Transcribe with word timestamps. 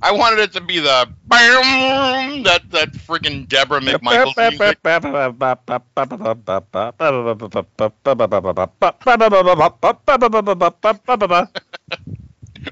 I 0.00 0.12
wanted 0.12 0.38
it 0.38 0.52
to 0.52 0.60
be 0.60 0.78
the 0.78 1.08
bam 1.26 2.42
that 2.44 2.70
that 2.70 2.92
freaking 2.92 3.48
Deborah 3.48 3.80
McMichaels 3.80 4.36
music. 4.50 4.78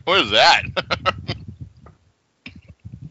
What 0.04 0.20
is 0.24 0.30
that? 0.30 0.62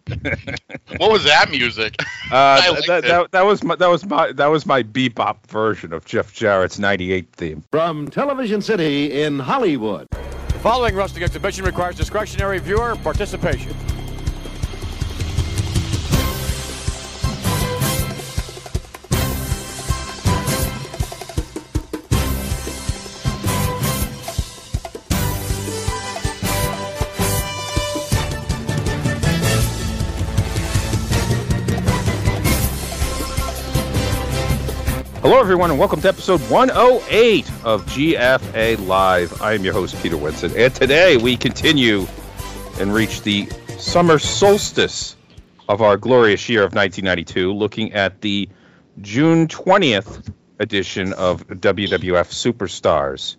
what 0.97 1.11
was 1.11 1.23
that 1.23 1.49
music? 1.49 1.95
Uh, 2.31 2.61
that, 2.87 3.03
that, 3.03 3.31
that 3.31 3.45
was 3.45 3.63
my 3.63 3.75
that 3.75 3.87
was 3.87 4.05
my 4.05 4.31
that 4.31 4.47
was 4.47 4.65
my 4.65 4.83
bebop 4.83 5.45
version 5.47 5.91
of 5.93 6.05
Jeff 6.05 6.33
Jarrett's 6.33 6.79
'98 6.79 7.31
theme. 7.33 7.63
From 7.71 8.09
Television 8.09 8.61
City 8.61 9.21
in 9.23 9.39
Hollywood. 9.39 10.07
The 10.09 10.59
following 10.59 10.95
wrestling 10.95 11.23
exhibition 11.23 11.65
requires 11.65 11.95
discretionary 11.95 12.59
viewer 12.59 12.95
participation. 12.97 13.75
Hello, 35.25 35.39
everyone, 35.39 35.71
and 35.71 35.79
welcome 35.79 35.99
to 36.01 36.07
episode 36.07 36.39
108 36.51 37.49
of 37.63 37.83
GFA 37.87 38.85
Live. 38.85 39.41
I 39.41 39.53
am 39.53 39.63
your 39.63 39.73
host, 39.73 39.99
Peter 40.03 40.17
Winston, 40.17 40.55
and 40.55 40.75
today 40.75 41.17
we 41.17 41.35
continue 41.35 42.05
and 42.79 42.93
reach 42.93 43.23
the 43.23 43.49
summer 43.79 44.19
solstice 44.19 45.15
of 45.67 45.81
our 45.81 45.97
glorious 45.97 46.47
year 46.47 46.59
of 46.59 46.75
1992, 46.75 47.51
looking 47.51 47.93
at 47.93 48.21
the 48.21 48.47
June 49.01 49.47
20th 49.47 50.31
edition 50.59 51.11
of 51.13 51.47
WWF 51.47 52.29
Superstars. 52.29 53.37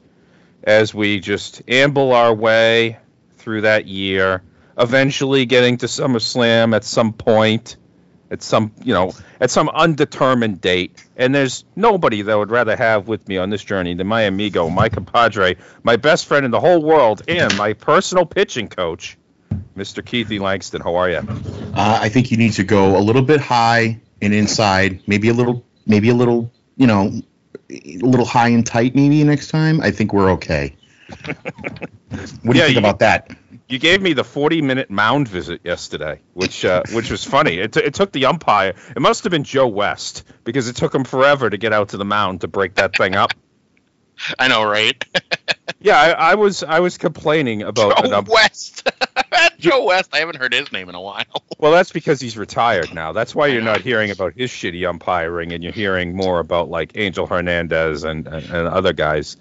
As 0.65 0.93
we 0.93 1.21
just 1.21 1.63
amble 1.69 2.13
our 2.15 2.35
way 2.35 2.99
through 3.37 3.61
that 3.61 3.87
year, 3.87 4.43
eventually 4.77 5.47
getting 5.47 5.77
to 5.77 5.87
SummerSlam 5.87 6.75
at 6.75 6.83
some 6.83 7.13
point 7.13 7.77
at 8.31 8.43
some 8.43 8.73
you 8.83 8.93
know 8.93 9.13
at 9.41 9.51
some 9.51 9.69
undetermined 9.69 10.61
date 10.61 11.05
and 11.17 11.35
there's 11.35 11.65
nobody 11.77 12.23
that 12.23 12.33
I 12.33 12.37
would 12.37 12.51
rather 12.51 12.77
have 12.77 13.07
with 13.09 13.27
me 13.29 13.37
on 13.39 13.51
this 13.51 13.63
journey 13.63 13.95
than 13.95 14.07
my 14.07 14.23
amigo 14.23 14.69
my 14.69 14.89
compadre 14.89 15.57
my 15.83 15.97
best 15.97 16.27
friend 16.27 16.45
in 16.45 16.51
the 16.51 16.61
whole 16.61 16.83
world 16.83 17.23
and 17.29 17.57
my 17.57 17.73
personal 17.73 18.27
pitching 18.27 18.69
coach 18.69 19.17
mr 19.77 20.03
keithy 20.03 20.41
langston 20.41 20.81
how 20.83 20.97
are 20.97 21.09
you 21.11 21.19
Uh, 21.75 21.99
I 22.03 22.09
think 22.09 22.31
you 22.31 22.37
need 22.37 22.53
to 22.55 22.65
go 22.65 22.97
a 22.97 23.03
little 23.03 23.23
bit 23.23 23.41
high 23.41 24.01
and 24.23 24.33
inside, 24.33 25.03
maybe 25.07 25.29
a 25.29 25.35
little, 25.35 25.63
maybe 25.87 26.09
a 26.09 26.15
little, 26.15 26.51
you 26.77 26.87
know, 26.87 27.13
a 27.71 27.99
little 27.99 28.25
high 28.25 28.49
and 28.49 28.65
tight. 28.67 28.95
Maybe 28.95 29.23
next 29.25 29.49
time. 29.49 29.83
I 29.83 29.91
think 29.91 30.15
we're 30.15 30.31
okay. 30.33 30.75
what 32.43 32.55
do 32.55 32.59
you 32.59 32.65
think 32.65 32.73
you- 32.73 32.79
about 32.79 33.01
that? 33.01 33.37
You 33.69 33.79
gave 33.79 34.01
me 34.01 34.13
the 34.13 34.25
40 34.25 34.63
minute 34.63 34.91
mound 34.91 35.29
visit 35.29 35.61
yesterday 35.65 36.21
which 36.35 36.65
uh, 36.65 36.83
which 36.93 37.11
was 37.11 37.25
funny 37.25 37.59
it, 37.59 37.73
t- 37.73 37.81
it 37.81 37.95
took 37.95 38.13
the 38.13 38.27
umpire 38.27 38.75
it 38.95 39.01
must 39.01 39.25
have 39.25 39.31
been 39.31 39.45
joe 39.45 39.67
west 39.67 40.25
because 40.45 40.69
it 40.69 40.77
took 40.77 40.95
him 40.95 41.05
forever 41.05 41.51
to 41.51 41.57
get 41.57 41.73
out 41.73 41.91
to 41.91 41.97
the 41.97 42.05
mound 42.05 42.43
to 42.43 42.49
break 42.49 42.75
that 42.75 42.97
thing 42.97 43.15
up 43.17 43.33
I 44.39 44.49
know, 44.49 44.65
right? 44.65 45.05
yeah 45.81 46.01
I, 46.01 46.11
I 46.31 46.35
was 46.37 46.63
i 46.63 46.81
was 46.81 46.97
complaining 46.97 47.61
about 47.63 48.03
Joe 48.03 48.17
ump- 48.17 48.29
West. 48.29 48.89
Joe 49.59 49.85
West. 49.85 50.09
I 50.15 50.19
haven't 50.21 50.37
heard 50.37 50.55
his 50.55 50.73
name 50.73 50.89
in 50.89 50.95
a 50.95 51.01
while. 51.01 51.25
Well, 51.59 51.73
that's 51.73 51.93
because 51.93 52.21
he's 52.21 52.37
retired 52.39 52.95
now. 52.95 53.13
That's 53.13 53.35
why 53.35 53.49
you're 53.49 53.63
not 53.63 53.81
hearing 53.83 54.11
about 54.11 54.33
his 54.35 54.51
shitty 54.51 54.89
umpiring, 54.89 55.53
and 55.53 55.63
you're 55.63 55.73
hearing 55.73 56.15
more 56.17 56.39
about 56.39 56.69
like 56.71 56.93
Angel 56.97 57.27
Hernandez 57.27 58.05
and 58.05 58.27
and, 58.27 58.45
and 58.47 58.69
other 58.69 58.93
guys. 58.95 59.37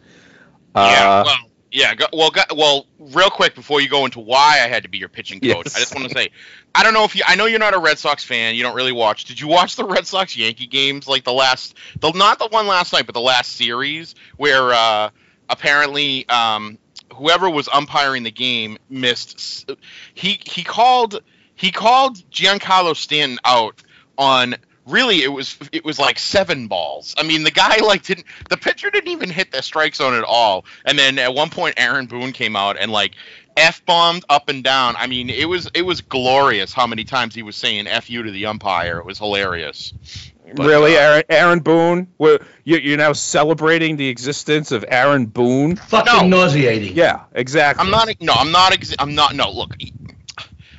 yeah. 0.75 0.81
Uh, 0.81 1.24
Well. 1.25 1.38
Yeah. 1.75 1.94
Go, 1.96 2.06
well. 2.13 2.31
Go, 2.31 2.41
well. 2.56 2.88
Real 2.97 3.30
quick 3.30 3.53
before 3.53 3.81
you 3.81 3.90
go 3.90 4.06
into 4.06 4.19
why 4.19 4.62
I 4.63 4.68
had 4.68 4.84
to 4.84 4.90
be 4.90 4.97
your 4.97 5.09
pitching 5.09 5.40
coach, 5.40 5.66
Yes. 5.66 5.75
I 5.75 5.80
just 5.80 5.94
want 5.94 6.08
to 6.08 6.13
say, 6.13 6.30
I 6.74 6.81
don't 6.81 6.94
know 6.94 7.03
if 7.03 7.16
you. 7.16 7.22
I 7.28 7.36
know 7.36 7.46
you're 7.46 7.59
not 7.59 7.74
a 7.75 7.80
Red 7.80 8.00
Sox 8.00 8.24
fan. 8.24 8.56
You 8.56 8.63
don't 8.63 8.75
really 8.75 8.91
watch. 8.91 9.25
Did 9.25 9.40
you 9.40 9.47
watch 9.47 9.75
the 9.75 9.85
Red 9.85 10.08
Sox 10.08 10.35
Yankee 10.35 10.68
games? 10.68 11.08
Like 11.08 11.24
the 11.24 11.34
last, 11.34 11.75
the 12.00 12.12
not 12.12 12.40
the 12.40 12.47
one 12.47 12.66
last 12.66 12.94
night, 12.94 13.06
but 13.06 13.14
the 13.14 13.22
last 13.22 13.52
series 13.52 14.16
where 14.38 14.74
uh, 14.74 15.09
apparently 15.50 16.28
um, 16.30 16.78
whoever 17.14 17.50
was 17.50 17.68
umpiring 17.68 18.24
the 18.24 18.31
game 18.31 18.78
missed. 18.90 19.69
He 20.14 20.40
he 20.44 20.64
called 20.64 21.22
he 21.56 21.72
called 21.72 22.18
Giancarlo 22.31 22.96
Stanton 22.96 23.40
out 23.46 23.81
on 24.18 24.56
really 24.85 25.23
it 25.23 25.31
was 25.31 25.57
it 25.72 25.84
was 25.85 26.00
like 26.00 26.19
seven 26.19 26.68
balls. 26.68 27.16
I 27.18 27.23
mean 27.23 27.44
the 27.44 27.51
guy 27.51 27.78
like 27.78 28.03
didn't 28.03 28.25
the 28.50 28.57
pitcher 28.57 28.90
didn't 28.91 29.09
even 29.12 29.29
hit 29.29 29.51
the 29.51 29.62
strike 29.62 29.96
zone 29.96 30.13
at 30.13 30.23
all. 30.23 30.66
And 30.85 30.97
then 30.97 31.18
at 31.19 31.34
one 31.34 31.50
point 31.50 31.75
Aaron 31.78 32.06
Boone 32.06 32.31
came 32.31 32.56
out 32.56 32.78
and 32.79 32.91
like 32.91 33.13
F 33.57 33.85
bombed 33.85 34.25
up 34.29 34.50
and 34.50 34.63
down. 34.63 34.96
I 34.97 35.07
mean 35.07 35.29
it 35.29 35.46
was 35.46 35.69
it 35.73 35.84
was 35.84 36.01
glorious 36.01 36.73
how 36.73 36.88
many 36.88 37.03
times 37.03 37.34
he 37.35 37.41
was 37.44 37.56
saying 37.56 37.88
F 37.88 38.09
you 38.09 38.23
to 38.23 38.31
the 38.31 38.46
umpire. 38.47 39.00
It 39.00 39.06
was 39.06 39.18
hilarious. 39.18 39.94
But, 40.53 40.68
really, 40.68 40.96
uh, 40.96 41.00
Aaron, 41.00 41.23
Aaron 41.28 41.59
Boone? 41.59 42.07
Well, 42.19 42.38
you- 42.63 42.78
You're 42.78 42.97
now 43.00 43.13
celebrating 43.13 43.97
the 43.97 44.07
existence 44.09 44.72
of 44.72 44.85
Aaron 44.88 45.25
Boone? 45.25 45.75
fucking 45.75 46.29
No. 46.29 46.44
nauseating. 46.44 46.96
Yeah, 46.96 47.22
exactly. 47.34 47.84
I'm 47.84 47.90
not. 47.90 48.09
No, 48.22 48.34
I'm 48.34 48.52
not. 48.52 48.72
Ex- 48.72 48.94
I'm 49.00 49.16
not. 49.16 49.34
No, 49.35 49.50
look. 49.50 49.73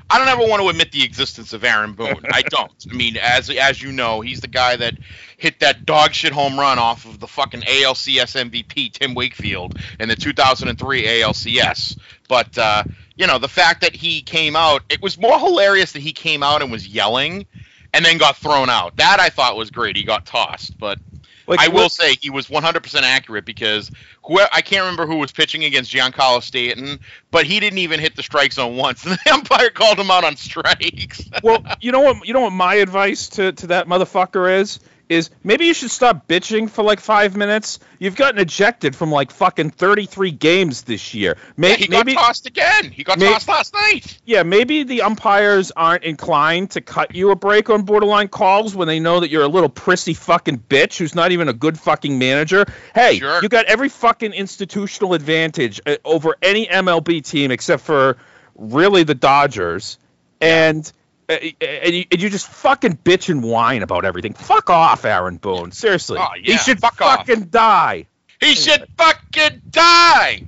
I 0.08 0.18
don't 0.18 0.28
ever 0.28 0.48
want 0.48 0.62
to 0.62 0.68
admit 0.68 0.92
the 0.92 1.02
existence 1.02 1.52
of 1.52 1.64
Aaron 1.64 1.92
Boone. 1.92 2.24
I 2.30 2.42
don't. 2.48 2.72
I 2.90 2.94
mean, 2.94 3.16
as 3.16 3.50
as 3.50 3.82
you 3.82 3.90
know, 3.90 4.20
he's 4.20 4.40
the 4.40 4.48
guy 4.48 4.76
that 4.76 4.94
hit 5.36 5.60
that 5.60 5.84
dog 5.84 6.14
shit 6.14 6.32
home 6.32 6.58
run 6.58 6.78
off 6.78 7.04
of 7.04 7.18
the 7.18 7.26
fucking 7.26 7.62
ALCS 7.62 8.50
MVP 8.50 8.92
Tim 8.92 9.14
Wakefield 9.14 9.78
in 9.98 10.08
the 10.08 10.16
2003 10.16 11.04
ALCS. 11.04 11.96
But 12.28 12.56
uh, 12.56 12.84
you 13.16 13.26
know, 13.26 13.38
the 13.38 13.48
fact 13.48 13.80
that 13.80 13.96
he 13.96 14.22
came 14.22 14.54
out, 14.54 14.82
it 14.88 15.02
was 15.02 15.18
more 15.18 15.38
hilarious 15.38 15.92
that 15.92 16.02
he 16.02 16.12
came 16.12 16.42
out 16.42 16.62
and 16.62 16.70
was 16.70 16.86
yelling, 16.86 17.46
and 17.92 18.04
then 18.04 18.18
got 18.18 18.36
thrown 18.36 18.70
out. 18.70 18.96
That 18.96 19.18
I 19.18 19.28
thought 19.28 19.56
was 19.56 19.70
great. 19.70 19.96
He 19.96 20.04
got 20.04 20.26
tossed, 20.26 20.78
but. 20.78 20.98
Like, 21.46 21.60
I 21.60 21.68
will 21.68 21.84
what- 21.84 21.92
say 21.92 22.16
he 22.20 22.30
was 22.30 22.48
100% 22.48 23.02
accurate 23.02 23.44
because 23.44 23.90
whoever 24.24 24.48
I 24.52 24.60
can't 24.62 24.82
remember 24.82 25.06
who 25.06 25.16
was 25.16 25.32
pitching 25.32 25.64
against 25.64 25.92
Giancarlo 25.92 26.42
Stanton, 26.42 26.98
but 27.30 27.46
he 27.46 27.60
didn't 27.60 27.78
even 27.78 28.00
hit 28.00 28.16
the 28.16 28.22
strike 28.22 28.52
zone 28.52 28.76
once, 28.76 29.04
and 29.04 29.16
the 29.24 29.32
umpire 29.32 29.70
called 29.70 29.98
him 29.98 30.10
out 30.10 30.24
on 30.24 30.36
strikes. 30.36 31.28
well, 31.42 31.64
you 31.80 31.92
know 31.92 32.00
what? 32.00 32.26
You 32.26 32.34
know 32.34 32.40
what 32.40 32.52
my 32.52 32.74
advice 32.76 33.28
to, 33.30 33.52
to 33.52 33.66
that 33.68 33.86
motherfucker 33.88 34.58
is? 34.60 34.80
Is 35.08 35.30
maybe 35.44 35.66
you 35.66 35.74
should 35.74 35.92
stop 35.92 36.26
bitching 36.26 36.68
for 36.68 36.82
like 36.82 36.98
five 36.98 37.36
minutes. 37.36 37.78
You've 38.00 38.16
gotten 38.16 38.40
ejected 38.40 38.96
from 38.96 39.12
like 39.12 39.30
fucking 39.30 39.70
33 39.70 40.32
games 40.32 40.82
this 40.82 41.14
year. 41.14 41.36
May- 41.56 41.76
he 41.76 41.86
got 41.86 42.06
maybe, 42.06 42.14
tossed 42.16 42.46
again. 42.46 42.90
He 42.90 43.04
got 43.04 43.20
tossed 43.20 43.46
last 43.46 43.72
night. 43.72 44.18
Yeah, 44.24 44.42
maybe 44.42 44.82
the 44.82 45.02
umpires 45.02 45.70
aren't 45.70 46.02
inclined 46.02 46.72
to 46.72 46.80
cut 46.80 47.14
you 47.14 47.30
a 47.30 47.36
break 47.36 47.70
on 47.70 47.82
borderline 47.82 48.26
calls 48.26 48.74
when 48.74 48.88
they 48.88 48.98
know 48.98 49.20
that 49.20 49.30
you're 49.30 49.44
a 49.44 49.48
little 49.48 49.68
prissy 49.68 50.12
fucking 50.12 50.58
bitch 50.68 50.98
who's 50.98 51.14
not 51.14 51.30
even 51.30 51.48
a 51.48 51.52
good 51.52 51.78
fucking 51.78 52.18
manager. 52.18 52.66
Hey, 52.92 53.20
Sure. 53.20 53.40
you 53.42 53.48
got 53.48 53.66
every 53.66 53.88
fucking 53.88 54.32
institutional 54.32 55.14
advantage 55.14 55.80
uh, 55.86 55.98
over 56.04 56.34
any 56.42 56.66
MLB 56.66 57.22
team 57.24 57.52
except 57.52 57.84
for 57.84 58.16
really 58.56 59.04
the 59.04 59.14
Dodgers. 59.14 59.98
And. 60.40 60.90
Uh, 61.28 61.32
And 61.60 61.94
you, 61.94 62.04
and 62.10 62.22
you 62.22 62.30
just 62.30 62.48
fucking 62.48 62.96
bitch 62.98 63.28
and 63.28 63.42
whine 63.42 63.82
about 63.82 64.04
everything. 64.04 64.34
Fuck 64.34 64.70
off, 64.70 65.04
Aaron 65.04 65.36
Boone. 65.38 65.72
Seriously, 65.72 66.18
Oh, 66.20 66.28
he 66.40 66.56
should 66.58 66.80
fuck 66.80 67.00
off. 67.00 67.26
fucking 67.26 67.44
die. 67.46 68.06
He 68.40 68.54
should 68.54 68.86
fucking 68.96 69.62
die. 69.70 70.42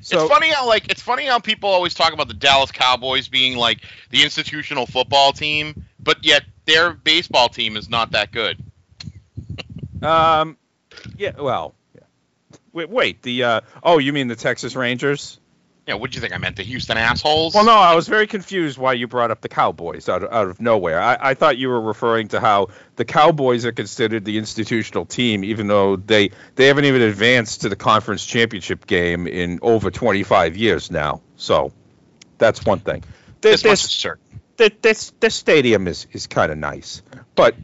So, 0.00 0.20
it's 0.22 0.30
funny 0.32 0.48
how 0.50 0.66
like 0.66 0.90
it's 0.90 1.02
funny 1.02 1.26
how 1.26 1.38
people 1.38 1.68
always 1.68 1.92
talk 1.94 2.12
about 2.12 2.28
the 2.28 2.34
Dallas 2.34 2.70
Cowboys 2.70 3.28
being 3.28 3.56
like 3.56 3.80
the 4.10 4.22
institutional 4.22 4.86
football 4.86 5.32
team, 5.32 5.84
but 6.00 6.24
yet 6.24 6.44
their 6.64 6.92
baseball 6.92 7.48
team 7.48 7.76
is 7.76 7.88
not 7.88 8.12
that 8.12 8.30
good. 8.32 8.62
Um, 10.00 10.56
yeah. 11.16 11.32
Well, 11.36 11.74
yeah. 11.94 12.02
Wait, 12.72 12.88
wait. 12.88 13.22
The 13.22 13.42
uh, 13.42 13.60
oh, 13.82 13.98
you 13.98 14.12
mean 14.12 14.28
the 14.28 14.36
Texas 14.36 14.76
Rangers? 14.76 15.40
Yeah, 15.88 15.94
what 15.94 16.10
do 16.10 16.16
you 16.16 16.20
think 16.20 16.34
I 16.34 16.36
meant? 16.36 16.56
The 16.56 16.64
Houston 16.64 16.98
assholes? 16.98 17.54
Well, 17.54 17.64
no, 17.64 17.72
I 17.72 17.94
was 17.94 18.08
very 18.08 18.26
confused 18.26 18.76
why 18.76 18.92
you 18.92 19.08
brought 19.08 19.30
up 19.30 19.40
the 19.40 19.48
Cowboys 19.48 20.06
out 20.06 20.22
of, 20.22 20.30
out 20.30 20.48
of 20.48 20.60
nowhere. 20.60 21.00
I, 21.00 21.16
I 21.18 21.32
thought 21.32 21.56
you 21.56 21.70
were 21.70 21.80
referring 21.80 22.28
to 22.28 22.40
how 22.40 22.68
the 22.96 23.06
Cowboys 23.06 23.64
are 23.64 23.72
considered 23.72 24.26
the 24.26 24.36
institutional 24.36 25.06
team, 25.06 25.42
even 25.44 25.66
though 25.66 25.96
they 25.96 26.30
they 26.56 26.66
haven't 26.66 26.84
even 26.84 27.00
advanced 27.00 27.62
to 27.62 27.70
the 27.70 27.76
conference 27.76 28.26
championship 28.26 28.86
game 28.86 29.26
in 29.26 29.60
over 29.62 29.90
25 29.90 30.58
years 30.58 30.90
now. 30.90 31.22
So 31.36 31.72
that's 32.36 32.66
one 32.66 32.80
thing. 32.80 33.02
this 33.40 33.62
This 33.62 33.64
much 33.64 33.84
is 33.84 33.90
certain. 33.90 34.40
this, 34.58 34.70
this, 34.82 35.12
this 35.20 35.34
stadium 35.34 35.88
is 35.88 36.06
is 36.12 36.26
kind 36.26 36.52
of 36.52 36.58
nice, 36.58 37.00
but. 37.34 37.54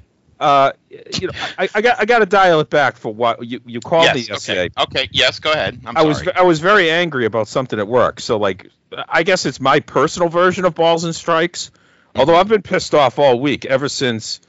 Uh, 0.44 0.72
you 1.20 1.28
know, 1.28 1.32
I, 1.58 1.68
I 1.74 1.80
got 1.80 2.00
I 2.00 2.04
got 2.04 2.18
to 2.20 2.26
dial 2.26 2.60
it 2.60 2.70
back 2.70 2.96
for 2.96 3.12
what 3.14 3.44
you 3.44 3.60
you 3.64 3.80
called 3.80 4.04
yes. 4.04 4.14
me 4.14 4.20
Okay. 4.22 4.32
yesterday. 4.32 4.70
okay. 4.78 5.08
Yes. 5.12 5.38
Go 5.40 5.52
ahead. 5.52 5.80
I'm 5.86 5.96
I 5.96 6.02
was. 6.02 6.26
I 6.28 6.42
was 6.42 6.60
very 6.60 6.90
angry 6.90 7.24
about 7.26 7.48
something 7.48 7.78
at 7.78 7.88
work. 7.88 8.20
So 8.20 8.36
like, 8.36 8.70
I 9.08 9.22
guess 9.22 9.46
it's 9.46 9.60
my 9.60 9.80
personal 9.80 10.28
version 10.28 10.64
of 10.64 10.74
balls 10.74 11.04
and 11.04 11.14
strikes. 11.14 11.70
Mm-hmm. 11.70 12.20
Although 12.20 12.36
I've 12.36 12.48
been 12.48 12.62
pissed 12.62 12.94
off 12.94 13.18
all 13.18 13.40
week 13.40 13.64
ever 13.64 13.88
since 13.88 14.40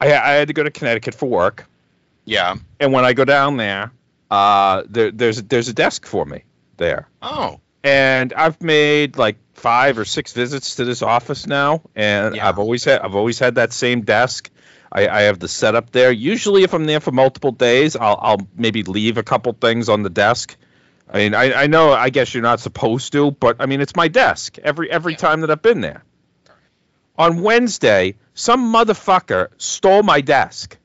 I, 0.00 0.06
I 0.14 0.30
had 0.32 0.48
to 0.48 0.54
go 0.54 0.62
to 0.62 0.70
Connecticut 0.70 1.14
for 1.14 1.28
work, 1.28 1.66
yeah. 2.24 2.56
and 2.80 2.92
when 2.92 3.04
I 3.04 3.12
go 3.12 3.24
down 3.24 3.56
there, 3.58 3.92
uh, 4.30 4.82
there, 4.88 5.10
there's 5.10 5.42
there's 5.42 5.68
a 5.68 5.72
desk 5.74 6.06
for 6.06 6.24
me 6.24 6.44
there, 6.78 7.08
Oh. 7.22 7.60
and 7.84 8.32
I've 8.32 8.60
made 8.62 9.18
like 9.18 9.36
five 9.54 9.98
or 9.98 10.04
six 10.06 10.32
visits 10.32 10.76
to 10.76 10.84
this 10.86 11.02
office 11.02 11.46
now, 11.46 11.82
and 11.94 12.34
Yeah. 12.36 12.48
I've 12.48 12.58
always 12.58 12.82
had 12.84 13.02
I've 13.02 13.14
always 13.14 13.38
had 13.38 13.56
that 13.56 13.72
same 13.74 14.00
desk. 14.02 14.50
I, 14.92 15.08
I 15.08 15.20
have 15.22 15.38
the 15.38 15.48
setup 15.48 15.90
there. 15.90 16.10
Usually, 16.10 16.64
if 16.64 16.74
I'm 16.74 16.84
there 16.84 17.00
for 17.00 17.12
multiple 17.12 17.52
days, 17.52 17.96
I'll 17.96 18.18
I'll 18.20 18.48
maybe 18.56 18.82
leave 18.82 19.18
a 19.18 19.22
couple 19.22 19.52
things 19.52 19.88
on 19.88 20.02
the 20.02 20.10
desk. 20.10 20.56
I 21.08 21.18
mean, 21.18 21.34
I, 21.34 21.52
I 21.52 21.66
know 21.66 21.92
I 21.92 22.10
guess 22.10 22.34
you're 22.34 22.42
not 22.42 22.60
supposed 22.60 23.12
to, 23.12 23.30
but 23.32 23.56
I 23.60 23.66
mean 23.66 23.80
it's 23.80 23.96
my 23.96 24.08
desk 24.08 24.58
every 24.58 24.90
every 24.90 25.16
time 25.16 25.42
that 25.42 25.50
I've 25.50 25.62
been 25.62 25.80
there. 25.80 26.04
On 27.18 27.42
Wednesday, 27.42 28.16
some 28.34 28.72
motherfucker 28.72 29.48
stole 29.58 30.02
my 30.02 30.20
desk, 30.20 30.76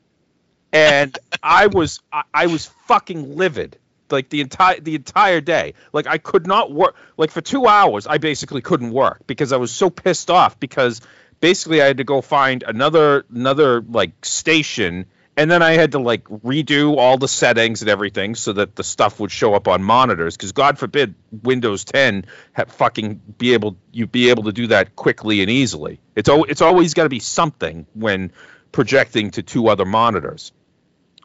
and 0.72 1.16
I 1.42 1.66
was 1.68 2.00
I, 2.12 2.22
I 2.32 2.46
was 2.46 2.66
fucking 2.86 3.36
livid 3.36 3.78
like 4.10 4.28
the 4.28 4.40
entire 4.40 4.80
the 4.80 4.94
entire 4.94 5.40
day. 5.40 5.74
Like 5.92 6.06
I 6.06 6.18
could 6.18 6.46
not 6.46 6.72
work. 6.72 6.96
Like 7.16 7.30
for 7.30 7.40
two 7.40 7.66
hours, 7.66 8.06
I 8.06 8.18
basically 8.18 8.62
couldn't 8.62 8.92
work 8.92 9.26
because 9.26 9.52
I 9.52 9.56
was 9.56 9.72
so 9.72 9.90
pissed 9.90 10.30
off 10.30 10.58
because 10.60 11.00
basically 11.46 11.80
I 11.80 11.86
had 11.86 11.98
to 11.98 12.04
go 12.04 12.22
find 12.22 12.64
another 12.64 13.24
another 13.32 13.80
like 13.80 14.24
station. 14.24 15.06
And 15.36 15.48
then 15.48 15.62
I 15.62 15.72
had 15.72 15.92
to 15.92 16.00
like 16.00 16.24
redo 16.24 16.96
all 16.96 17.18
the 17.18 17.28
settings 17.28 17.82
and 17.82 17.88
everything 17.88 18.34
so 18.34 18.54
that 18.54 18.74
the 18.74 18.82
stuff 18.82 19.20
would 19.20 19.30
show 19.30 19.54
up 19.54 19.68
on 19.68 19.80
monitors. 19.80 20.36
Because 20.36 20.50
God 20.50 20.76
forbid 20.76 21.14
Windows 21.44 21.84
10 21.84 22.24
ha- 22.56 22.64
fucking 22.66 23.20
be 23.38 23.52
able 23.52 23.76
you 23.92 24.08
be 24.08 24.30
able 24.30 24.44
to 24.44 24.52
do 24.52 24.66
that 24.68 24.96
quickly 24.96 25.40
and 25.40 25.48
easily. 25.48 26.00
It's 26.16 26.28
al- 26.28 26.44
it's 26.44 26.62
always 26.62 26.94
got 26.94 27.04
to 27.04 27.08
be 27.10 27.20
something 27.20 27.86
when 27.94 28.32
projecting 28.72 29.30
to 29.32 29.42
two 29.44 29.68
other 29.68 29.84
monitors. 29.84 30.50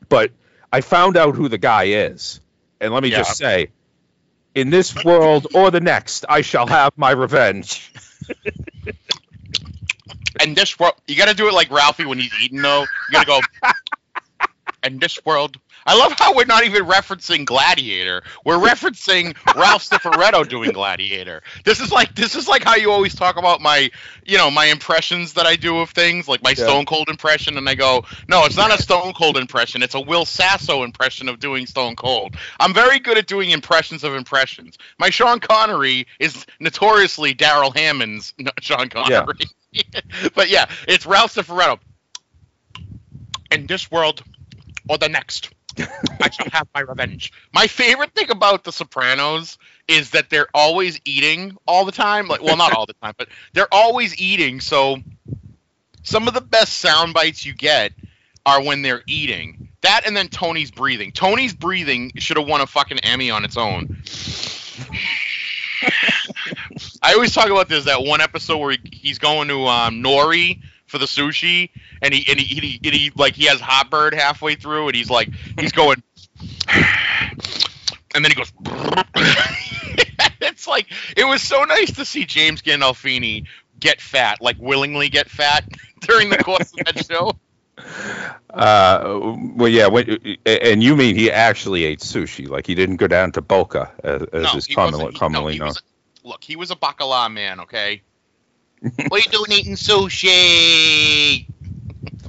But 0.07 0.31
I 0.71 0.81
found 0.81 1.17
out 1.17 1.35
who 1.35 1.47
the 1.49 1.57
guy 1.57 1.85
is, 1.85 2.41
and 2.79 2.93
let 2.93 3.01
me 3.01 3.09
just 3.09 3.37
say, 3.37 3.71
in 4.53 4.69
this 4.69 4.93
world 5.03 5.47
or 5.55 5.71
the 5.71 5.81
next, 5.81 6.25
I 6.29 6.41
shall 6.41 6.67
have 6.67 6.91
my 6.95 7.09
revenge. 7.09 7.91
And 10.41 10.55
this 10.55 10.79
world, 10.79 10.95
you 11.07 11.15
got 11.17 11.27
to 11.27 11.33
do 11.33 11.47
it 11.47 11.53
like 11.53 11.69
Ralphie 11.71 12.05
when 12.05 12.17
he's 12.17 12.33
eating, 12.41 12.61
though. 12.61 12.81
You 12.81 13.11
got 13.11 13.21
to 13.21 13.27
go. 13.27 13.41
and 14.83 14.99
this 14.99 15.23
world. 15.25 15.57
I 15.85 15.97
love 15.97 16.13
how 16.17 16.35
we're 16.35 16.45
not 16.45 16.63
even 16.63 16.85
referencing 16.85 17.43
Gladiator. 17.43 18.21
We're 18.45 18.59
referencing 18.59 19.35
Ralph 19.55 19.89
Cifaretto 19.89 20.47
doing 20.47 20.71
Gladiator. 20.71 21.41
This 21.65 21.79
is 21.79 21.91
like 21.91 22.13
this 22.13 22.35
is 22.35 22.47
like 22.47 22.63
how 22.63 22.75
you 22.75 22.91
always 22.91 23.15
talk 23.15 23.37
about 23.37 23.61
my, 23.61 23.89
you 24.23 24.37
know, 24.37 24.51
my 24.51 24.65
impressions 24.65 25.33
that 25.33 25.47
I 25.47 25.55
do 25.55 25.79
of 25.79 25.89
things, 25.89 26.27
like 26.27 26.43
my 26.43 26.51
Yeah. 26.51 26.65
Stone 26.65 26.85
Cold 26.85 27.09
impression, 27.09 27.57
and 27.57 27.67
I 27.67 27.73
go, 27.73 28.05
no, 28.27 28.45
it's 28.45 28.57
not 28.57 28.71
a 28.71 28.81
Stone 28.81 29.13
Cold 29.13 29.37
impression. 29.37 29.81
It's 29.81 29.95
a 29.95 29.99
Will 29.99 30.25
Sasso 30.25 30.83
impression 30.83 31.27
of 31.29 31.39
doing 31.39 31.65
Stone 31.65 31.95
Cold. 31.95 32.35
I'm 32.59 32.73
very 32.73 32.99
good 32.99 33.17
at 33.17 33.25
doing 33.25 33.49
impressions 33.49 34.03
of 34.03 34.13
impressions. 34.13 34.77
My 34.99 35.09
Sean 35.09 35.39
Connery 35.39 36.05
is 36.19 36.45
notoriously 36.59 37.33
Darrell 37.33 37.71
Hammond's 37.71 38.35
Sean 38.61 38.89
Connery. 38.89 39.09
but 40.35 40.49
yeah, 40.49 40.69
it's 40.87 41.05
Ralph 41.05 41.35
Cifaretto. 41.35 41.79
In 43.51 43.67
this 43.67 43.91
world 43.91 44.23
or 44.87 44.97
the 44.97 45.09
next, 45.09 45.49
I 45.77 46.29
shall 46.29 46.49
have 46.51 46.67
my 46.73 46.81
revenge. 46.81 47.33
My 47.53 47.67
favorite 47.67 48.13
thing 48.13 48.29
about 48.29 48.63
The 48.63 48.71
Sopranos 48.71 49.57
is 49.87 50.11
that 50.11 50.29
they're 50.29 50.47
always 50.53 50.99
eating 51.05 51.57
all 51.67 51.85
the 51.85 51.91
time. 51.91 52.27
Like, 52.27 52.41
well, 52.41 52.57
not 52.57 52.73
all 52.73 52.85
the 52.85 52.93
time, 52.93 53.13
but 53.17 53.27
they're 53.53 53.73
always 53.73 54.17
eating. 54.17 54.61
So, 54.61 54.97
some 56.03 56.27
of 56.27 56.33
the 56.33 56.41
best 56.41 56.77
sound 56.77 57.13
bites 57.13 57.45
you 57.45 57.53
get 57.53 57.91
are 58.45 58.63
when 58.63 58.81
they're 58.81 59.03
eating. 59.07 59.67
That 59.81 60.05
and 60.05 60.15
then 60.15 60.29
Tony's 60.29 60.71
breathing. 60.71 61.11
Tony's 61.11 61.53
breathing 61.53 62.11
should 62.17 62.37
have 62.37 62.47
won 62.47 62.61
a 62.61 62.67
fucking 62.67 62.99
Emmy 62.99 63.31
on 63.31 63.43
its 63.43 63.57
own. 63.57 64.01
I 67.01 67.13
always 67.13 67.33
talk 67.33 67.49
about 67.49 67.69
this 67.69 67.85
that 67.85 68.03
one 68.03 68.21
episode 68.21 68.57
where 68.57 68.71
he, 68.71 68.79
he's 68.91 69.19
going 69.19 69.47
to 69.49 69.65
um, 69.67 70.03
Nori 70.03 70.61
for 70.87 70.97
the 70.97 71.05
sushi, 71.05 71.69
and 72.01 72.13
he 72.13 72.29
and 72.29 72.39
he, 72.39 72.55
and 72.55 72.63
he 72.63 72.79
and 72.83 72.93
he 72.93 73.11
like 73.15 73.33
he 73.35 73.45
has 73.45 73.59
hot 73.59 73.89
bird 73.89 74.13
halfway 74.13 74.55
through, 74.55 74.87
and 74.87 74.95
he's 74.95 75.09
like 75.09 75.29
he's 75.59 75.71
going, 75.71 76.01
and 78.15 78.25
then 78.25 78.31
he 78.31 78.35
goes. 78.35 78.51
it's 80.41 80.67
like 80.67 80.87
it 81.15 81.25
was 81.25 81.41
so 81.41 81.63
nice 81.63 81.93
to 81.95 82.05
see 82.05 82.25
James 82.25 82.61
Gandolfini 82.61 83.45
get 83.79 84.01
fat, 84.01 84.41
like 84.41 84.57
willingly 84.59 85.09
get 85.09 85.29
fat 85.29 85.65
during 86.01 86.29
the 86.29 86.37
course 86.37 86.73
of 86.73 86.85
that 86.85 87.05
show. 87.05 87.31
Uh, 88.49 89.33
well, 89.55 89.69
yeah, 89.69 89.87
when, 89.87 90.37
and 90.45 90.83
you 90.83 90.95
mean 90.95 91.15
he 91.15 91.31
actually 91.31 91.83
ate 91.85 91.99
sushi? 91.99 92.47
Like 92.47 92.67
he 92.67 92.75
didn't 92.75 92.97
go 92.97 93.07
down 93.07 93.31
to 93.33 93.41
Boca, 93.41 93.91
as, 94.03 94.21
as 94.33 94.43
No, 94.43 94.57
is 94.57 94.65
he 94.65 94.75
commonly, 94.75 95.11
no, 95.19 95.27
known. 95.29 95.67
was- 95.67 95.81
look, 96.23 96.43
he 96.43 96.55
was 96.55 96.71
a 96.71 96.75
bacala 96.75 97.31
man, 97.31 97.61
okay? 97.61 98.01
what 98.81 99.13
are 99.13 99.17
you 99.19 99.31
doing 99.45 99.51
eating 99.59 99.75
sushi? 99.75 101.45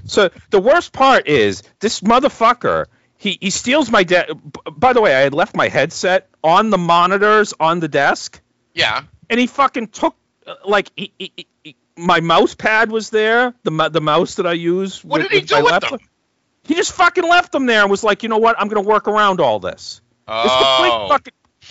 So 0.05 0.31
the 0.51 0.61
worst 0.61 0.93
part 0.93 1.27
is 1.29 1.63
this 1.81 2.01
motherfucker. 2.01 2.87
He, 3.17 3.39
he 3.41 3.51
steals 3.51 3.91
my 3.91 4.03
desk. 4.03 4.31
By 4.77 4.93
the 4.93 5.01
way, 5.01 5.15
I 5.15 5.21
had 5.21 5.33
left 5.35 5.55
my 5.55 5.69
headset 5.69 6.29
on 6.43 6.71
the 6.71 6.79
monitors 6.79 7.55
on 7.59 7.81
the 7.81 7.89
desk, 7.89 8.41
Yeah. 8.75 9.03
and 9.31 9.39
he 9.39 9.47
fucking 9.47 9.89
took 9.89 10.17
uh, 10.47 10.55
like 10.67 10.91
he, 10.97 11.13
he, 11.19 11.33
he- 11.63 11.77
my 11.97 12.21
mouse 12.21 12.55
pad 12.55 12.91
was 12.91 13.11
there, 13.11 13.55
the 13.65 13.89
the 13.91 14.01
mouse 14.01 14.37
that 14.37 14.47
I 14.47 14.55
use. 14.55 15.05
What 15.05 15.21
with- 15.23 15.31
did 15.31 15.41
he 15.43 15.47
do 15.47 15.63
with 15.63 15.81
them? 15.81 15.99
He 16.65 16.75
just 16.75 16.93
fucking 16.93 17.25
left 17.25 17.53
them 17.53 17.67
there 17.67 17.83
and 17.83 17.91
was 17.91 18.03
like, 18.03 18.23
you 18.23 18.29
know 18.29 18.39
what? 18.39 18.57
I'm 18.59 18.69
gonna 18.69 18.87
work 18.87 19.09
around 19.09 19.41
all 19.41 19.61
this. 19.61 20.01
It's 20.29 20.53
complete 20.55 20.93
Oh. 20.93 21.07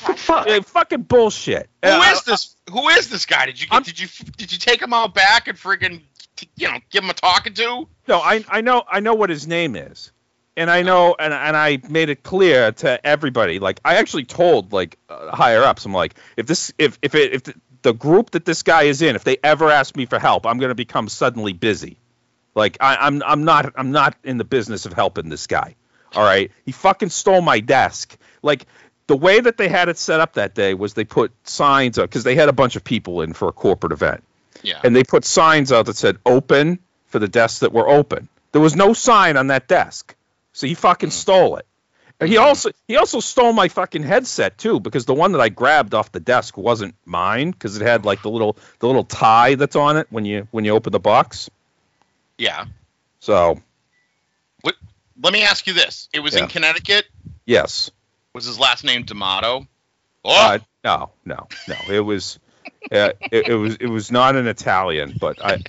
Fucking 0.01 0.53
uh, 0.53 0.61
fucking 0.63 1.01
bullshit. 1.03 1.69
Who 1.83 1.89
Uh, 1.89 2.11
is 2.13 2.23
this? 2.23 2.55
Who 2.71 2.89
is 2.89 3.09
this 3.09 3.25
guy? 3.25 3.45
Did 3.47 3.61
you 3.61 3.67
I'm- 3.71 3.83
did 3.83 3.99
you 3.99 4.07
did 4.37 4.51
you 4.51 4.57
take 4.57 4.81
him 4.81 4.93
out 4.93 5.13
back 5.13 5.47
and 5.47 5.57
friggin' 5.57 6.01
you 6.55 6.67
know 6.69 6.77
give 6.89 7.03
him 7.03 7.09
a 7.09 7.13
talking 7.13 7.53
to? 7.55 7.87
No, 8.07 8.19
I 8.19 8.43
I 8.49 8.61
know 8.61 8.83
I 8.89 8.99
know 8.99 9.13
what 9.13 9.29
his 9.29 9.47
name 9.47 9.75
is, 9.75 10.11
and 10.57 10.69
I 10.69 10.81
know 10.83 11.15
and 11.19 11.33
and 11.33 11.55
I 11.57 11.79
made 11.89 12.09
it 12.09 12.23
clear 12.23 12.71
to 12.71 13.05
everybody. 13.05 13.59
Like 13.59 13.79
I 13.85 13.95
actually 13.95 14.25
told 14.25 14.73
like 14.73 14.97
uh, 15.09 15.35
higher 15.35 15.63
ups, 15.63 15.85
I'm 15.85 15.93
like, 15.93 16.15
if 16.37 16.45
this 16.47 16.71
if 16.77 16.97
if 17.01 17.15
it 17.15 17.33
if 17.33 17.43
the, 17.43 17.53
the 17.83 17.93
group 17.93 18.31
that 18.31 18.45
this 18.45 18.63
guy 18.63 18.83
is 18.83 19.01
in, 19.01 19.15
if 19.15 19.23
they 19.23 19.37
ever 19.43 19.69
ask 19.71 19.95
me 19.95 20.05
for 20.05 20.19
help, 20.19 20.45
I'm 20.45 20.57
gonna 20.59 20.75
become 20.75 21.09
suddenly 21.09 21.53
busy. 21.53 21.97
Like 22.55 22.77
I, 22.79 22.95
I'm 22.97 23.21
I'm 23.23 23.43
not 23.43 23.73
I'm 23.75 23.91
not 23.91 24.15
in 24.23 24.37
the 24.37 24.43
business 24.43 24.85
of 24.85 24.93
helping 24.93 25.29
this 25.29 25.47
guy. 25.47 25.75
All 26.13 26.23
right, 26.23 26.51
he 26.65 26.73
fucking 26.73 27.09
stole 27.09 27.41
my 27.41 27.61
desk. 27.61 28.17
Like 28.43 28.65
the 29.07 29.17
way 29.17 29.39
that 29.39 29.57
they 29.57 29.67
had 29.67 29.89
it 29.89 29.97
set 29.97 30.19
up 30.19 30.33
that 30.33 30.55
day 30.55 30.73
was 30.73 30.93
they 30.93 31.03
put 31.03 31.31
signs 31.47 31.97
up 31.97 32.09
because 32.09 32.23
they 32.23 32.35
had 32.35 32.49
a 32.49 32.53
bunch 32.53 32.75
of 32.75 32.83
people 32.83 33.21
in 33.21 33.33
for 33.33 33.47
a 33.49 33.51
corporate 33.51 33.91
event 33.91 34.23
Yeah. 34.61 34.79
and 34.83 34.95
they 34.95 35.03
put 35.03 35.25
signs 35.25 35.71
out 35.71 35.87
that 35.87 35.95
said 35.95 36.17
open 36.25 36.79
for 37.07 37.19
the 37.19 37.27
desks 37.27 37.59
that 37.59 37.73
were 37.73 37.87
open. 37.89 38.29
There 38.51 38.61
was 38.61 38.75
no 38.75 38.93
sign 38.93 39.37
on 39.37 39.47
that 39.47 39.67
desk. 39.67 40.15
So 40.53 40.67
he 40.67 40.73
fucking 40.73 41.09
mm. 41.09 41.13
stole 41.13 41.57
it. 41.57 41.65
And 42.19 42.29
he 42.29 42.35
mm-hmm. 42.35 42.45
also 42.45 42.69
he 42.87 42.97
also 42.97 43.19
stole 43.19 43.51
my 43.51 43.67
fucking 43.67 44.03
headset 44.03 44.57
too 44.57 44.79
because 44.79 45.05
the 45.05 45.13
one 45.13 45.31
that 45.31 45.41
I 45.41 45.49
grabbed 45.49 45.95
off 45.95 46.11
the 46.11 46.19
desk 46.19 46.55
wasn't 46.55 46.93
mine 47.03 47.49
because 47.49 47.75
it 47.75 47.81
had 47.81 48.05
like 48.05 48.21
the 48.21 48.29
little 48.29 48.57
the 48.79 48.85
little 48.85 49.03
tie 49.03 49.55
that's 49.55 49.75
on 49.75 49.97
it 49.97 50.05
when 50.11 50.23
you 50.25 50.47
when 50.51 50.63
you 50.63 50.71
open 50.73 50.91
the 50.91 50.99
box. 50.99 51.49
yeah. 52.37 52.65
So, 53.19 53.61
Let 55.21 55.33
me 55.33 55.43
ask 55.43 55.67
you 55.67 55.73
this: 55.73 56.09
It 56.13 56.19
was 56.21 56.33
Yeah. 56.33 56.43
in 56.43 56.47
Connecticut. 56.47 57.05
yes. 57.45 57.91
Was 58.33 58.45
his 58.45 58.59
last 58.59 58.83
name 58.83 59.03
D'Amato? 59.03 59.67
Oh, 60.23 60.31
Uh, 60.53 60.59
no, 60.83 61.11
no, 61.25 61.47
no. 61.67 61.75
It 61.89 61.99
was 61.99 62.39
uh, 62.91 63.11
it, 63.31 63.49
it 63.49 63.55
was 63.55 63.75
it 63.75 63.87
was 63.87 64.11
not 64.11 64.35
an 64.35 64.47
Italian, 64.47 65.15
but 65.19 65.43
I 65.43 65.59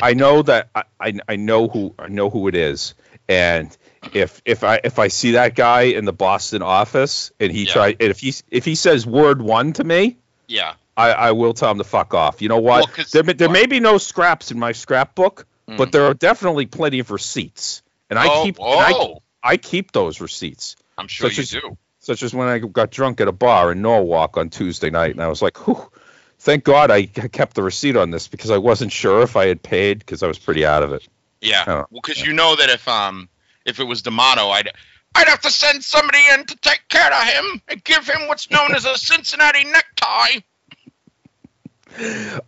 I 0.00 0.14
know 0.14 0.42
that 0.42 0.68
I, 0.74 0.84
I 1.00 1.14
I 1.28 1.36
know 1.36 1.68
who 1.68 1.94
I 1.98 2.08
know 2.08 2.30
who 2.30 2.48
it 2.48 2.54
is, 2.54 2.94
and 3.28 3.76
if 4.14 4.40
if 4.44 4.62
I 4.64 4.80
if 4.84 4.98
I 4.98 5.08
see 5.08 5.32
that 5.32 5.54
guy 5.54 5.82
in 5.82 6.04
the 6.04 6.12
Boston 6.12 6.62
office 6.62 7.32
and 7.40 7.50
he 7.50 7.64
Yeah. 7.64 7.72
try 7.72 7.88
and 7.88 8.00
if 8.10 8.20
he 8.20 8.34
if 8.50 8.64
he 8.64 8.74
says 8.74 9.06
word 9.06 9.42
one 9.42 9.72
to 9.74 9.84
me, 9.84 10.16
yeah. 10.46 10.74
I, 10.94 11.10
I 11.12 11.32
will 11.32 11.54
tell 11.54 11.70
him 11.70 11.78
to 11.78 11.84
fuck 11.84 12.12
off. 12.12 12.42
You 12.42 12.50
know 12.50 12.60
what? 12.60 12.86
Well, 12.98 13.06
there 13.12 13.22
may- 13.22 13.32
there 13.32 13.48
may 13.48 13.64
be 13.64 13.80
no 13.80 13.96
scraps 13.96 14.50
in 14.50 14.58
my 14.58 14.72
scrapbook, 14.72 15.46
Mm. 15.68 15.76
but 15.78 15.90
there 15.92 16.04
are 16.06 16.12
definitely 16.14 16.66
plenty 16.66 16.98
of 16.98 17.10
receipts, 17.12 17.82
and 18.10 18.18
I 18.18 18.26
oh, 18.28 18.42
keep 18.44 18.58
and 18.58 18.66
I, 18.80 18.92
oh, 18.92 19.22
I 19.42 19.56
keep 19.56 19.92
those 19.92 20.20
receipts 20.20 20.74
I'm 20.98 21.06
sure 21.08 21.30
such 21.30 21.36
you 21.38 21.42
as- 21.42 21.50
do. 21.50 21.78
Such 22.02 22.24
as 22.24 22.34
when 22.34 22.48
I 22.48 22.58
got 22.58 22.90
drunk 22.90 23.20
at 23.20 23.28
a 23.28 23.32
bar 23.32 23.72
in 23.72 23.80
Norwalk 23.80 24.36
on 24.36 24.50
Tuesday 24.50 24.90
night, 24.90 25.12
and 25.12 25.22
I 25.22 25.28
was 25.28 25.40
like, 25.40 25.56
Whew, 25.66 25.90
thank 26.38 26.64
God 26.64 26.90
I 26.90 27.06
kept 27.06 27.54
the 27.54 27.62
receipt 27.62 27.96
on 27.96 28.10
this 28.10 28.28
because 28.28 28.50
I 28.50 28.58
wasn't 28.58 28.92
sure 28.92 29.22
if 29.22 29.36
I 29.36 29.46
had 29.46 29.62
paid 29.62 30.00
because 30.00 30.22
I 30.22 30.26
was 30.26 30.38
pretty 30.38 30.66
out 30.66 30.82
of 30.82 30.92
it. 30.92 31.08
Yeah, 31.40 31.84
because 31.92 32.20
you 32.20 32.32
know 32.32 32.56
that 32.56 32.70
if 32.70 32.86
um 32.86 33.28
if 33.64 33.80
it 33.80 33.84
was 33.84 34.02
D'Amato, 34.02 34.48
I'd 34.48 34.70
I'd 35.14 35.28
have 35.28 35.40
to 35.42 35.50
send 35.50 35.82
somebody 35.82 36.18
in 36.34 36.44
to 36.46 36.56
take 36.56 36.82
care 36.88 37.12
of 37.12 37.22
him 37.24 37.62
and 37.68 37.84
give 37.84 38.06
him 38.06 38.28
what's 38.28 38.50
known 38.50 38.74
as 38.74 38.84
a 38.84 38.96
Cincinnati 38.96 39.64
necktie. 39.64 40.40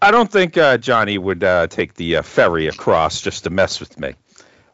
I 0.01 0.11
don't 0.11 0.31
think 0.31 0.57
uh, 0.57 0.79
Johnny 0.79 1.19
would 1.19 1.45
uh, 1.45 1.67
take 1.67 1.95
the 1.95 2.17
uh, 2.17 2.23
ferry 2.23 2.69
across 2.69 3.21
just 3.21 3.45
to 3.45 3.51
mess 3.51 3.79
with 3.79 4.01
me. 4.01 4.15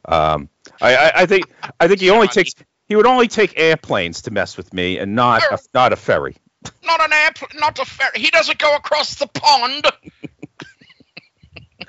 Um, 0.04 0.48
I, 0.80 0.96
I, 0.96 1.12
I 1.22 1.26
think 1.26 1.46
I 1.78 1.88
think 1.88 2.00
he 2.00 2.10
only 2.10 2.28
takes 2.28 2.54
he 2.90 2.96
would 2.96 3.06
only 3.06 3.28
take 3.28 3.56
airplanes 3.56 4.22
to 4.22 4.32
mess 4.32 4.56
with 4.56 4.74
me, 4.74 4.98
and 4.98 5.14
not 5.14 5.42
a, 5.44 5.58
not 5.72 5.92
a 5.92 5.96
ferry. 5.96 6.36
Not 6.84 7.00
an 7.00 7.12
air, 7.12 7.30
not 7.54 7.78
a 7.78 7.84
ferry. 7.84 8.18
He 8.18 8.30
doesn't 8.30 8.58
go 8.58 8.74
across 8.74 9.14
the 9.14 9.28
pond. 9.28 9.86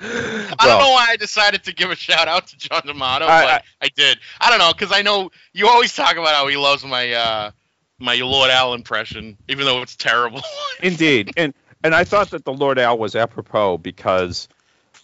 Well- 0.00 0.54
don't 0.60 0.78
know 0.78 0.90
why 0.92 1.06
I 1.10 1.16
decided 1.16 1.64
to 1.64 1.74
give 1.74 1.90
a 1.90 1.96
shout 1.96 2.28
out 2.28 2.46
to 2.46 2.56
John 2.56 2.82
D'Amato, 2.86 3.26
I- 3.26 3.44
but 3.44 3.64
I, 3.82 3.88
did. 3.88 4.16
I 4.40 4.50
don't 4.50 4.60
know 4.60 4.72
because 4.72 4.92
I 4.92 5.02
know 5.02 5.32
you 5.52 5.66
always 5.66 5.92
talk 5.92 6.12
about 6.12 6.34
how 6.36 6.46
he 6.46 6.56
loves 6.56 6.84
my 6.84 7.12
uh, 7.12 7.50
my 7.98 8.14
Lord 8.14 8.50
Al 8.50 8.72
impression, 8.74 9.36
even 9.48 9.64
though 9.66 9.82
it's 9.82 9.96
terrible. 9.96 10.40
Indeed, 10.84 11.32
and 11.36 11.52
and 11.82 11.96
I 11.96 12.04
thought 12.04 12.30
that 12.30 12.44
the 12.44 12.52
Lord 12.52 12.78
Al 12.78 12.96
was 12.96 13.16
apropos 13.16 13.78
because 13.78 14.48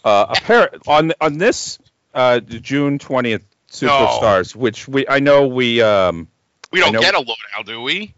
uh, 0.05 0.33
appar- 0.33 0.81
on 0.87 1.11
on 1.19 1.37
this 1.37 1.77
uh, 2.13 2.39
June 2.39 2.99
twentieth 2.99 3.43
Superstars, 3.71 4.55
which 4.55 4.87
we 4.87 5.07
I 5.07 5.19
know 5.19 5.47
we 5.47 5.81
um, 5.81 6.27
we 6.71 6.79
don't 6.79 6.93
get 6.93 7.13
a 7.15 7.23
Al, 7.57 7.63
do 7.63 7.81
we? 7.81 8.13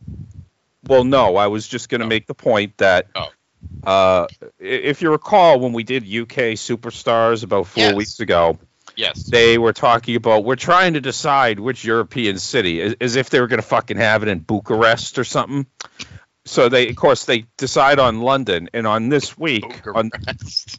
Well, 0.87 1.03
no, 1.03 1.35
I 1.35 1.47
was 1.47 1.67
just 1.67 1.89
going 1.89 1.99
to 1.99 2.05
Oh. 2.05 2.09
make 2.09 2.25
the 2.27 2.33
point 2.33 2.77
that 2.77 3.07
Oh. 3.15 3.29
uh, 3.83 4.27
if 4.59 5.01
you 5.01 5.11
recall 5.11 5.59
when 5.59 5.73
we 5.73 5.83
did 5.83 6.03
UK 6.03 6.55
Superstars 6.55 7.43
about 7.43 7.67
four 7.67 7.83
Yes. 7.83 7.95
weeks 7.95 8.19
ago, 8.19 8.57
Yes. 8.95 9.23
they 9.29 9.57
were 9.57 9.73
talking 9.73 10.15
about 10.15 10.43
we're 10.43 10.55
trying 10.55 10.93
to 10.93 11.01
decide 11.01 11.59
which 11.59 11.83
European 11.83 12.39
city, 12.39 12.81
as, 12.81 12.95
as 12.99 13.15
if 13.15 13.29
they 13.29 13.39
were 13.39 13.47
going 13.47 13.61
to 13.61 13.67
fucking 13.67 13.97
have 13.97 14.23
it 14.23 14.29
in 14.29 14.39
Bucharest 14.39 15.19
or 15.19 15.23
something. 15.23 15.65
So 16.45 16.69
they, 16.69 16.89
of 16.89 16.95
course, 16.95 17.25
they 17.25 17.45
decide 17.57 17.99
on 17.99 18.21
London, 18.21 18.69
and 18.73 18.87
on 18.87 19.09
this 19.09 19.37
week, 19.37 19.63
on 19.93 20.09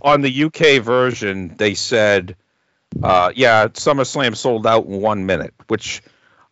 on 0.00 0.20
the 0.22 0.44
UK 0.44 0.82
version, 0.82 1.54
they 1.56 1.74
said, 1.74 2.34
uh, 3.02 3.32
yeah, 3.34 3.68
SummerSlam 3.68 4.36
sold 4.36 4.66
out 4.66 4.86
in 4.86 5.00
one 5.00 5.26
minute, 5.26 5.54
which 5.68 6.02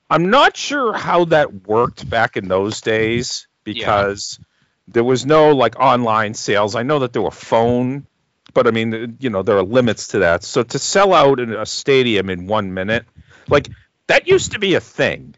I'm 0.09 0.31
not 0.31 0.57
sure 0.57 0.93
how 0.93 1.27
that 1.27 1.67
worked 1.67 2.09
back 2.09 2.37
in 2.37 2.49
those 2.49 2.81
days 2.81 3.47
because 3.65 4.39
there 4.89 5.05
was 5.05 5.27
no 5.27 5.51
like 5.51 5.79
online 5.79 6.35
sales. 6.35 6.75
I 6.75 6.83
know 6.83 7.01
that 7.01 7.13
there 7.13 7.23
were 7.23 7.31
phone, 7.31 8.07
but 8.55 8.67
I 8.67 8.71
mean, 8.71 9.17
you 9.21 9.31
know, 9.31 9.43
there 9.43 9.57
are 9.57 9.63
limits 9.63 10.09
to 10.09 10.21
that. 10.21 10.43
So 10.43 10.63
to 10.63 10.79
sell 10.79 11.13
out 11.15 11.41
in 11.41 11.53
a 11.53 11.67
stadium 11.67 12.31
in 12.31 12.47
one 12.47 12.75
minute, 12.75 13.07
like 13.49 13.69
that 14.09 14.27
used 14.27 14.53
to 14.53 14.59
be 14.59 14.75
a 14.75 14.81
thing 14.81 15.35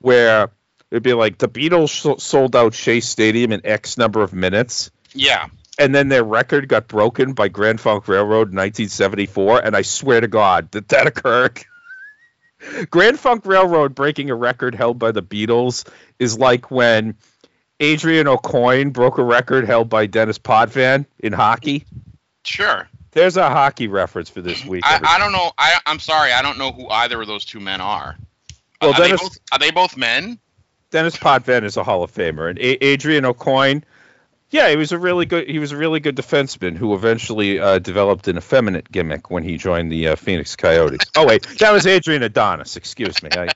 where 0.00 0.50
it'd 0.90 1.02
be 1.02 1.14
like 1.14 1.38
the 1.38 1.48
Beatles 1.48 2.20
sold 2.20 2.56
out 2.56 2.74
Shea 2.74 3.00
Stadium 3.00 3.52
in 3.52 3.64
X 3.64 3.96
number 3.96 4.22
of 4.22 4.32
minutes 4.32 4.90
Yeah. 5.14 5.48
And 5.80 5.94
then 5.94 6.08
their 6.08 6.22
record 6.22 6.68
got 6.68 6.88
broken 6.88 7.32
by 7.32 7.48
Grand 7.48 7.80
Funk 7.80 8.06
Railroad 8.06 8.50
in 8.50 8.56
1974, 8.56 9.64
and 9.64 9.74
I 9.74 9.80
swear 9.80 10.20
to 10.20 10.28
God 10.28 10.70
that 10.72 10.88
that 10.88 11.06
occurred. 11.06 11.64
Grand 12.90 13.18
Funk 13.18 13.46
Railroad 13.46 13.94
breaking 13.94 14.28
a 14.28 14.34
record 14.34 14.74
held 14.74 14.98
by 14.98 15.10
the 15.10 15.22
Beatles 15.22 15.88
is 16.18 16.38
like 16.38 16.70
when 16.70 17.14
Adrian 17.80 18.26
Aucoin 18.26 18.92
broke 18.92 19.16
a 19.16 19.24
record 19.24 19.64
held 19.64 19.88
by 19.88 20.04
Dennis 20.04 20.38
Potvin 20.38 21.06
in 21.18 21.32
hockey. 21.32 21.86
Sure. 22.44 22.86
There's 23.12 23.38
a 23.38 23.48
hockey 23.48 23.88
reference 23.88 24.28
for 24.28 24.42
this 24.42 24.64
week. 24.64 24.84
I. 24.86 25.00
I 25.02 25.18
don't 25.18 25.32
know. 25.32 25.50
I 25.58 25.80
I'm 25.86 25.98
sorry. 25.98 26.32
I 26.32 26.42
don't 26.42 26.58
know 26.58 26.72
who 26.72 26.88
either 26.88 27.20
of 27.20 27.26
those 27.26 27.44
two 27.44 27.58
men 27.58 27.80
are. 27.80 28.16
Well, 28.80 28.92
are, 28.92 29.00
they 29.00 29.10
both, 29.12 29.38
are 29.52 29.58
they 29.58 29.70
both 29.70 29.96
men? 29.96 30.38
Dennis 30.90 31.16
Potvin 31.16 31.64
is 31.64 31.76
a 31.76 31.82
Hall 31.82 32.02
of 32.02 32.12
Famer, 32.12 32.48
and 32.48 32.58
a- 32.58 32.84
Adrian 32.84 33.24
Aucoin, 33.24 33.82
yeah, 34.50 34.68
he 34.70 34.76
was 34.76 34.92
a 34.92 34.98
really 34.98 35.26
good. 35.26 35.48
He 35.48 35.58
was 35.58 35.72
a 35.72 35.76
really 35.76 36.00
good 36.00 36.16
defenseman 36.16 36.76
who 36.76 36.94
eventually 36.94 37.58
uh, 37.58 37.78
developed 37.78 38.28
an 38.28 38.36
effeminate 38.36 38.90
gimmick 38.90 39.30
when 39.30 39.42
he 39.42 39.56
joined 39.56 39.90
the 39.92 40.08
uh, 40.08 40.16
Phoenix 40.16 40.56
Coyotes. 40.56 41.08
Oh 41.16 41.26
wait, 41.26 41.46
that 41.58 41.72
was 41.72 41.86
Adrian 41.86 42.22
Adonis. 42.22 42.76
Excuse 42.76 43.22
me. 43.22 43.30
I, 43.32 43.48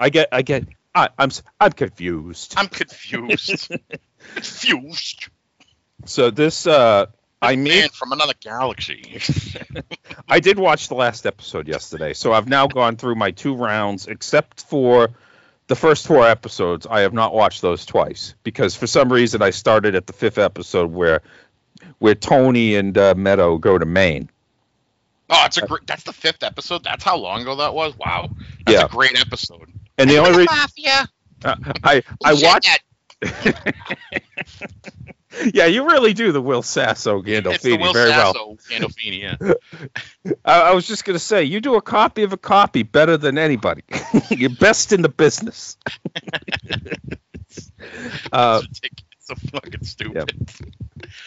I 0.00 0.08
get, 0.10 0.28
I 0.32 0.42
get, 0.42 0.64
I, 0.94 1.10
I'm, 1.18 1.28
s- 1.28 1.42
I'm 1.60 1.72
confused. 1.72 2.54
I'm 2.56 2.68
confused. 2.68 3.68
confused. 4.34 5.28
So 6.06 6.30
this, 6.30 6.66
uh, 6.66 7.06
I 7.40 7.56
Man 7.56 7.64
made, 7.64 7.92
from 7.92 8.12
another 8.12 8.34
galaxy. 8.40 9.20
I 10.28 10.40
did 10.40 10.58
watch 10.58 10.88
the 10.88 10.94
last 10.94 11.26
episode 11.26 11.68
yesterday, 11.68 12.12
so 12.14 12.32
I've 12.32 12.48
now 12.48 12.66
gone 12.66 12.96
through 12.96 13.16
my 13.16 13.32
two 13.32 13.54
rounds, 13.54 14.06
except 14.06 14.62
for 14.64 15.10
the 15.68 15.76
first 15.76 16.06
four 16.06 16.26
episodes. 16.26 16.86
I 16.88 17.00
have 17.00 17.12
not 17.12 17.34
watched 17.34 17.62
those 17.62 17.86
twice 17.86 18.34
because 18.42 18.74
for 18.74 18.86
some 18.86 19.12
reason 19.12 19.42
I 19.42 19.50
started 19.50 19.94
at 19.94 20.06
the 20.06 20.12
fifth 20.12 20.38
episode 20.38 20.90
where 20.92 21.22
where 21.98 22.14
Tony 22.14 22.74
and 22.76 22.96
uh, 22.96 23.14
Meadow 23.16 23.58
go 23.58 23.78
to 23.78 23.86
Maine. 23.86 24.28
oh, 25.30 25.42
it's 25.46 25.56
a 25.58 25.66
great. 25.66 25.86
That's 25.86 26.02
the 26.04 26.12
fifth 26.12 26.42
episode. 26.42 26.84
That's 26.84 27.02
how 27.04 27.16
long 27.16 27.42
ago 27.42 27.56
that 27.56 27.74
was. 27.74 27.96
Wow. 27.96 28.30
That's 28.66 28.78
Yeah. 28.78 28.84
a 28.84 28.88
great 28.88 29.18
episode. 29.18 29.70
And 29.98 30.08
the 30.10 30.18
only 30.18 30.30
reason 30.38 30.46
Mafia. 30.56 31.08
I 31.84 32.02
I 32.24 32.34
Shit, 32.34 32.44
watched, 32.44 32.80
that- 33.22 33.74
yeah, 35.54 35.66
you 35.66 35.86
really 35.86 36.12
do 36.12 36.32
the 36.32 36.40
Will 36.40 36.62
Sasso 36.62 37.22
Gandolfini 37.22 37.80
Will 37.80 37.92
very 37.92 38.10
well. 38.10 38.34
Sasso 38.34 38.56
Gandolfini. 38.68 39.20
Yeah. 39.20 40.32
I, 40.44 40.60
I 40.60 40.74
was 40.74 40.86
just 40.86 41.04
gonna 41.04 41.18
say 41.18 41.44
you 41.44 41.60
do 41.60 41.76
a 41.76 41.82
copy 41.82 42.22
of 42.22 42.32
a 42.32 42.36
copy 42.36 42.82
better 42.82 43.16
than 43.16 43.38
anybody. 43.38 43.82
You're 44.30 44.50
best 44.50 44.92
in 44.92 45.02
the 45.02 45.08
business. 45.08 45.76
uh, 48.32 48.62
it's 48.82 49.26
so 49.26 49.34
fucking 49.52 49.84
stupid. 49.84 50.32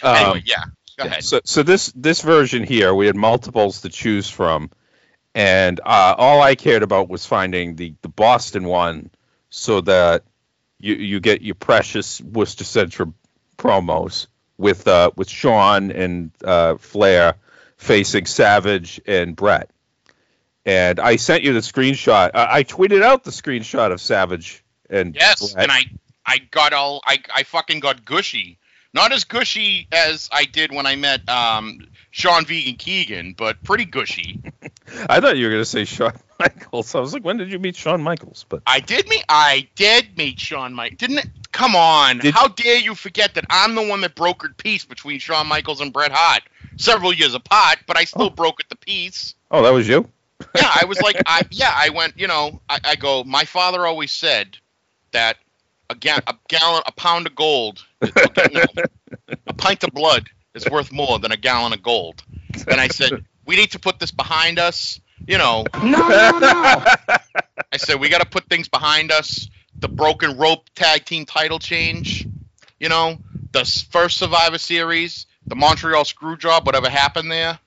um, 0.04 0.16
anyway, 0.16 0.44
yeah. 0.46 0.64
Go 0.98 1.06
Yeah, 1.06 1.12
ahead. 1.12 1.24
So, 1.24 1.42
so 1.44 1.64
this 1.64 1.92
this 1.96 2.22
version 2.22 2.64
here, 2.64 2.94
we 2.94 3.08
had 3.08 3.16
multiples 3.16 3.82
to 3.82 3.90
choose 3.90 4.30
from, 4.30 4.70
and 5.34 5.80
uh, 5.86 6.16
all 6.18 6.42
I 6.42 6.56
cared 6.56 6.84
about 6.84 7.10
was 7.10 7.26
finding 7.26 7.76
the 7.76 7.94
the 8.02 8.10
Boston 8.10 8.66
one, 8.66 9.10
so 9.50 9.82
that 9.82 10.24
you 10.80 10.96
you 10.96 11.20
get 11.20 11.42
your 11.42 11.56
precious 11.56 12.22
Worcester 12.22 12.64
Centrum 12.64 13.14
promos 13.58 14.28
with 14.58 14.88
uh, 14.88 15.12
with 15.16 15.30
Sean 15.30 15.92
and 15.92 16.32
uh, 16.44 16.78
Flair 16.78 17.36
facing 17.78 18.26
Savage 18.26 19.02
and 19.06 19.36
Bret. 19.36 19.70
And 20.66 21.00
I 21.00 21.18
sent 21.18 21.44
you 21.44 21.54
the 21.54 21.60
screenshot. 21.60 22.32
I, 22.34 22.58
I 22.60 22.64
tweeted 22.64 23.04
out 23.04 23.24
the 23.24 23.32
screenshot 23.32 23.92
of 23.92 24.02
Savage 24.02 24.64
and 24.90 25.16
Yes, 25.16 25.54
Bret. 25.54 25.64
and 25.64 25.72
I 25.72 25.82
I 26.26 26.40
got 26.40 26.74
all 26.74 27.02
I 27.06 27.20
I 27.34 27.44
fucking 27.44 27.80
got 27.82 28.04
gushy. 28.06 28.58
Not 28.94 29.12
as 29.12 29.26
gushy 29.26 29.88
as 29.92 30.30
I 30.32 30.46
did 30.46 30.72
when 30.72 30.86
I 30.86 30.96
met 30.96 31.28
um 31.30 31.80
Sean 32.12 32.46
Vegan 32.46 32.76
Keegan, 32.76 33.34
but 33.38 33.62
pretty 33.64 33.86
gushy. 33.86 34.42
I 35.10 35.20
thought 35.20 35.38
you 35.38 35.46
were 35.46 35.52
gonna 35.52 35.66
say 35.66 35.84
Shawn 35.86 36.14
Michaels. 36.40 36.96
I 36.96 37.00
was 37.00 37.14
like, 37.14 37.24
when 37.26 37.38
did 37.38 37.52
you 37.52 37.60
meet 37.60 37.76
Shawn 37.76 38.02
Michaels? 38.02 38.46
But 38.48 38.64
I 38.66 38.80
did 38.80 39.08
meet 39.10 39.26
I 39.30 39.68
did 39.76 40.18
meet 40.18 40.40
Shawn 40.40 40.74
Mike. 40.74 40.98
Didn't 40.98 41.20
it? 41.20 41.28
Come 41.56 41.76
on. 41.76 42.20
Did- 42.20 42.34
How 42.34 42.48
dare 42.50 42.78
you 42.80 42.96
forget 42.96 43.36
that 43.36 43.46
I'm 43.50 43.76
the 43.76 43.82
one 43.82 44.02
that 44.02 44.14
brokered 44.16 44.58
peace 44.58 44.84
between 44.86 45.20
Shawn 45.20 45.48
Michaels 45.48 45.80
and 45.82 45.94
Bret 45.94 46.12
Hart. 46.14 46.44
Several 46.78 47.14
years 47.14 47.34
apart, 47.34 47.80
but 47.88 47.98
I 47.98 48.04
still 48.04 48.24
Oh. 48.26 48.30
brokered 48.30 48.68
the 48.70 48.76
peace. 48.76 49.36
oh, 49.52 49.64
that 49.64 49.70
was 49.72 49.88
you. 49.88 50.10
yeah, 50.54 50.70
I 50.82 50.84
was 50.86 51.02
like, 51.02 51.16
I 51.26 51.44
yeah, 51.50 51.72
I 51.74 51.90
went, 51.90 52.20
you 52.20 52.28
know, 52.28 52.60
I, 52.68 52.80
I 52.84 52.96
go. 52.96 53.24
My 53.24 53.46
father 53.46 53.86
always 53.88 54.12
said 54.12 54.58
that 55.14 55.38
a, 55.90 55.96
ga- 55.96 56.20
a 56.28 56.36
gallon, 56.50 56.84
a 56.86 56.92
pound 56.92 57.26
of 57.28 57.36
gold, 57.36 57.82
a 58.02 58.10
pint 59.58 59.84
of 59.86 59.92
blood 59.94 60.30
is 60.54 60.66
worth 60.70 60.92
more 60.92 61.20
than 61.20 61.32
a 61.32 61.38
gallon 61.38 61.72
of 61.72 61.82
gold. 61.82 62.22
And 62.68 62.82
I 62.82 62.90
said, 62.90 63.24
we 63.46 63.56
need 63.56 63.72
to 63.72 63.80
put 63.80 64.00
this 64.00 64.12
behind 64.12 64.60
us. 64.60 65.00
You 65.26 65.38
know, 65.38 65.64
No, 65.82 66.08
no, 66.10 66.40
no. 66.40 66.84
I 67.72 67.78
said 67.78 68.00
we 68.02 68.10
got 68.10 68.20
to 68.22 68.28
put 68.28 68.50
things 68.50 68.68
behind 68.68 69.12
us. 69.14 69.48
The 69.86 69.90
broken 69.90 70.36
rope 70.40 70.68
tag 70.74 71.06
team 71.06 71.28
title 71.28 71.60
change. 71.60 72.26
You 72.80 72.90
know, 72.90 73.20
the 73.52 73.66
first 73.92 74.18
Survivor 74.18 74.58
Series, 74.58 75.28
the 75.46 75.56
Montreal 75.56 76.06
screw 76.06 76.38
job, 76.38 76.66
whatever 76.66 76.90
happened 76.90 77.32
there. 77.32 77.60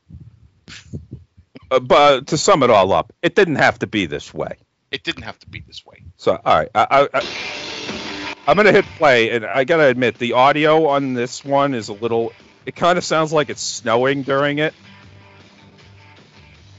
Uh, 1.71 1.79
but 1.79 2.27
to 2.27 2.37
sum 2.37 2.65
it 2.65 2.71
all 2.71 2.93
up, 2.93 3.13
it 3.23 3.37
didn't 3.37 3.55
have 3.55 3.79
to 3.79 3.87
be 3.87 4.07
this 4.07 4.35
way. 4.35 4.57
It 4.91 5.05
didn't 5.05 5.23
have 5.23 5.39
to 5.39 5.49
be 5.49 5.61
this 5.61 5.87
way. 5.87 6.03
So, 6.17 6.33
all 6.45 6.59
right, 6.59 6.69
I, 6.75 6.87
I, 6.91 7.09
I, 7.21 8.35
I'm 8.49 8.57
gonna 8.57 8.73
hit 8.73 8.85
play, 8.97 9.31
and 9.31 9.47
I 9.47 9.63
gotta 9.63 9.87
admit, 9.87 10.19
the 10.19 10.33
audio 10.33 10.89
on 10.89 11.15
this 11.15 11.45
one 11.45 11.73
is 11.73 11.89
a 11.89 11.93
little. 11.93 12.33
It 12.67 12.75
kind 12.75 12.99
of 12.99 13.05
sounds 13.05 13.33
like 13.33 13.49
it's 13.49 13.63
snowing 13.63 14.25
during 14.25 14.59
it. 14.59 14.75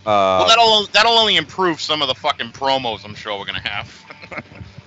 Uh, 0.06 0.44
Well, 0.44 0.48
that'll 0.50 0.86
that'll 0.88 1.18
only 1.18 1.38
improve 1.38 1.80
some 1.80 2.02
of 2.02 2.10
the 2.10 2.16
fucking 2.16 2.52
promos 2.52 3.06
I'm 3.06 3.16
sure 3.16 3.40
we're 3.40 3.46
gonna 3.46 3.70
have. 3.70 4.44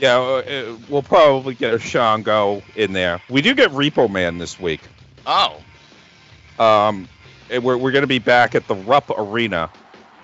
yeah, 0.00 0.18
uh, 0.18 0.76
we'll 0.88 1.02
probably 1.02 1.54
get 1.54 1.74
a 1.74 1.78
Shango 1.78 2.62
in 2.74 2.92
there. 2.92 3.20
We 3.30 3.42
do 3.42 3.54
get 3.54 3.70
Repo 3.70 4.10
Man 4.10 4.38
this 4.38 4.58
week. 4.60 4.80
Oh, 5.26 5.60
Um, 6.58 7.08
and 7.50 7.62
we're 7.62 7.76
we're 7.76 7.92
going 7.92 8.02
to 8.02 8.08
be 8.08 8.18
back 8.18 8.54
at 8.54 8.66
the 8.66 8.74
Rupp 8.74 9.10
Arena, 9.10 9.70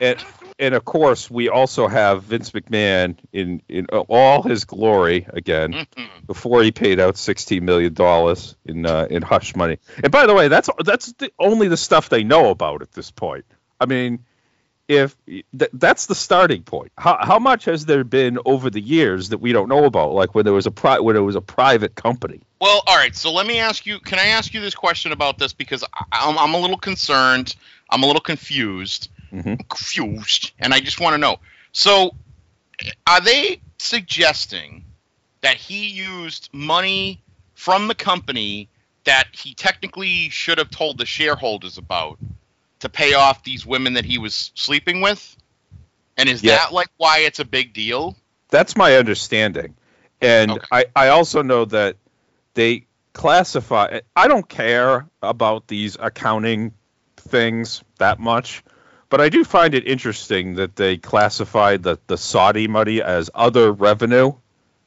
and 0.01 0.19
and 0.59 0.75
of 0.75 0.85
course 0.85 1.31
we 1.31 1.49
also 1.49 1.89
have 1.89 2.25
Vince 2.25 2.51
McMahon 2.51 3.17
in 3.33 3.63
in 3.69 3.87
all 3.87 4.43
his 4.43 4.65
glory 4.65 5.27
again 5.29 5.73
Mhm. 5.73 6.27
before 6.27 6.63
he 6.63 6.73
paid 6.73 7.01
out 7.01 7.17
sixteen 7.17 7.65
million 7.65 7.93
dollars 7.95 8.57
in 8.65 8.87
uh, 8.87 9.07
in 9.11 9.23
hush 9.23 9.55
money. 9.57 9.79
And 10.03 10.11
by 10.11 10.27
the 10.27 10.35
way, 10.35 10.49
that's 10.49 10.69
that's 10.85 11.13
the, 11.15 11.33
only 11.39 11.69
the 11.69 11.77
stuff 11.77 12.09
they 12.09 12.25
know 12.25 12.51
about 12.51 12.83
at 12.83 12.93
this 12.93 13.11
point. 13.11 13.45
I 13.81 13.87
mean, 13.87 14.25
if 14.93 15.17
th- 15.27 15.45
that's 15.73 16.07
the 16.07 16.15
starting 16.15 16.63
point. 16.63 16.93
How 16.99 17.19
how 17.21 17.39
much 17.39 17.65
has 17.65 17.87
there 17.87 18.05
been 18.05 18.39
over 18.45 18.71
the 18.71 18.81
years 18.81 19.31
that 19.31 19.39
we 19.39 19.53
don't 19.53 19.69
know 19.69 19.85
about? 19.85 20.13
Like 20.13 20.35
when 20.35 20.45
there 20.45 20.55
was 20.55 20.67
a 20.67 20.71
pri- 20.71 21.01
when 21.01 21.17
it 21.17 21.21
was 21.21 21.37
a 21.37 21.41
private 21.41 21.95
company. 21.95 22.41
Well, 22.61 22.83
all 22.87 22.97
right. 22.97 23.15
So 23.15 23.33
let 23.33 23.47
me 23.47 23.59
ask 23.59 23.87
you. 23.87 23.99
Can 24.01 24.19
I 24.19 24.27
ask 24.27 24.55
you 24.55 24.61
this 24.61 24.75
question 24.75 25.13
about 25.13 25.39
this 25.39 25.53
because 25.53 25.83
I, 25.95 26.05
I'm, 26.13 26.39
I'm 26.39 26.55
a 26.55 26.59
little 26.59 26.79
concerned. 26.79 27.55
I'm 27.91 28.03
a 28.03 28.07
little 28.07 28.23
confused. 28.23 29.09
Mhm. 29.33 29.67
Confused, 29.69 30.53
and 30.59 30.75
I 30.75 30.81
just 30.81 31.01
want 31.01 31.15
to 31.15 31.19
know. 31.19 31.37
So, 31.73 32.15
are 33.07 33.21
they 33.21 33.61
suggesting 33.79 34.85
that 35.41 35.57
he 35.57 35.89
used 35.89 36.51
money 36.53 37.23
from 37.55 37.89
the 37.89 37.95
company 37.95 38.69
that 39.05 39.29
he 39.33 39.55
technically 39.55 40.29
should 40.29 40.59
have 40.59 40.71
told 40.71 40.99
the 40.99 41.07
shareholders 41.07 41.79
about 41.79 42.19
to 42.83 42.89
pay 42.89 43.15
off 43.15 43.43
these 43.43 43.65
women 43.67 43.95
that 43.95 44.05
he 44.05 44.19
was 44.19 44.53
sleeping 44.55 45.01
with? 45.01 45.37
And 46.17 46.29
is 46.29 46.43
Yeah. 46.43 46.57
that 46.57 46.73
like 46.73 46.89
why 46.99 47.21
it's 47.21 47.41
a 47.41 47.45
big 47.45 47.73
deal? 47.73 48.17
That's 48.51 48.77
my 48.77 48.97
understanding. 48.97 49.75
And 50.21 50.51
Okay. 50.53 50.67
I, 50.71 50.85
I 50.95 51.09
also 51.09 51.43
know 51.43 51.65
that 51.65 51.97
they 52.55 52.87
classify 53.13 54.01
I 54.15 54.29
don't 54.29 54.49
care 54.49 55.07
about 55.23 55.67
these 55.69 55.97
accounting 55.99 56.73
things 57.17 57.83
that 57.99 58.21
much, 58.21 58.63
but 59.09 59.21
I 59.21 59.29
do 59.29 59.45
find 59.45 59.75
it 59.75 59.87
interesting 59.87 60.55
that 60.57 60.77
they 60.77 60.97
classify 60.99 61.77
the, 61.77 61.99
the 62.07 62.17
Saudi 62.19 62.69
money 62.69 63.01
as 63.03 63.31
other 63.35 63.73
revenue. 63.73 64.33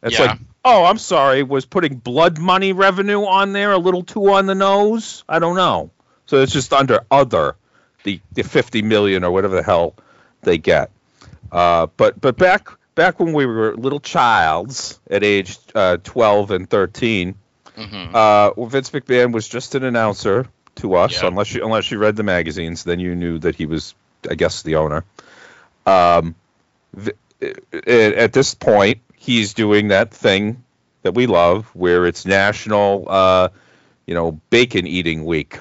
It's 0.03 0.19
Yeah. 0.19 0.27
like, 0.27 0.39
oh, 0.63 0.85
I'm 0.85 0.97
sorry, 0.97 1.43
was 1.43 1.65
putting 1.65 1.95
blood 1.97 2.37
money 2.39 2.73
revenue 2.73 3.23
on 3.25 3.53
there 3.53 3.71
a 3.71 3.77
little 3.77 4.03
too 4.03 4.31
on 4.33 4.45
the 4.45 4.55
nose? 4.55 5.23
I 5.29 5.39
don't 5.39 5.55
know. 5.55 5.91
So 6.27 6.41
it's 6.41 6.53
just 6.53 6.73
under 6.73 7.01
other, 7.11 7.55
the, 8.05 8.21
the 8.33 8.43
50 8.43 8.81
million 8.81 9.23
or 9.25 9.31
whatever 9.31 9.55
the 9.55 9.63
hell 9.63 9.93
they 10.43 10.57
get. 10.57 10.89
Uh, 11.51 11.87
but 11.97 12.19
but 12.21 12.37
back 12.37 12.69
back 12.95 13.19
when 13.19 13.33
we 13.33 13.45
were 13.45 13.75
little 13.75 13.99
childs 13.99 14.99
at 15.09 15.23
age 15.23 15.57
uh, 15.75 15.97
12 16.03 16.51
and 16.51 16.69
13, 16.69 17.35
hmm 17.75 18.15
uh, 18.15 18.51
Vince 18.65 18.89
McMahon 18.91 19.33
was 19.33 19.47
just 19.47 19.75
an 19.75 19.83
announcer 19.83 20.47
to 20.75 20.95
us, 20.95 21.21
Yeah. 21.21 21.27
unless 21.27 21.53
you 21.53 21.63
unless 21.65 21.91
you 21.91 21.97
read 21.97 22.15
the 22.15 22.23
magazines, 22.23 22.83
then 22.85 22.99
you 22.99 23.15
knew 23.15 23.37
that 23.39 23.55
he 23.55 23.65
was, 23.65 23.93
I 24.29 24.35
guess, 24.35 24.61
the 24.63 24.75
owner. 24.77 25.03
Um, 25.85 26.35
a- 27.41 28.17
at 28.17 28.33
this 28.33 28.53
point, 28.55 28.99
he's 29.15 29.53
doing 29.53 29.89
that 29.89 30.11
thing 30.11 30.63
that 31.03 31.13
we 31.13 31.27
love, 31.27 31.65
where 31.73 32.05
it's 32.05 32.25
National, 32.25 33.05
uh, 33.07 33.49
you 34.07 34.13
know, 34.15 34.39
Bacon 34.49 34.87
Eating 34.87 35.25
Week, 35.25 35.59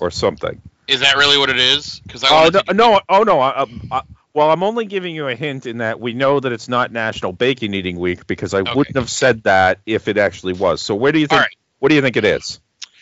or 0.00 0.10
something. 0.10 0.60
Is 0.92 1.00
that 1.00 1.16
really 1.16 1.38
what 1.38 1.50
it 1.50 1.58
is? 1.58 2.00
Because 2.00 2.22
I 2.24 2.28
Oh 2.30 2.48
no, 2.50 2.60
to- 2.60 2.74
no, 2.74 3.00
oh 3.08 3.22
no. 3.22 3.40
I, 3.40 3.66
I, 3.90 4.02
well, 4.34 4.50
I'm 4.50 4.62
only 4.62 4.84
giving 4.86 5.14
you 5.14 5.28
a 5.28 5.34
hint 5.34 5.66
in 5.66 5.78
that 5.78 6.00
we 6.00 6.12
know 6.14 6.40
that 6.40 6.52
it's 6.52 6.68
not 6.68 6.90
National 6.92 7.32
Bacon 7.32 7.74
Eating 7.74 7.98
Week 7.98 8.26
because 8.26 8.54
I 8.54 8.60
Okay. 8.60 8.72
wouldn't 8.74 8.96
have 8.96 9.10
said 9.10 9.42
that 9.44 9.78
if 9.86 10.08
it 10.08 10.16
actually 10.18 10.52
was. 10.54 10.80
So 10.80 10.94
where 10.94 11.12
do 11.12 11.18
you 11.18 11.26
think? 11.26 11.40
Right. 11.40 11.56
What 11.80 11.88
do 11.90 11.94
you 11.94 12.02
think 12.02 12.16
it 12.16 12.24
is? 12.24 12.60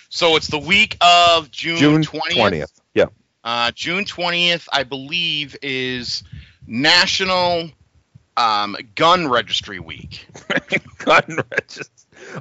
So 0.08 0.36
it's 0.36 0.48
the 0.48 0.58
week 0.58 0.96
of 1.00 1.50
June 1.50 1.76
June 1.76 2.02
twentieth. 2.02 2.36
twentieth. 2.36 2.72
Yeah. 2.94 3.06
Uh, 3.44 3.70
June 3.72 4.04
twentieth, 4.04 4.68
I 4.72 4.82
believe, 4.84 5.56
is 5.62 6.22
National 6.66 7.70
um, 8.36 8.76
Gun 8.94 9.28
Registry 9.28 9.78
Week. 9.80 10.26
Gun 10.98 11.38
register. 11.50 11.84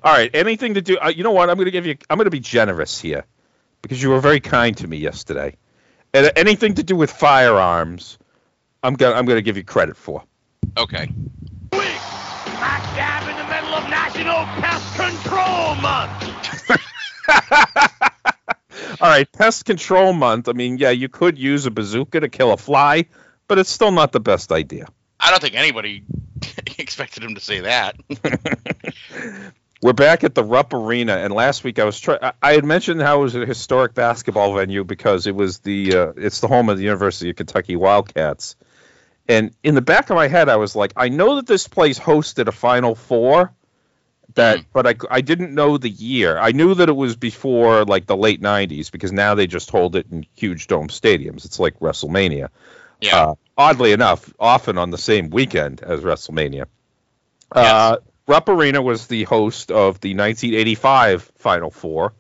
All 0.04 0.12
right. 0.14 0.30
Anything 0.34 0.74
to 0.76 0.82
do? 0.82 0.98
Uh, 0.98 1.10
you 1.10 1.24
know 1.24 1.32
what? 1.32 1.50
I'm 1.50 1.56
going 1.58 1.66
to 1.66 1.72
give 1.72 1.86
you. 1.86 1.96
I'm 2.10 2.18
going 2.18 2.26
to 2.26 2.32
be 2.32 2.40
generous 2.40 3.00
here 3.00 3.26
because 3.82 4.02
you 4.02 4.10
were 4.10 4.22
very 4.22 4.40
kind 4.40 4.76
to 4.78 4.88
me 4.88 4.98
yesterday. 4.98 5.56
And 6.14 6.32
anything 6.36 6.76
to 6.76 6.84
do 6.84 6.96
with 6.96 7.12
firearms, 7.12 8.18
I'm 8.82 8.96
gonna 8.96 9.16
I'm 9.16 9.26
going 9.26 9.38
to 9.38 9.44
give 9.44 9.58
you 9.58 9.64
credit 9.64 9.98
for. 9.98 10.24
Okay. 10.78 11.10
Smack 12.60 12.84
dab 12.94 13.24
in 13.30 13.38
the 13.38 13.46
middle 13.46 13.74
of 13.74 13.90
National 13.90 14.44
Pest 14.60 14.96
Control 14.96 15.76
Month. 15.76 16.30
All 19.02 19.08
right, 19.08 19.32
pest 19.32 19.64
control 19.64 20.12
month. 20.12 20.50
I 20.50 20.52
mean, 20.52 20.78
yeah, 20.78 20.90
you 20.90 21.08
could 21.08 21.38
use 21.38 21.66
a 21.66 21.72
bazooka 21.72 22.20
to 22.20 22.28
kill 22.28 22.52
a 22.52 22.58
fly, 22.58 23.06
but 23.48 23.60
it's 23.60 23.70
still 23.70 23.92
not 23.92 24.12
the 24.12 24.20
best 24.20 24.52
idea. 24.52 24.88
I 25.22 25.32
don't 25.32 25.42
think 25.42 25.56
anybody 25.56 26.04
expected 26.78 27.24
him 27.24 27.36
to 27.36 27.42
say 27.42 27.62
that. 27.62 27.96
We're 29.82 29.94
back 29.94 30.26
at 30.26 30.36
the 30.36 30.44
Rupp 30.44 30.74
Arena, 30.74 31.16
and 31.16 31.34
last 31.34 31.64
week 31.64 31.80
I 31.80 31.86
was 31.86 31.98
trying. 31.98 32.20
I 32.42 32.54
had 32.54 32.66
mentioned 32.66 33.02
how 33.02 33.20
it 33.20 33.24
was 33.24 33.36
a 33.36 33.46
historic 33.46 33.94
basketball 33.94 34.54
venue 34.54 34.84
because 34.84 35.26
it 35.26 35.34
was 35.34 35.60
the 35.60 35.96
uh, 35.96 36.14
it's 36.18 36.42
the 36.42 36.50
home 36.50 36.68
of 36.68 36.78
the 36.78 36.84
University 36.84 37.30
of 37.30 37.38
Kentucky 37.38 37.78
Wildcats. 37.78 38.58
And 39.30 39.56
in 39.64 39.76
the 39.76 39.82
back 39.82 40.10
of 40.10 40.16
my 40.16 40.28
head, 40.28 40.50
I 40.50 40.58
was 40.58 40.76
like, 40.76 40.92
I 40.98 41.08
know 41.08 41.36
that 41.36 41.48
this 41.48 41.68
place 41.68 41.98
hosted 41.98 42.48
a 42.48 42.52
Final 42.52 42.94
Four, 42.94 43.54
that, 44.34 44.66
but 44.74 44.86
I, 44.88 44.96
I 45.10 45.22
didn't 45.22 45.54
know 45.54 45.78
the 45.78 45.90
year. 45.90 46.38
I 46.38 46.52
knew 46.52 46.74
that 46.74 46.90
it 46.90 46.96
was 46.96 47.16
before 47.16 47.86
like 47.86 48.06
the 48.06 48.18
late 48.18 48.42
'90s 48.42 48.92
because 48.92 49.14
now 49.14 49.36
they 49.36 49.48
just 49.48 49.70
hold 49.70 49.96
it 49.96 50.08
in 50.12 50.26
huge 50.36 50.68
dome 50.68 50.90
stadiums. 50.90 51.46
It's 51.46 51.60
like 51.60 51.80
WrestleMania. 51.80 52.50
Yeah. 53.00 53.18
Uh, 53.18 53.36
oddly 53.58 53.94
enough, 53.94 54.34
often 54.40 54.78
on 54.78 54.92
the 54.92 54.98
same 54.98 55.30
weekend 55.30 55.82
as 55.82 56.02
WrestleMania. 56.02 56.66
Uh, 57.52 57.98
Rupp 58.30 58.48
Arena 58.48 58.80
was 58.80 59.08
the 59.08 59.24
host 59.24 59.72
of 59.72 60.02
the 60.02 60.14
1985 60.14 61.32
Final 61.38 61.72
Four, 61.72 62.14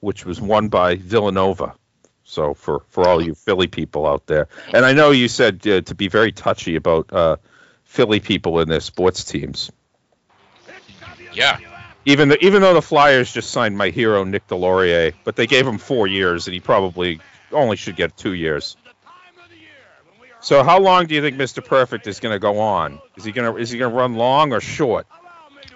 which 0.00 0.26
was 0.26 0.40
won 0.40 0.66
by 0.66 0.96
Villanova. 0.96 1.76
So 2.24 2.52
for, 2.52 2.82
for 2.88 3.06
all 3.06 3.22
you 3.22 3.36
Philly 3.36 3.68
people 3.68 4.04
out 4.04 4.26
there, 4.26 4.48
and 4.74 4.84
I 4.84 4.92
know 4.92 5.12
you 5.12 5.28
said 5.28 5.64
uh, 5.68 5.82
to 5.82 5.94
be 5.94 6.08
very 6.08 6.32
touchy 6.32 6.74
about 6.74 7.12
uh, 7.12 7.36
Philly 7.84 8.18
people 8.18 8.58
in 8.58 8.68
their 8.68 8.80
sports 8.80 9.22
teams. 9.22 9.70
yeah. 11.32 11.58
Even 12.06 12.30
the, 12.30 12.44
even 12.44 12.60
though 12.60 12.74
the 12.74 12.82
Flyers 12.82 13.32
just 13.32 13.52
signed 13.52 13.78
my 13.78 13.90
hero 13.90 14.24
Nick 14.24 14.48
Deslauriers, 14.48 15.14
but 15.22 15.36
they 15.36 15.46
gave 15.46 15.64
him 15.64 15.78
four 15.78 16.08
years, 16.08 16.48
and 16.48 16.54
he 16.54 16.58
probably 16.58 17.20
only 17.52 17.76
should 17.76 17.94
get 17.94 18.16
two 18.16 18.32
years. 18.32 18.76
So 20.40 20.64
how 20.64 20.80
long 20.80 21.06
do 21.06 21.14
you 21.14 21.22
think 21.22 21.36
Mr. 21.36 21.64
Perfect 21.64 22.08
is 22.08 22.18
going 22.18 22.34
to 22.34 22.40
go 22.40 22.58
on? 22.58 23.00
Is 23.16 23.22
he 23.22 23.30
going 23.30 23.54
to 23.54 23.60
is 23.60 23.70
he 23.70 23.78
going 23.78 23.92
to 23.92 23.96
run 23.96 24.16
long 24.16 24.52
or 24.52 24.60
short? 24.60 25.06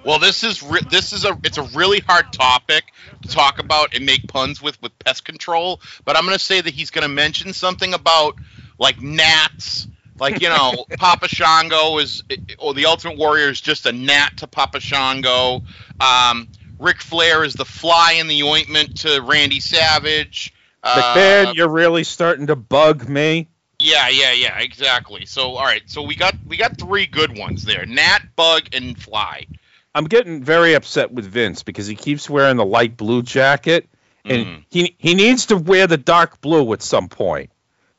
Well, 0.04 0.18
this 0.18 0.44
is 0.44 0.62
re- 0.62 0.80
this 0.88 1.12
is 1.12 1.24
a 1.24 1.38
it's 1.44 1.58
a 1.58 1.62
really 1.62 2.00
hard 2.00 2.32
topic 2.32 2.84
to 3.22 3.28
talk 3.28 3.58
about 3.58 3.94
and 3.94 4.06
make 4.06 4.26
puns 4.28 4.62
with 4.62 4.80
with 4.82 4.96
pest 4.98 5.24
control. 5.24 5.80
But 6.04 6.16
I'm 6.16 6.24
going 6.24 6.38
to 6.38 6.44
say 6.44 6.60
that 6.60 6.72
he's 6.72 6.90
going 6.90 7.02
to 7.02 7.08
mention 7.08 7.52
something 7.52 7.94
about 7.94 8.36
like 8.78 9.00
gnats, 9.00 9.88
like 10.18 10.40
you 10.40 10.48
know, 10.48 10.84
Papa 10.98 11.28
Shango 11.28 11.98
is 11.98 12.22
or 12.58 12.74
the 12.74 12.86
Ultimate 12.86 13.18
Warrior 13.18 13.48
is 13.48 13.60
just 13.60 13.86
a 13.86 13.92
gnat 13.92 14.38
to 14.38 14.46
Papa 14.46 14.80
Shango. 14.80 15.62
Um, 16.00 16.48
Ric 16.78 17.00
Flair 17.00 17.44
is 17.44 17.54
the 17.54 17.64
fly 17.64 18.16
in 18.18 18.28
the 18.28 18.42
ointment 18.42 18.98
to 18.98 19.20
Randy 19.22 19.60
Savage. 19.60 20.52
Uh, 20.82 21.52
you're 21.56 21.68
really 21.68 22.04
starting 22.04 22.46
to 22.48 22.56
bug 22.56 23.08
me. 23.08 23.48
yeah, 23.78 24.08
yeah, 24.08 24.32
yeah, 24.32 24.58
exactly. 24.58 25.26
So 25.26 25.56
all 25.56 25.64
right, 25.64 25.82
so 25.86 26.02
we 26.02 26.14
got 26.14 26.34
we 26.46 26.56
got 26.56 26.78
three 26.78 27.06
good 27.06 27.36
ones 27.36 27.64
there: 27.64 27.84
gnat, 27.86 28.36
bug, 28.36 28.68
and 28.72 28.96
fly. 29.00 29.46
I'm 29.96 30.04
getting 30.04 30.42
very 30.44 30.74
upset 30.74 31.10
with 31.10 31.24
Vince 31.26 31.62
because 31.62 31.86
he 31.86 31.94
keeps 31.96 32.28
wearing 32.28 32.56
the 32.58 32.64
light 32.66 32.96
blue 32.96 33.22
jacket, 33.22 33.88
and 34.24 34.46
Mhm. 34.46 34.64
he 34.70 34.94
he 34.98 35.14
needs 35.14 35.46
to 35.46 35.56
wear 35.56 35.86
the 35.86 35.96
dark 35.96 36.40
blue 36.40 36.72
at 36.74 36.82
some 36.82 37.08
point. 37.08 37.50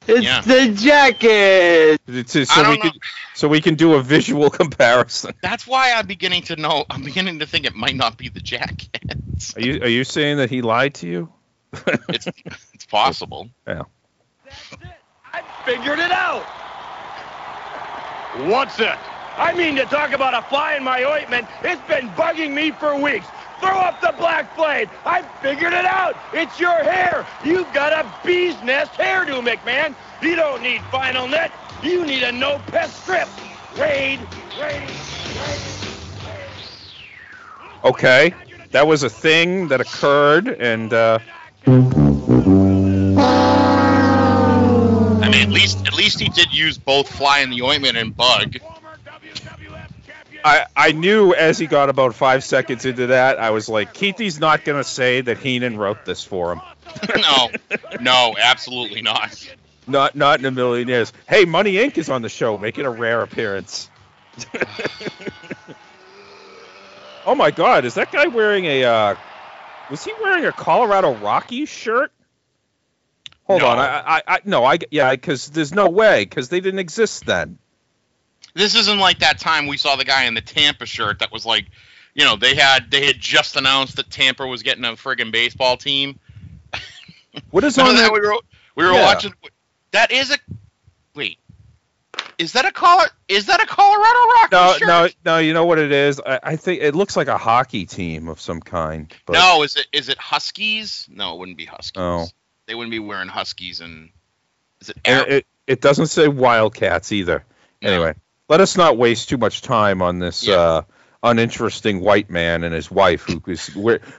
It's 0.08 0.24
Yeah. 0.24 0.42
the 0.42 0.70
jacket. 0.74 2.00
To- 2.06 2.42
I 2.42 2.44
so 2.46 2.62
don't 2.64 2.70
we 2.72 2.78
know. 2.78 2.82
can 2.84 2.92
so 3.34 3.48
we 3.48 3.62
can 3.62 3.76
do 3.76 3.96
a 3.96 4.02
visual 4.04 4.50
comparison. 4.62 5.34
That's 5.42 5.66
why 5.68 5.92
I'm 5.94 6.06
beginning 6.08 6.44
to 6.44 6.56
know. 6.56 6.86
I'm 6.90 7.02
beginning 7.04 7.40
to 7.40 7.46
think 7.48 7.66
it 7.66 7.76
might 7.76 7.96
not 7.96 8.16
be 8.18 8.30
the 8.30 8.40
jacket. 8.42 9.00
Are 9.56 9.62
you 9.62 9.82
are 9.82 9.88
you 9.90 10.04
saying 10.04 10.38
that 10.38 10.50
he 10.52 10.62
lied 10.62 10.94
to 10.96 11.08
you? 11.08 11.34
It's 12.10 12.28
it's 12.74 12.86
possible. 12.86 13.50
Yeah. 13.68 13.84
That's 14.46 14.72
it. 14.74 14.80
I 15.34 15.42
figured 15.66 16.00
it 16.00 16.12
out. 16.12 16.44
What's 18.50 18.80
it? 18.80 18.98
I 19.38 19.54
mean 19.54 19.76
to 19.76 19.86
talk 19.86 20.14
about 20.14 20.34
a 20.34 20.42
fly 20.50 20.76
in 20.76 20.84
my 20.84 21.04
ointment. 21.04 21.48
It's 21.62 21.82
been 21.88 22.10
bugging 22.10 22.54
me 22.54 22.72
for 22.72 23.00
weeks. 23.00 23.28
Throw 23.60 23.70
up 23.70 24.02
the 24.02 24.14
black 24.18 24.56
blade. 24.56 24.90
I 25.06 25.22
figured 25.42 25.74
it 25.74 25.86
out. 25.86 26.16
It's 26.34 26.60
your 26.60 26.84
hair. 26.84 27.26
You've 27.44 27.72
got 27.72 27.94
a 27.94 28.06
bee's 28.26 28.62
nest 28.64 28.94
hairdo, 28.94 29.48
McMahon. 29.48 29.96
You 30.22 30.36
don't 30.36 30.62
need 30.64 30.82
final 30.92 31.28
net. 31.28 31.52
You 31.84 32.06
need 32.06 32.24
a 32.24 32.32
no 32.32 32.60
pest 32.68 33.04
strip. 33.04 33.28
Raid, 33.78 34.20
raid, 34.60 34.90
raid. 34.90 35.62
Okay, 37.84 38.34
that 38.72 38.88
was 38.88 39.04
a 39.04 39.10
thing 39.10 39.68
that 39.68 39.80
occurred, 39.80 40.48
and 40.48 40.92
uh, 40.94 41.20
I 41.68 41.72
mean, 45.30 45.42
at 45.42 45.50
least 45.50 45.86
at 45.86 45.94
least 45.94 46.20
he 46.20 46.30
did 46.30 46.52
use 46.52 46.78
both 46.78 47.08
fly 47.08 47.40
in 47.40 47.52
the 47.52 47.62
ointment 47.62 47.98
and 47.98 48.16
bug. 48.16 48.56
I, 50.48 50.66
I 50.76 50.92
knew 50.94 51.34
as 51.34 51.60
he 51.60 51.68
got 51.68 51.90
about 51.90 52.16
five 52.16 52.44
seconds 52.44 52.86
into 52.86 53.08
that, 53.08 53.38
I 53.38 53.52
was 53.52 53.68
like, 53.68 53.94
Keithy's 53.94 54.40
not 54.40 54.64
going 54.64 54.82
to 54.82 54.84
say 54.84 55.22
that 55.22 55.38
Heenan 55.38 55.78
wrote 55.78 56.06
this 56.06 56.24
for 56.24 56.54
him. 56.54 56.62
no, 57.18 57.52
no, 58.00 58.36
absolutely 58.42 59.02
not. 59.02 59.50
Not 59.88 60.16
not 60.16 60.40
in 60.40 60.46
a 60.46 60.52
million 60.52 60.88
years. 60.88 61.12
Hey, 61.28 61.46
Money 61.46 61.74
Inc. 61.74 61.98
is 61.98 62.10
on 62.10 62.22
the 62.22 62.30
show, 62.30 62.58
making 62.58 62.86
a 62.86 62.90
rare 62.90 63.22
appearance. 63.22 63.90
oh 67.26 67.36
my 67.36 67.52
God, 67.52 67.86
is 67.86 67.96
that 67.96 68.12
guy 68.12 68.28
wearing 68.28 68.66
a? 68.66 68.84
Uh, 68.84 69.16
was 69.90 70.04
he 70.04 70.12
wearing 70.22 70.46
a 70.46 70.54
Colorado 70.54 71.14
Rockies 71.14 71.70
shirt? 71.70 72.12
Hold 73.46 73.62
No. 73.62 73.68
on, 73.70 73.80
I, 73.80 74.18
I, 74.18 74.22
I 74.28 74.40
no, 74.44 74.66
I 74.66 74.78
yeah, 74.92 75.12
because 75.12 75.50
there's 75.50 75.74
no 75.74 75.90
way 75.90 76.26
because 76.26 76.50
they 76.50 76.60
didn't 76.60 76.80
exist 76.80 77.26
then. 77.26 77.58
This 78.58 78.76
isn't 78.76 79.00
like 79.00 79.20
that 79.20 79.40
time 79.40 79.68
we 79.68 79.78
saw 79.78 79.96
the 79.96 80.04
guy 80.06 80.24
in 80.26 80.34
the 80.34 80.42
Tampa 80.42 80.86
shirt 80.86 81.20
that 81.20 81.32
was 81.32 81.46
like, 81.46 81.68
you 82.16 82.26
know, 82.26 82.36
they 82.36 82.56
had 82.56 82.90
they 82.90 83.06
had 83.06 83.20
just 83.20 83.56
announced 83.56 83.96
that 83.98 84.10
Tampa 84.10 84.46
was 84.48 84.64
getting 84.64 84.84
a 84.84 84.94
friggin' 84.94 85.32
baseball 85.32 85.78
team. 85.78 86.20
What 87.52 87.64
is 87.64 87.78
on 87.78 87.96
that 87.96 88.12
we 88.12 88.20
were 88.20 88.34
we 88.76 88.84
were 88.86 88.94
Yeah. 88.94 89.06
watching. 89.06 89.34
That 89.92 90.12
is 90.12 90.32
a 90.32 90.38
wait. 91.16 91.38
Is 92.40 92.54
that 92.54 92.66
a 92.66 92.72
Colo- 92.72 93.06
Is 93.28 93.46
that 93.46 93.62
a 93.62 93.66
Colorado 93.68 94.20
Rockies 94.34 94.52
No, 94.52 94.74
shirt? 94.78 95.16
no, 95.24 95.34
no. 95.34 95.38
You 95.40 95.54
know 95.54 95.66
what 95.66 95.78
it 95.80 95.92
is? 95.92 96.20
I, 96.26 96.40
I 96.44 96.56
think 96.56 96.82
it 96.82 96.96
looks 96.96 97.16
like 97.16 97.28
a 97.28 97.38
hockey 97.38 97.86
team 97.86 98.28
of 98.28 98.40
some 98.42 98.60
kind. 98.60 99.14
But, 99.28 99.34
No, 99.34 99.62
is 99.64 99.76
it 99.76 99.86
is 99.92 100.10
it 100.10 100.18
Huskies? 100.18 101.08
No, 101.12 101.36
it 101.36 101.40
wouldn't 101.40 101.58
be 101.58 101.66
Huskies. 101.66 102.02
Oh. 102.02 102.26
They 102.66 102.74
wouldn't 102.76 102.92
be 102.92 103.00
wearing 103.00 103.28
Huskies 103.28 103.82
and 103.82 104.10
is 104.82 104.90
it 104.90 104.98
Ar- 105.08 105.28
it, 105.28 105.46
it 105.68 105.82
doesn't 105.82 106.08
say 106.08 106.28
Wildcats 106.28 107.12
either. 107.12 107.44
No. 107.84 107.90
Anyway, 107.90 108.14
let 108.50 108.62
us 108.62 108.78
not 108.78 108.98
waste 108.98 109.30
too 109.30 109.38
much 109.38 109.62
time 109.62 110.02
on 110.02 110.20
this 110.20 110.46
Yeah. 110.48 110.56
uh, 110.56 110.82
uninteresting 111.24 112.00
white 112.02 112.30
man 112.30 112.64
and 112.64 112.74
his 112.74 112.90
wife, 112.92 113.24
who 113.24 113.42
is 113.52 113.68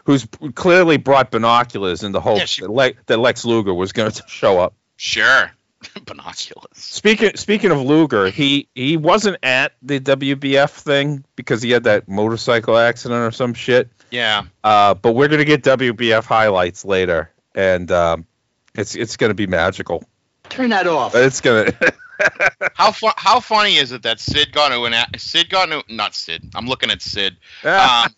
who's 0.04 0.26
clearly 0.54 0.96
brought 0.96 1.30
binoculars 1.30 2.02
in 2.02 2.12
the 2.12 2.20
hope 2.20 2.38
Yeah, 2.38 2.44
she- 2.44 2.62
that, 2.62 2.70
Le- 2.70 2.92
that 3.06 3.18
Lex 3.18 3.44
Luger 3.44 3.72
was 3.74 3.92
going 3.92 4.10
to 4.12 4.22
show 4.28 4.58
up. 4.60 4.74
Sure. 4.96 5.50
Binoculars. 6.06 6.66
Speaking 6.74 7.36
speaking 7.36 7.70
of 7.70 7.80
Luger, 7.80 8.30
he 8.30 8.66
he 8.74 8.96
wasn't 8.96 9.36
at 9.44 9.72
the 9.80 10.00
WBF 10.00 10.70
thing 10.70 11.24
because 11.36 11.62
he 11.62 11.70
had 11.70 11.84
that 11.84 12.08
motorcycle 12.08 12.76
accident 12.76 13.20
or 13.20 13.30
some 13.30 13.54
shit. 13.54 13.88
Yeah. 14.10 14.42
Uh, 14.64 14.94
but 14.94 15.12
we're 15.12 15.28
gonna 15.28 15.44
get 15.44 15.62
WBF 15.62 16.24
highlights 16.24 16.84
later, 16.84 17.30
and 17.54 17.88
um, 17.92 18.26
it's 18.74 18.96
it's 18.96 19.16
gonna 19.16 19.34
be 19.34 19.46
magical. 19.46 20.02
Turn 20.48 20.70
that 20.70 20.88
off. 20.88 21.14
It's 21.14 21.40
gonna. 21.40 21.72
How 22.74 22.90
fu- 22.92 23.10
how 23.16 23.40
funny 23.40 23.76
is 23.76 23.92
it 23.92 24.02
that 24.02 24.20
Sid 24.20 24.52
got 24.52 24.72
into 24.72 24.84
an 24.84 24.92
a- 24.94 25.18
Sid 25.18 25.48
got 25.50 25.70
into 25.70 25.94
not 25.94 26.14
Sid. 26.14 26.42
I'm 26.54 26.66
looking 26.66 26.90
at 26.90 27.02
Sid. 27.02 27.36
Um, 27.64 28.08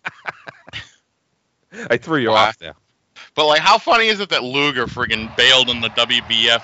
I 1.90 1.96
threw 1.96 2.18
you 2.18 2.30
Uh, 2.30 2.34
off 2.36 2.58
there. 2.58 2.74
but 3.34 3.46
like, 3.46 3.60
how 3.60 3.78
funny 3.78 4.06
is 4.08 4.20
it 4.20 4.30
that 4.30 4.42
Luger 4.42 4.86
friggin' 4.86 5.34
bailed 5.36 5.68
on 5.70 5.80
the 5.80 5.88
WBF? 5.90 6.62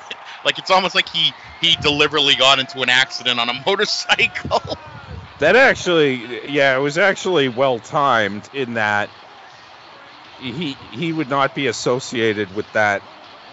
like 0.44 0.58
it's 0.58 0.70
almost 0.70 0.94
like 0.94 1.08
he 1.08 1.32
he 1.60 1.76
deliberately 1.76 2.34
got 2.36 2.58
into 2.58 2.80
an 2.82 2.88
accident 2.88 3.38
on 3.40 3.48
a 3.48 3.54
motorcycle. 3.66 4.78
That 5.40 5.54
actually, 5.56 6.50
yeah, 6.50 6.76
it 6.76 6.80
was 6.80 6.98
actually 6.98 7.48
well 7.48 7.78
timed 7.78 8.48
in 8.52 8.74
that 8.74 9.08
he 10.40 10.76
he 10.92 11.12
would 11.12 11.28
not 11.28 11.54
be 11.54 11.66
associated 11.68 12.54
with 12.54 12.70
that. 12.72 13.02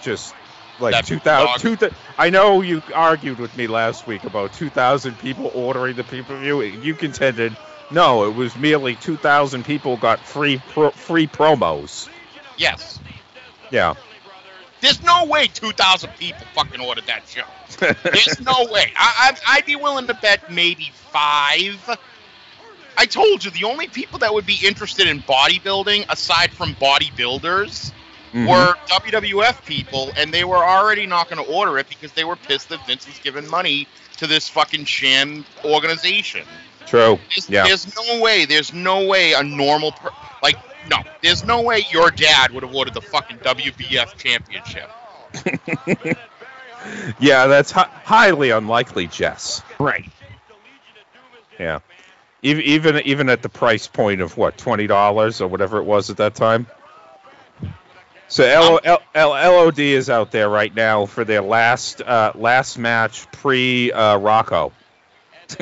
Just 0.02 0.34
like 0.79 1.05
2000, 1.05 1.21
dog. 1.23 1.59
2000 1.59 1.95
I 2.17 2.29
know 2.29 2.61
you 2.61 2.81
argued 2.93 3.39
with 3.39 3.55
me 3.57 3.67
last 3.67 4.07
week 4.07 4.23
about 4.23 4.53
2,000 4.53 5.17
people 5.19 5.51
ordering 5.53 5.95
the 5.95 6.03
pay 6.03 6.21
per 6.21 6.39
view. 6.39 6.61
You 6.61 6.93
contended 6.93 7.55
no, 7.91 8.25
it 8.25 8.33
was 8.33 8.55
merely 8.57 8.95
2,000 8.95 9.63
people 9.63 9.97
got 9.97 10.19
free 10.19 10.57
pro, 10.69 10.91
free 10.91 11.27
promos. 11.27 12.09
yes. 12.57 12.99
Yeah, 13.71 13.95
There's 14.81 15.01
no 15.03 15.25
way 15.25 15.47
2,000 15.47 16.11
people 16.19 16.45
fucking 16.53 16.79
ordered 16.79 17.05
that 17.07 17.27
show. 17.27 17.43
There's 17.79 18.39
no 18.45 18.71
way. 18.71 18.91
I, 18.95 19.31
I, 19.47 19.55
I'd 19.55 19.65
be 19.65 19.75
willing 19.75 20.07
to 20.07 20.13
bet 20.13 20.51
maybe 20.51 20.91
five. 20.93 21.97
I 22.97 23.05
told 23.05 23.43
you 23.43 23.51
the 23.51 23.63
only 23.65 23.88
people 23.88 24.19
that 24.19 24.33
would 24.33 24.45
be 24.45 24.59
interested 24.63 25.07
in 25.07 25.21
bodybuilding, 25.21 26.05
aside 26.09 26.51
from 26.51 26.75
bodybuilders, 26.75 27.91
Mhm. 28.36 28.48
were 28.50 28.76
WWF 28.88 29.65
people, 29.65 30.12
and 30.17 30.34
they 30.34 30.43
were 30.43 30.58
already 30.63 31.06
not 31.06 31.30
going 31.30 31.43
to 31.43 31.50
order 31.52 31.78
it 31.78 31.88
because 31.88 32.12
they 32.12 32.26
were 32.26 32.36
pissed 32.36 32.67
that 32.69 32.86
Vince 32.86 33.08
was 33.08 33.17
giving 33.19 33.50
money 33.50 33.88
to 34.17 34.28
this 34.28 34.50
fucking 34.50 34.86
sham 34.86 35.45
organization. 35.63 36.45
true. 36.86 37.17
There's, 37.32 37.50
Yeah, 37.50 37.63
there's 37.65 37.95
no 37.95 38.19
way. 38.21 38.45
There's 38.45 38.74
no 38.74 39.06
way 39.06 39.34
a 39.34 39.41
normal 39.43 39.91
per- 39.93 40.12
like 40.43 40.58
no. 40.89 40.98
There's 41.24 41.43
no 41.45 41.62
way 41.62 41.86
your 41.89 42.12
dad 42.12 42.52
would 42.52 42.63
have 42.63 42.76
ordered 42.76 42.93
the 42.93 43.02
fucking 43.02 43.39
WBF 43.39 44.15
championship. 44.17 44.89
yeah, 47.19 47.48
that's 47.48 47.71
hi- 47.71 47.89
highly 48.04 48.52
unlikely, 48.52 49.08
Jess. 49.08 49.63
Right. 49.80 50.06
Yeah. 51.60 51.80
Even 52.41 52.63
even 52.63 52.98
even 53.06 53.30
at 53.30 53.41
the 53.41 53.50
price 53.50 53.88
point 53.88 54.21
of 54.21 54.38
what 54.38 54.58
twenty 54.58 54.88
dollars 54.88 55.41
or 55.41 55.48
whatever 55.48 55.78
it 55.80 55.86
was 55.86 56.10
at 56.10 56.17
that 56.17 56.36
time. 56.36 56.67
So 58.27 58.43
L- 58.43 58.79
L- 58.83 59.01
L- 59.13 59.29
LOD 59.29 59.79
is 59.79 60.09
out 60.09 60.31
there 60.31 60.49
right 60.49 60.73
now 60.73 61.05
for 61.05 61.23
their 61.23 61.41
last 61.41 62.01
uh, 62.01 62.31
last 62.35 62.77
match 62.77 63.29
pre 63.31 63.91
uh, 63.91 64.17
Rocco. 64.17 64.71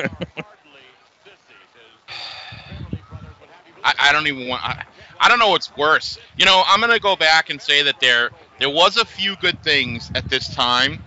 I, 3.84 3.93
I 3.99 4.13
don't 4.13 4.28
even 4.28 4.47
want. 4.47 4.63
I, 4.63 4.84
I 5.19 5.30
don't 5.30 5.39
know 5.39 5.49
what's 5.49 5.76
worse. 5.76 6.17
You 6.38 6.45
know, 6.45 6.63
I'm 6.65 6.80
gonna 6.80 6.99
go 6.99 7.15
back 7.15 7.49
and 7.49 7.62
say 7.62 7.84
that 7.84 7.99
there 7.99 8.30
there 8.60 8.69
was 8.69 8.97
a 8.97 9.06
few 9.06 9.36
good 9.38 9.62
things 9.63 10.10
at 10.15 10.30
this 10.30 10.54
time 10.54 11.04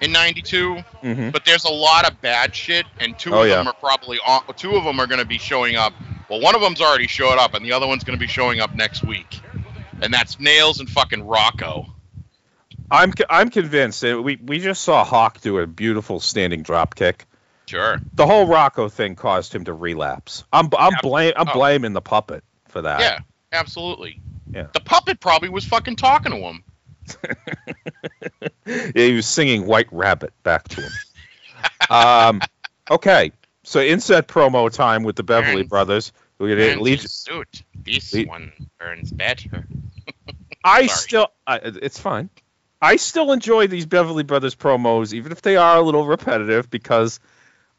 in 0.00 0.12
'92, 0.12 0.76
Mhm. 1.02 1.32
but 1.32 1.44
there's 1.44 1.64
a 1.64 1.70
lot 1.72 2.06
of 2.10 2.20
bad 2.20 2.54
shit, 2.54 2.84
and 2.98 3.16
two 3.18 3.34
Oh, 3.34 3.42
of 3.42 3.48
yeah. 3.48 3.56
them 3.56 3.68
are 3.68 3.74
probably 3.74 4.18
on, 4.26 4.42
two 4.56 4.74
of 4.76 4.84
them 4.84 4.98
are 5.00 5.06
gonna 5.06 5.24
be 5.24 5.38
showing 5.38 5.76
up. 5.76 5.92
Well, 6.28 6.40
one 6.40 6.54
of 6.56 6.60
them's 6.60 6.80
already 6.80 7.06
showed 7.06 7.38
up, 7.38 7.54
and 7.54 7.64
the 7.64 7.72
other 7.72 7.86
one's 7.86 8.02
gonna 8.04 8.18
be 8.18 8.26
showing 8.26 8.60
up 8.60 8.74
next 8.74 9.04
week, 9.04 9.40
and 10.02 10.12
that's 10.12 10.38
Nails 10.40 10.80
and 10.80 10.88
fucking 10.88 11.26
Rocco. 11.26 11.86
I'm 12.90 13.12
I'm 13.28 13.50
convinced 13.50 14.00
that 14.02 14.20
we 14.22 14.36
we 14.36 14.58
just 14.60 14.82
saw 14.82 15.04
Hawk 15.04 15.40
do 15.40 15.58
a 15.58 15.66
beautiful 15.66 16.20
standing 16.20 16.62
drop 16.62 16.94
kick. 16.94 17.26
Sure. 17.66 18.00
The 18.14 18.26
whole 18.26 18.46
Rocco 18.46 18.88
thing 18.88 19.16
caused 19.16 19.52
him 19.54 19.64
to 19.64 19.72
relapse. 19.72 20.44
I'm 20.52 20.70
I'm 20.78 20.92
Yeah. 20.92 20.98
blame 21.02 21.32
I'm 21.36 21.48
Oh. 21.48 21.52
blaming 21.52 21.92
the 21.94 22.00
puppet 22.00 22.44
for 22.68 22.82
that. 22.82 23.00
Yeah, 23.00 23.18
absolutely. 23.52 24.20
Yeah. 24.52 24.68
The 24.72 24.80
puppet 24.80 25.18
probably 25.18 25.48
was 25.48 25.64
fucking 25.64 25.96
talking 25.96 26.30
to 26.32 26.38
him. 26.38 26.62
he 28.94 29.14
was 29.14 29.26
singing 29.26 29.66
White 29.66 29.88
Rabbit 29.90 30.32
back 30.42 30.68
to 30.68 30.82
him. 30.82 30.92
um, 31.90 32.40
okay, 32.90 33.32
so 33.64 33.80
inset 33.80 34.28
promo 34.28 34.72
time 34.72 35.02
with 35.02 35.16
the 35.16 35.22
Beverly 35.24 35.64
Brothers. 35.64 36.12
We're 36.38 36.50
gonna 36.56 36.68
Burns 36.74 36.82
lead. 36.82 37.00
his 37.00 37.12
suit. 37.12 37.62
This 37.74 38.12
Le- 38.12 38.26
one 38.26 38.52
burns 38.78 39.10
better. 39.12 39.66
I 40.64 40.86
still, 40.86 41.28
I, 41.46 41.60
it's 41.62 41.98
fine. 41.98 42.28
I 42.82 42.96
still 42.96 43.32
enjoy 43.32 43.68
these 43.68 43.86
Beverly 43.86 44.22
Brothers 44.22 44.54
promos, 44.54 45.12
even 45.14 45.32
if 45.32 45.40
they 45.42 45.56
are 45.56 45.76
a 45.78 45.80
little 45.82 46.06
repetitive, 46.06 46.68
because 46.68 47.20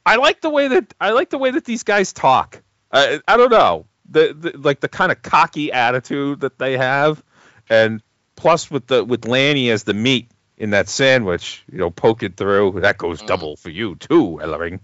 I 0.06 0.16
like 0.16 0.42
the 0.42 0.50
way 0.50 0.70
that 0.70 0.94
I 1.00 1.12
like 1.12 1.30
the 1.30 1.38
way 1.38 1.52
that 1.52 1.66
these 1.66 1.84
guys 1.84 2.14
talk. 2.14 2.62
I, 2.92 3.20
I 3.28 3.38
don't 3.38 3.52
know, 3.52 3.86
the, 4.10 4.34
the 4.34 4.58
like 4.58 4.80
the 4.80 4.88
kind 4.88 5.12
of 5.12 5.22
cocky 5.22 5.72
attitude 5.72 6.40
that 6.40 6.58
they 6.58 6.78
have, 6.78 7.22
and 7.70 8.02
plus 8.36 8.72
with 8.72 8.88
the 8.88 9.04
with 9.04 9.28
Lanny 9.28 9.70
as 9.70 9.84
the 9.84 9.94
meat 9.94 10.32
in 10.58 10.72
that 10.72 10.90
sandwich, 10.90 11.64
you 11.72 11.78
know, 11.78 11.92
poking 11.92 12.32
through. 12.32 12.80
That 12.82 12.98
goes 12.98 13.22
Mm. 13.22 13.28
double 13.28 13.56
for 13.58 13.70
you 13.70 13.96
too, 13.96 14.40
Ellering. 14.42 14.80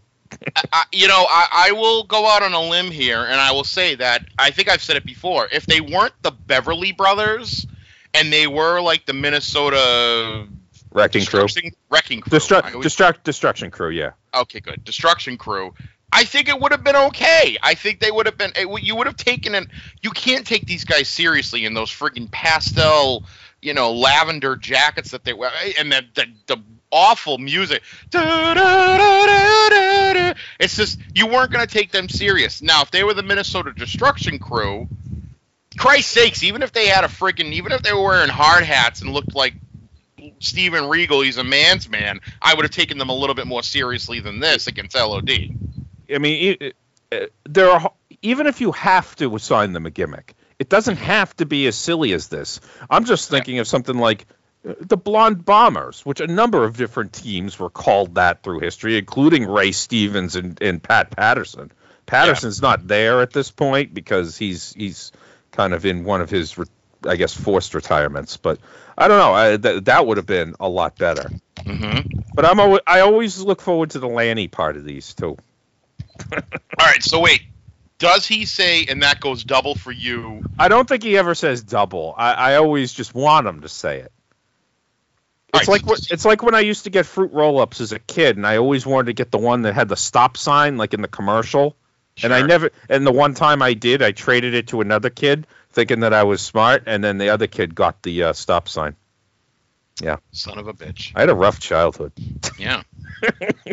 I, 0.72 0.84
you 0.92 1.08
know, 1.08 1.26
I, 1.28 1.68
I 1.70 1.72
will 1.72 2.04
go 2.04 2.28
out 2.28 2.44
on 2.44 2.54
a 2.54 2.62
limb 2.62 2.92
here, 2.92 3.24
and 3.24 3.36
I 3.40 3.52
will 3.52 3.64
say 3.64 3.96
that 3.96 4.26
I 4.38 4.52
think 4.52 4.70
I've 4.70 4.84
said 4.84 4.96
it 4.96 5.06
before. 5.06 5.48
If 5.52 5.66
they 5.66 5.82
weren't 5.82 6.14
the 6.22 6.32
Beverly 6.32 6.92
Brothers, 6.92 7.66
and 8.14 8.32
they 8.32 8.48
were 8.48 8.80
like 8.82 9.06
the 9.06 9.14
Minnesota 9.14 10.48
Wrecking 10.92 11.26
crew, 11.26 11.48
wrecking 11.90 12.22
crew, 12.22 12.40
always- 12.74 12.86
destruct, 12.86 13.24
destruction 13.24 13.72
crew. 13.72 13.90
Yeah. 13.90 14.12
okay, 14.34 14.60
good, 14.60 14.84
destruction 14.84 15.38
crew. 15.38 15.74
I 16.16 16.26
think 16.26 16.48
it 16.48 16.60
would 16.60 16.72
have 16.72 16.84
been 16.84 16.96
okay. 16.96 17.58
I 17.64 17.74
think 17.74 18.00
they 18.00 18.12
would 18.12 18.28
have 18.28 18.38
been. 18.38 18.52
It, 18.56 18.84
you 18.84 18.96
would 18.96 19.08
have 19.08 19.18
taken 19.18 19.56
it. 19.56 19.68
You 20.04 20.12
can't 20.12 20.46
take 20.46 20.68
these 20.68 20.84
guys 20.84 21.08
seriously 21.08 21.66
in 21.66 21.74
those 21.74 21.90
friggin' 21.90 22.30
pastel, 22.30 23.24
you 23.64 23.74
know, 23.74 23.92
lavender 23.94 24.56
jackets 24.56 25.10
that 25.10 25.24
they 25.24 25.34
wear, 25.34 25.50
and 25.80 25.92
the 25.92 26.04
the, 26.14 26.26
the 26.46 26.58
awful 26.92 27.40
music. 27.40 27.82
It's 30.64 30.76
just 30.76 31.00
you 31.14 31.28
weren't 31.28 31.52
gonna 31.52 31.68
take 31.68 31.92
them 31.92 32.10
serious. 32.10 32.62
Now, 32.62 32.82
if 32.82 32.92
they 32.92 33.04
were 33.04 33.14
the 33.14 33.24
Minnesota 33.24 33.74
Destruction 33.74 34.40
Crew, 34.40 34.88
Christ 35.78 36.12
sakes, 36.12 36.44
even 36.44 36.64
if 36.64 36.72
they 36.72 36.88
had 36.88 37.04
a 37.04 37.08
freaking, 37.08 37.52
even 37.54 37.72
if 37.72 37.82
they 37.82 37.94
were 37.94 38.04
wearing 38.04 38.30
hard 38.30 38.64
hats 38.64 39.02
and 39.02 39.12
looked 39.12 39.36
like 39.36 39.54
Steven 40.40 40.88
Regal, 40.88 41.22
he's 41.22 41.38
a 41.38 41.44
man's 41.44 41.90
man, 41.90 42.20
I 42.42 42.54
would 42.54 42.64
have 42.64 42.72
taken 42.72 42.98
them 42.98 43.10
a 43.10 43.16
little 43.16 43.36
bit 43.36 43.48
more 43.48 43.64
seriously 43.64 44.20
than 44.20 44.40
this 44.40 44.68
against 44.68 44.96
LOD. 44.96 45.32
I 46.14 46.18
mean, 46.18 46.58
uh, 47.12 47.18
there 47.46 47.70
are 47.70 47.92
even 48.22 48.48
if 48.48 48.62
you 48.62 48.72
have 48.72 49.16
to 49.18 49.36
assign 49.36 49.74
them 49.74 49.86
a 49.86 49.92
gimmick, 49.92 50.34
it 50.60 50.70
doesn't 50.70 50.98
have 50.98 51.36
to 51.38 51.46
be 51.46 51.68
as 51.68 51.76
silly 51.76 52.14
as 52.14 52.30
this. 52.30 52.62
I'm 52.90 53.06
just 53.06 53.30
thinking 53.30 53.60
of 53.60 53.68
something 53.68 53.98
like 53.98 54.26
the 54.64 54.98
Blonde 54.98 55.44
Bombers, 55.44 56.06
which 56.06 56.22
a 56.22 56.28
number 56.28 56.64
of 56.64 56.78
different 56.78 57.14
teams 57.14 57.60
were 57.60 57.70
called 57.70 58.16
that 58.16 58.44
through 58.44 58.60
history, 58.60 58.98
including 58.98 59.46
Ray 59.46 59.74
Stevens 59.74 60.36
and, 60.36 60.62
and 60.62 60.82
Pat 60.82 61.12
Patterson. 61.12 61.72
Patterson's 62.06 62.62
not 62.62 62.88
there 62.88 63.22
at 63.22 63.34
this 63.34 63.52
point 63.52 63.94
because 63.94 64.38
he's 64.38 64.74
he's 64.74 65.12
kind 65.52 65.74
of 65.74 65.86
in 65.86 66.04
one 66.04 66.22
of 66.22 66.30
his, 66.30 66.58
I 67.08 67.16
guess, 67.16 67.34
forced 67.34 67.74
retirements. 67.74 68.38
But 68.38 68.60
I 68.98 69.08
don't 69.08 69.18
know. 69.18 69.34
I, 69.34 69.58
th- 69.58 69.84
that 69.86 70.06
would 70.06 70.18
have 70.18 70.26
been 70.26 70.56
a 70.60 70.68
lot 70.68 70.98
better. 70.98 71.30
Mm-hmm. 71.60 72.20
But 72.34 72.46
I'm 72.46 72.60
always, 72.60 72.82
I 72.88 73.02
always 73.02 73.40
look 73.40 73.62
forward 73.62 73.92
to 73.92 74.00
the 74.00 74.08
Lanny 74.08 74.48
part 74.48 74.76
of 74.76 74.84
these 74.84 75.14
too. 75.14 75.38
All 76.32 76.42
right, 76.80 77.04
so 77.04 77.20
wait. 77.20 77.44
Does 78.00 78.26
he 78.28 78.46
say, 78.46 78.86
and 78.90 79.04
that 79.04 79.22
goes 79.22 79.46
double 79.46 79.76
for 79.76 79.92
you? 79.92 80.44
I 80.60 80.68
don't 80.68 80.90
think 80.90 81.04
he 81.04 81.18
ever 81.18 81.36
says 81.36 81.64
double. 81.64 82.14
I, 82.18 82.34
I 82.34 82.56
always 82.56 82.92
just 82.92 83.16
want 83.16 83.48
him 83.48 83.62
to 83.62 83.70
say 83.70 84.00
it. 84.00 84.12
It's 85.54 85.68
right, 85.68 85.82
like 85.82 85.86
what, 85.86 86.12
it's 86.12 86.26
like 86.26 86.42
when 86.42 86.56
I 86.56 86.62
used 86.62 86.86
to 86.86 86.90
get 86.90 87.06
fruit 87.06 87.32
roll-ups 87.32 87.80
as 87.80 87.92
a 87.92 88.00
kid, 88.00 88.38
and 88.38 88.48
I 88.48 88.58
always 88.58 88.86
wanted 88.86 89.08
to 89.08 89.14
get 89.14 89.32
the 89.32 89.38
one 89.38 89.62
that 89.64 89.74
had 89.74 89.88
the 89.88 89.96
stop 89.96 90.36
sign, 90.36 90.78
like 90.78 90.94
in 90.94 91.02
the 91.02 91.08
commercial. 91.08 91.76
Sure. 92.16 92.32
And 92.32 92.34
I 92.34 92.46
never. 92.46 92.72
And 92.90 93.06
the 93.06 93.12
one 93.12 93.34
time 93.34 93.62
I 93.62 93.74
did, 93.74 94.02
I 94.02 94.12
traded 94.12 94.54
it 94.54 94.68
to 94.70 94.82
another 94.82 95.10
kid, 95.10 95.48
thinking 95.72 96.02
that 96.02 96.14
I 96.14 96.24
was 96.24 96.42
smart, 96.42 96.84
and 96.88 97.04
then 97.04 97.18
the 97.18 97.30
other 97.30 97.48
kid 97.48 97.76
got 97.76 98.02
the 98.04 98.24
uh, 98.24 98.34
stop 98.34 98.68
sign. 98.68 98.96
Yeah. 100.02 100.18
Son 100.32 100.58
of 100.58 100.68
a 100.68 100.74
bitch. 100.74 101.12
I 101.16 101.22
had 101.22 101.30
a 101.30 101.36
rough 101.36 101.60
childhood. 101.60 102.14
Yeah. 102.58 102.84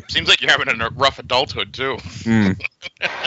Seems 0.08 0.28
like 0.28 0.40
you're 0.40 0.50
having 0.50 0.80
a 0.80 0.90
rough 0.90 1.18
adulthood 1.18 1.72
too. 1.72 1.96
Mm. 1.96 2.60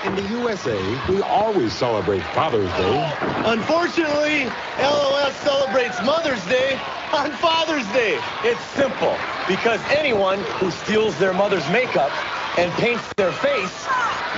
In 0.06 0.16
the 0.16 0.22
USA, 0.40 0.78
we 1.10 1.22
always 1.22 1.74
celebrate 1.74 2.24
Father's 2.34 2.70
Day. 2.72 3.14
Unfortunately, 3.46 4.46
LOS 4.80 5.36
celebrates 5.38 6.02
Mother's 6.04 6.44
Day 6.46 6.80
on 7.14 7.32
Father's 7.32 7.88
Day. 7.94 8.20
It's 8.44 8.64
simple 8.72 9.18
because 9.48 9.80
anyone 9.90 10.40
who 10.60 10.72
steals 10.72 11.18
their 11.20 11.34
mother's 11.34 11.68
makeup 11.70 12.12
and 12.58 12.72
paints 12.74 13.04
their 13.18 13.32
face 13.32 13.88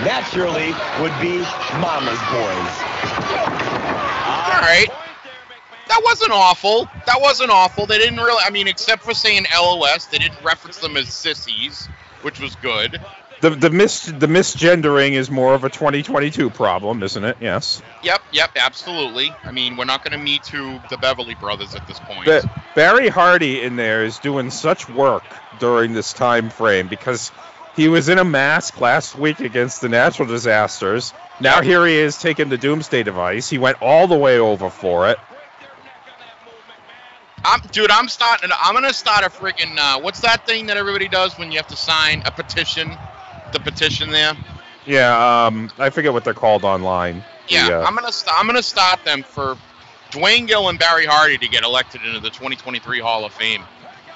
naturally 0.04 0.74
would 1.02 1.14
be 1.22 1.40
mama's 1.80 2.20
boys. 2.32 2.76
All 4.26 4.62
right. 4.62 4.88
That 5.88 6.02
wasn't 6.04 6.32
awful. 6.32 6.90
That 7.06 7.22
wasn't 7.22 7.52
awful. 7.52 7.86
They 7.86 7.98
didn't 7.98 8.18
really. 8.18 8.42
I 8.46 8.50
mean, 8.50 8.68
except 8.68 9.04
for 9.04 9.14
saying 9.14 9.46
LOS, 9.56 10.06
they 10.06 10.18
didn't 10.18 10.44
reference 10.44 10.78
them 10.80 10.98
as 10.98 11.08
sissies, 11.14 11.88
which 12.22 12.40
was 12.40 12.56
good. 12.58 13.00
The 13.42 13.50
the 13.52 13.70
mis 13.70 14.06
the 14.06 14.28
misgendering 14.28 15.12
is 15.12 15.30
more 15.30 15.54
of 15.54 15.64
a 15.64 15.70
2022 15.70 16.50
problem, 16.50 17.04
isn't 17.04 17.24
it? 17.24 17.38
Yes. 17.42 17.84
Yep, 18.02 18.22
yep, 18.32 18.52
absolutely. 18.56 19.32
I 19.44 19.52
mean, 19.52 19.78
we're 19.78 19.86
not 19.86 20.04
going 20.04 20.18
to 20.18 20.24
meet 20.24 20.44
too 20.44 20.80
the 20.90 20.98
Beverly 20.98 21.36
Brothers 21.36 21.76
at 21.76 21.86
this 21.86 22.00
point. 22.00 22.26
Ba- 22.26 22.50
Barry 22.74 23.08
Hardy 23.10 23.62
in 23.62 23.76
there 23.76 24.04
is 24.04 24.20
doing 24.20 24.50
such 24.50 24.90
work 24.90 25.24
during 25.60 25.94
this 25.94 26.14
time 26.14 26.50
frame 26.50 26.88
because 26.88 27.32
he 27.76 27.88
was 27.90 28.10
in 28.10 28.20
a 28.20 28.24
mask 28.24 28.80
last 28.80 29.16
week 29.16 29.42
against 29.42 29.82
the 29.82 29.90
natural 29.90 30.28
disasters. 30.28 31.14
Now 31.40 31.62
here 31.62 31.86
he 31.86 31.96
is 31.96 32.18
taking 32.18 32.50
the 32.50 32.58
doomsday 32.58 33.04
device. 33.04 33.50
He 33.50 33.58
went 33.58 33.82
all 33.82 34.08
the 34.08 34.18
way 34.18 34.40
over 34.40 34.70
for 34.70 35.10
it. 35.10 35.20
I'm, 37.46 37.60
dude, 37.72 37.92
I'm 37.92 38.08
starting. 38.08 38.50
I'm 38.60 38.74
gonna 38.74 38.94
start 38.94 39.24
a 39.24 39.30
freaking. 39.30 39.78
Uh, 39.78 40.00
what's 40.00 40.22
that 40.22 40.46
thing 40.46 40.66
that 40.68 40.78
everybody 40.78 41.08
does 41.08 41.38
when 41.38 41.52
you 41.52 41.58
have 41.58 41.68
to 41.68 41.76
sign 41.76 42.24
a 42.26 42.32
petition? 42.32 42.98
The 43.52 43.60
petition 43.60 44.10
there. 44.10 44.34
Yeah, 44.86 45.46
um, 45.46 45.70
I 45.78 45.90
forget 45.90 46.12
what 46.14 46.24
they're 46.24 46.34
called 46.34 46.64
online. 46.64 47.24
Yeah, 47.48 47.68
The, 47.68 47.82
uh, 47.82 47.86
I'm 47.86 47.96
gonna. 47.96 48.12
St- 48.12 48.36
I'm 48.38 48.48
gonna 48.48 48.64
start 48.64 49.04
them 49.06 49.24
for 49.24 49.58
Duane 50.12 50.46
Gill 50.48 50.70
and 50.70 50.80
Barry 50.80 51.06
Hardy 51.06 51.38
to 51.38 51.48
get 51.48 51.64
elected 51.64 52.02
into 52.02 52.20
the 52.20 52.30
2023 52.30 53.00
Hall 53.00 53.26
of 53.26 53.34
Fame. 53.34 53.64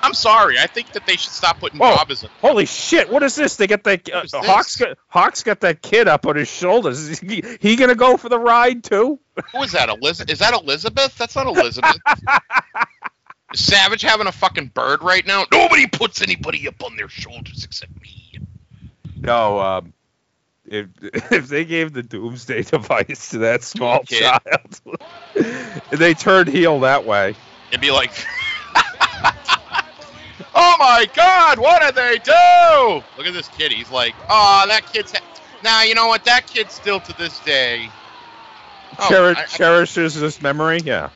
I'm 0.01 0.13
sorry. 0.13 0.57
I 0.57 0.67
think 0.67 0.93
that 0.93 1.05
they 1.05 1.17
should 1.17 1.33
stop 1.33 1.59
putting 1.59 1.79
Whoa. 1.79 1.95
jobbers 1.95 2.23
in. 2.23 2.29
Holy 2.41 2.65
shit! 2.65 3.11
What 3.11 3.21
is 3.21 3.35
this? 3.35 3.57
They 3.57 3.67
get 3.67 3.83
that 3.83 4.09
uh. 4.11 4.23
Hawks 4.33 4.77
got 4.77 4.97
Hawks 5.07 5.43
got 5.43 5.59
that 5.61 5.81
kid 5.81 6.07
up 6.07 6.25
on 6.25 6.35
his 6.35 6.49
shoulders. 6.49 6.99
Is 6.99 7.19
he, 7.19 7.43
he 7.59 7.75
gonna 7.75 7.95
go 7.95 8.17
for 8.17 8.29
the 8.29 8.39
ride 8.39 8.83
too? 8.83 9.19
Who 9.53 9.63
is 9.63 9.73
that? 9.73 9.89
Elizabeth? 9.89 10.31
Is 10.31 10.39
that 10.39 10.53
Elizabeth? 10.53 11.17
That's 11.17 11.35
not 11.35 11.47
Elizabeth. 11.47 11.97
Is 13.53 13.65
Savage 13.65 14.01
having 14.01 14.27
a 14.27 14.31
fucking 14.31 14.67
bird 14.67 15.01
right 15.03 15.25
now? 15.25 15.45
Nobody 15.51 15.87
puts 15.87 16.21
anybody 16.21 16.67
up 16.67 16.83
on 16.83 16.95
their 16.95 17.09
shoulders 17.09 17.63
except 17.63 17.91
me. 18.01 18.39
No. 19.17 19.59
Um, 19.59 19.93
if 20.65 20.87
if 21.31 21.47
they 21.47 21.65
gave 21.65 21.93
the 21.93 22.03
doomsday 22.03 22.63
device 22.63 23.31
to 23.31 23.39
that 23.39 23.63
small 23.63 24.03
Kid. 24.03 24.21
child, 24.21 24.79
they 25.89 26.13
turned 26.13 26.49
heel 26.49 26.81
that 26.81 27.05
way. 27.05 27.35
It'd 27.69 27.81
be 27.81 27.91
like, 27.91 28.11
oh 30.55 30.75
my 30.79 31.07
god, 31.13 31.59
what 31.59 31.81
did 31.81 31.95
they 31.95 32.17
do? 32.17 33.03
Look 33.17 33.27
at 33.27 33.33
this 33.33 33.47
kid. 33.49 33.71
He's 33.71 33.91
like, 33.91 34.15
oh, 34.29 34.65
that 34.67 34.91
kid's. 34.91 35.11
Ha- 35.13 35.23
now 35.63 35.83
you 35.83 35.95
know 35.95 36.07
what? 36.07 36.23
That 36.25 36.47
kid 36.47 36.71
still 36.71 36.99
to 37.01 37.17
this 37.17 37.39
day. 37.39 37.89
Oh, 38.97 39.07
Cheri- 39.09 39.35
I- 39.35 39.41
I- 39.41 39.45
cherishes 39.45 40.19
this 40.19 40.41
memory. 40.41 40.79
Yeah. 40.83 41.09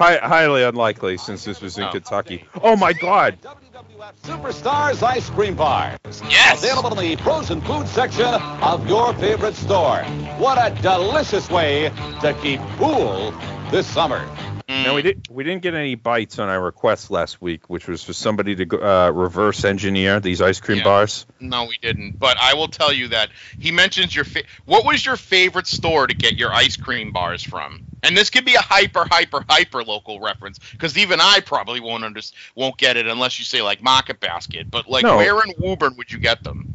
Hi- 0.00 0.16
highly 0.16 0.62
unlikely 0.64 1.18
since 1.18 1.44
this 1.44 1.60
was 1.60 1.76
in 1.76 1.84
Oh. 1.84 1.90
Kentucky. 1.90 2.44
Oh 2.62 2.74
my 2.74 2.92
God! 2.94 3.38
WWF 3.42 4.14
Superstars 4.24 5.02
Ice 5.02 5.28
Cream 5.30 5.54
Bars. 5.54 5.98
Yes. 6.28 6.62
Available 6.64 6.98
in 6.98 7.16
the 7.16 7.22
frozen 7.22 7.60
food 7.60 7.86
section 7.86 8.24
of 8.24 8.88
your 8.88 9.12
favorite 9.14 9.54
store. 9.54 9.98
What 10.38 10.56
a 10.56 10.74
delicious 10.80 11.50
way 11.50 11.90
to 12.22 12.34
keep 12.40 12.60
cool 12.78 13.32
this 13.70 13.86
summer. 13.86 14.26
Mm. 14.68 14.84
No, 14.86 14.94
we 14.94 15.02
did. 15.02 15.28
We 15.28 15.44
didn't 15.44 15.62
get 15.62 15.74
any 15.74 15.96
bites 15.96 16.38
on 16.38 16.48
our 16.48 16.60
request 16.62 17.10
last 17.10 17.42
week, 17.42 17.68
which 17.68 17.86
was 17.86 18.02
for 18.02 18.12
somebody 18.14 18.54
to 18.56 18.80
uh, 18.80 19.10
reverse 19.10 19.64
engineer 19.64 20.18
these 20.20 20.40
ice 20.40 20.60
cream 20.60 20.78
Yeah. 20.78 20.84
bars. 20.84 21.26
No, 21.40 21.64
we 21.66 21.76
didn't. 21.76 22.18
But 22.18 22.38
I 22.40 22.54
will 22.54 22.68
tell 22.68 22.92
you 22.92 23.08
that 23.08 23.28
he 23.58 23.70
mentions 23.70 24.14
your. 24.16 24.24
Fa- 24.24 24.44
what 24.64 24.86
was 24.86 25.04
your 25.04 25.16
favorite 25.16 25.66
store 25.66 26.06
to 26.06 26.14
get 26.14 26.36
your 26.36 26.52
ice 26.54 26.76
cream 26.78 27.12
bars 27.12 27.42
from? 27.42 27.82
And 28.02 28.16
this 28.16 28.30
could 28.30 28.44
be 28.44 28.54
a 28.54 28.60
hyper, 28.60 29.04
hyper, 29.10 29.44
hyper 29.48 29.84
local 29.84 30.20
reference 30.20 30.58
because 30.72 30.96
even 30.96 31.20
I 31.20 31.40
probably 31.40 31.80
won't 31.80 32.04
under- 32.04 32.20
won't 32.54 32.76
get 32.78 32.96
it 32.96 33.06
unless 33.06 33.38
you 33.38 33.44
say 33.44 33.62
like 33.62 33.82
Market 33.82 34.20
Basket. 34.20 34.70
But 34.70 34.88
like, 34.88 35.04
No. 35.04 35.16
where 35.16 35.42
in 35.42 35.52
Woburn 35.58 35.96
would 35.96 36.10
you 36.10 36.18
get 36.18 36.42
them? 36.42 36.72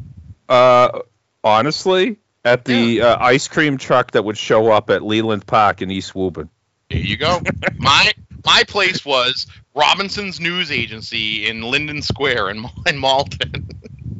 Uh, 0.48 1.00
honestly, 1.42 2.18
at 2.44 2.64
the 2.64 3.02
uh, 3.02 3.16
ice 3.20 3.48
cream 3.48 3.76
truck 3.76 4.12
that 4.12 4.24
would 4.24 4.38
show 4.38 4.70
up 4.70 4.88
at 4.90 5.02
Leland 5.02 5.46
Park 5.46 5.82
in 5.82 5.90
East 5.90 6.14
Woburn. 6.14 6.48
There 6.90 7.00
you 7.00 7.16
go. 7.16 7.40
my 7.78 8.12
my 8.44 8.62
place 8.64 9.04
was 9.04 9.48
Robinson's 9.74 10.38
News 10.40 10.70
Agency 10.70 11.48
in 11.48 11.62
Linden 11.62 12.02
Square 12.02 12.50
in, 12.50 12.64
in 12.86 12.96
Malden. 12.96 13.68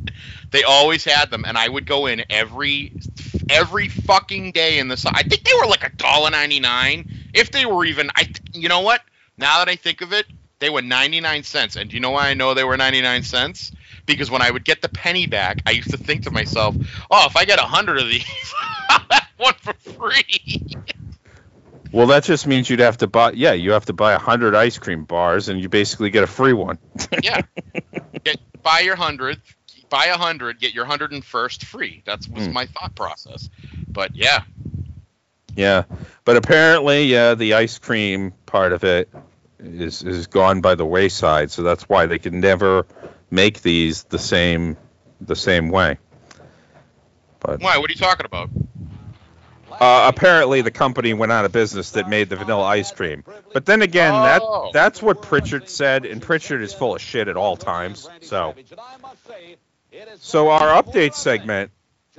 they 0.51 0.65
always 0.65 1.05
had 1.05 1.31
them, 1.31 1.45
and 1.45 1.57
I 1.57 1.69
would 1.69 1.87
go 1.87 2.07
in 2.07 2.25
every 2.29 2.93
every 3.49 3.89
fucking 3.89 4.53
day 4.53 4.79
in 4.79 4.89
the. 4.89 5.11
I 5.15 5.23
think 5.23 5.45
they 5.45 5.53
were 5.61 5.67
like 5.67 5.85
a 5.85 5.91
dollar 5.91 6.31
ninety 6.31 6.61
nine, 6.61 7.11
if 7.35 7.51
they 7.51 7.67
were 7.67 7.85
even. 7.85 8.11
I 8.15 8.29
you 8.53 8.69
know 8.69 8.81
what? 8.81 9.03
Now 9.39 9.59
that 9.59 9.69
I 9.69 9.77
think 9.77 10.01
of 10.01 10.13
it, 10.13 10.27
they 10.59 10.71
were 10.71 10.83
ninety 10.83 11.21
nine 11.21 11.43
cents. 11.43 11.77
And 11.77 11.91
do 11.91 11.97
you 11.97 12.01
know 12.01 12.11
why 12.11 12.29
I 12.29 12.35
know 12.35 12.55
they 12.55 12.65
were 12.65 12.77
ninety 12.77 13.03
nine 13.03 13.23
cents? 13.23 13.73
Because 14.07 14.31
when 14.31 14.43
I 14.43 14.51
would 14.51 14.65
get 14.65 14.83
the 14.83 14.89
penny 14.89 15.27
back, 15.27 15.63
I 15.67 15.73
used 15.73 15.91
to 15.91 15.97
think 15.97 16.23
to 16.23 16.31
myself, 16.31 16.77
"Oh, 17.11 17.27
if 17.27 17.37
I 17.37 17.45
get 17.45 17.59
a 17.59 17.63
hundred 17.63 17.99
of 17.99 18.09
these, 18.09 18.55
I'll 18.91 19.21
one 19.37 19.55
for 19.55 19.75
free." 19.75 20.63
Well, 21.93 22.09
that 22.09 22.25
just 22.25 22.47
means 22.47 22.69
you'd 22.69 22.81
have 22.81 22.99
to 22.99 23.07
buy. 23.07 23.33
Yeah, 23.33 23.53
you 23.53 23.73
have 23.73 23.87
to 23.87 23.93
buy 23.93 24.13
a 24.13 24.19
hundred 24.19 24.55
ice 24.55 24.79
cream 24.79 25.05
bars, 25.05 25.49
and 25.49 25.61
you 25.61 25.69
basically 25.69 26.11
get 26.11 26.25
a 26.25 26.27
free 26.27 26.53
one. 26.53 26.79
yeah. 27.23 27.43
Get 28.25 28.39
buy 28.63 28.81
your 28.81 28.97
hundred, 28.97 29.41
buy 29.97 30.07
a 30.07 30.17
hundred, 30.19 30.61
get 30.61 30.75
your 30.75 30.85
hundred 30.85 31.13
and 31.13 31.25
first 31.25 31.65
free. 31.65 32.03
That 32.05 32.27
was 32.31 32.47
Hmm. 32.47 32.53
my 32.53 32.67
thought 32.67 32.95
process. 32.95 33.49
But 33.89 34.15
yeah, 34.15 34.43
Yeah, 35.55 35.85
but 36.27 36.37
apparently, 36.37 37.05
yeah, 37.05 37.35
the 37.35 37.55
ice 37.55 37.79
cream 37.79 38.33
part 38.45 38.73
of 38.73 38.85
it 38.85 39.09
is 39.59 40.03
is 40.03 40.27
gone 40.27 40.61
by 40.61 40.75
the 40.75 40.85
wayside. 40.85 41.51
So 41.51 41.63
that's 41.63 41.89
why 41.89 42.05
they 42.07 42.19
can 42.19 42.41
never 42.41 42.87
make 43.31 43.63
these 43.63 44.03
the 44.05 44.19
same 44.19 44.77
the 45.23 45.37
same 45.37 45.71
way. 45.71 45.97
But 47.41 47.61
why? 47.63 47.79
What 47.79 47.89
are 47.89 47.93
you 47.95 47.99
talking 47.99 48.27
about? 48.27 48.51
uh, 49.81 50.11
apparently, 50.15 50.61
the 50.63 50.71
company 50.71 51.13
went 51.15 51.33
out 51.33 51.45
of 51.45 51.53
business 51.53 51.91
that 51.93 52.09
made 52.09 52.29
the 52.29 52.37
vanilla 52.37 52.65
ice 52.65 52.93
cream. 52.93 53.25
But 53.53 53.65
then 53.67 53.83
again, 53.83 54.15
Oh. 54.15 54.23
that 54.23 54.73
that's 54.73 55.03
what 55.03 55.23
Pritchard 55.23 55.69
said, 55.71 56.05
and 56.05 56.21
Pritchard 56.21 56.61
is 56.63 56.73
full 56.75 56.95
of 56.95 57.01
shit 57.01 57.29
at 57.29 57.37
all 57.37 57.57
times. 57.57 58.09
So, 58.23 58.55
so 60.21 60.51
our 60.51 60.83
update 60.83 61.15
segment 61.15 61.71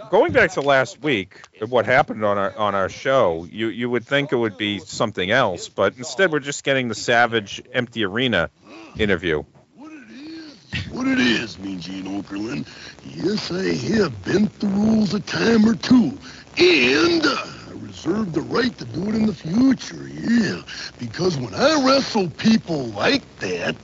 going 0.10 0.32
back 0.32 0.52
to 0.52 0.62
last 0.62 1.02
week, 1.02 1.42
what 1.68 1.86
happened 1.86 2.24
on 2.24 2.38
our 2.38 2.56
on 2.56 2.76
our 2.76 2.90
show, 2.90 3.48
you 3.50 3.68
you 3.68 3.90
would 3.90 4.06
think 4.06 4.32
it 4.32 4.36
would 4.36 4.58
be 4.58 4.80
something 4.80 5.32
else, 5.32 5.70
but 5.70 5.98
instead 5.98 6.32
we're 6.32 6.40
just 6.40 6.63
getting 6.63 6.88
the 6.88 6.96
Savage 6.96 7.62
Empty 7.74 8.06
Arena 8.06 8.50
interview. 8.98 9.44
What 9.76 9.92
it 9.92 10.10
is, 10.12 10.88
what 10.92 11.08
it 11.08 11.20
is, 11.20 11.58
Mean 11.60 11.80
Gene 11.80 12.22
Okerlund. 12.22 12.68
Yes, 13.06 13.52
I 13.52 13.74
have 13.96 14.24
bent 14.24 14.60
the 14.60 14.68
rules 14.68 15.13
a 15.13 15.20
time 15.20 15.68
or 15.68 15.76
two. 15.76 16.18
And 16.60 17.24
I 17.24 17.72
reserve 17.76 18.34
the 18.34 18.42
right 18.42 18.76
to 18.80 18.86
do 18.86 19.10
it 19.10 19.16
in 19.16 19.28
the 19.28 19.34
future, 19.34 20.08
yeah. 20.08 20.62
Because 20.98 21.38
when 21.38 21.54
I 21.54 21.86
wrestle 21.86 22.30
people 22.30 22.86
like 22.88 23.24
that, 23.40 23.76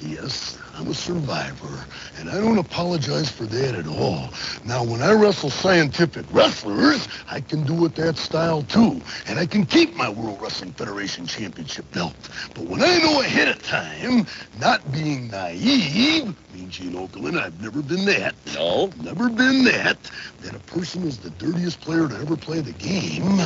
yes, 0.00 0.58
I'm 0.74 0.88
a 0.88 0.94
survivor, 0.94 1.84
and 2.18 2.30
I 2.30 2.40
don't 2.40 2.58
apologize 2.58 3.30
for 3.30 3.44
that 3.44 3.74
at 3.74 3.86
all. 3.86 4.30
Now, 4.64 4.84
when 4.84 5.02
I 5.02 5.12
wrestle 5.12 5.50
scientific 5.50 6.26
wrestlers, 6.32 7.08
I 7.30 7.40
can 7.40 7.64
do 7.64 7.84
it 7.84 7.94
that 7.96 8.16
style 8.16 8.62
too, 8.62 9.00
and 9.26 9.38
I 9.38 9.46
can 9.46 9.66
keep 9.66 9.94
my 9.94 10.08
World 10.08 10.40
Wrestling 10.40 10.72
Federation 10.72 11.26
Championship 11.26 11.90
belt. 11.92 12.16
But 12.54 12.64
when 12.64 12.82
I 12.82 12.98
know 12.98 13.20
ahead 13.20 13.48
of 13.48 13.62
time, 13.62 14.26
not 14.60 14.90
being 14.92 15.28
naive, 15.28 16.34
Mean 16.54 16.70
Gene 16.70 16.92
Okerlund, 16.94 17.38
I've 17.38 17.60
never 17.60 17.82
been 17.82 18.04
that. 18.06 18.34
No. 18.54 18.90
Never 19.02 19.28
been 19.28 19.64
that. 19.64 19.98
That 20.40 20.54
a 20.54 20.58
person 20.60 21.04
is 21.04 21.18
the 21.18 21.30
dirtiest 21.30 21.80
player 21.80 22.08
to 22.08 22.16
ever 22.16 22.36
play 22.36 22.60
the 22.60 22.72
game, 22.72 23.38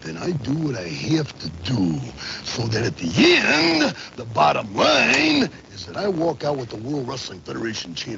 then 0.00 0.16
I 0.16 0.30
do 0.30 0.54
what 0.54 0.76
I 0.76 0.88
have 0.88 1.36
to 1.40 1.48
do. 1.64 1.98
So 2.44 2.62
that 2.68 2.84
at 2.84 2.96
the 2.96 3.12
end, 3.16 3.94
the 4.16 4.24
bottom 4.24 4.74
line 4.74 5.50
is 5.72 5.86
that 5.86 5.96
I 5.96 6.08
walk 6.08 6.44
out 6.44 6.56
with 6.56 6.70
the 6.70 6.76
World 6.76 7.06
Wrestling 7.08 7.40
Federation 7.40 7.94
Championship 7.94 8.13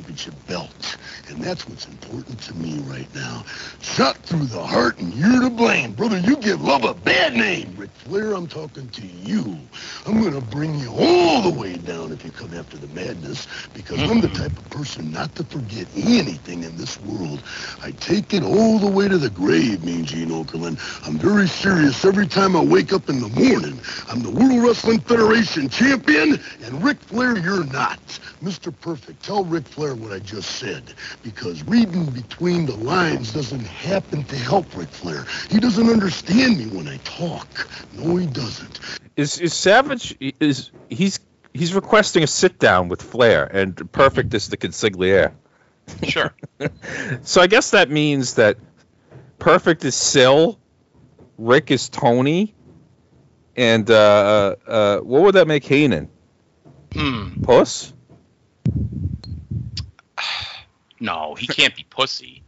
belt. 0.46 0.96
And 1.28 1.42
that's 1.42 1.68
what's 1.68 1.86
important 1.86 2.40
to 2.42 2.54
me 2.54 2.78
right 2.80 3.12
now. 3.14 3.44
Shot 3.80 4.16
through 4.18 4.46
the 4.46 4.62
heart 4.62 4.98
and 4.98 5.12
you're 5.14 5.40
to 5.40 5.50
blame. 5.50 5.92
Brother, 5.92 6.18
you 6.18 6.36
give 6.36 6.62
love 6.62 6.84
a 6.84 6.94
bad 6.94 7.34
name. 7.34 7.74
Ric 7.76 7.90
Flair, 7.90 8.32
I'm 8.32 8.46
talking 8.46 8.88
to 8.88 9.06
you. 9.06 9.58
I'm 10.06 10.20
going 10.20 10.34
to 10.34 10.40
bring 10.40 10.78
you 10.78 10.90
all 10.90 11.42
the 11.42 11.50
way 11.50 11.76
down 11.76 12.12
if 12.12 12.24
you 12.24 12.30
come 12.30 12.54
after 12.54 12.76
the 12.76 12.86
madness 12.88 13.46
because 13.74 14.00
I'm 14.02 14.20
the 14.20 14.28
type 14.28 14.56
of 14.56 14.70
person 14.70 15.10
not 15.10 15.34
to 15.36 15.44
forget 15.44 15.86
anything 15.96 16.62
in 16.62 16.76
this 16.76 17.00
world. 17.02 17.42
I 17.82 17.90
take 17.92 18.32
it 18.32 18.42
all 18.42 18.78
the 18.78 18.90
way 18.90 19.08
to 19.08 19.18
the 19.18 19.30
grave, 19.30 19.84
Mean 19.84 20.04
Gene 20.04 20.28
Okerlund. 20.28 20.78
I'm 21.06 21.18
very 21.18 21.48
serious 21.48 22.04
every 22.04 22.26
time 22.26 22.56
I 22.56 22.64
wake 22.64 22.92
up 22.92 23.08
in 23.08 23.20
the 23.20 23.28
morning. 23.28 23.80
I'm 24.08 24.22
the 24.22 24.30
World 24.30 24.62
Wrestling 24.62 25.00
Federation 25.00 25.68
champion, 25.68 26.40
and 26.62 26.82
Ric 26.82 26.98
Flair, 27.00 27.36
you're 27.38 27.64
not. 27.66 28.00
Mr. 28.42 28.72
Perfect, 28.80 29.22
tell 29.24 29.44
Ric 29.44 29.66
Flair 29.66 29.85
what 29.94 30.12
I 30.12 30.18
just 30.18 30.56
said, 30.56 30.82
because 31.22 31.62
reading 31.64 32.06
between 32.06 32.66
the 32.66 32.76
lines 32.76 33.32
doesn't 33.32 33.64
happen 33.66 34.24
to 34.24 34.36
help 34.36 34.76
Ric 34.76 34.88
Flair. 34.88 35.24
He 35.50 35.60
doesn't 35.60 35.88
understand 35.88 36.58
me 36.58 36.66
when 36.66 36.88
I 36.88 36.96
talk. 36.98 37.68
No, 37.94 38.16
he 38.16 38.26
doesn't. 38.26 38.80
Is 39.16 39.38
is 39.40 39.54
Savage 39.54 40.16
is 40.20 40.70
he's 40.88 41.20
he's 41.54 41.74
requesting 41.74 42.22
a 42.22 42.26
sit 42.26 42.58
down 42.58 42.88
with 42.88 43.02
Flair 43.02 43.44
and 43.44 43.90
Perfect 43.92 44.34
is 44.34 44.48
the 44.48 44.56
consigliere. 44.56 45.32
Sure. 46.02 46.34
So 47.22 47.40
I 47.40 47.46
guess 47.46 47.70
that 47.70 47.90
means 47.90 48.34
that 48.34 48.56
Perfect 49.38 49.84
is 49.84 49.94
Sil, 49.94 50.58
Ric 51.38 51.70
is 51.70 51.88
Tony, 51.88 52.54
and 53.56 53.90
uh, 53.90 54.56
uh, 54.66 54.98
what 55.00 55.22
would 55.22 55.34
that 55.34 55.46
make 55.46 55.64
Heenan? 55.64 56.08
Hmm. 56.92 57.42
Puss? 57.42 57.92
No, 61.00 61.34
he 61.34 61.46
can't 61.46 61.74
be 61.74 61.84
pussy. 61.88 62.42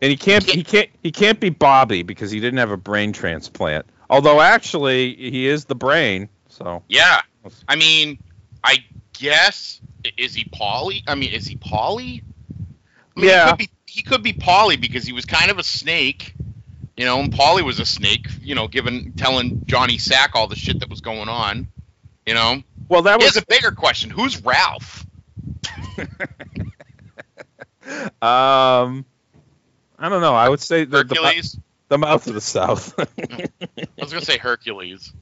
And 0.00 0.10
he 0.10 0.16
can't 0.16 0.44
he 0.44 0.64
can't 0.64 0.90
he 1.02 1.12
can't 1.12 1.38
be 1.38 1.50
Bobby 1.50 2.02
because 2.02 2.30
he 2.30 2.40
didn't 2.40 2.58
have 2.58 2.70
a 2.70 2.76
brain 2.76 3.12
transplant. 3.12 3.86
Although 4.10 4.40
actually 4.40 5.14
he 5.14 5.46
is 5.46 5.64
the 5.64 5.74
brain. 5.76 6.28
So 6.48 6.82
Yeah. 6.88 7.20
I 7.68 7.76
mean, 7.76 8.18
I 8.64 8.78
guess 9.12 9.80
is 10.16 10.34
he 10.34 10.44
Paulie? 10.44 11.02
I 11.06 11.14
mean, 11.14 11.32
is 11.32 11.46
he 11.46 11.56
Paulie? 11.56 12.22
I 13.16 13.20
mean, 13.20 13.30
Yeah. 13.30 13.44
He 13.44 13.50
could 13.50 13.58
be, 13.58 13.68
he 13.86 14.02
could 14.02 14.22
be 14.22 14.32
Paulie 14.32 14.80
because 14.80 15.04
he 15.04 15.12
was 15.12 15.24
kind 15.24 15.50
of 15.50 15.58
a 15.58 15.62
snake. 15.62 16.34
You 16.96 17.06
know, 17.06 17.20
and 17.20 17.32
Paulie 17.32 17.64
was 17.64 17.78
a 17.80 17.86
snake. 17.86 18.26
You 18.42 18.54
know, 18.54 18.68
giving 18.68 19.12
telling 19.12 19.62
Johnny 19.66 19.98
Sack 19.98 20.32
all 20.34 20.46
the 20.46 20.56
shit 20.56 20.80
that 20.80 20.90
was 20.90 21.00
going 21.00 21.28
on. 21.28 21.68
You 22.26 22.34
know. 22.34 22.62
well 22.88 23.02
that 23.02 23.20
Here's 23.20 23.34
was 23.34 23.42
a 23.42 23.46
bigger 23.46 23.70
question: 23.70 24.10
Who's 24.10 24.42
Ralph? 24.44 25.06
um 28.20 29.04
I 29.98 30.08
don't 30.08 30.20
know. 30.20 30.34
I 30.34 30.48
would 30.48 30.60
say 30.60 30.84
the, 30.84 31.04
the, 31.04 31.14
Hercules. 31.14 31.58
the 31.88 31.98
mouth 31.98 32.26
of 32.26 32.34
the 32.34 32.40
south. 32.40 32.98
I 32.98 33.46
was 33.98 34.12
gonna 34.12 34.24
say 34.24 34.36
Hercules. 34.36 35.12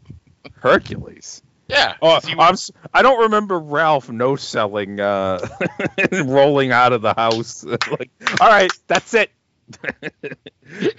Hercules. 0.54 1.42
Yeah. 1.68 1.94
Oh, 2.02 2.18
he 2.20 2.34
I'm, 2.36 2.56
I 2.92 3.02
don't 3.02 3.20
remember 3.24 3.58
Ralph 3.58 4.08
no 4.08 4.36
selling, 4.36 4.98
uh, 4.98 5.38
rolling 6.24 6.72
out 6.72 6.92
of 6.92 7.02
the 7.02 7.14
house. 7.14 7.62
like, 7.90 8.10
all 8.40 8.48
right, 8.48 8.72
that's 8.88 9.14
it. 9.14 9.30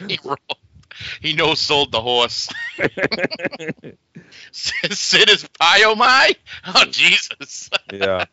he, 0.07 0.17
rolled, 0.23 0.39
he 1.19 1.34
no 1.34 1.55
sold 1.55 1.91
the 1.91 1.99
horse. 2.01 2.49
Sid 4.51 5.29
is 5.29 5.45
Pie-O-My? 5.60 6.36
Oh 6.67 6.86
Jesus. 6.86 7.69
yeah, 7.91 8.25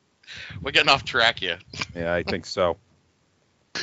We're 0.63 0.71
getting 0.71 0.91
off 0.91 1.05
track 1.05 1.41
here. 1.41 1.59
yeah, 1.97 2.15
I 2.15 2.23
think 2.23 2.47
so. 2.47 2.77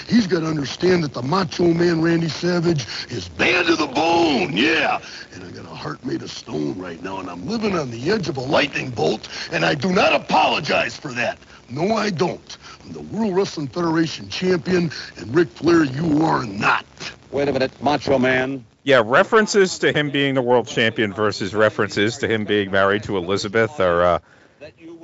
He's 0.08 0.27
got 0.27 0.41
to 0.41 0.47
understand 0.47 1.03
that 1.03 1.13
the 1.13 1.21
Macho 1.21 1.73
Man 1.73 2.01
Randy 2.01 2.29
Savage 2.29 2.86
is 3.10 3.27
bad 3.29 3.67
to 3.67 3.75
the 3.75 3.88
bone, 3.88 4.55
yeah. 4.55 4.99
And 5.34 5.43
I 5.43 5.51
got 5.51 5.65
a 5.65 5.75
heart 5.75 6.03
made 6.05 6.21
of 6.21 6.31
stone 6.31 6.77
right 6.77 7.01
now, 7.01 7.19
and 7.19 7.29
I'm 7.29 7.47
living 7.47 7.77
on 7.77 7.91
the 7.91 8.12
edge 8.12 8.29
of 8.29 8.38
a 8.38 8.41
lightning 8.41 8.89
bolt, 8.89 9.27
and 9.51 9.65
I 9.65 9.75
do 9.75 9.91
not 9.91 10.13
apologize 10.13 10.95
for 10.95 11.12
that. 11.13 11.38
No, 11.69 11.95
I 11.95 12.10
don't. 12.10 12.58
I'm 12.84 12.93
the 12.93 13.01
World 13.01 13.36
Wrestling 13.36 13.67
Federation 13.67 14.29
champion, 14.29 14.91
and 15.17 15.36
Ric 15.36 15.49
Flair, 15.49 15.84
you 15.84 16.23
are 16.23 16.45
not. 16.45 16.86
Wait 17.31 17.47
a 17.47 17.53
minute, 17.53 17.71
Macho 17.81 18.19
Man. 18.19 18.65
Yeah, 18.84 19.01
references 19.03 19.79
to 19.79 19.91
him 19.91 20.12
being 20.12 20.36
the 20.36 20.43
world 20.43 20.67
champion 20.67 21.12
versus 21.12 21.55
references 21.55 22.19
to 22.19 22.27
him 22.27 22.45
being 22.45 22.69
married 22.69 23.03
to 23.03 23.17
Elizabeth 23.17 23.79
are 23.79 24.03
uh, 24.03 24.19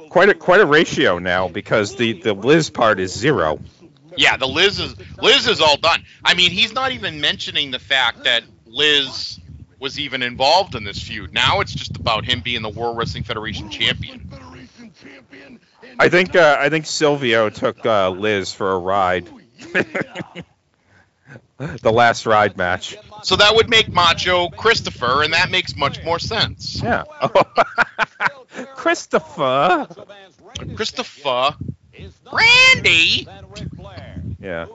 quite 0.10 0.30
a 0.30 0.36
quite 0.36 0.62
a 0.62 0.66
ratio 0.68 1.18
now 1.18 1.48
because 1.48 1.96
the 1.96 2.14
the 2.22 2.34
Liz 2.34 2.70
part 2.70 3.00
is 3.00 3.12
zero. 3.12 3.60
Yeah, 4.18 4.38
the 4.38 4.48
Liz 4.48 4.80
is 4.80 4.96
Liz 5.22 5.48
is 5.48 5.62
all 5.62 5.78
done. 5.78 6.04
I 6.24 6.34
mean, 6.34 6.52
he's 6.52 6.74
not 6.74 6.92
even 6.92 7.22
mentioning 7.22 7.72
the 7.72 7.80
fact 7.80 8.24
that 8.24 8.44
Liz 8.66 9.40
was 9.80 10.00
even 10.00 10.22
involved 10.22 10.76
in 10.76 10.84
this 10.84 11.02
feud. 11.02 11.34
Now 11.34 11.60
it's 11.60 11.74
just 11.74 11.98
about 11.98 12.24
him 12.24 12.42
being 12.42 12.62
the 12.62 12.70
World 12.70 12.98
Wrestling 12.98 13.24
Federation 13.24 13.70
champion. 13.70 14.20
Federation 14.20 14.92
champion. 15.02 15.60
and 15.84 16.00
I 16.00 16.10
think 16.10 16.36
uh, 16.36 16.58
I 16.60 16.70
think 16.70 16.86
Silvio 16.86 17.50
took 17.50 17.86
uh, 17.86 18.10
Liz 18.12 18.54
for 18.54 18.72
a 18.72 18.78
ride, 18.78 19.28
the 21.58 21.92
last 21.92 22.26
ride 22.26 22.58
match. 22.58 22.96
So 23.24 23.36
that 23.38 23.56
would 23.56 23.70
make 23.70 23.92
Macho 23.92 24.50
Christopher, 24.50 25.24
and 25.24 25.34
that 25.34 25.50
makes 25.50 25.76
much 25.76 26.04
more 26.04 26.20
sense. 26.20 26.82
Yeah. 26.82 27.04
Christopher. 28.76 29.88
Christopher. 30.76 31.56
Randy. 32.32 33.28
Yeah. 34.40 34.66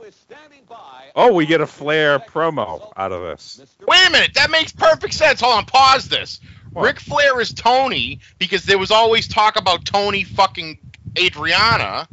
Oh, 1.14 1.32
we 1.32 1.46
get 1.46 1.60
a 1.60 1.66
Flair 1.66 2.18
promo 2.18 2.92
out 2.96 3.10
of 3.12 3.22
this. 3.22 3.60
Wait 3.86 4.06
a 4.06 4.10
minute, 4.10 4.34
that 4.34 4.50
makes 4.50 4.72
perfect 4.72 5.14
sense. 5.14 5.40
Hold 5.40 5.54
on, 5.58 5.64
pause 5.66 6.08
this. 6.08 6.40
What? 6.72 6.84
Ric 6.84 7.00
Flair 7.00 7.40
is 7.40 7.52
Tony 7.54 8.20
because 8.38 8.64
there 8.64 8.78
was 8.78 8.90
always 8.90 9.26
talk 9.26 9.56
about 9.58 9.84
Tony 9.86 10.24
fucking 10.24 10.78
Adriana 11.18 12.06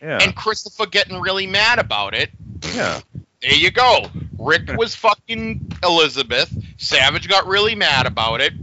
Yeah. 0.00 0.18
and 0.22 0.34
Christopher 0.34 0.86
getting 0.86 1.20
really 1.20 1.46
mad 1.46 1.78
about 1.78 2.14
it. 2.14 2.30
yeah. 2.74 3.00
There 3.42 3.54
you 3.54 3.70
go. 3.70 4.06
Ric 4.38 4.62
was 4.78 4.94
fucking 4.96 5.70
Elizabeth. 5.84 6.50
Savage 6.78 7.28
got 7.28 7.46
really 7.46 7.74
mad 7.74 8.06
about 8.06 8.40
it. 8.40 8.54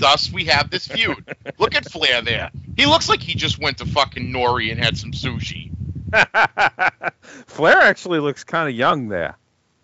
Thus, 0.00 0.32
we 0.32 0.46
have 0.46 0.70
this 0.70 0.86
feud. 0.88 1.36
Look 1.58 1.74
at 1.74 1.90
Flair 1.90 2.22
there. 2.22 2.50
He 2.76 2.86
looks 2.86 3.08
like 3.08 3.22
he 3.22 3.34
just 3.34 3.60
went 3.60 3.78
to 3.78 3.86
fucking 3.86 4.32
Nori 4.32 4.72
and 4.72 4.82
had 4.82 4.96
some 4.96 5.12
sushi. 5.12 5.70
Flair 7.46 7.80
actually 7.80 8.18
looks 8.18 8.44
kind 8.44 8.68
of 8.68 8.74
young 8.74 9.08
there. 9.08 9.36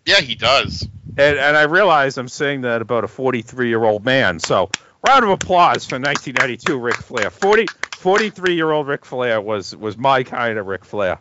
Yeah, 0.05 0.19
he 0.21 0.35
does. 0.35 0.87
And, 1.17 1.37
and 1.37 1.55
I 1.55 1.63
realize 1.63 2.17
I'm 2.17 2.27
saying 2.27 2.61
that 2.61 2.81
about 2.81 3.03
a 3.03 3.07
43 3.07 3.69
year 3.69 3.83
old 3.83 4.03
man. 4.03 4.39
So, 4.39 4.69
round 5.07 5.23
of 5.23 5.29
applause 5.29 5.85
for 5.85 5.99
1992 5.99 6.77
Ric 6.77 6.95
Flair. 6.95 7.29
40, 7.29 7.67
43 7.95 8.55
year 8.55 8.71
old 8.71 8.87
Ric 8.87 9.05
Flair 9.05 9.39
was, 9.39 9.75
was 9.75 9.97
my 9.97 10.23
kind 10.23 10.57
of 10.57 10.67
Ric 10.67 10.83
Flair. 10.83 11.19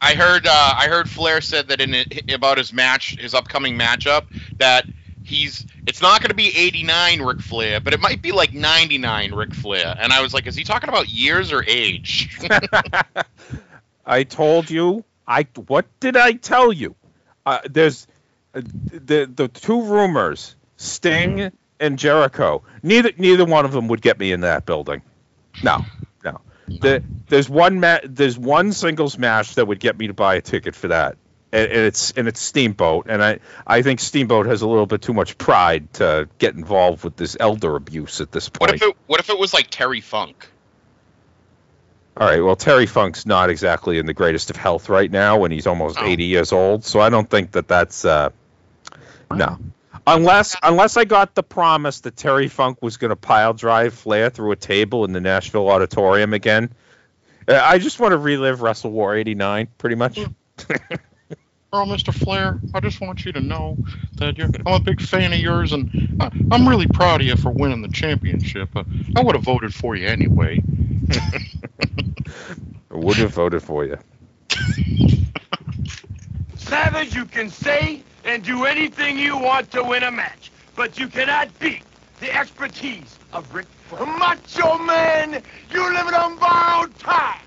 I 0.00 0.14
heard. 0.14 0.46
Uh, 0.46 0.74
I 0.76 0.88
heard 0.88 1.08
Flair 1.08 1.40
said 1.40 1.68
that 1.68 1.80
in 1.80 2.04
about 2.32 2.58
his 2.58 2.72
match, 2.72 3.16
his 3.18 3.34
upcoming 3.34 3.78
matchup, 3.78 4.26
that 4.58 4.86
he's. 5.30 5.64
It's 5.86 6.02
not 6.02 6.20
going 6.20 6.28
to 6.28 6.34
be 6.34 6.54
89 6.54 7.22
Ric 7.22 7.40
Flair, 7.40 7.80
but 7.80 7.94
it 7.94 8.00
might 8.00 8.20
be 8.20 8.32
like 8.32 8.52
99 8.52 9.32
Ric 9.32 9.54
Flair. 9.54 9.96
And 9.98 10.12
I 10.12 10.20
was 10.20 10.34
like, 10.34 10.46
is 10.46 10.56
he 10.56 10.64
talking 10.64 10.88
about 10.88 11.08
years 11.08 11.52
or 11.52 11.64
age? 11.66 12.38
I 14.06 14.24
told 14.24 14.70
you. 14.70 15.04
I 15.26 15.46
what 15.66 15.86
did 16.00 16.16
I 16.16 16.32
tell 16.32 16.72
you? 16.72 16.96
Uh, 17.46 17.60
there's 17.70 18.06
the 18.52 19.30
the 19.32 19.48
two 19.48 19.82
rumors, 19.82 20.56
Sting 20.76 21.52
and 21.78 21.98
Jericho. 21.98 22.62
Neither 22.82 23.12
neither 23.16 23.44
one 23.44 23.64
of 23.64 23.72
them 23.72 23.86
would 23.88 24.02
get 24.02 24.18
me 24.18 24.32
in 24.32 24.40
that 24.40 24.66
building. 24.66 25.02
No, 25.62 25.84
no. 26.24 26.40
The, 26.66 27.02
there's 27.28 27.48
one 27.48 27.80
ma- 27.80 28.00
there's 28.04 28.38
one 28.38 28.72
singles 28.72 29.18
match 29.18 29.54
that 29.54 29.66
would 29.66 29.80
get 29.80 29.98
me 29.98 30.08
to 30.08 30.14
buy 30.14 30.34
a 30.34 30.40
ticket 30.40 30.74
for 30.74 30.88
that, 30.88 31.16
and, 31.52 31.66
and 31.70 31.80
it's 31.86 32.12
and 32.12 32.28
it's 32.28 32.40
Steamboat, 32.40 33.06
and 33.08 33.22
I 33.22 33.40
I 33.66 33.82
think 33.82 34.00
Steamboat 34.00 34.46
has 34.46 34.62
a 34.62 34.68
little 34.68 34.86
bit 34.86 35.02
too 35.02 35.12
much 35.12 35.36
pride 35.38 35.92
to 35.94 36.28
get 36.38 36.54
involved 36.54 37.04
with 37.04 37.16
this 37.16 37.36
elder 37.38 37.76
abuse 37.76 38.20
at 38.20 38.30
this 38.32 38.48
point. 38.48 38.70
What 38.70 38.74
if 38.74 38.82
it 38.82 38.96
what 39.06 39.20
if 39.20 39.30
it 39.30 39.38
was 39.38 39.52
like 39.52 39.68
Terry 39.70 40.00
Funk? 40.00 40.48
All 42.16 42.26
right, 42.26 42.40
well 42.40 42.56
Terry 42.56 42.86
Funk's 42.86 43.26
not 43.26 43.50
exactly 43.50 43.98
in 43.98 44.06
the 44.06 44.14
greatest 44.14 44.50
of 44.50 44.56
health 44.56 44.88
right 44.88 45.10
now 45.10 45.38
when 45.38 45.50
he's 45.50 45.66
almost 45.66 45.98
Oh. 45.98 46.04
80 46.04 46.24
years 46.24 46.52
old, 46.52 46.84
so 46.84 47.00
I 47.00 47.08
don't 47.08 47.28
think 47.28 47.52
that 47.52 47.66
that's 47.68 48.04
uh 48.04 48.30
no. 49.32 49.58
Unless 50.06 50.56
unless 50.62 50.96
I 50.96 51.04
got 51.04 51.34
the 51.34 51.42
promise 51.42 52.00
that 52.00 52.16
Terry 52.16 52.48
Funk 52.48 52.78
was 52.80 52.96
going 52.96 53.10
to 53.10 53.16
pile 53.16 53.54
drive 53.54 53.94
Flair 53.94 54.30
through 54.30 54.52
a 54.52 54.56
table 54.56 55.04
in 55.04 55.12
the 55.12 55.20
Nashville 55.20 55.68
Auditorium 55.68 56.32
again. 56.32 56.72
Uh, 57.46 57.60
I 57.62 57.78
just 57.78 58.00
want 58.00 58.12
to 58.12 58.18
relive 58.18 58.60
WrestleWar 58.60 59.18
89 59.18 59.68
pretty 59.78 59.96
much. 59.96 60.18
Oh, 61.72 61.84
Mr. 61.84 62.12
Flair, 62.12 62.58
I 62.74 62.80
just 62.80 63.00
want 63.00 63.24
you 63.24 63.32
to 63.32 63.40
know 63.40 63.78
that 64.16 64.36
you're, 64.36 64.48
I'm 64.66 64.74
a 64.74 64.80
big 64.80 65.00
fan 65.00 65.32
of 65.32 65.38
yours, 65.38 65.72
and 65.72 66.18
I, 66.20 66.30
I'm 66.50 66.68
really 66.68 66.88
proud 66.88 67.20
of 67.20 67.26
you 67.28 67.36
for 67.36 67.50
winning 67.50 67.82
the 67.82 67.88
championship. 67.88 68.74
Uh, 68.74 68.82
I 69.16 69.20
would 69.22 69.36
have 69.36 69.44
voted 69.44 69.72
for 69.72 69.94
you 69.94 70.08
anyway. 70.08 70.60
I 72.90 72.96
would 72.96 73.18
have 73.18 73.30
voted 73.30 73.62
for 73.62 73.84
you. 73.84 73.98
Savage, 76.56 77.14
you 77.14 77.24
can 77.24 77.48
say 77.48 78.02
and 78.24 78.42
do 78.42 78.64
anything 78.64 79.16
you 79.16 79.38
want 79.38 79.70
to 79.70 79.84
win 79.84 80.02
a 80.02 80.10
match, 80.10 80.50
but 80.74 80.98
you 80.98 81.06
cannot 81.06 81.56
beat 81.60 81.82
the 82.18 82.34
expertise 82.36 83.18
of 83.32 83.54
Ric 83.54 83.66
Flair. 83.88 84.06
Macho 84.06 84.76
Man, 84.78 85.42
you're 85.72 85.92
living 85.92 86.14
on 86.14 86.36
borrowed 86.36 86.98
time. 86.98 87.40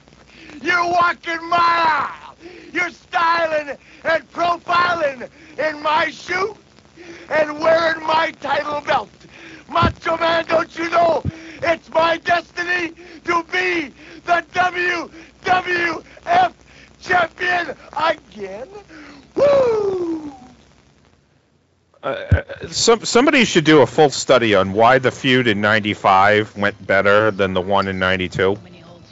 You're 0.61 0.85
walking 0.85 1.49
my 1.49 1.57
aisle. 1.57 2.22
You're 2.71 2.89
styling 2.89 3.77
and 4.03 4.31
profiling 4.31 5.29
in 5.57 5.81
my 5.81 6.09
shoe 6.09 6.55
and 7.29 7.59
wearing 7.59 8.05
my 8.05 8.31
title 8.41 8.81
belt. 8.81 9.09
Macho 9.69 10.17
Man, 10.17 10.45
don't 10.45 10.77
you 10.77 10.89
know 10.89 11.23
it's 11.61 11.89
my 11.89 12.17
destiny 12.17 12.93
to 13.25 13.43
be 13.51 13.91
the 14.25 14.43
WWF 14.53 16.53
champion 17.01 17.75
again? 17.95 18.67
Woo! 19.35 20.33
Uh, 22.03 22.41
some 22.67 23.05
somebody 23.05 23.45
should 23.45 23.63
do 23.63 23.81
a 23.81 23.87
full 23.87 24.09
study 24.09 24.55
on 24.55 24.73
why 24.73 24.99
the 24.99 25.09
feud 25.09 25.47
in 25.47 25.61
'95 25.61 26.57
went 26.57 26.85
better 26.85 27.31
than 27.31 27.53
the 27.53 27.61
one 27.61 27.87
in 27.87 27.97
'92 27.99 28.57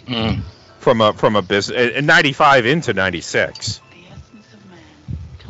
Mm. 0.07 0.41
From 0.81 1.01
a 1.01 1.13
from 1.13 1.35
a 1.35 1.41
business 1.41 1.93
in 1.95 2.05
'95 2.05 2.65
into 2.65 2.93
'96. 2.93 3.81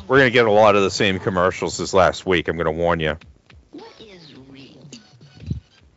We're 0.08 0.18
gonna 0.18 0.30
get 0.30 0.46
a 0.46 0.52
lot 0.52 0.76
of 0.76 0.84
the 0.84 0.92
same 0.92 1.20
commercials 1.20 1.80
as 1.80 1.94
last 1.94 2.26
week. 2.26 2.48
I'm 2.48 2.58
gonna 2.58 2.72
warn 2.72 3.00
you. 3.00 3.18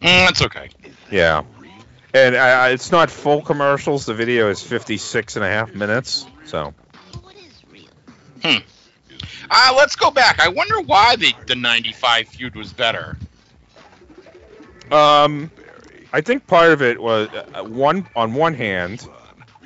Mm, 0.01 0.27
that's 0.27 0.43
okay. 0.43 0.71
Yeah, 1.11 1.43
and 2.15 2.35
uh, 2.35 2.69
it's 2.71 2.93
not 2.93 3.11
full 3.11 3.43
commercials. 3.43 4.07
The 4.07 4.15
video 4.15 4.51
is 4.51 4.63
56 4.63 5.37
and 5.37 5.45
a 5.45 5.49
half 5.49 5.75
minutes. 5.75 6.27
So 6.47 6.75
hmm 8.43 8.59
Uh, 9.51 9.75
let's 9.77 9.97
go 9.97 10.11
back. 10.11 10.41
I 10.41 10.49
wonder 10.49 10.81
why 10.81 11.17
the, 11.17 11.33
the 11.47 11.55
95 11.57 12.29
feud 12.29 12.55
was 12.55 12.73
better. 12.73 13.17
Um, 14.93 15.51
I 16.13 16.21
think 16.21 16.47
part 16.47 16.73
of 16.73 16.83
it 16.83 17.01
was 17.01 17.29
uh, 17.31 17.65
one 17.65 18.07
on 18.15 18.35
one 18.35 18.55
hand, 18.55 19.09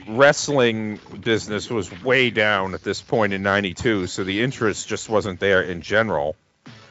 wrestling 0.09 0.99
business 1.21 1.71
was 1.71 1.91
way 2.03 2.31
down 2.31 2.75
at 2.75 2.83
this 2.83 3.01
point 3.01 3.33
in 3.33 3.43
'92, 3.43 4.07
so 4.07 4.25
the 4.25 4.43
interest 4.43 4.89
just 4.89 5.09
wasn't 5.09 5.41
there 5.41 5.63
in 5.63 5.83
general. 5.83 6.37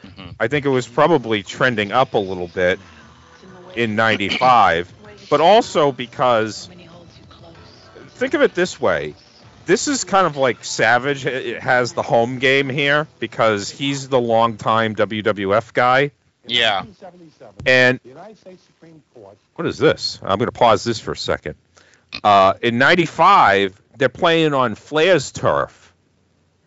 Mm-hmm. 0.05 0.29
I 0.39 0.47
think 0.47 0.65
it 0.65 0.69
was 0.69 0.87
probably 0.87 1.43
trending 1.43 1.91
up 1.91 2.13
a 2.13 2.17
little 2.17 2.47
bit 2.47 2.79
in 3.75 3.95
'95, 3.95 4.93
but 5.29 5.41
also 5.41 5.91
because 5.91 6.69
think 8.09 8.33
of 8.33 8.41
it 8.41 8.55
this 8.55 8.79
way. 8.79 9.15
This 9.65 9.89
is 9.89 10.05
kind 10.05 10.25
of 10.25 10.37
like 10.37 10.63
Savage 10.63 11.25
it 11.25 11.61
has 11.61 11.91
the 11.91 12.01
home 12.01 12.39
game 12.39 12.69
here 12.69 13.05
because 13.19 13.69
he's 13.69 14.07
the 14.07 14.19
longtime 14.19 14.95
WWF 14.95 15.73
guy. 15.73 16.11
Yeah. 16.45 16.85
And 17.65 17.99
The 17.99 18.09
United 18.09 18.37
States 18.37 18.63
Supreme 18.63 19.03
Court 19.13 19.37
what 19.57 19.65
is 19.65 19.79
this? 19.79 20.19
I'm 20.21 20.37
going 20.37 20.47
to 20.47 20.51
pause 20.51 20.83
this 20.83 20.99
for 20.99 21.13
a 21.13 21.17
second. 21.17 21.55
Uh, 22.23 22.53
in 22.61 22.77
'95, 22.77 23.81
they're 23.97 24.09
playing 24.09 24.53
on 24.53 24.75
Flair's 24.75 25.31
turf, 25.31 25.93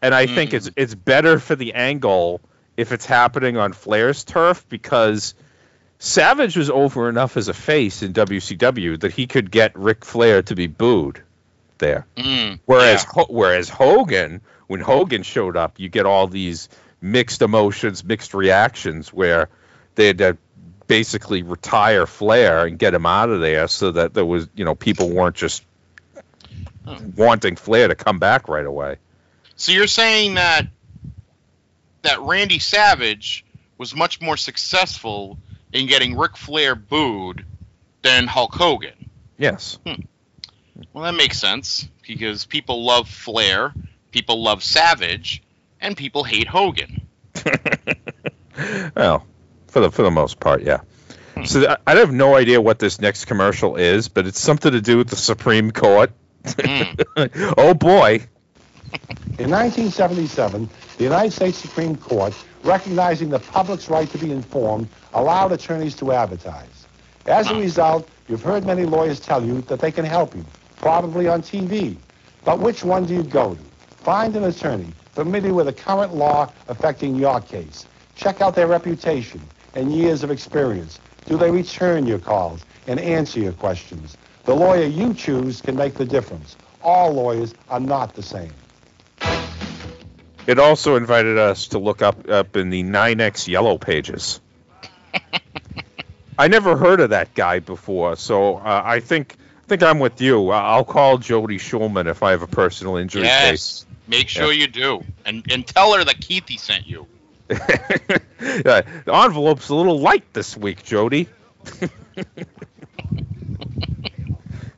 and 0.03 0.15
I 0.15 0.27
think 0.27 0.55
it's 0.55 0.71
it's 0.77 0.95
better 0.95 1.39
for 1.39 1.57
the 1.57 1.75
angle 1.75 2.41
if 2.77 2.93
it's 2.93 3.07
happening 3.07 3.57
on 3.57 3.73
Flair's 3.73 4.25
turf 4.25 4.67
because 4.69 5.35
Savage 5.99 6.57
was 6.57 6.71
over 6.71 7.09
enough 7.09 7.37
as 7.37 7.49
a 7.49 7.55
face 7.55 8.03
in 8.03 8.13
WCW 8.13 9.01
that 9.01 9.13
he 9.13 9.27
could 9.27 9.51
get 9.51 9.77
Ric 9.77 10.05
Flair 10.05 10.43
to 10.43 10.55
be 10.55 10.67
booed 10.67 11.23
there. 11.79 12.07
Mm, 12.17 12.61
Whereas 12.65 13.05
yeah. 13.05 13.11
Ho- 13.13 13.27
whereas 13.29 13.69
Hogan, 13.69 14.41
when 14.67 14.81
Hogan 14.81 15.23
showed 15.23 15.57
up, 15.57 15.79
you 15.79 15.89
get 15.89 16.07
all 16.07 16.27
these 16.27 16.69
mixed 17.01 17.43
emotions, 17.43 18.05
mixed 18.05 18.35
reactions, 18.35 19.13
where 19.13 19.49
they 19.95 20.07
had 20.07 20.19
to 20.19 20.39
basically 20.91 21.45
retire 21.45 22.05
Flair 22.05 22.67
and 22.67 22.77
get 22.77 22.93
him 22.93 23.07
out 23.07 23.31
of 23.31 23.41
there, 23.41 23.69
so 23.69 23.93
that 23.93 24.13
there 24.13 24.27
was, 24.27 24.49
you 24.57 24.65
know, 24.65 24.75
people 24.75 25.09
weren't 25.09 25.37
just 25.37 25.63
wanting 27.17 27.55
Flair 27.55 27.87
to 27.87 27.95
come 27.95 28.19
back 28.19 28.49
right 28.49 28.67
away. 28.67 28.97
So 29.55 29.71
you're 29.71 29.87
saying 29.87 30.35
that 30.35 30.67
that 32.03 32.21
Randy 32.21 32.59
Savage 32.59 33.45
was 33.79 33.95
much 33.95 34.21
more 34.21 34.37
successful 34.37 35.39
in 35.73 35.87
getting 35.87 36.19
Ric 36.19 36.37
Flair 36.37 36.75
booed 36.75 37.45
than 38.03 38.27
Hulk 38.27 38.53
Hogan? 38.53 39.09
Yes. 39.39 39.79
Hmm. 39.87 40.03
Well, 40.93 41.05
that 41.05 41.15
makes 41.15 41.39
sense 41.39 41.89
because 42.05 42.47
people 42.47 42.85
love 42.85 43.09
Flair, 43.09 43.73
people 44.11 44.43
love 44.43 44.65
Savage, 44.65 45.41
and 45.81 45.97
people 45.97 46.25
hate 46.25 46.49
Hogan. 46.49 47.07
Well, 48.95 49.25
for 49.71 49.81
the 49.81 49.91
for 49.91 50.03
the 50.03 50.11
most 50.11 50.41
part, 50.41 50.63
yeah. 50.63 50.81
So 51.45 51.69
I, 51.69 51.77
I 51.87 51.97
have 51.97 52.13
no 52.13 52.37
idea 52.37 52.61
what 52.61 52.79
this 52.79 53.01
next 53.01 53.27
commercial 53.27 53.77
is, 53.77 54.09
but 54.09 54.27
it's 54.27 54.41
something 54.41 54.73
to 54.73 54.81
do 54.81 54.99
with 54.99 55.09
the 55.09 55.17
Supreme 55.17 55.71
Court. 55.71 56.11
Hmm. 56.45 56.83
oh 57.57 57.75
boy. 57.75 58.27
In 59.39 59.49
1977, 59.49 60.69
the 60.99 61.05
United 61.05 61.33
States 61.33 61.59
Supreme 61.59 61.97
Court, 61.97 62.35
recognizing 62.65 63.31
the 63.31 63.39
public's 63.39 63.89
right 63.89 64.11
to 64.11 64.19
be 64.19 64.33
informed, 64.33 64.89
allowed 65.15 65.53
attorneys 65.53 65.95
to 65.97 66.13
advertise. 66.13 66.87
As 67.27 67.49
a 67.51 67.55
result, 67.55 68.09
you've 68.29 68.43
heard 68.43 68.67
many 68.67 68.85
lawyers 68.85 69.21
tell 69.21 69.45
you 69.45 69.61
that 69.63 69.81
they 69.81 69.93
can 69.93 70.05
help 70.05 70.35
you, 70.35 70.45
probably 70.77 71.29
on 71.29 71.43
TV. 71.43 71.97
But 72.45 72.59
which 72.59 72.83
one 72.83 73.07
do 73.07 73.15
you 73.15 73.23
go 73.23 73.55
to? 73.55 73.61
Find 74.03 74.35
an 74.35 74.45
attorney 74.45 74.93
familiar 75.13 75.55
with 75.55 75.67
the 75.67 75.73
current 75.73 76.15
law 76.15 76.51
affecting 76.69 77.15
your 77.15 77.41
case. 77.41 77.87
Check 78.17 78.41
out 78.41 78.55
their 78.55 78.67
reputation 78.67 79.41
and 79.75 79.95
years 79.95 80.23
of 80.23 80.31
experience. 80.31 80.99
Do 81.27 81.37
they 81.37 81.51
return 81.51 82.07
your 82.07 82.19
calls 82.19 82.65
and 82.87 82.99
answer 82.99 83.41
your 83.41 83.53
questions? 83.53 84.17
The 84.45 84.55
lawyer 84.55 84.87
you 84.87 85.15
choose 85.15 85.61
can 85.61 85.77
make 85.77 85.95
the 85.95 86.05
difference. 86.05 86.57
All 86.83 87.13
lawyers 87.13 87.55
are 87.69 87.81
not 87.81 88.15
the 88.15 88.23
same. 88.23 88.53
It 90.47 90.59
also 90.59 90.97
invited 90.97 91.39
us 91.39 91.69
to 91.69 91.79
look 91.79 92.03
up 92.03 92.29
up 92.29 92.57
in 92.57 92.71
the 92.71 92.83
NYNEX 92.83 93.47
yellow 93.47 93.79
pages. 93.79 94.41
I 96.39 96.49
never 96.49 96.77
heard 96.77 97.01
of 97.01 97.11
that 97.11 97.35
guy 97.35 97.59
before, 97.61 98.17
so 98.17 98.57
uh, 98.57 98.83
I 98.85 99.01
think 99.01 99.37
I 99.65 99.69
think 99.69 99.83
I'm 99.83 99.99
with 99.99 100.21
you. 100.21 100.51
I- 100.51 100.63
I'll 100.75 100.85
call 100.85 101.19
Jody 101.19 101.59
Schulman 101.59 102.07
if 102.09 102.23
I 102.23 102.31
have 102.33 102.43
a 102.43 102.47
personal 102.47 102.97
injury 102.97 103.23
case. 103.23 103.31
Yes. 103.31 103.87
Make 104.09 104.29
sure 104.29 104.53
you 104.53 104.67
do, 104.67 105.05
and 105.25 105.45
and 105.53 105.65
tell 105.65 105.93
her 105.95 106.03
that 106.03 106.17
Keithy 106.21 106.59
sent 106.59 106.87
you. 106.87 107.07
Yeah, 108.41 108.81
the 109.05 109.15
envelope's 109.15 109.69
a 109.69 109.75
little 109.75 110.01
light 110.01 110.33
this 110.33 110.57
week, 110.57 110.83
Jody. 110.83 111.29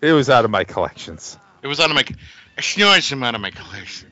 it 0.01 0.13
was 0.13 0.29
out 0.29 0.45
of 0.45 0.51
my 0.51 0.65
collections. 0.65 1.39
It 1.63 1.69
was 1.69 1.81
out 1.81 1.91
of 1.91 1.95
my. 1.95 2.05
I 2.09 2.15
it's 2.59 3.13
out 3.13 3.35
of 3.35 3.41
my 3.41 3.51
collection. 3.51 4.11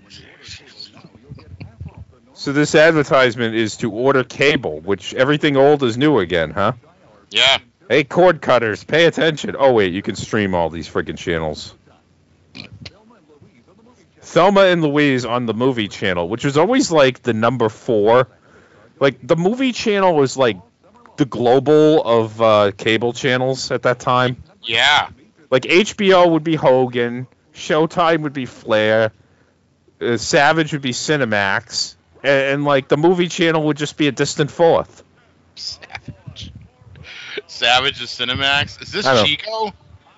So 2.33 2.53
this 2.53 2.75
advertisement 2.75 3.55
is 3.55 3.77
to 3.79 3.91
order 3.91 4.25
cable, 4.25 4.81
which 4.81 5.15
everything 5.15 5.57
old 5.57 5.83
is 5.83 5.99
new 5.99 6.21
again, 6.21 6.53
huh? 6.53 6.73
Yeah. 7.31 7.59
Hey, 7.89 8.05
cord 8.05 8.41
cutters, 8.41 8.83
pay 8.85 9.05
attention. 9.07 9.57
Oh 9.59 9.73
wait, 9.73 9.93
you 9.93 10.01
can 10.01 10.17
stream 10.17 10.55
all 10.55 10.71
these 10.71 10.89
freaking 10.89 11.19
channels 11.19 11.75
Thelma 14.31 14.63
and 14.67 14.83
Louise 14.83 15.25
on 15.25 15.47
the 15.47 15.55
movie 15.55 15.89
channel, 15.89 16.29
which 16.29 16.45
was 16.45 16.57
always 16.57 16.93
like 16.93 17.23
the 17.23 17.33
number 17.33 17.69
four. 17.69 18.29
Like 19.01 19.19
the 19.27 19.37
movie 19.37 19.73
channel 19.73 20.15
was 20.15 20.37
like 20.37 20.59
the 21.17 21.25
global 21.25 22.03
of 22.03 22.41
uh, 22.41 22.71
cable 22.77 23.13
channels 23.13 23.71
at 23.71 23.83
that 23.83 23.99
time. 23.99 24.43
Yeah. 24.63 25.09
Like 25.51 25.63
HBO 25.63 26.31
would 26.31 26.45
be 26.45 26.55
Hogan, 26.55 27.27
Showtime 27.55 28.21
would 28.21 28.33
be 28.35 28.47
Flair, 28.47 29.13
uh, 30.01 30.17
Savage 30.17 30.73
would 30.73 30.83
be 30.83 30.93
Cinemax, 30.93 31.97
and, 32.23 32.55
and 32.55 32.65
like 32.65 32.89
the 32.89 32.97
movie 32.97 33.29
channel 33.29 33.65
would 33.65 33.77
just 33.77 33.97
be 33.97 34.07
a 34.07 34.13
distant 34.13 34.51
fourth. 34.51 35.03
Savage. 35.57 36.53
Savage 37.47 38.01
is 38.03 38.11
Cinemax. 38.11 38.81
Is 38.83 38.93
this 38.93 39.07
I 39.07 39.15
don't- 39.15 39.27
Chico? 39.27 39.73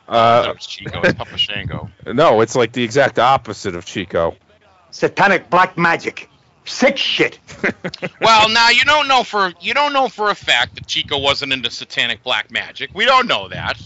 Uh, 0.09 0.43
no, 0.47 0.53
it's 0.53 0.66
Chico. 0.66 1.01
It's 1.03 1.14
Papa 1.14 1.39
Shango. 1.39 1.89
no, 2.07 2.41
it's 2.43 2.55
like 2.57 2.72
the 2.72 2.83
exact 2.83 3.18
opposite 3.18 3.74
of 3.76 3.87
Chico. 3.87 4.37
Satanic 4.91 5.49
black 5.49 5.78
magic. 5.78 6.28
Sick 6.65 6.97
shit. 6.97 7.39
Well, 8.21 8.49
now 8.49 8.71
you 8.71 8.85
don't 8.85 9.09
know 9.09 9.25
for 9.25 9.53
you 9.61 9.75
don't 9.75 9.93
know 9.93 10.09
for 10.09 10.31
a 10.31 10.35
fact 10.35 10.77
that 10.77 10.87
Chico 10.87 11.19
wasn't 11.19 11.53
into 11.53 11.71
satanic 11.71 12.23
black 12.23 12.51
magic. 12.53 12.91
We 12.95 13.05
don't 13.05 13.27
know 13.27 13.49
that. 13.49 13.81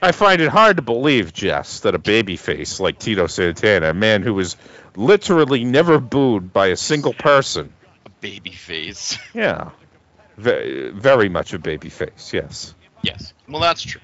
I 0.00 0.10
find 0.10 0.42
it 0.42 0.48
hard 0.48 0.76
to 0.76 0.82
believe, 0.82 1.32
Jess, 1.32 1.80
that 1.80 1.94
a 1.94 1.98
babyface 1.98 2.80
like 2.80 2.98
Tito 2.98 3.28
Santana, 3.28 3.90
a 3.90 3.94
man 3.94 4.22
who 4.22 4.34
was 4.34 4.56
literally 4.96 5.64
never 5.64 6.00
booed 6.00 6.52
by 6.52 6.68
a 6.68 6.76
single 6.76 7.12
person, 7.12 7.72
A 8.04 8.10
baby 8.20 8.50
face. 8.50 9.16
yeah, 9.34 9.70
ve- 10.36 10.88
very 10.88 11.28
much 11.28 11.54
a 11.54 11.58
babyface, 11.60 12.32
yes. 12.32 12.74
Yes. 13.02 13.32
Well, 13.48 13.60
that's 13.60 13.82
true. 13.82 14.00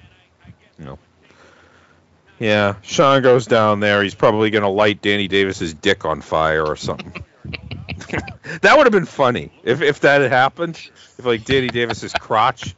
No. 0.77 0.97
Yeah, 2.39 2.75
Sean 2.83 3.21
goes 3.21 3.45
down 3.47 3.81
there. 3.81 4.01
He's 4.01 4.15
probably 4.15 4.49
going 4.49 4.63
to 4.63 4.69
light 4.69 5.01
Danny 5.01 5.27
Davis's 5.27 5.73
dick 5.73 6.05
on 6.05 6.21
fire 6.21 6.65
or 6.65 6.77
something. 6.77 7.23
that 8.61 8.77
would 8.77 8.85
have 8.85 8.91
been 8.91 9.05
funny 9.05 9.51
if, 9.63 9.81
if 9.81 10.01
that 10.01 10.21
had 10.21 10.31
happened. 10.31 10.79
If 11.17 11.25
like 11.25 11.45
Danny 11.45 11.67
Davis's 11.67 12.13
crotch. 12.13 12.75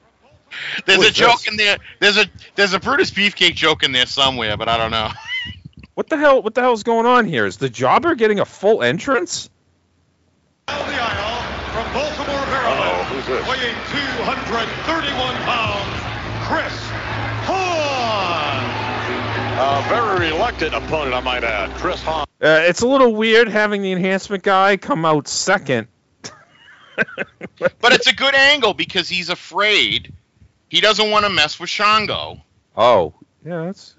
There's 0.86 1.06
a 1.06 1.12
joke 1.12 1.40
this? 1.40 1.48
in 1.48 1.58
there. 1.58 1.78
There's 2.00 2.18
a 2.18 2.26
there's 2.56 2.74
a 2.74 2.80
Brutus 2.80 3.12
Beefcake 3.12 3.56
joke 3.56 3.84
in 3.84 3.92
there 3.92 4.06
somewhere, 4.06 4.58
but 4.58 4.68
I 4.68 4.78
don't 4.78 4.92
know. 4.92 5.10
What 5.94 6.08
the 6.08 6.18
hell? 6.18 6.42
What 6.42 6.56
the 6.56 6.62
hell's 6.62 6.84
going 6.84 7.06
on 7.06 7.28
here? 7.28 7.46
Is 7.46 7.58
the 7.58 7.70
jobber 7.70 8.16
getting 8.16 8.40
a 8.40 8.46
full 8.46 8.82
entrance? 8.82 9.50
Down 10.68 10.88
the 10.88 10.96
aisle 10.96 11.44
from 11.76 11.94
Baltimore, 11.94 12.46
Maryland, 12.48 13.08
who's 13.12 13.26
this? 13.28 13.48
weighing 13.48 13.76
231 13.92 15.36
pounds, 15.44 16.01
reluctant 20.22 20.74
opponent, 20.74 21.16
I 21.16 21.20
might 21.22 21.44
add. 21.44 21.72
Chris 21.72 22.02
Hahn. 22.04 22.26
Uh, 22.42 22.64
it's 22.68 22.82
a 22.82 22.88
little 22.88 23.14
weird 23.14 23.48
having 23.48 23.82
the 23.82 23.92
enhancement 23.92 24.44
guy 24.44 24.78
come 24.78 25.04
out 25.06 25.28
second. 25.28 25.88
But 27.80 27.94
it's 27.94 28.08
a 28.08 28.14
good 28.14 28.36
angle 28.36 28.74
because 28.74 29.10
he's 29.10 29.30
afraid. 29.30 30.14
He 30.70 30.82
doesn't 30.82 31.10
want 31.10 31.26
to 31.26 31.32
mess 31.32 31.60
with 31.60 31.70
Shango. 31.70 32.42
Oh, 32.76 33.14
yeah, 33.46 33.66
that's 33.66 33.96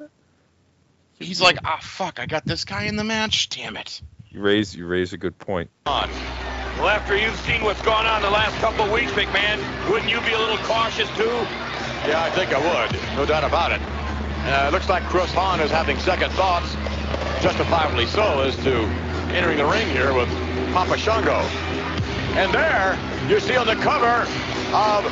He's 1.18 1.41
like, 1.41 1.59
ah, 1.64 1.79
fuck, 1.81 2.18
I 2.18 2.27
got 2.27 2.45
this 2.45 2.64
guy 2.64 2.85
in 2.85 2.97
the 2.97 3.05
match. 3.05 3.49
Damn 3.49 3.77
it. 3.77 4.03
you 4.31 4.41
raise 4.41 4.75
you 4.75 4.87
raise 4.87 5.12
a 5.12 5.18
good 5.18 5.39
point. 5.39 5.70
Well, 5.87 6.89
after 6.89 7.16
you've 7.16 7.37
seen 7.41 7.62
what's 7.62 7.83
gone 7.83 8.07
on 8.07 8.23
the 8.23 8.31
last 8.31 8.57
couple 8.57 8.85
of 8.85 8.91
weeks, 8.91 9.12
McMahon, 9.12 9.61
wouldn't 9.91 10.11
you 10.11 10.20
be 10.23 10.33
a 10.33 10.39
little 10.39 10.59
cautious 10.59 11.09
too? 11.16 11.31
Yeah, 12.09 12.23
I 12.25 12.31
think 12.31 12.53
I 12.53 12.59
would. 12.59 13.16
No 13.16 13.25
doubt 13.25 13.45
about 13.45 13.73
it. 13.73 14.01
Uh, 14.45 14.70
looks 14.72 14.88
like 14.88 15.05
Chris 15.05 15.30
Hahn 15.32 15.61
is 15.61 15.70
having 15.70 15.97
second 16.01 16.30
thoughts, 16.32 16.74
justifiably 17.43 18.07
so, 18.07 18.40
as 18.40 18.57
to 18.64 18.82
entering 19.30 19.57
the 19.57 19.64
ring 19.64 19.88
here 19.88 20.12
with 20.12 20.28
Papa 20.74 20.99
Shango. 20.99 21.38
And 22.34 22.53
there, 22.53 22.99
you 23.28 23.38
see 23.38 23.57
on 23.57 23.66
the 23.68 23.76
cover 23.76 24.26
of 24.74 25.05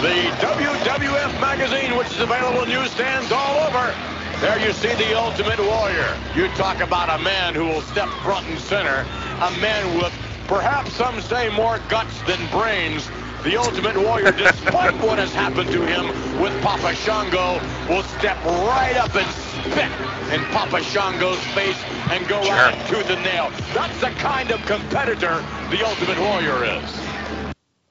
the 0.00 0.30
WWF 0.38 1.40
magazine, 1.40 1.96
which 1.96 2.06
is 2.08 2.20
available 2.20 2.62
in 2.62 2.68
newsstands 2.68 3.32
all 3.32 3.66
over, 3.66 3.92
there 4.40 4.58
you 4.64 4.72
see 4.72 4.94
the 4.94 5.18
Ultimate 5.18 5.58
Warrior. 5.58 6.16
You 6.36 6.46
talk 6.54 6.80
about 6.80 7.18
a 7.18 7.22
man 7.24 7.54
who 7.54 7.64
will 7.64 7.82
step 7.82 8.08
front 8.22 8.46
and 8.46 8.58
center, 8.58 9.04
a 9.40 9.50
man 9.58 9.98
with 9.98 10.12
perhaps 10.46 10.92
some 10.92 11.20
say 11.22 11.48
more 11.56 11.80
guts 11.88 12.22
than 12.22 12.38
brains. 12.50 13.08
The 13.46 13.56
Ultimate 13.58 13.96
Warrior, 13.96 14.32
despite 14.32 15.00
what 15.04 15.20
has 15.20 15.32
happened 15.32 15.70
to 15.70 15.80
him 15.86 16.40
with 16.40 16.60
Papa 16.62 16.96
Shango, 16.96 17.60
will 17.88 18.02
step 18.02 18.44
right 18.44 18.96
up 18.96 19.14
and 19.14 19.24
spit 19.30 19.88
in 20.34 20.44
Papa 20.46 20.82
Shango's 20.82 21.38
face 21.54 21.80
and 22.10 22.26
go 22.26 22.42
at 22.42 22.74
it 22.74 22.88
tooth 22.88 23.08
and 23.08 23.22
nail. 23.22 23.52
That's 23.72 24.00
the 24.00 24.10
kind 24.18 24.50
of 24.50 24.60
competitor 24.66 25.44
the 25.70 25.86
Ultimate 25.86 26.18
Warrior 26.18 26.64
is. 26.64 27.00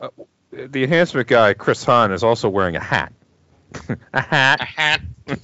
Uh, 0.02 0.10
the 0.52 0.84
enhancement 0.84 1.30
guy, 1.30 1.54
Chris 1.54 1.86
Hahn, 1.86 2.12
is 2.12 2.22
also 2.22 2.50
wearing 2.50 2.76
a 2.76 2.82
hat. 2.82 3.14
a 4.14 4.22
hat. 4.22 4.60
A 4.60 4.66
hat. 4.66 5.02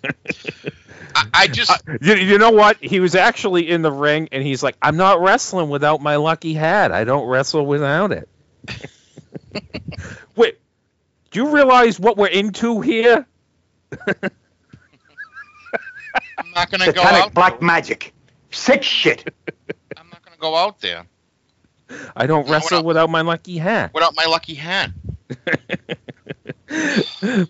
I, 1.15 1.27
I 1.33 1.47
just. 1.47 1.71
Uh, 1.71 1.97
you, 2.01 2.15
you 2.15 2.37
know 2.37 2.51
what? 2.51 2.75
He 2.81 2.99
was 2.99 3.15
actually 3.15 3.69
in 3.69 3.81
the 3.81 3.93
ring, 3.93 4.27
and 4.33 4.43
he's 4.43 4.61
like, 4.61 4.75
"I'm 4.81 4.97
not 4.97 5.21
wrestling 5.21 5.69
without 5.69 6.01
my 6.01 6.17
lucky 6.17 6.53
hat. 6.53 6.91
I 6.91 7.05
don't 7.05 7.27
wrestle 7.27 7.65
without 7.65 8.11
it." 8.11 8.27
Wait, 10.35 10.59
do 11.31 11.39
you 11.39 11.49
realize 11.53 11.99
what 11.99 12.17
we're 12.17 12.27
into 12.27 12.81
here? 12.81 13.25
I'm 16.37 16.51
not 16.55 16.69
gonna 16.71 16.91
go 16.91 17.01
out. 17.01 17.33
black 17.33 17.61
magic. 17.61 18.13
Sick 18.51 18.83
shit. 18.83 19.33
I'm 19.97 20.09
not 20.09 20.23
gonna 20.23 20.37
go 20.37 20.55
out 20.55 20.79
there 20.81 21.05
I 22.15 22.25
don't 22.27 22.45
No, 22.47 22.53
wrestle 22.53 22.81
no. 22.81 22.87
without 22.87 23.09
my 23.09 23.21
lucky 23.21 23.57
hat. 23.57 23.93
without 23.93 24.15
my 24.15 24.25
lucky 24.25 24.55
hat. 24.55 24.91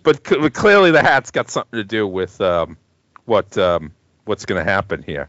but, 0.02 0.22
but 0.24 0.52
clearly, 0.54 0.90
the 0.90 1.02
hat's 1.02 1.30
got 1.30 1.50
something 1.50 1.78
to 1.78 1.84
do 1.84 2.06
with 2.06 2.40
um, 2.40 2.76
what 3.24 3.56
um, 3.58 3.92
what's 4.24 4.44
going 4.46 4.64
to 4.64 4.70
happen 4.70 5.02
here. 5.02 5.28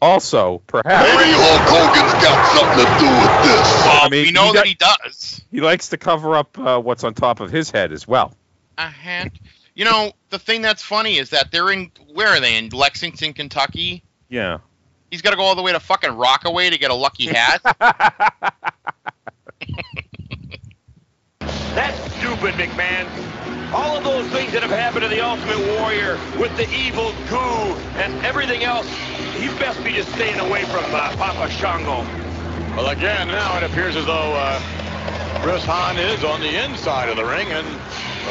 Also, 0.00 0.62
perhaps 0.66 1.08
Maybe 1.08 1.30
Hulk 1.32 1.68
Hogan's 1.68 2.12
got 2.22 2.56
something 2.56 2.84
to 2.84 2.90
do 3.00 3.08
with 3.08 3.42
this. 3.44 3.83
Well, 4.04 4.20
I 4.20 4.22
mean, 4.22 4.26
we 4.26 4.32
know 4.32 4.46
he 4.46 4.52
that 4.52 4.58
got- 4.58 4.66
he 4.66 4.74
does. 4.74 5.44
he 5.50 5.60
likes 5.60 5.88
to 5.90 5.96
cover 5.96 6.36
up 6.36 6.58
uh, 6.58 6.78
what's 6.80 7.04
on 7.04 7.14
top 7.14 7.40
of 7.40 7.50
his 7.50 7.70
head 7.70 7.92
as 7.92 8.06
well. 8.06 8.34
A 8.78 8.88
hat. 8.88 9.32
You 9.74 9.84
know, 9.84 10.12
the 10.30 10.38
thing 10.38 10.62
that's 10.62 10.82
funny 10.82 11.16
is 11.18 11.30
that 11.30 11.50
they're 11.50 11.70
in. 11.70 11.90
Where 12.12 12.28
are 12.28 12.40
they? 12.40 12.56
In 12.56 12.68
Lexington, 12.68 13.32
Kentucky. 13.32 14.02
Yeah. 14.28 14.58
He's 15.10 15.22
got 15.22 15.30
to 15.30 15.36
go 15.36 15.42
all 15.42 15.54
the 15.54 15.62
way 15.62 15.72
to 15.72 15.80
fucking 15.80 16.16
Rockaway 16.16 16.70
to 16.70 16.78
get 16.78 16.90
a 16.90 16.94
lucky 16.94 17.26
hat. 17.26 17.60
That's 21.40 21.98
stupid, 22.14 22.54
McMahon. 22.54 23.06
All 23.72 23.96
of 23.96 24.04
those 24.04 24.26
things 24.28 24.52
that 24.52 24.62
have 24.62 24.70
happened 24.70 25.02
to 25.02 25.08
the 25.08 25.20
Ultimate 25.24 25.58
Warrior 25.78 26.18
with 26.38 26.56
the 26.56 26.68
evil 26.72 27.12
goo 27.28 27.74
and 28.00 28.24
everything 28.24 28.62
else, 28.62 28.88
he 29.36 29.48
best 29.58 29.82
be 29.82 29.92
just 29.92 30.08
staying 30.14 30.38
away 30.38 30.64
from 30.64 30.84
uh, 30.94 31.14
Papa 31.16 31.50
Shango. 31.50 32.04
Well, 32.76 32.88
again, 32.88 33.28
now 33.28 33.56
it 33.56 33.62
appears 33.62 33.94
as 33.94 34.04
though 34.04 34.34
uh, 34.34 34.60
Chris 35.42 35.64
Hahn 35.64 35.96
is 35.96 36.24
on 36.24 36.40
the 36.40 36.64
inside 36.64 37.08
of 37.08 37.16
the 37.16 37.24
ring, 37.24 37.46
and 37.52 37.64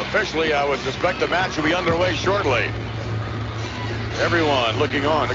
officially, 0.00 0.52
I 0.52 0.68
would 0.68 0.78
suspect 0.80 1.18
the 1.20 1.28
match 1.28 1.56
will 1.56 1.64
be 1.64 1.74
underway 1.74 2.14
shortly. 2.14 2.70
Everyone 4.20 4.78
looking 4.78 5.06
on. 5.06 5.28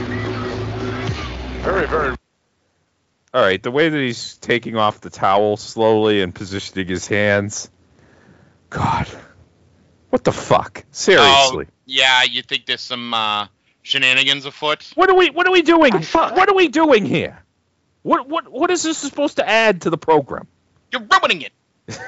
Very, 1.64 1.88
very 1.88 2.16
All 3.34 3.42
right, 3.42 3.62
the 3.62 3.72
way 3.72 3.90
that 3.90 3.98
he's 4.00 4.38
taking 4.38 4.78
off 4.78 5.02
the 5.02 5.10
towel 5.10 5.58
slowly 5.58 6.22
and 6.22 6.34
positioning 6.34 6.88
his 6.88 7.08
hands. 7.08 7.72
God. 8.70 9.08
What 10.12 10.24
the 10.24 10.32
fuck? 10.32 10.86
Seriously. 10.92 11.66
Oh, 11.68 11.74
yeah, 11.86 12.24
you 12.24 12.44
think 12.44 12.68
there's 12.68 12.82
some 12.82 13.14
uh, 13.14 13.48
shenanigans 13.82 14.46
afoot? 14.46 14.92
What 14.94 15.10
are 15.10 15.16
we 15.16 15.32
what 15.32 15.48
are 15.48 15.52
we 15.52 15.64
doing? 15.64 15.96
Oh, 15.96 16.00
fuck. 16.00 16.36
What 16.36 16.48
are 16.48 16.56
we 16.56 16.68
doing 16.68 17.06
here? 17.06 17.44
What 18.04 18.28
what 18.30 18.50
what 18.52 18.72
is 18.72 18.84
this 18.84 18.98
supposed 18.98 19.38
to 19.38 19.48
add 19.48 19.82
to 19.82 19.90
the 19.90 19.98
program? 19.98 20.48
You're 20.92 21.06
ruining 21.22 21.42
it. 21.42 21.52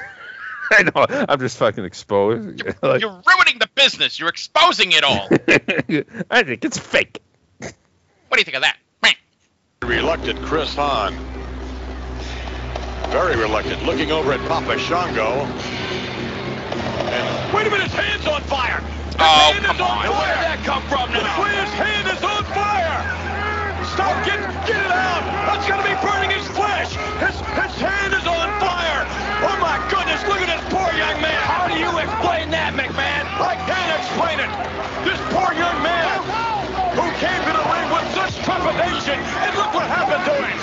I 0.70 0.82
know. 0.84 1.06
I'm 1.28 1.38
just 1.38 1.58
fucking 1.58 1.84
exposed. 1.84 2.62
Like- 2.82 3.00
You're 3.00 3.10
ruining 3.26 3.58
the 3.58 3.68
business. 3.74 4.18
You're 4.18 4.30
exposing 4.30 4.92
it 4.92 5.04
all. 5.04 5.28
I 6.30 6.42
think 6.42 6.64
it's 6.64 6.78
fake. 6.78 7.20
What 7.58 7.72
do 8.32 8.38
you 8.38 8.44
think 8.44 8.56
of 8.56 8.62
that? 8.62 8.76
Reluctant 9.82 10.40
Chris 10.42 10.72
Hahn. 10.76 11.12
Very 13.10 13.36
reluctant. 13.36 13.84
Looking 13.84 14.12
over 14.12 14.32
at 14.32 14.38
Papa 14.48 14.78
Shango. 14.78 15.42
And 17.10 17.52
Wait 17.54 17.66
a 17.66 17.70
minute, 17.70 17.90
his 17.90 17.92
hand's 17.92 18.26
on 18.28 18.40
fire! 18.42 18.80
His 18.80 19.16
Oh, 19.18 19.52
hand 19.52 19.64
come 19.64 19.74
is 19.76 19.80
on 19.82 19.90
on. 19.90 20.06
fire! 20.06 20.10
Where 20.12 20.34
did 20.36 20.44
that 20.46 20.62
come 20.64 20.82
from 20.84 21.12
now? 21.12 21.42
His 21.44 21.70
hand 21.74 22.06
is 22.06 22.12
on 22.14 22.20
fire! 22.22 22.31
Stop, 23.92 24.24
get, 24.24 24.40
get 24.64 24.80
it 24.80 24.88
out! 24.88 25.20
That's 25.52 25.68
gonna 25.68 25.84
be 25.84 25.92
burning 26.00 26.32
his 26.32 26.48
flesh! 26.56 26.96
His, 27.20 27.36
his 27.36 27.74
hand 27.76 28.16
is 28.16 28.24
on 28.24 28.48
fire! 28.56 29.04
Oh 29.44 29.56
my 29.60 29.76
goodness, 29.92 30.24
look 30.24 30.40
at 30.40 30.48
this 30.48 30.64
poor 30.72 30.88
young 30.96 31.20
man! 31.20 31.36
How 31.44 31.68
do 31.68 31.76
you 31.76 31.92
explain 32.00 32.48
that, 32.56 32.72
McMahon? 32.72 33.28
I 33.36 33.52
can't 33.68 33.92
explain 34.00 34.40
it! 34.40 34.48
This 35.04 35.20
poor 35.28 35.52
young 35.52 35.76
man 35.84 36.08
who 36.96 37.04
came 37.20 37.36
to 37.44 37.52
the 37.52 37.66
ring 37.68 37.88
with 37.92 38.08
such 38.16 38.32
trepidation 38.48 39.20
and 39.20 39.52
look 39.60 39.76
what 39.76 39.84
happened 39.84 40.24
to 40.24 40.40
him. 40.40 40.56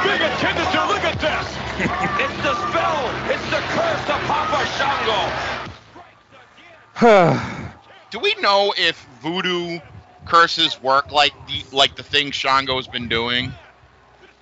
Big 0.00 0.24
attendance 0.24 0.72
to 0.72 0.80
look 0.88 1.04
at 1.04 1.20
this. 1.20 1.44
it's 2.24 2.38
the 2.40 2.56
spell. 2.72 3.04
It's 3.28 3.44
the 3.52 3.60
curse 3.76 4.04
of 4.08 4.20
Papa 4.24 4.64
Shango. 4.80 5.20
Do 8.10 8.18
we 8.18 8.34
know 8.40 8.72
if 8.78 8.96
voodoo 9.20 9.80
curses 10.24 10.80
work 10.82 11.12
like 11.12 11.32
the 11.46 11.64
like 11.76 11.96
the 11.96 12.02
thing 12.02 12.30
Shango's 12.30 12.86
been 12.86 13.08
doing? 13.08 13.52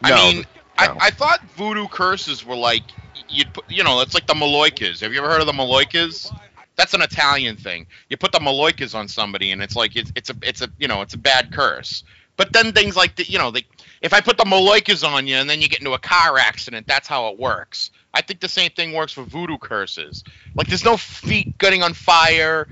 I 0.03 0.15
mean, 0.15 0.43
no. 0.43 0.45
I, 0.79 0.97
I 1.01 1.11
thought 1.11 1.43
voodoo 1.57 1.87
curses 1.89 2.45
were 2.45 2.57
like 2.57 2.83
you'd 3.29 3.53
put, 3.53 3.71
you 3.71 3.85
know, 3.85 4.01
it's 4.01 4.15
like 4.15 4.27
the 4.27 4.35
Maloikas. 4.35 5.01
Have 5.01 5.13
you 5.13 5.19
ever 5.19 5.29
heard 5.29 5.41
of 5.41 5.47
the 5.47 5.53
Maloikas? 5.53 6.35
That's 6.77 6.95
an 6.95 7.03
Italian 7.03 7.57
thing. 7.57 7.87
You 8.09 8.17
put 8.17 8.33
the 8.33 8.39
Maloikas 8.39 8.95
on 8.95 9.09
somebody, 9.09 9.51
and 9.51 9.63
it's 9.63 9.77
like 9.77 9.97
it's 9.97 10.13
it's 10.15 10.31
a 10.31 10.35
it's 10.43 10.63
a 10.63 10.69
you 10.79 10.89
know 10.89 11.03
it's 11.03 11.15
a 11.15 11.19
bad 11.19 11.53
curse. 11.53 12.05
But 12.37 12.53
then 12.53 12.73
things 12.73 12.97
like 12.97 13.17
the 13.17 13.25
you 13.25 13.39
know 13.39 13.51
the 13.51 13.65
if 14.01 14.13
I 14.13 14.21
put 14.21 14.37
the 14.39 14.45
Maloikas 14.45 15.07
on 15.07 15.27
you 15.27 15.37
and 15.37 15.49
then 15.49 15.61
you 15.61 15.69
get 15.69 15.81
into 15.81 15.93
a 15.93 15.99
car 15.99 16.39
accident, 16.39 16.87
that's 16.87 17.07
how 17.07 17.29
it 17.29 17.39
works. 17.39 17.91
I 18.15 18.21
think 18.21 18.41
the 18.41 18.49
same 18.49 18.71
thing 18.71 18.93
works 18.93 19.13
for 19.13 19.23
voodoo 19.23 19.59
curses. 19.59 20.25
Like 20.55 20.67
there's 20.69 20.85
no 20.85 20.97
feet 20.97 21.57
getting 21.59 21.83
on 21.83 21.95
fire, 21.95 22.69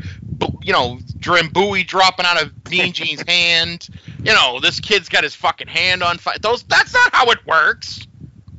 you 0.71 0.77
know, 0.77 0.99
Drambuie 1.19 1.85
dropping 1.85 2.25
out 2.25 2.41
of 2.41 2.71
Mean 2.71 2.93
Gene's 2.93 3.25
hand. 3.27 3.89
You 4.23 4.33
know, 4.33 4.61
this 4.61 4.79
kid's 4.79 5.09
got 5.09 5.25
his 5.25 5.35
fucking 5.35 5.67
hand 5.67 6.05
on 6.05 6.19
fire. 6.19 6.37
Those 6.41 6.63
that's 6.63 6.95
not 6.95 7.13
how 7.13 7.29
it 7.33 7.45
works. 7.45 8.07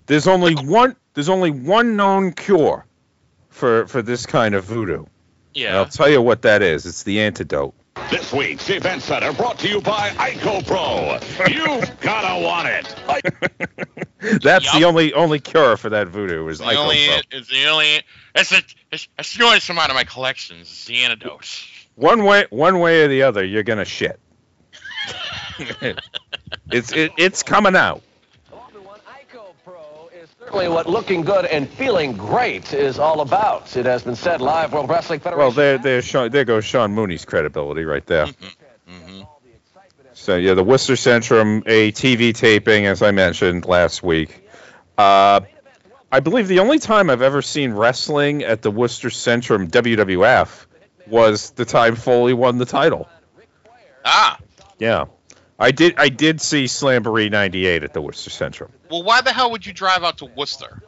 There's 0.07 0.27
only 0.27 0.53
one. 0.55 0.97
There's 1.13 1.29
only 1.29 1.51
one 1.51 1.95
known 1.95 2.33
cure 2.33 2.85
for 3.47 3.87
for 3.87 4.01
this 4.01 4.25
kind 4.25 4.55
of 4.55 4.65
voodoo. 4.65 5.05
And 5.55 5.77
I'll 5.77 5.85
tell 5.85 6.09
you 6.09 6.21
what 6.21 6.41
that 6.41 6.61
is. 6.61 6.85
It's 6.85 7.03
the 7.03 7.21
antidote. 7.21 7.75
This 8.09 8.33
week's 8.33 8.69
event 8.69 9.03
center 9.03 9.31
brought 9.31 9.59
to 9.59 9.69
you 9.69 9.79
by 9.79 10.09
Ico 10.09 10.67
Pro. 10.67 11.17
You've 11.47 11.97
gotta 12.01 12.43
want 12.43 12.67
it. 12.67 14.41
That's 14.41 14.69
the 14.73 14.83
only 14.83 15.13
only 15.13 15.39
cure 15.39 15.77
for 15.77 15.91
that 15.91 16.09
voodoo 16.09 16.45
is 16.49 16.59
the 16.59 16.65
Ico 16.65 16.75
only 16.75 17.07
Pro. 17.07 17.39
it's 17.39 17.47
the 17.47 17.65
only 17.67 18.01
it's 18.35 18.49
the 18.49 18.63
it's, 18.91 19.07
it's 19.17 19.37
the 19.37 19.45
only 19.45 19.59
amount 19.69 19.91
of 19.91 19.95
my 19.95 20.03
collections. 20.03 20.63
It's 20.63 20.85
the 20.85 21.03
antidote. 21.03 21.70
One 21.95 22.23
way, 22.23 22.45
one 22.49 22.79
way 22.79 23.03
or 23.03 23.07
the 23.07 23.23
other, 23.23 23.43
you're 23.43 23.63
gonna 23.63 23.85
shit. 23.85 24.19
it's 26.71 26.91
it, 26.91 27.11
it's 27.17 27.43
coming 27.43 27.75
out. 27.75 28.01
Ico 28.51 29.53
Pro 29.63 30.09
is 30.19 30.29
certainly 30.39 30.67
what 30.69 30.87
looking 30.87 31.21
good 31.21 31.45
and 31.45 31.69
feeling 31.69 32.13
great 32.13 32.73
is 32.73 32.97
all 32.97 33.21
about. 33.21 33.75
It 33.75 33.85
has 33.85 34.03
been 34.03 34.15
said 34.15 34.41
live 34.41 34.73
World 34.73 34.89
Wrestling 34.89 35.19
Federation. 35.19 35.39
Well, 35.39 35.51
there 35.51 35.77
there 35.77 36.01
Sean, 36.01 36.31
there 36.31 36.45
goes 36.45 36.65
Sean 36.65 36.93
Mooney's 36.93 37.25
credibility 37.25 37.83
right 37.83 38.05
there. 38.05 38.27
hmm 38.87 39.21
So 40.13 40.37
yeah, 40.37 40.53
the 40.53 40.63
Worcester 40.63 40.93
Centrum, 40.93 41.63
a 41.67 41.91
TV 41.91 42.33
taping, 42.33 42.85
as 42.85 43.01
I 43.01 43.11
mentioned 43.11 43.65
last 43.65 44.01
week. 44.01 44.47
Uh, 44.97 45.41
I 46.11 46.19
believe 46.19 46.47
the 46.47 46.59
only 46.59 46.79
time 46.79 47.09
I've 47.09 47.21
ever 47.21 47.41
seen 47.41 47.71
wrestling 47.73 48.43
at 48.43 48.61
the 48.61 48.69
Worcester 48.69 49.09
Centrum 49.09 49.69
WWF 49.69 50.65
was 51.11 51.51
the 51.51 51.65
time 51.65 51.95
Foley 51.95 52.33
won 52.33 52.57
the 52.57 52.65
title. 52.65 53.07
Ah, 54.03 54.39
Yeah, 54.79 55.05
I 55.59 55.69
did. 55.71 55.95
I 55.97 56.09
did 56.09 56.41
see 56.41 56.65
Slamboree 56.65 57.29
'98 57.29 57.83
at 57.83 57.93
the 57.93 58.01
Worcester 58.01 58.31
Centrum. 58.31 58.69
well, 58.89 59.03
why 59.03 59.21
the 59.21 59.31
hell 59.31 59.51
would 59.51 59.65
you 59.65 59.73
drive 59.73 60.03
out 60.03 60.17
to 60.19 60.25
Worcester? 60.25 60.81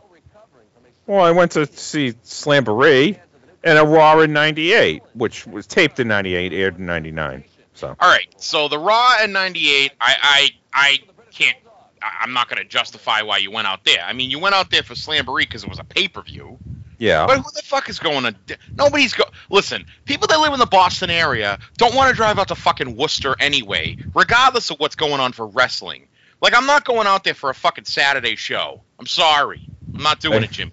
Well, 1.05 1.24
I 1.24 1.32
went 1.32 1.51
to 1.51 1.67
see 1.67 2.13
Slamboree 2.24 3.19
and 3.63 3.78
a 3.78 3.84
Raw 3.86 4.19
in 4.21 4.34
'98, 4.34 5.03
which 5.13 5.45
was 5.45 5.67
taped 5.67 5.99
in 5.99 6.07
'98, 6.07 6.53
aired 6.53 6.80
in 6.80 6.86
'99. 6.88 7.43
So 7.76 7.95
All 7.99 8.09
right, 8.09 8.28
so 8.38 8.67
the 8.67 8.80
Raw 8.80 9.24
in 9.24 9.32
'98, 9.32 9.91
I 10.01 10.15
I 10.21 10.49
I 10.74 10.97
can't. 11.32 11.57
I'm 12.01 12.34
not 12.34 12.49
going 12.49 12.61
to 12.61 12.67
justify 12.67 13.21
why 13.21 13.38
you 13.38 13.49
went 13.51 13.67
out 13.67 13.84
there. 13.86 14.03
I 14.05 14.11
mean, 14.13 14.30
you 14.30 14.38
went 14.39 14.55
out 14.55 14.69
there 14.71 14.84
for 14.84 14.93
Slamboree 14.93 15.43
because 15.43 15.63
it 15.63 15.69
was 15.69 15.80
a 15.80 15.84
pay 15.86 16.07
per 16.07 16.21
view. 16.21 16.57
Yeah, 16.98 17.26
But 17.28 17.38
who 17.38 17.44
the 17.56 17.62
fuck 17.64 17.89
is 17.89 18.00
going 18.00 18.24
to? 18.24 18.58
Nobody's 18.76 19.14
go. 19.14 19.24
Listen, 19.50 19.86
people 20.06 20.28
that 20.28 20.39
live 20.39 20.54
in 20.54 20.60
the 20.60 20.66
Boston 20.66 21.10
area 21.10 21.60
don't 21.78 21.96
want 21.96 22.10
to 22.10 22.16
drive 22.16 22.39
out 22.39 22.48
to 22.50 22.56
fucking 22.56 22.96
Worcester 22.96 23.36
anyway, 23.39 23.98
regardless 24.14 24.70
of 24.72 24.80
what's 24.80 24.96
going 24.96 25.20
on 25.20 25.32
for 25.34 25.48
wrestling. 25.48 26.08
Like, 26.41 26.56
I'm 26.56 26.66
not 26.66 26.84
going 26.86 27.08
out 27.08 27.24
there 27.24 27.34
for 27.34 27.50
a 27.50 27.54
fucking 27.56 27.86
Saturday 27.86 28.36
show. 28.36 28.82
I'm 29.00 29.08
sorry, 29.08 29.68
I'm 29.96 30.04
not 30.04 30.20
doing 30.20 30.39
Hey. 30.39 30.46
it, 30.46 30.52
Jimmy. 30.52 30.72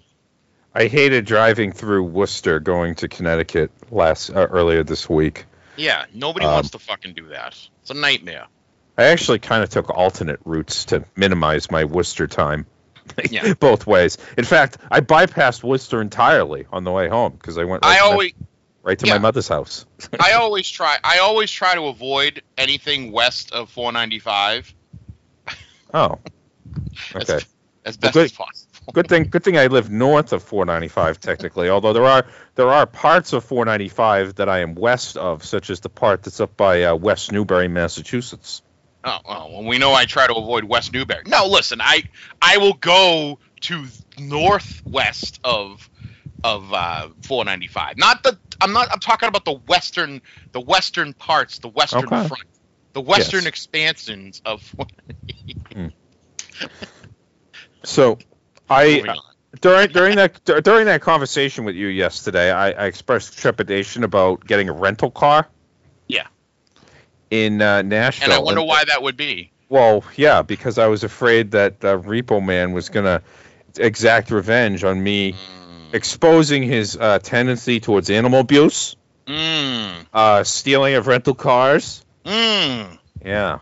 I 0.73 0.87
hated 0.87 1.25
driving 1.25 1.71
through 1.73 2.03
Worcester 2.03 2.59
going 2.61 2.95
to 2.95 3.07
Connecticut 3.09 3.71
last 3.91 4.29
uh, 4.29 4.47
earlier 4.51 4.83
this 4.83 5.09
week. 5.09 5.45
Yeah, 5.75 6.05
nobody 6.13 6.45
Um, 6.45 6.53
wants 6.53 6.69
to 6.71 6.79
fucking 6.79 7.13
do 7.13 7.27
that. 7.27 7.57
It's 7.81 7.89
a 7.89 7.93
nightmare. 7.93 8.47
I 8.97 9.05
actually 9.05 9.39
kind 9.39 9.63
of 9.63 9.69
took 9.69 9.89
alternate 9.89 10.39
routes 10.45 10.85
to 10.85 11.03
minimize 11.15 11.71
my 11.71 11.85
Worcester 11.85 12.27
time. 12.27 12.65
Yeah. 13.29 13.53
Both 13.59 13.87
ways. 13.87 14.17
In 14.37 14.45
fact, 14.45 14.77
I 14.89 15.01
bypassed 15.01 15.63
Worcester 15.63 16.01
entirely 16.01 16.65
on 16.71 16.83
the 16.83 16.91
way 16.91 17.07
home 17.07 17.33
because 17.33 17.57
I 17.57 17.63
went 17.63 17.83
right, 17.85 17.93
I 17.93 17.97
to, 17.97 18.03
my, 18.03 18.11
always, 18.11 18.33
right 18.83 18.99
to 18.99 19.07
yeah. 19.07 19.13
my 19.13 19.19
mother's 19.19 19.47
house. 19.47 19.85
I 20.19 20.33
always 20.39 20.69
try. 20.69 20.97
I 21.03 21.19
always 21.19 21.51
try 21.51 21.75
to 21.75 21.83
avoid 21.85 22.41
anything 22.57 23.11
west 23.11 23.51
of 23.51 23.69
495 23.69 24.73
Oh, 25.93 26.19
as, 27.15 27.29
okay. 27.29 27.45
as 27.85 27.97
best 27.97 28.13
good- 28.13 28.25
as 28.25 28.31
possible. 28.31 28.67
Good 28.93 29.07
thing. 29.07 29.25
Good 29.25 29.43
thing 29.43 29.57
I 29.57 29.67
live 29.67 29.91
north 29.91 30.33
of 30.33 30.41
495 30.43 31.19
technically. 31.19 31.69
Although 31.69 31.93
there 31.93 32.05
are 32.05 32.25
there 32.55 32.69
are 32.69 32.85
parts 32.87 33.31
of 33.31 33.45
495 33.45 34.35
that 34.35 34.49
I 34.49 34.59
am 34.61 34.73
west 34.73 35.17
of, 35.17 35.45
such 35.45 35.69
as 35.69 35.81
the 35.81 35.87
part 35.87 36.23
that's 36.23 36.39
up 36.39 36.57
by 36.57 36.83
uh, 36.83 36.95
West 36.95 37.31
Newbury, 37.31 37.67
Massachusetts. 37.67 38.63
Oh, 39.03 39.19
well, 39.27 39.49
well, 39.51 39.63
we 39.63 39.77
know 39.79 39.93
I 39.93 40.05
try 40.05 40.27
to 40.27 40.33
avoid 40.33 40.63
West 40.63 40.93
Newbury. 40.93 41.23
No, 41.25 41.47
listen, 41.47 41.81
I 41.81 42.03
I 42.41 42.57
will 42.57 42.73
go 42.73 43.39
to 43.61 43.85
northwest 44.19 45.39
of 45.43 45.89
of 46.43 46.71
uh, 46.73 47.09
495. 47.23 47.97
Not 47.97 48.23
the 48.23 48.39
I'm 48.61 48.73
not 48.73 48.89
I'm 48.91 48.99
talking 48.99 49.27
about 49.27 49.45
the 49.45 49.53
western 49.67 50.21
the 50.51 50.61
western 50.61 51.13
parts, 51.13 51.59
the 51.59 51.69
western 51.69 52.03
Okay. 52.03 52.27
front, 52.27 52.43
the 52.93 53.01
western 53.01 53.39
Yes. 53.39 53.47
expansions 53.47 54.41
of. 54.45 54.61
495. 55.73 55.87
So, 57.83 58.19
I 58.69 59.17
during 59.61 59.91
during 59.91 60.15
that 60.17 60.43
during 60.63 60.85
that 60.85 61.01
conversation 61.01 61.65
with 61.65 61.75
you 61.75 61.87
yesterday, 61.87 62.51
I, 62.51 62.71
I 62.71 62.85
expressed 62.85 63.37
trepidation 63.39 64.03
about 64.03 64.45
getting 64.45 64.69
a 64.69 64.73
rental 64.73 65.09
car. 65.09 65.47
Yeah. 67.31 67.37
In 67.37 67.61
uh, 67.61 67.81
Nashville. 67.81 68.25
and 68.25 68.33
I 68.33 68.39
wonder 68.39 68.61
why 68.61 68.83
that 68.85 69.01
would 69.01 69.17
be. 69.17 69.51
Well, 69.69 70.03
yeah, 70.17 70.41
because 70.41 70.77
I 70.77 70.87
was 70.87 71.03
afraid 71.03 71.51
that 71.51 71.83
uh, 71.83 71.97
Repo 71.97 72.43
Man 72.45 72.73
was 72.73 72.89
gonna 72.89 73.21
exact 73.77 74.29
revenge 74.31 74.83
on 74.83 75.01
me 75.01 75.35
exposing 75.93 76.63
his 76.63 76.97
uh, 76.97 77.19
tendency 77.19 77.79
towards 77.79 78.09
animal 78.09 78.39
abuse, 78.41 78.95
Mm. 79.27 80.05
uh, 80.13 80.43
stealing 80.43 80.95
of 80.95 81.07
rental 81.07 81.33
cars. 81.35 82.03
Mm. 82.25 82.97
Yeah. 83.23 83.59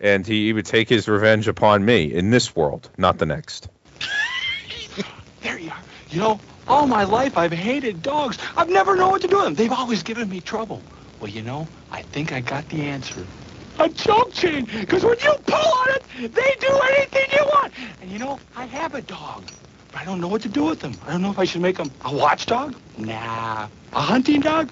And 0.00 0.26
he, 0.26 0.46
he 0.46 0.52
would 0.52 0.64
take 0.64 0.88
his 0.88 1.06
revenge 1.08 1.48
upon 1.48 1.84
me 1.84 2.14
in 2.14 2.30
this 2.30 2.54
world, 2.56 2.88
not 2.96 3.18
the 3.18 3.26
next. 3.26 3.68
There 5.42 5.58
you 5.58 5.70
are. 5.70 5.76
You 6.10 6.20
know, 6.20 6.40
all 6.66 6.86
my 6.86 7.04
life 7.04 7.36
I've 7.36 7.52
hated 7.52 8.02
dogs. 8.02 8.38
I've 8.56 8.68
never 8.70 8.96
known 8.96 9.10
what 9.12 9.22
to 9.22 9.28
do 9.28 9.36
with 9.36 9.44
them. 9.44 9.54
They've 9.54 9.72
always 9.72 10.02
given 10.02 10.28
me 10.28 10.40
trouble. 10.40 10.82
Well, 11.20 11.30
you 11.30 11.42
know, 11.42 11.66
I 11.90 12.02
think 12.02 12.32
I 12.32 12.40
got 12.40 12.68
the 12.68 12.82
answer. 12.82 13.26
A 13.78 13.88
choke 13.88 14.32
chain. 14.32 14.64
Because 14.66 15.04
when 15.04 15.18
you 15.22 15.32
pull 15.46 15.56
on 15.56 15.88
it, 15.90 16.04
they 16.16 16.54
do 16.60 16.80
anything 16.96 17.26
you 17.32 17.44
want. 17.44 17.72
And 18.00 18.10
you 18.10 18.18
know, 18.18 18.38
I 18.56 18.66
have 18.66 18.94
a 18.94 19.02
dog. 19.02 19.44
But 19.92 20.02
I 20.02 20.04
don't 20.04 20.20
know 20.20 20.28
what 20.28 20.42
to 20.42 20.48
do 20.48 20.64
with 20.64 20.80
them. 20.80 20.94
I 21.06 21.12
don't 21.12 21.22
know 21.22 21.30
if 21.30 21.38
I 21.38 21.44
should 21.44 21.62
make 21.62 21.76
them 21.76 21.90
a 22.04 22.14
watchdog. 22.14 22.76
Nah. 22.98 23.68
A 23.92 24.00
hunting 24.00 24.40
dog. 24.40 24.70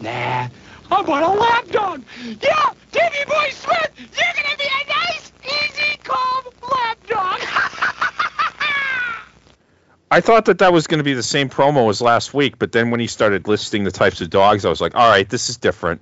Nah. 0.00 0.48
How 0.88 1.00
about 1.00 1.22
a 1.22 1.38
lap 1.38 1.68
dog? 1.68 2.02
Yeah, 2.22 2.72
Davy 2.92 3.24
Boy 3.26 3.48
Smith, 3.50 3.90
you're 3.96 4.34
gonna 4.36 4.56
be 4.58 4.64
a 4.64 4.88
nice, 4.88 5.32
easy, 5.44 5.96
calm 6.02 6.44
lap 6.70 6.98
dog. 7.08 7.40
I 10.14 10.20
thought 10.20 10.44
that 10.44 10.58
that 10.58 10.72
was 10.72 10.86
going 10.86 10.98
to 10.98 11.04
be 11.04 11.14
the 11.14 11.24
same 11.24 11.48
promo 11.48 11.90
as 11.90 12.00
last 12.00 12.32
week, 12.32 12.56
but 12.56 12.70
then 12.70 12.92
when 12.92 13.00
he 13.00 13.08
started 13.08 13.48
listing 13.48 13.82
the 13.82 13.90
types 13.90 14.20
of 14.20 14.30
dogs, 14.30 14.64
I 14.64 14.68
was 14.68 14.80
like, 14.80 14.94
all 14.94 15.10
right, 15.10 15.28
this 15.28 15.50
is 15.50 15.56
different. 15.56 16.00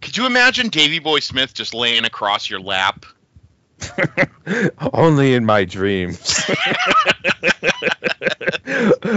Could 0.00 0.16
you 0.16 0.24
imagine 0.24 0.70
Davy 0.70 0.98
Boy 0.98 1.20
Smith 1.20 1.52
just 1.52 1.74
laying 1.74 2.06
across 2.06 2.48
your 2.48 2.58
lap? 2.58 3.04
only 4.94 5.34
in 5.34 5.44
my 5.44 5.66
dreams. 5.66 6.42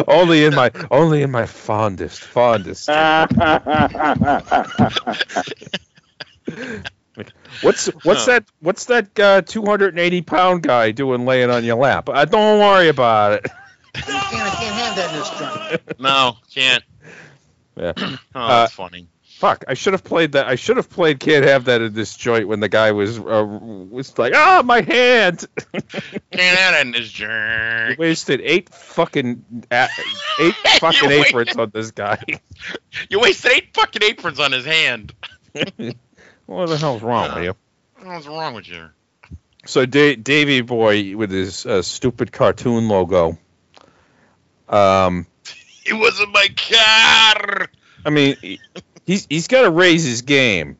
only 0.09 0.43
in 0.43 0.55
my 0.55 0.71
only 0.91 1.21
in 1.21 1.31
my 1.31 1.45
fondest, 1.45 2.19
fondest. 2.19 2.89
What's 7.61 7.87
what's 8.03 8.25
that 8.25 8.45
what's 8.59 8.85
that 8.85 9.19
uh, 9.19 9.41
280 9.41 10.21
pound 10.21 10.63
guy 10.63 10.91
doing 10.91 11.25
laying 11.25 11.49
on 11.49 11.63
your 11.63 11.75
lap? 11.75 12.07
Uh, 12.07 12.25
don't 12.25 12.59
worry 12.59 12.87
about 12.87 13.33
it. 13.33 13.51
Can't, 13.93 14.07
I 14.09 14.49
can't 14.55 14.75
have 14.75 14.95
that 14.95 15.13
in 15.13 15.19
this 15.19 15.29
truck. 15.37 15.99
No, 15.99 16.37
can't. 16.53 16.83
Yeah. 17.77 17.93
Oh, 18.35 18.39
Uh, 18.39 18.47
that's 18.61 18.73
funny. 18.73 19.07
Fuck! 19.23 19.63
I 19.69 19.73
should 19.73 19.93
have 19.93 20.03
played 20.03 20.33
that. 20.33 20.47
I 20.47 20.55
should 20.55 20.75
have 20.75 20.89
played 20.89 21.21
"Can't 21.21 21.45
Have 21.45 21.65
That" 21.65 21.81
in 21.81 21.93
this 21.93 22.17
joint 22.17 22.49
when 22.49 22.59
the 22.59 22.67
guy 22.67 22.91
was 22.91 23.17
uh, 23.17 23.45
was 23.45 24.17
like, 24.17 24.33
"Ah, 24.35 24.61
my 24.65 24.81
hand." 24.81 25.45
Can't 25.71 25.89
have 25.93 26.73
that 26.73 26.81
in 26.85 26.91
this 26.91 27.09
joint 27.09 27.97
wasted 27.97 28.41
eight 28.43 28.67
fucking 28.67 29.65
a- 29.71 29.87
eight 30.41 30.53
fucking 30.79 31.09
aprons 31.09 31.55
on 31.55 31.69
this 31.73 31.91
guy. 31.91 32.21
You 33.09 33.21
wasted 33.21 33.51
eight 33.53 33.73
fucking 33.73 34.03
aprons 34.03 34.41
on 34.41 34.51
his 34.51 34.65
hand. 34.65 35.13
what 36.45 36.65
the 36.67 36.77
hell's 36.77 37.01
wrong 37.01 37.33
with 37.35 37.43
you? 37.45 37.55
What's 38.03 38.27
wrong 38.27 38.55
with 38.55 38.67
you? 38.67 38.89
So 39.65 39.85
da- 39.85 40.17
Davy 40.17 40.61
Boy 40.61 41.15
with 41.15 41.31
his 41.31 41.65
uh, 41.65 41.81
stupid 41.81 42.33
cartoon 42.33 42.89
logo. 42.89 43.37
Um, 44.69 45.25
It 45.85 45.93
wasn't 45.93 46.31
my 46.31 46.47
car. 46.55 47.67
I 48.05 48.09
mean, 48.09 48.37
he- 48.41 48.59
he's 49.05 49.25
he's 49.29 49.47
got 49.47 49.63
to 49.63 49.71
raise 49.71 50.03
his 50.03 50.21
game 50.21 50.77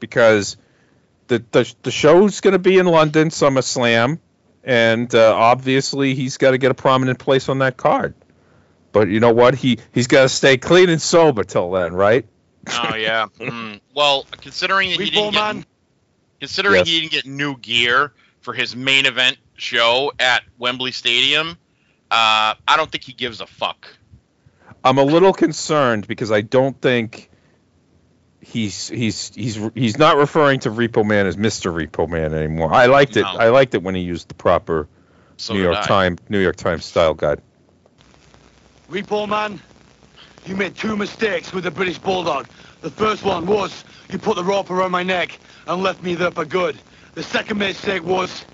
because 0.00 0.56
the 1.28 1.44
the, 1.52 1.72
the 1.82 1.90
show's 1.90 2.40
going 2.40 2.52
to 2.52 2.58
be 2.58 2.78
in 2.78 2.86
London 2.86 3.28
SummerSlam, 3.28 4.18
and 4.64 5.14
uh, 5.14 5.34
obviously 5.34 6.14
he's 6.14 6.36
got 6.36 6.50
to 6.52 6.58
get 6.58 6.70
a 6.70 6.74
prominent 6.74 7.18
place 7.18 7.48
on 7.48 7.58
that 7.60 7.76
card. 7.76 8.14
But 8.90 9.08
you 9.08 9.20
know 9.20 9.32
what? 9.32 9.54
He 9.54 9.78
he's 9.92 10.06
got 10.08 10.22
to 10.22 10.28
stay 10.28 10.56
clean 10.58 10.90
and 10.90 11.00
sober 11.00 11.44
till 11.44 11.70
then, 11.70 11.94
right? 11.94 12.26
Oh 12.68 12.94
yeah. 12.96 13.26
Mm. 13.38 13.80
Well, 13.94 14.26
considering 14.40 14.90
that 14.90 15.00
he 15.00 15.10
didn't 15.10 15.32
get, 15.32 15.40
man. 15.40 15.66
considering 16.40 16.76
Yes. 16.78 16.88
he 16.88 17.00
didn't 17.00 17.12
get 17.12 17.26
new 17.26 17.56
gear 17.56 18.12
for 18.40 18.52
his 18.52 18.74
main 18.76 19.06
event 19.06 19.38
show 19.56 20.12
at 20.18 20.42
Wembley 20.58 20.92
Stadium, 20.92 21.56
uh, 22.12 22.54
I 22.68 22.76
don't 22.76 22.90
think 22.92 23.04
he 23.04 23.14
gives 23.14 23.40
a 23.40 23.46
fuck. 23.46 23.88
I'm 24.84 24.98
a 24.98 25.02
little 25.02 25.32
concerned 25.32 26.06
because 26.06 26.30
I 26.30 26.42
don't 26.42 26.78
think 26.78 27.30
he's 28.42 28.88
he's 28.88 29.34
he's 29.34 29.58
he's 29.74 29.96
not 29.96 30.18
referring 30.18 30.60
to 30.60 30.70
Repo 30.70 31.06
Man 31.06 31.26
as 31.26 31.36
Mr. 31.36 31.72
Repo 31.72 32.06
Man 32.06 32.34
anymore. 32.34 32.70
I 32.74 32.86
liked 32.86 33.16
it. 33.16 33.22
No. 33.22 33.28
I 33.28 33.48
liked 33.48 33.74
it 33.74 33.82
when 33.82 33.94
he 33.94 34.02
used 34.02 34.28
the 34.28 34.34
proper 34.34 34.88
So 35.38 35.54
New 35.54 35.62
York 35.62 35.78
I. 35.78 35.86
Times 35.86 36.20
New 36.28 36.40
York 36.40 36.56
Times 36.56 36.84
style 36.84 37.14
guide. 37.14 37.40
Repo 38.90 39.26
man, 39.26 39.58
you 40.44 40.54
made 40.54 40.76
two 40.76 40.98
mistakes 40.98 41.50
with 41.54 41.64
the 41.64 41.70
British 41.70 41.96
Bulldog. 41.96 42.46
The 42.82 42.90
first 42.90 43.24
one 43.24 43.46
was 43.46 43.84
you 44.10 44.18
put 44.18 44.36
the 44.36 44.44
rope 44.44 44.70
around 44.70 44.90
my 44.90 45.02
neck 45.02 45.38
and 45.66 45.82
left 45.82 46.02
me 46.02 46.14
there 46.14 46.30
for 46.30 46.44
good. 46.44 46.78
The 47.14 47.22
second 47.22 47.56
mistake 47.56 48.04
was 48.04 48.44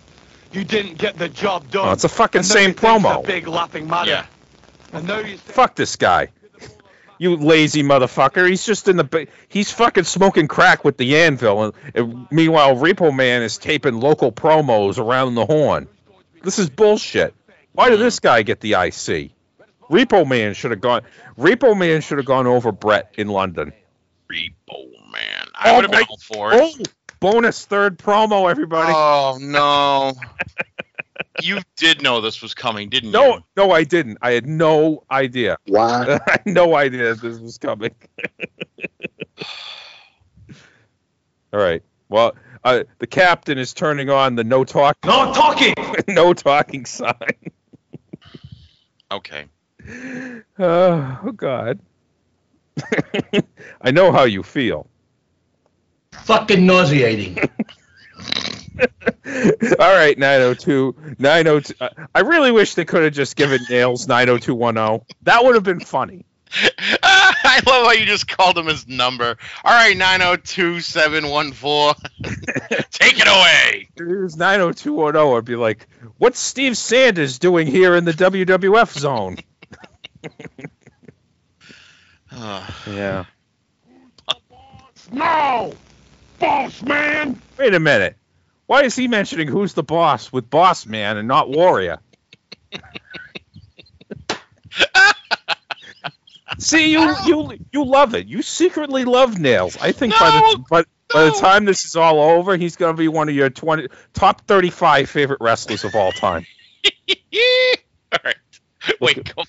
you 0.52 0.64
didn't 0.64 0.98
get 0.98 1.16
the 1.18 1.28
job 1.28 1.70
done. 1.70 1.88
Oh, 1.88 1.92
it's 1.92 2.04
a 2.04 2.08
fucking 2.08 2.40
And 2.40 2.46
same 2.46 2.70
you 2.70 2.74
promo. 2.76 3.22
A 3.22 3.26
big 3.26 3.46
laughing 3.46 3.86
matter. 3.88 4.10
Yeah. 4.10 4.26
And 4.92 5.06
now 5.06 5.18
you 5.18 5.36
say, 5.36 5.52
Fuck 5.52 5.74
this 5.76 5.96
guy. 5.96 6.28
You 7.20 7.36
lazy 7.36 7.82
motherfucker. 7.82 8.48
He's 8.48 8.64
just 8.64 8.86
in 8.86 8.96
the. 8.96 9.26
He's 9.48 9.72
fucking 9.72 10.04
smoking 10.04 10.46
crack 10.46 10.84
with 10.84 10.96
the 10.98 11.16
anvil. 11.16 11.64
And, 11.64 11.72
and 11.94 12.26
meanwhile, 12.30 12.76
Repo 12.76 13.14
Man 13.14 13.42
is 13.42 13.58
taping 13.58 13.98
local 13.98 14.30
promos 14.30 14.98
around 14.98 15.34
the 15.34 15.44
horn. 15.44 15.88
This 16.44 16.60
is 16.60 16.70
bullshit. 16.70 17.34
Why 17.72 17.90
did 17.90 17.98
this 17.98 18.20
guy 18.20 18.42
get 18.42 18.60
the 18.60 18.74
IC? 18.74 19.32
Repo 19.90 20.28
Man 20.28 20.54
should 20.54 20.70
have 20.70 20.80
gone. 20.80 21.02
Repo 21.36 21.76
Man 21.76 22.02
should 22.02 22.18
have 22.18 22.26
gone 22.26 22.46
over 22.46 22.70
Bret 22.70 23.12
in 23.18 23.26
London. 23.28 23.72
Repo 24.30 24.84
man, 25.10 25.46
I 25.54 25.70
Oh 25.70 25.76
would 25.76 25.84
have 25.84 25.90
been 25.90 26.00
my- 26.00 26.06
all 26.08 26.18
for 26.18 26.52
it. 26.54 26.60
Oh, 26.62 26.84
bonus 27.20 27.64
third 27.64 27.98
promo, 27.98 28.50
everybody. 28.50 28.92
Oh 28.94 29.38
no. 29.40 30.14
you 31.42 31.60
did 31.76 32.02
know 32.02 32.20
this 32.20 32.42
was 32.42 32.54
coming, 32.54 32.88
didn't 32.88 33.10
no, 33.12 33.24
you? 33.24 33.42
no, 33.56 33.66
no, 33.66 33.72
I 33.72 33.84
didn't. 33.84 34.18
I 34.22 34.32
had 34.32 34.46
no 34.46 35.04
idea. 35.10 35.56
Why? 35.66 36.18
I 36.26 36.30
had 36.30 36.46
no 36.46 36.74
idea 36.74 37.14
this 37.14 37.38
was 37.38 37.58
coming. 37.58 37.94
All 41.52 41.60
right. 41.60 41.82
Well, 42.08 42.34
uh, 42.64 42.84
the 42.98 43.06
captain 43.06 43.58
is 43.58 43.72
turning 43.74 44.10
on 44.10 44.34
the 44.34 44.44
no 44.44 44.64
talk, 44.64 44.96
No 45.04 45.32
talking! 45.32 45.74
no 46.08 46.34
talking 46.34 46.84
sign. 46.84 47.14
Okay. 49.10 49.46
Oh 50.60 51.32
God. 51.36 51.78
I 53.80 53.90
know 53.92 54.10
how 54.12 54.24
you 54.24 54.42
feel. 54.42 54.88
Fucking 56.24 56.66
nauseating. 56.66 57.38
All 59.78 59.94
right, 59.94 60.16
902, 60.18 61.16
902. 61.18 61.74
uh, 61.80 61.88
I 62.14 62.20
really 62.20 62.50
wish 62.52 62.74
they 62.74 62.84
could 62.84 63.02
have 63.04 63.12
just 63.12 63.36
given 63.36 63.60
Nails 63.68 64.08
90210. 64.08 65.04
That 65.22 65.44
would 65.44 65.54
have 65.54 65.64
been 65.64 65.80
funny. 65.80 66.24
I 67.02 67.60
love 67.66 67.86
how 67.86 67.92
you 67.92 68.06
just 68.06 68.26
called 68.28 68.56
him 68.56 68.66
his 68.66 68.88
number. 68.88 69.36
All 69.64 69.72
right, 69.72 69.96
902714. 69.96 71.94
Take 72.90 73.20
it 73.20 73.26
away. 73.26 73.88
If 73.96 74.00
it 74.00 74.22
was 74.22 74.36
90210, 74.36 75.36
I'd 75.36 75.44
be 75.44 75.56
like, 75.56 75.86
what's 76.16 76.38
Steve 76.38 76.78
Sanders 76.78 77.38
doing 77.38 77.66
here 77.66 77.96
in 77.96 78.04
the 78.04 78.12
WWF 78.12 78.98
zone? 78.98 79.36
yeah. 82.86 83.24
No! 85.10 85.74
Boss 86.38 86.82
man! 86.82 87.40
Wait 87.58 87.74
a 87.74 87.80
minute. 87.80 88.16
Why 88.66 88.82
is 88.82 88.94
he 88.94 89.08
mentioning 89.08 89.48
who's 89.48 89.72
the 89.72 89.82
boss 89.82 90.32
with 90.32 90.50
Boss 90.50 90.86
Man 90.86 91.16
and 91.16 91.26
not 91.26 91.48
Warrior? 91.48 91.98
See, 96.58 96.92
you 96.92 97.14
you 97.24 97.58
you 97.72 97.84
love 97.84 98.14
it. 98.14 98.26
You 98.26 98.42
secretly 98.42 99.04
love 99.04 99.38
Nails. 99.38 99.76
I 99.80 99.92
think 99.92 100.12
by 100.18 100.30
the 100.30 100.40
No, 100.40 100.64
by, 100.68 100.84
by 101.12 101.24
the 101.24 101.30
time 101.32 101.64
this 101.64 101.84
is 101.84 101.96
all 101.96 102.20
over, 102.20 102.56
he's 102.56 102.76
going 102.76 102.94
to 102.94 102.98
be 102.98 103.08
one 103.08 103.28
of 103.28 103.34
your 103.34 103.48
20 103.48 103.88
top 104.12 104.42
35 104.46 105.08
favorite 105.08 105.40
wrestlers 105.40 105.84
of 105.84 105.94
all 105.94 106.12
time. 106.12 106.46
All 108.10 108.18
right. 108.24 108.36
Wait, 109.00 109.34
go, 109.34 109.44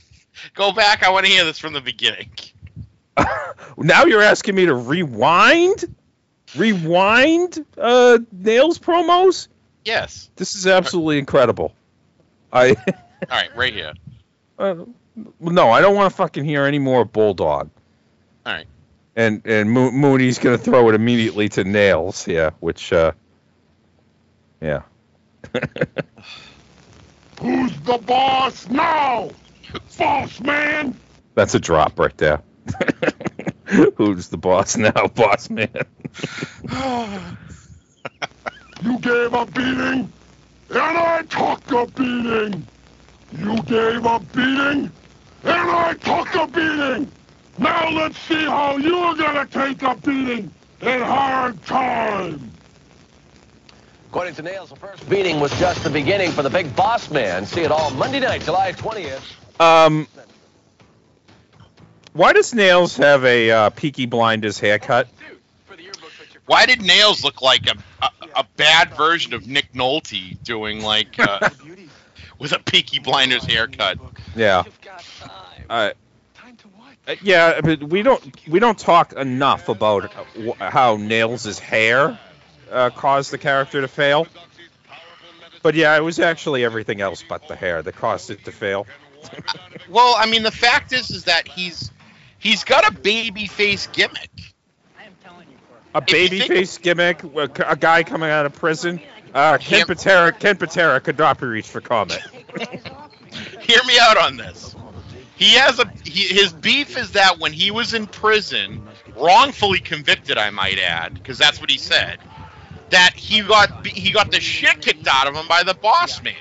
go 0.54 0.72
back. 0.74 1.02
I 1.04 1.10
want 1.12 1.26
to 1.26 1.32
hear 1.32 1.46
this 1.46 1.58
from 1.58 1.74
the 1.74 1.82
beginning. 1.82 2.30
Now 3.78 4.06
you're 4.06 4.22
asking 4.22 4.56
me 4.56 4.66
to 4.66 4.74
rewind? 4.74 5.96
Rewind 6.56 7.66
uh 7.78 8.20
Nails 8.32 8.80
promos? 8.80 9.48
Yes. 9.86 10.30
This 10.36 10.56
is 10.56 10.68
absolutely 10.68 11.20
incredible. 11.20 11.74
I 12.52 12.70
All 13.30 13.38
right, 13.38 13.56
right 13.56 13.74
here. 13.74 13.94
Uh, 14.58 14.86
no, 15.40 15.70
I 15.72 15.82
don't 15.82 15.96
want 15.96 16.12
to 16.12 16.16
fucking 16.16 16.46
hear 16.46 16.66
any 16.66 16.80
more 16.80 17.06
Bulldog. 17.06 17.70
All 18.46 18.54
right. 18.54 18.68
And 19.16 19.42
and 19.46 19.70
Mo- 19.72 19.92
Mooney's 19.92 20.40
gonna 20.40 20.58
throw 20.58 20.90
it 20.90 20.96
immediately 20.96 21.50
to 21.50 21.64
Nails, 21.64 22.28
yeah, 22.28 22.52
which 22.60 22.94
uh, 22.94 23.12
yeah. 24.62 24.84
Who's 27.42 27.80
the 27.82 27.98
boss 27.98 28.68
now? 28.70 29.30
Boss 29.98 30.40
man! 30.42 30.98
That's 31.36 31.56
a 31.56 31.60
drop 31.60 32.00
right 32.00 32.18
there. 32.18 32.42
Who's 33.98 34.30
the 34.30 34.38
boss 34.38 34.78
now, 34.78 35.08
boss 35.16 35.50
man? 35.50 35.70
You 38.82 38.98
gave 39.00 39.34
a 39.34 39.46
beating, 39.46 40.10
and 40.70 40.98
I 40.98 41.22
took 41.24 41.70
a 41.72 41.86
beating. 41.88 42.66
You 43.38 43.62
gave 43.64 44.06
a 44.06 44.20
beating, 44.34 44.90
and 45.44 45.70
I 45.70 45.96
took 46.00 46.34
a 46.34 46.48
beating. 46.48 47.12
Now 47.58 47.90
let's 47.90 48.18
see 48.20 48.46
how 48.46 48.78
you're 48.78 49.16
gonna 49.16 49.46
take 49.48 49.82
a 49.82 49.96
beating 49.96 50.50
in 50.82 51.02
hard 51.02 51.62
time. 51.66 52.50
According 54.08 54.36
to 54.36 54.44
Nails, 54.44 54.70
the 54.70 54.78
first 54.78 55.10
beating 55.10 55.42
was 55.42 55.52
just 55.60 55.84
the 55.84 55.90
beginning 55.90 56.32
for 56.32 56.42
the 56.42 56.50
big 56.50 56.74
boss 56.74 57.12
man. 57.12 57.46
See 57.46 57.62
it 57.62 57.72
all 57.72 57.92
Monday 57.92 58.22
night, 58.22 58.44
July 58.44 58.72
20th. 58.72 59.22
Um, 59.60 60.08
why 62.14 62.34
does 62.34 62.54
Nails 62.54 62.98
have 62.98 63.24
a 63.26 63.52
uh, 63.52 63.70
Peaky 63.72 64.06
Blinders 64.06 64.60
haircut? 64.60 65.08
Why 66.46 66.66
did 66.66 66.82
Nails 66.82 67.24
look 67.24 67.42
like 67.42 67.68
a, 67.68 67.76
a, 68.04 68.10
a 68.38 68.46
bad 68.58 68.96
version 68.96 69.34
of 69.34 69.48
Nick 69.48 69.72
Nolte 69.74 70.42
doing 70.44 70.82
like 70.82 71.20
uh, 71.20 71.50
with 72.40 72.54
a 72.54 72.60
Peaky 72.60 73.00
Blinders 73.00 73.46
haircut? 73.46 74.00
Yeah. 74.36 74.64
Uh, 75.70 75.92
uh, 77.08 77.16
yeah, 77.22 77.62
but 77.62 77.84
we 77.84 78.02
don't 78.02 78.48
we 78.48 78.60
don't 78.60 78.78
talk 78.78 79.14
enough 79.14 79.70
about 79.70 80.12
how 80.60 80.98
Nails' 80.98 81.60
hair 81.60 82.20
uh, 82.72 82.90
caused 82.92 83.32
the 83.32 83.38
character 83.38 83.82
to 83.82 83.88
fail. 83.88 84.28
But 85.62 85.76
yeah, 85.76 85.98
it 85.98 86.02
was 86.02 86.20
actually 86.20 86.64
everything 86.64 87.02
else 87.02 87.24
but 87.28 87.48
the 87.48 87.56
hair 87.56 87.82
that 87.82 87.96
caused 87.96 88.30
it 88.30 88.46
to 88.46 88.52
fail. 88.52 88.88
Well, 89.90 90.16
I 90.16 90.28
mean, 90.28 90.44
the 90.44 90.52
fact 90.52 90.94
is, 90.94 91.10
is 91.10 91.24
that 91.24 91.48
he's 91.48 91.90
he's 92.40 92.64
got 92.64 92.88
a 92.88 92.92
baby 92.92 93.46
face 93.48 93.88
gimmick. 93.88 94.30
A 95.96 96.04
If 96.08 96.32
you 96.32 96.40
think- 96.40 96.52
babyface 96.52 96.82
gimmick, 96.82 97.24
a, 97.24 97.72
a 97.72 97.76
guy 97.76 98.04
coming 98.04 98.30
out 98.30 98.46
of 98.46 98.54
prison. 98.54 99.00
Uh, 99.34 99.58
Ken 99.60 99.80
Yep. 99.80 99.88
Patera, 99.88 100.32
Ken 100.32 100.58
Patera 100.58 101.00
could 101.00 101.18
not 101.18 101.40
be 101.40 101.46
reached 101.48 101.70
for 101.70 101.82
comment. 101.82 102.22
Hear 103.62 103.80
me 103.86 103.98
out 104.02 104.18
on 104.18 104.38
this. 104.38 104.76
He 105.36 105.54
has 105.54 105.80
a 105.80 105.86
he, 106.04 106.24
his 106.34 106.52
beef 106.52 106.98
is 106.98 107.12
that 107.12 107.40
when 107.40 107.54
he 107.54 107.70
was 107.72 107.94
in 107.94 108.08
prison, 108.08 108.88
wrongfully 109.16 109.80
convicted, 109.80 110.38
I 110.38 110.50
might 110.50 110.80
add, 110.80 111.14
because 111.14 111.38
that's 111.38 111.62
what 111.62 111.70
he 111.70 111.78
said. 111.78 112.18
That 112.90 113.14
he 113.14 113.42
got 113.42 113.86
he 113.86 114.12
got 114.12 114.32
the 114.32 114.40
shit 114.40 114.82
kicked 114.82 115.08
out 115.08 115.28
of 115.28 115.36
him 115.36 115.48
by 115.48 115.64
the 115.64 115.76
boss 115.76 116.22
man. 116.24 116.34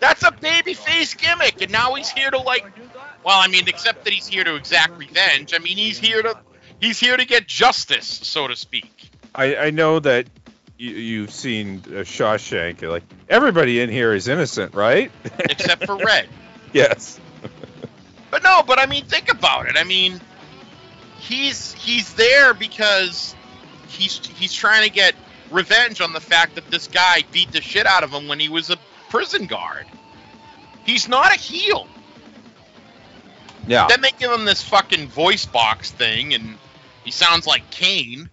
That's 0.00 0.22
a 0.22 0.30
babyface 0.32 1.16
gimmick, 1.16 1.60
and 1.62 1.70
now 1.70 1.94
he's 1.94 2.08
here 2.10 2.30
to 2.30 2.38
like. 2.38 2.64
Well, 3.24 3.38
I 3.38 3.48
mean, 3.48 3.68
except 3.68 4.04
that 4.04 4.12
he's 4.12 4.26
here 4.26 4.44
to 4.44 4.56
exact 4.56 4.98
revenge. 4.98 5.54
I 5.54 5.58
mean, 5.58 5.76
he's 5.76 5.98
here 5.98 6.22
to 6.22 6.38
he's 6.80 6.98
here 6.98 7.16
to 7.16 7.24
get 7.24 7.46
justice, 7.46 8.06
so 8.06 8.48
to 8.48 8.56
speak. 8.56 9.10
I, 9.34 9.56
I 9.56 9.70
know 9.70 10.00
that 10.00 10.26
you, 10.76 10.90
you've 10.90 11.30
seen 11.30 11.82
uh, 11.86 12.02
Shawshank. 12.02 12.82
Like 12.88 13.04
everybody 13.28 13.80
in 13.80 13.90
here 13.90 14.12
is 14.12 14.28
innocent, 14.28 14.74
right? 14.74 15.10
Except 15.38 15.86
for 15.86 15.96
Red. 15.96 16.28
yes. 16.72 17.18
But 18.30 18.42
no, 18.42 18.62
but 18.66 18.78
I 18.78 18.86
mean, 18.86 19.04
think 19.04 19.30
about 19.30 19.68
it. 19.68 19.76
I 19.76 19.84
mean, 19.84 20.18
he's 21.18 21.74
he's 21.74 22.14
there 22.14 22.54
because 22.54 23.36
he's 23.88 24.26
he's 24.26 24.54
trying 24.54 24.84
to 24.84 24.90
get 24.90 25.14
revenge 25.50 26.00
on 26.00 26.14
the 26.14 26.20
fact 26.20 26.54
that 26.54 26.70
this 26.70 26.88
guy 26.88 27.24
beat 27.30 27.52
the 27.52 27.60
shit 27.60 27.86
out 27.86 28.04
of 28.04 28.10
him 28.10 28.28
when 28.28 28.40
he 28.40 28.48
was 28.48 28.70
a 28.70 28.78
prison 29.10 29.44
guard. 29.44 29.84
He's 30.86 31.08
not 31.08 31.36
a 31.36 31.38
heel. 31.38 31.86
Yeah. 33.66 33.86
Then 33.88 34.00
they 34.00 34.10
give 34.18 34.30
him 34.30 34.44
this 34.44 34.62
fucking 34.62 35.08
voice 35.08 35.46
box 35.46 35.90
thing, 35.90 36.34
and 36.34 36.56
he 37.04 37.10
sounds 37.10 37.46
like 37.46 37.70
Kane. 37.70 38.28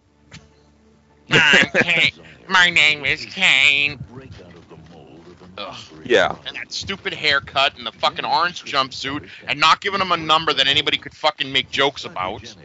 I'm 1.32 1.70
Kane. 1.72 2.12
My 2.48 2.70
name 2.70 3.06
is 3.06 3.26
Kane. 3.26 4.00
Ugh. 5.58 5.76
Yeah. 6.06 6.36
And 6.48 6.56
that 6.56 6.72
stupid 6.72 7.14
haircut 7.14 7.78
and 7.78 7.86
the 7.86 7.92
fucking 7.92 8.26
orange 8.26 8.64
jumpsuit, 8.64 9.28
and 9.46 9.60
not 9.60 9.82
giving 9.82 10.02
him 10.02 10.12
a 10.12 10.18
number 10.18 10.54
that 10.54 10.68
anybody 10.68 10.98
could 10.98 11.14
fucking 11.14 11.52
make 11.52 11.70
jokes 11.70 12.06
about. 12.06 12.56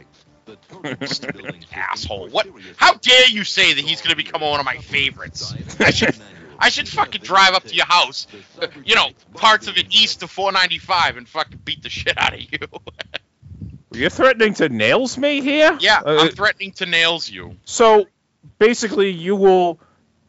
Asshole. 1.73 2.29
What? 2.29 2.47
How 2.77 2.93
dare 2.93 3.27
you 3.27 3.43
say 3.43 3.73
that 3.73 3.83
he's 3.83 4.01
going 4.01 4.11
to 4.11 4.15
become 4.15 4.41
one 4.41 4.59
of 4.59 4.65
my 4.65 4.77
favorites? 4.77 5.53
I 5.79 5.91
should, 5.91 6.15
I 6.59 6.69
should 6.69 6.87
fucking 6.87 7.21
drive 7.21 7.53
up 7.53 7.63
to 7.63 7.75
your 7.75 7.85
house, 7.85 8.27
you 8.83 8.95
know, 8.95 9.09
parts 9.35 9.67
of 9.67 9.77
it 9.77 9.87
east 9.93 10.21
to 10.21 10.27
495, 10.27 11.17
and 11.17 11.27
fucking 11.27 11.59
beat 11.63 11.83
the 11.83 11.89
shit 11.89 12.17
out 12.17 12.33
of 12.33 12.39
you. 12.39 12.59
You're 13.91 14.09
threatening 14.09 14.53
to 14.55 14.67
nails 14.69 15.17
me 15.17 15.41
here? 15.41 15.77
yeah, 15.79 16.01
Uh, 16.05 16.17
I'm 16.21 16.29
threatening 16.29 16.71
to 16.73 16.85
nails 16.85 17.29
you. 17.29 17.55
So 17.65 18.07
basically, 18.59 19.11
you 19.11 19.35
will 19.35 19.79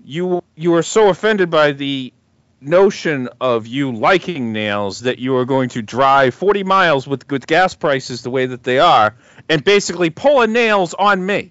you 0.04 0.42
you 0.54 0.74
are 0.74 0.82
so 0.84 1.08
offended 1.08 1.50
by 1.50 1.72
the 1.72 2.12
notion 2.60 3.28
of 3.40 3.66
you 3.66 3.92
liking 3.92 4.52
nails 4.52 5.00
that 5.00 5.18
you 5.18 5.36
are 5.36 5.44
going 5.44 5.68
to 5.70 5.82
drive 5.82 6.34
40 6.34 6.62
miles 6.62 7.06
with 7.08 7.28
with 7.30 7.46
gas 7.46 7.74
prices 7.74 8.22
the 8.22 8.30
way 8.30 8.46
that 8.46 8.62
they 8.62 8.78
are 8.78 9.16
and 9.48 9.64
basically 9.64 10.10
pull 10.10 10.42
a 10.42 10.46
nails 10.46 10.94
on 10.94 11.24
me. 11.24 11.50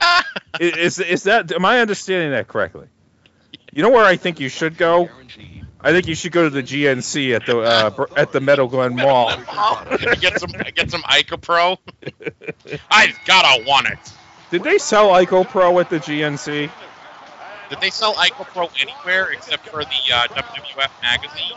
Is 0.60 0.98
is 0.98 1.22
that 1.24 1.50
am 1.52 1.64
I 1.64 1.80
understanding 1.80 2.32
that 2.32 2.46
correctly? 2.46 2.86
You 3.72 3.82
know 3.82 3.90
where 3.90 4.04
I 4.04 4.16
think 4.16 4.38
you 4.38 4.48
should 4.48 4.76
go? 4.76 5.08
I 5.80 5.92
think 5.92 6.06
you 6.06 6.14
should 6.14 6.32
go 6.32 6.44
to 6.44 6.50
the 6.50 6.62
GNC 6.62 7.34
at 7.34 7.46
the 7.46 7.58
uh, 7.58 8.06
at 8.16 8.30
the 8.32 8.40
Meadow 8.40 8.68
Glen 8.68 8.94
Mall. 8.94 9.28
get 10.20 10.38
some, 10.38 10.50
get 10.74 10.90
some 10.90 11.02
Ica 11.02 11.40
Pro. 11.40 11.78
I 12.90 13.14
gotta 13.24 13.64
want 13.66 13.88
it. 13.88 13.98
Did 14.50 14.62
they 14.62 14.78
sell 14.78 15.08
Ico 15.08 15.48
Pro 15.48 15.80
at 15.80 15.90
the 15.90 15.98
GNC? 15.98 16.70
Did 17.70 17.80
they 17.80 17.90
sell 17.90 18.14
Ica 18.14 18.44
Pro 18.44 18.68
anywhere 18.78 19.32
except 19.32 19.66
for 19.66 19.82
the 19.82 20.14
uh, 20.14 20.26
WWF 20.28 20.90
magazine? 21.02 21.56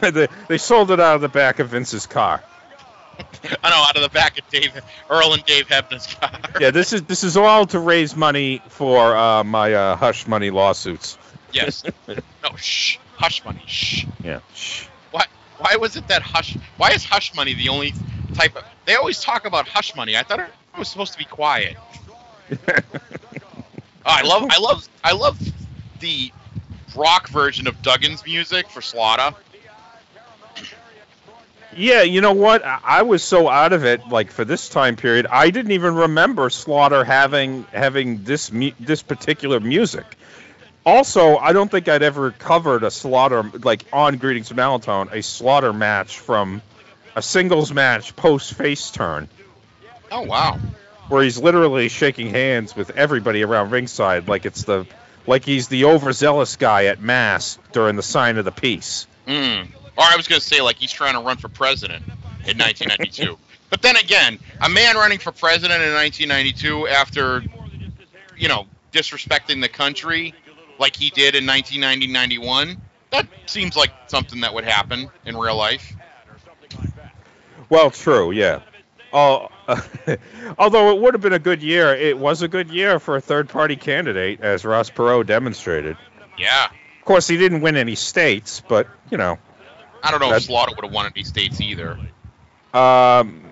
they, 0.00 0.28
they 0.48 0.58
sold 0.58 0.90
it 0.90 0.98
out 0.98 1.16
of 1.16 1.20
the 1.20 1.28
back 1.28 1.58
of 1.58 1.68
Vince's 1.68 2.06
car. 2.06 2.42
I 3.62 3.70
know, 3.70 3.84
out 3.86 3.96
of 3.96 4.02
the 4.02 4.08
back 4.08 4.38
of 4.38 4.48
Dave 4.48 4.72
Earl 5.10 5.34
and 5.34 5.44
Dave 5.44 5.68
Hebner's 5.68 6.06
car. 6.14 6.32
Yeah, 6.58 6.70
this 6.70 6.94
is 6.94 7.02
this 7.02 7.22
is 7.22 7.36
all 7.36 7.66
to 7.66 7.78
raise 7.78 8.16
money 8.16 8.62
for 8.68 9.14
uh, 9.14 9.44
my 9.44 9.74
uh, 9.74 9.96
hush 9.96 10.26
money 10.26 10.48
lawsuits. 10.48 11.18
Yes. 11.52 11.82
No, 12.42 12.56
shh. 12.56 12.96
Hush 13.16 13.44
money. 13.44 13.62
Shh. 13.66 14.06
Yeah. 14.24 14.40
Shh. 14.54 14.86
Why? 15.10 15.24
Why 15.58 15.76
was 15.76 15.96
it 15.96 16.08
that 16.08 16.22
hush? 16.22 16.56
Why 16.78 16.90
is 16.92 17.04
hush 17.04 17.34
money 17.34 17.52
the 17.54 17.68
only 17.68 17.92
type 18.34 18.56
of? 18.56 18.64
They 18.86 18.94
always 18.94 19.20
talk 19.20 19.44
about 19.44 19.68
hush 19.68 19.94
money. 19.94 20.16
I 20.16 20.22
thought 20.22 20.40
it 20.40 20.50
was 20.78 20.88
supposed 20.88 21.12
to 21.12 21.18
be 21.18 21.26
quiet. 21.26 21.76
Oh, 24.02 24.08
I 24.10 24.22
love, 24.22 24.46
I 24.50 24.58
love, 24.58 24.88
I 25.04 25.12
love 25.12 25.38
the 26.00 26.32
rock 26.96 27.28
version 27.28 27.66
of 27.66 27.82
Duggan's 27.82 28.24
music 28.24 28.70
for 28.70 28.80
Slaughter. 28.80 29.36
Yeah, 31.76 32.02
you 32.02 32.20
know 32.20 32.32
what? 32.32 32.64
I, 32.64 32.80
I 32.82 33.02
was 33.02 33.22
so 33.22 33.48
out 33.48 33.72
of 33.72 33.84
it, 33.84 34.08
like 34.08 34.32
for 34.32 34.44
this 34.44 34.68
time 34.70 34.96
period, 34.96 35.26
I 35.30 35.50
didn't 35.50 35.72
even 35.72 35.94
remember 35.94 36.50
Slaughter 36.50 37.04
having 37.04 37.64
having 37.72 38.24
this 38.24 38.50
mu- 38.50 38.72
this 38.80 39.02
particular 39.02 39.60
music. 39.60 40.04
Also, 40.84 41.36
I 41.36 41.52
don't 41.52 41.70
think 41.70 41.88
I'd 41.88 42.02
ever 42.02 42.30
covered 42.30 42.84
a 42.84 42.90
Slaughter 42.90 43.42
like 43.62 43.84
on 43.92 44.16
Greetings 44.16 44.48
from 44.48 44.58
Allentown, 44.58 45.10
a 45.12 45.22
Slaughter 45.22 45.72
match 45.72 46.18
from 46.18 46.62
a 47.14 47.22
singles 47.22 47.72
match 47.72 48.16
post 48.16 48.54
face 48.54 48.90
turn. 48.90 49.28
Oh 50.10 50.22
wow. 50.22 50.58
where 51.08 51.22
he's 51.22 51.38
literally 51.38 51.88
shaking 51.88 52.30
hands 52.30 52.74
with 52.74 52.90
everybody 52.90 53.42
around 53.42 53.70
ringside, 53.70 54.28
like 54.28 54.46
it's 54.46 54.64
the 54.64 54.86
like 55.26 55.44
he's 55.44 55.68
the 55.68 55.84
overzealous 55.84 56.56
guy 56.56 56.86
at 56.86 57.00
mass 57.00 57.58
during 57.72 57.96
the 57.96 58.02
sign 58.02 58.38
of 58.38 58.44
the 58.44 58.52
peace. 58.52 59.06
Mm. 59.26 59.68
Or 59.96 60.04
I 60.04 60.16
was 60.16 60.28
going 60.28 60.40
to 60.40 60.46
say 60.46 60.60
like 60.62 60.76
he's 60.76 60.92
trying 60.92 61.14
to 61.14 61.20
run 61.20 61.36
for 61.36 61.48
president 61.48 62.04
in 62.46 62.56
1992. 62.56 63.38
but 63.70 63.82
then 63.82 63.96
again, 63.96 64.38
a 64.60 64.68
man 64.68 64.96
running 64.96 65.18
for 65.18 65.30
president 65.30 65.82
in 65.82 65.92
1992 65.92 66.88
after, 66.88 67.44
you 68.36 68.48
know, 68.48 68.66
disrespecting 68.92 69.60
the 69.60 69.68
country 69.68 70.34
like 70.80 70.96
he 70.96 71.10
did 71.10 71.36
in 71.36 71.44
1990-91, 71.44 72.78
that 73.10 73.26
seems 73.46 73.76
like 73.76 73.90
something 74.08 74.40
that 74.40 74.52
would 74.54 74.64
happen 74.64 75.08
in 75.24 75.36
real 75.36 75.56
life. 75.56 75.94
Well, 77.68 77.90
true, 77.90 78.32
yeah. 78.32 78.60
Oh, 79.12 79.48
although 80.58 80.90
it 80.96 81.00
would 81.00 81.14
have 81.14 81.20
been 81.20 81.32
a 81.32 81.38
good 81.38 81.62
year, 81.62 81.94
it 81.94 82.18
was 82.18 82.42
a 82.42 82.48
good 82.48 82.70
year 82.70 82.98
for 82.98 83.16
a 83.16 83.20
third-party 83.20 83.76
candidate, 83.76 84.40
as 84.40 84.64
Ross 84.64 84.90
Perot 84.90 85.26
demonstrated. 85.26 85.96
Yeah. 86.38 86.66
Of 86.98 87.04
course, 87.04 87.28
he 87.28 87.36
didn't 87.36 87.60
win 87.60 87.76
any 87.76 87.94
states, 87.94 88.62
but 88.66 88.88
you 89.10 89.18
know, 89.18 89.38
I 90.02 90.10
don't 90.10 90.20
know 90.20 90.30
That- 90.30 90.38
if 90.38 90.44
Slaughter 90.44 90.72
would 90.76 90.84
have 90.84 90.94
won 90.94 91.10
any 91.14 91.24
states 91.24 91.60
either. 91.60 91.98
um, 92.72 93.44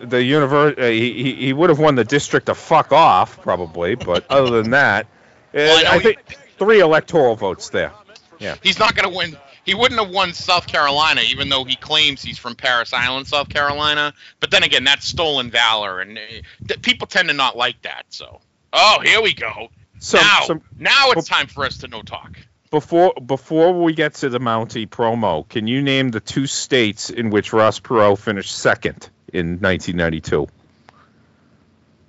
the 0.00 0.22
universe 0.22 0.74
uh, 0.78 0.82
he, 0.86 1.34
he- 1.34 1.52
would 1.52 1.70
have 1.70 1.78
won 1.78 1.94
the 1.94 2.04
district 2.04 2.46
to 2.46 2.54
fuck 2.54 2.92
off 2.92 3.40
probably, 3.40 3.94
but 3.94 4.30
other 4.30 4.62
than 4.62 4.72
that, 4.72 5.06
uh, 5.06 5.06
Well, 5.54 5.78
I 5.78 5.82
know 5.82 5.90
I 5.90 5.98
think 6.00 6.18
three 6.62 6.80
electoral 6.80 7.34
votes 7.36 7.70
there. 7.70 7.92
Yeah. 8.38 8.56
He's 8.62 8.78
not 8.78 8.94
going 8.94 9.08
to 9.10 9.16
win. 9.16 9.36
He 9.64 9.74
wouldn't 9.74 10.00
have 10.00 10.10
won 10.10 10.32
South 10.32 10.66
Carolina, 10.66 11.20
even 11.28 11.48
though 11.48 11.64
he 11.64 11.76
claims 11.76 12.22
he's 12.22 12.38
from 12.38 12.56
Parris 12.56 12.92
Island, 12.92 13.28
South 13.28 13.48
Carolina. 13.48 14.12
But 14.40 14.50
then 14.50 14.62
again, 14.64 14.82
that's 14.84 15.06
stolen 15.06 15.50
valor, 15.50 16.00
and 16.00 16.18
uh, 16.18 16.74
people 16.82 17.06
tend 17.06 17.28
to 17.28 17.34
not 17.34 17.56
like 17.56 17.80
that. 17.82 18.04
So, 18.08 18.40
oh, 18.72 19.00
here 19.04 19.22
we 19.22 19.34
go. 19.34 19.68
Some- 19.98 20.20
now, 20.20 20.40
some- 20.42 20.62
now 20.78 21.12
it's 21.12 21.28
time 21.28 21.46
for 21.46 21.64
us 21.64 21.78
to 21.78 21.88
no 21.88 22.02
talk. 22.02 22.36
Before 22.70 23.12
before 23.14 23.80
we 23.82 23.92
get 23.92 24.14
to 24.14 24.30
the 24.30 24.40
Mountie 24.40 24.88
promo, 24.88 25.46
can 25.48 25.66
you 25.66 25.82
name 25.82 26.10
the 26.10 26.20
two 26.20 26.46
states 26.46 27.10
in 27.10 27.30
which 27.30 27.52
Ross 27.52 27.78
Perot 27.78 28.18
finished 28.18 28.56
second 28.56 29.10
in 29.32 29.58
1992? 29.60 30.48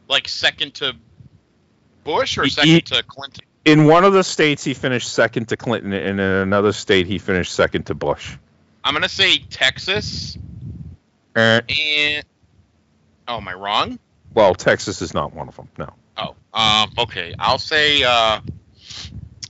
Like 0.07 0.27
second 0.27 0.73
to 0.75 0.95
Bush 2.03 2.37
or 2.37 2.47
second 2.47 2.69
he- 2.71 2.81
to 2.81 3.03
Clinton? 3.03 3.45
In 3.65 3.85
one 3.85 4.03
of 4.03 4.13
the 4.13 4.23
states, 4.23 4.63
he 4.63 4.73
finished 4.73 5.11
second 5.11 5.47
to 5.49 5.57
Clinton, 5.57 5.93
and 5.93 6.19
in 6.19 6.25
another 6.25 6.73
state, 6.73 7.07
he 7.07 7.17
finished 7.17 7.53
second 7.53 7.85
to 7.85 7.93
Bush. 7.93 8.35
I'm 8.83 8.93
going 8.93 9.03
to 9.03 9.09
say 9.09 9.37
Texas 9.37 10.37
Eh, 11.35 11.61
and. 11.69 12.25
Oh, 13.27 13.37
am 13.37 13.47
I 13.47 13.53
wrong? 13.53 13.99
well, 14.33 14.53
Texas 14.53 15.01
is 15.01 15.13
not 15.13 15.33
one 15.33 15.47
of 15.47 15.55
them. 15.55 15.69
No. 15.77 15.93
Oh, 16.17 16.35
um, 16.53 16.91
okay. 16.97 17.33
I'll 17.39 17.57
say. 17.57 18.03
Uh, 18.03 18.41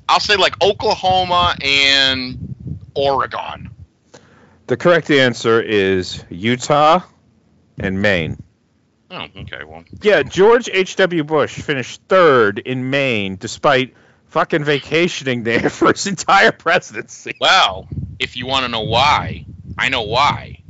I'll 0.08 0.20
say 0.20 0.36
like 0.36 0.62
Oklahoma 0.64 1.56
and 1.64 2.56
Oregon. 2.94 3.72
The 4.68 4.78
correct 4.78 5.10
answer 5.10 5.60
is 5.62 6.24
Utah 6.30 7.02
and 7.80 8.02
Maine. 8.02 8.42
Oh, 9.10 9.26
okay. 9.38 9.64
Well, 9.66 9.84
Yeah, 10.02 10.24
George 10.24 10.70
H.W. 10.72 11.24
Bush 11.24 11.60
finished 11.60 12.02
third 12.08 12.60
in 12.60 12.90
Maine 12.90 13.36
despite 13.38 13.94
fucking 14.34 14.64
vacationing 14.64 15.44
there 15.44 15.70
for 15.70 15.94
his 15.94 16.08
entire 16.08 16.52
presidency. 16.52 17.36
Well, 17.40 17.88
if 18.18 18.36
you 18.36 18.48
want 18.48 18.66
to 18.66 18.70
know 18.70 18.82
why, 18.82 19.46
I 19.78 19.90
know 19.90 20.02
why. 20.02 20.64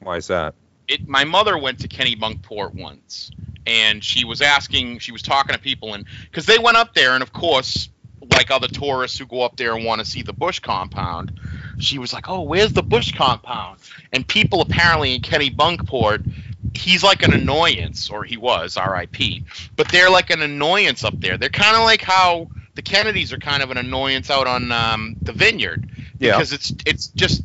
Why 0.00 0.16
is 0.16 0.26
that? 0.26 0.54
It. 0.88 1.08
My 1.08 1.24
mother 1.24 1.56
went 1.56 1.80
to 1.80 1.88
Kennebunkport 1.88 2.74
once, 2.74 3.30
and 3.66 4.02
she 4.02 4.24
was 4.24 4.42
asking, 4.42 4.98
she 4.98 5.12
was 5.12 5.22
talking 5.22 5.54
to 5.54 5.60
people, 5.60 5.94
and 5.94 6.06
because 6.24 6.46
they 6.46 6.58
went 6.58 6.76
up 6.76 6.92
there, 6.92 7.12
and 7.12 7.22
of 7.22 7.32
course, 7.32 7.88
like 8.32 8.50
other 8.50 8.68
tourists 8.68 9.16
who 9.16 9.26
go 9.26 9.42
up 9.42 9.56
there 9.56 9.74
and 9.74 9.84
want 9.84 10.00
to 10.00 10.04
see 10.04 10.22
the 10.22 10.32
Bush 10.32 10.58
compound, 10.58 11.38
she 11.78 11.98
was 11.98 12.12
like, 12.12 12.28
"Oh, 12.28 12.42
where's 12.42 12.72
the 12.72 12.82
Bush 12.82 13.12
compound?" 13.12 13.78
And 14.12 14.26
people 14.26 14.60
apparently 14.60 15.14
in 15.14 15.22
Kennebunkport 15.22 16.26
he's 16.74 17.02
like 17.02 17.22
an 17.22 17.32
annoyance, 17.32 18.10
or 18.10 18.24
he 18.24 18.36
was, 18.36 18.76
R.I.P. 18.76 19.44
But 19.76 19.88
they're 19.88 20.10
like 20.10 20.30
an 20.30 20.42
annoyance 20.42 21.04
up 21.04 21.18
there. 21.20 21.36
They're 21.38 21.48
kind 21.48 21.76
of 21.76 21.82
like 21.82 22.02
how 22.02 22.48
the 22.76 22.82
Kennedys 22.82 23.32
are 23.32 23.38
kind 23.38 23.62
of 23.62 23.70
an 23.70 23.78
annoyance 23.78 24.30
out 24.30 24.46
on 24.46 24.70
um, 24.70 25.16
the 25.20 25.32
Vineyard 25.32 25.88
Yeah. 26.18 26.32
because 26.32 26.52
it's 26.52 26.72
it's 26.86 27.08
just 27.08 27.42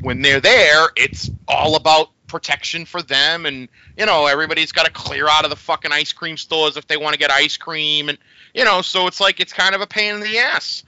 when 0.00 0.22
they're 0.22 0.40
there, 0.40 0.88
it's 0.96 1.30
all 1.46 1.76
about 1.76 2.08
protection 2.26 2.86
for 2.86 3.02
them, 3.02 3.46
and 3.46 3.68
you 3.96 4.06
know 4.06 4.26
everybody's 4.26 4.72
got 4.72 4.86
to 4.86 4.92
clear 4.92 5.28
out 5.28 5.44
of 5.44 5.50
the 5.50 5.56
fucking 5.56 5.92
ice 5.92 6.12
cream 6.12 6.36
stores 6.36 6.76
if 6.76 6.86
they 6.86 6.96
want 6.96 7.12
to 7.12 7.18
get 7.18 7.30
ice 7.30 7.56
cream, 7.56 8.08
and 8.08 8.18
you 8.54 8.64
know 8.64 8.82
so 8.82 9.06
it's 9.06 9.20
like 9.20 9.38
it's 9.40 9.52
kind 9.52 9.74
of 9.74 9.80
a 9.80 9.86
pain 9.86 10.14
in 10.16 10.20
the 10.20 10.38
ass. 10.38 10.82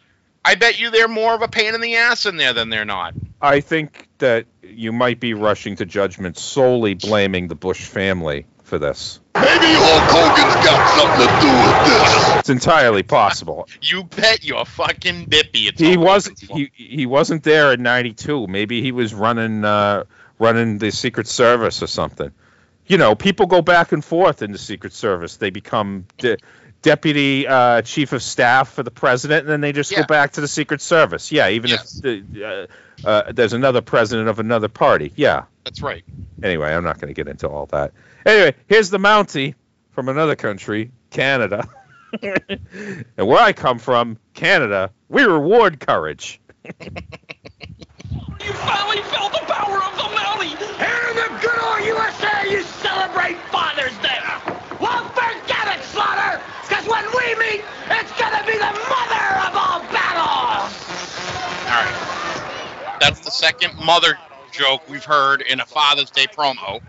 I 0.45 0.57
bet 0.57 0.81
you 0.81 0.91
they're 0.91 1.07
more 1.07 1.35
of 1.35 1.43
a 1.43 1.49
pain 1.49 1.75
in 1.75 1.81
the 1.81 1.95
ass 1.97 2.27
in 2.27 2.37
there 2.37 2.53
than 2.53 2.69
they're 2.69 2.85
not. 2.85 3.15
I 3.41 3.61
think 3.61 4.09
that 4.19 4.47
you 4.63 4.91
might 4.93 5.21
be 5.21 5.35
rushing 5.35 5.77
to 5.77 5.87
judgment 5.87 6.37
solely 6.37 6.95
blaming 6.95 7.47
the 7.47 7.55
Bush 7.55 7.85
family 7.87 8.47
for 8.65 8.79
this. 8.79 9.21
Maybe 9.35 9.67
Hulk 9.67 10.11
Hogan's 10.11 10.55
got 10.67 10.81
something 10.99 11.27
to 11.27 11.41
do 11.41 11.53
with 11.53 11.87
this. 11.89 12.39
It's 12.41 12.51
entirely 12.51 13.03
possible. 13.03 13.69
You 13.83 14.05
bet 14.05 14.45
your 14.45 14.65
fucking 14.65 15.27
bippy. 15.27 15.69
It's 15.69 15.81
he 15.81 15.97
was 15.97 16.27
Hogan's 16.27 16.43
fault. 16.45 16.59
he, 16.61 16.71
he 16.75 17.07
wasn't 17.07 17.43
there 17.43 17.73
in 17.73 17.83
92 17.83 18.47
maybe 18.47 18.81
he 18.83 18.93
was 18.93 19.13
running 19.15 19.65
uh 19.65 20.05
running 20.39 20.79
the 20.79 20.91
secret 20.91 21.27
service 21.27 21.83
or 21.83 21.87
something 21.87 22.31
you 22.87 22.97
know 22.99 23.15
people 23.15 23.47
go 23.47 23.61
back 23.63 23.93
and 23.93 24.05
forth 24.05 24.43
in 24.43 24.53
the 24.53 24.59
secret 24.59 24.93
service 24.93 25.37
they 25.37 25.51
become 25.51 26.05
de- 26.19 26.37
deputy 26.83 27.47
uh, 27.47 27.81
chief 27.83 28.13
of 28.13 28.23
staff 28.23 28.73
for 28.73 28.83
the 28.83 28.91
president 28.91 29.41
and 29.43 29.49
then 29.49 29.61
they 29.61 29.73
just 29.73 29.91
Yeah. 29.93 30.01
go 30.01 30.07
back 30.07 30.33
to 30.33 30.41
the 30.41 30.49
secret 30.49 30.81
service 30.81 31.31
yeah 31.33 31.49
even 31.49 31.71
Yes. 31.71 31.97
if 31.97 32.03
the, 32.33 32.69
uh, 33.05 33.09
uh, 33.09 33.33
there's 33.33 33.53
another 33.53 33.81
president 33.81 34.29
of 34.29 34.39
another 34.39 34.69
party 34.69 35.13
yeah 35.17 35.45
That's 35.65 35.81
right. 35.83 36.05
anyway 36.43 36.73
i'm 36.75 36.85
not 36.85 37.01
going 37.01 37.09
to 37.13 37.15
get 37.15 37.29
into 37.29 37.49
all 37.49 37.67
that 37.67 37.93
anyway 38.27 38.55
here's 38.67 38.91
the 38.91 38.99
mountie 38.99 39.55
from 39.91 40.09
another 40.09 40.37
country 40.37 40.91
canada 41.11 41.69
and 42.23 43.27
where 43.27 43.41
i 43.41 43.53
come 43.53 43.79
from 43.79 44.19
canada 44.35 44.91
we 45.09 45.23
reward 45.23 45.81
courage 45.81 46.41
You 48.45 48.53
finally 48.55 49.01
felt 49.03 49.31
the 49.33 49.39
power 49.47 49.77
of 49.79 49.97
the 49.97 50.03
Mountie! 50.19 50.57
Here 50.59 51.11
in 51.11 51.15
the 51.15 51.39
good 51.41 51.59
old 51.63 51.85
USA, 51.87 52.51
you 52.51 52.63
celebrate 52.63 53.37
Father's 53.53 53.97
Day! 53.99 54.19
Well, 54.81 55.09
forget 55.11 55.79
it, 55.79 55.85
Slaughter! 55.85 56.43
Because 56.69 56.85
when 56.89 57.05
we 57.05 57.39
meet, 57.39 57.65
it's 57.89 58.11
gonna 58.19 58.45
be 58.45 58.59
the 58.59 58.73
mother 58.91 59.27
of 59.47 59.55
all 59.55 59.81
battles! 59.95 60.75
All 61.71 61.85
right. 61.85 62.97
That's 62.99 63.21
the 63.21 63.31
second 63.31 63.79
mother 63.79 64.19
joke 64.51 64.89
we've 64.89 65.05
heard 65.05 65.43
in 65.43 65.61
a 65.61 65.67
Father's 65.67 66.11
Day 66.11 66.27
promo. 66.27 66.81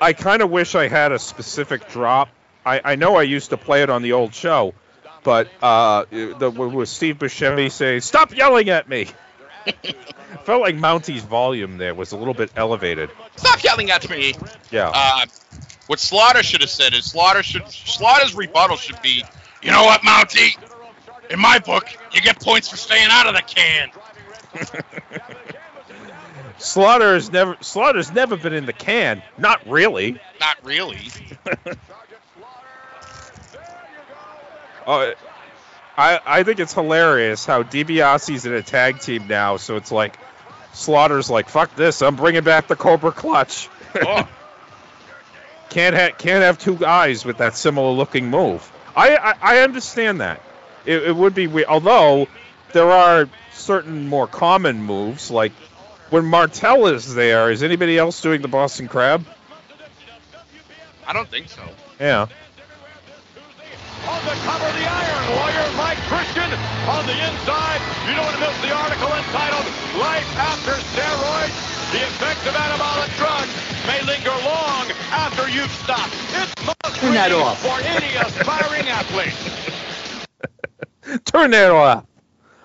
I 0.00 0.12
kind 0.12 0.42
of 0.42 0.50
wish 0.50 0.74
I 0.74 0.88
had 0.88 1.12
a 1.12 1.18
specific 1.18 1.88
drop. 1.88 2.28
I, 2.64 2.80
I 2.84 2.96
know 2.96 3.16
I 3.16 3.22
used 3.22 3.50
to 3.50 3.56
play 3.56 3.82
it 3.82 3.90
on 3.90 4.02
the 4.02 4.12
old 4.12 4.34
show, 4.34 4.74
but 5.22 5.48
uh, 5.62 6.04
the 6.10 6.50
with 6.50 6.88
Steve 6.88 7.18
Buscemi 7.18 7.70
saying, 7.70 8.00
"Stop 8.00 8.34
yelling 8.34 8.70
at 8.70 8.88
me." 8.88 9.08
Felt 10.44 10.62
like 10.62 10.76
Mountie's 10.76 11.22
volume 11.22 11.78
there 11.78 11.94
was 11.94 12.12
a 12.12 12.16
little 12.16 12.34
bit 12.34 12.50
elevated. 12.56 13.10
Stop 13.36 13.62
yelling 13.62 13.90
at 13.90 14.08
me. 14.08 14.34
Yeah. 14.70 14.90
Uh, 14.94 15.26
what 15.86 16.00
Slaughter 16.00 16.42
should 16.42 16.60
have 16.60 16.70
said 16.70 16.94
is 16.94 17.04
Slaughter 17.06 17.42
should 17.42 17.68
Slaughter's 17.68 18.34
rebuttal 18.34 18.76
should 18.76 19.00
be, 19.02 19.24
you 19.62 19.70
know 19.70 19.84
what, 19.84 20.02
Mountie? 20.02 20.56
In 21.30 21.40
my 21.40 21.58
book, 21.58 21.88
you 22.12 22.20
get 22.20 22.40
points 22.40 22.68
for 22.68 22.76
staying 22.76 23.08
out 23.10 23.26
of 23.26 23.34
the 23.34 23.42
can. 23.42 23.90
Slaughter's 26.58 27.30
never 27.30 27.56
Slaughter's 27.60 28.12
never 28.12 28.36
been 28.36 28.52
in 28.52 28.66
the 28.66 28.72
can. 28.72 29.22
Not 29.38 29.66
really. 29.66 30.18
Not 30.40 30.56
really. 30.62 31.10
Uh, 34.86 35.12
I 35.98 36.20
I 36.24 36.42
think 36.42 36.60
it's 36.60 36.74
hilarious 36.74 37.46
how 37.46 37.62
DiBiase's 37.62 38.46
in 38.46 38.52
a 38.52 38.62
tag 38.62 39.00
team 39.00 39.26
now, 39.28 39.56
so 39.56 39.76
it's 39.76 39.92
like 39.92 40.18
Slaughter's 40.72 41.30
like, 41.30 41.48
"Fuck 41.48 41.74
this! 41.74 42.02
I'm 42.02 42.16
bringing 42.16 42.44
back 42.44 42.68
the 42.68 42.76
Cobra 42.76 43.12
Clutch." 43.12 43.68
Oh, 43.94 44.28
can't 45.70 45.96
have 45.96 46.18
can't 46.18 46.42
have 46.42 46.58
two 46.58 46.76
guys 46.76 47.24
with 47.24 47.38
that 47.38 47.56
similar 47.56 47.92
looking 47.92 48.28
move. 48.28 48.70
I 48.94 49.16
I, 49.16 49.34
I 49.40 49.58
understand 49.60 50.20
that. 50.20 50.42
It, 50.84 51.02
it 51.02 51.16
would 51.16 51.34
be 51.34 51.46
weird, 51.46 51.66
although 51.66 52.28
there 52.72 52.90
are 52.90 53.28
certain 53.52 54.06
more 54.06 54.26
common 54.26 54.82
moves 54.82 55.30
like 55.30 55.52
when 56.10 56.24
Martel 56.24 56.86
is 56.86 57.14
there. 57.14 57.50
Is 57.50 57.62
anybody 57.62 57.98
else 57.98 58.20
doing 58.20 58.42
the 58.42 58.48
Boston 58.48 58.88
Crab? 58.88 59.24
I 61.06 61.12
don't 61.12 61.28
think 61.28 61.48
so. 61.48 61.62
Yeah. 62.00 62.22
On 64.06 64.22
the 64.24 64.36
cover 64.46 64.66
of 64.66 64.74
the 64.74 64.86
Iron 64.86 65.26
Warrior, 65.36 65.76
Mike 65.76 65.98
Christian. 66.06 66.50
On 66.86 67.06
the 67.06 67.12
inside, 67.12 67.80
you 68.06 68.14
don't 68.14 68.24
want 68.24 68.36
to 68.36 68.42
miss 68.42 68.60
the 68.62 68.72
article 68.74 69.08
entitled 69.10 69.66
Life 69.98 70.30
After 70.38 70.72
Steroids. 70.94 71.56
The 71.92 71.98
effects 72.02 72.46
of 72.46 72.54
anabolic 72.54 73.10
drugs 73.16 73.50
may 73.86 74.02
linger 74.02 74.30
long 74.44 74.90
after 75.10 75.48
you've 75.48 75.70
stopped. 75.70 76.14
It's 76.34 76.66
must 76.66 77.00
Turn 77.00 77.14
that 77.14 77.32
off. 77.32 77.60
for 77.62 77.80
any 77.82 78.14
aspiring 78.16 78.88
athlete. 78.88 79.34
Turn 81.24 81.50
that 81.52 81.70
off. 81.70 82.04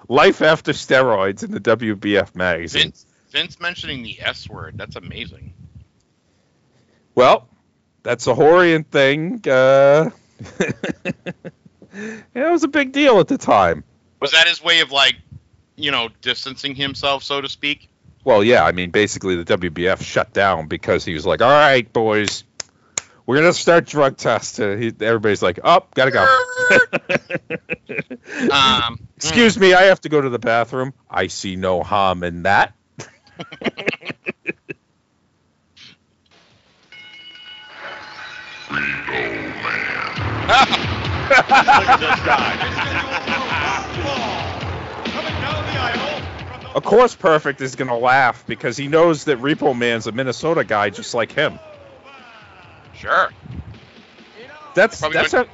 Life 0.08 0.42
after 0.42 0.74
steroids 0.74 1.44
in 1.44 1.52
the 1.52 1.60
WBF 1.60 2.36
magazine. 2.36 2.82
Vince 2.84 3.06
Vince 3.32 3.60
mentioning 3.60 4.04
the 4.04 4.22
S 4.22 4.50
word, 4.50 4.78
that's 4.78 4.96
amazing. 4.96 5.54
Well, 7.16 7.48
that's 8.04 8.28
a 8.28 8.34
Horian 8.34 8.86
thing. 8.86 9.42
Uh, 9.48 10.12
yeah, 12.36 12.48
it 12.48 12.52
was 12.52 12.64
a 12.64 12.68
big 12.68 12.92
deal 12.92 13.20
at 13.20 13.28
the 13.28 13.38
time. 13.38 13.84
Was 14.20 14.32
that 14.32 14.48
his 14.48 14.64
way 14.64 14.82
of 14.82 14.92
like, 14.92 15.16
you 15.76 15.92
know, 15.92 16.10
distancing 16.22 16.76
himself, 16.76 17.24
so 17.24 17.42
to 17.42 17.50
speak? 17.50 17.90
Well, 18.24 18.44
yeah, 18.44 18.64
I 18.64 18.72
mean, 18.72 18.92
basically 18.92 19.42
the 19.42 19.58
WBF 19.58 20.02
shut 20.02 20.32
down 20.34 20.68
because 20.68 21.04
he 21.04 21.14
was 21.14 21.26
like, 21.26 21.42
"All 21.42 21.50
right, 21.50 21.92
boys, 21.92 22.44
we're 23.26 23.38
gonna 23.38 23.54
start 23.54 23.88
drug 23.88 24.18
tests." 24.18 24.60
Uh, 24.60 24.76
he, 24.76 24.94
everybody's 25.02 25.42
like, 25.42 25.60
"Up, 25.64 25.88
oh, 25.90 25.94
gotta 25.96 26.12
go." 26.12 26.28
Um, 28.52 29.08
Excuse 29.18 29.60
me, 29.60 29.74
I 29.74 29.84
have 29.84 30.02
to 30.02 30.10
go 30.10 30.22
to 30.22 30.30
the 30.30 30.40
bathroom. 30.40 30.94
I 31.10 31.28
see 31.28 31.56
no 31.56 31.84
harm 31.84 32.24
in 32.24 32.44
that. 32.44 32.74
Look 41.32 41.88
at 41.90 42.00
this 42.00 42.20
guy. 42.26 42.58
Coming 45.06 45.42
down 45.42 45.66
the 45.66 45.80
aisle. 45.80 46.22
Of 46.76 46.84
course, 46.84 47.16
Perfect 47.16 47.62
is 47.62 47.76
gonna 47.76 47.98
laugh 47.98 48.46
because 48.46 48.78
he 48.78 48.88
knows 48.88 49.26
that 49.26 49.40
Repo 49.40 49.78
Man's 49.78 50.08
a 50.08 50.12
Minnesota 50.12 50.64
guy 50.64 50.90
just 50.90 51.14
like 51.14 51.32
him. 51.32 51.60
Sure. 52.94 53.32
That's 54.76 55.00
Probably 55.00 55.18
that's 55.18 55.34
a 55.34 55.48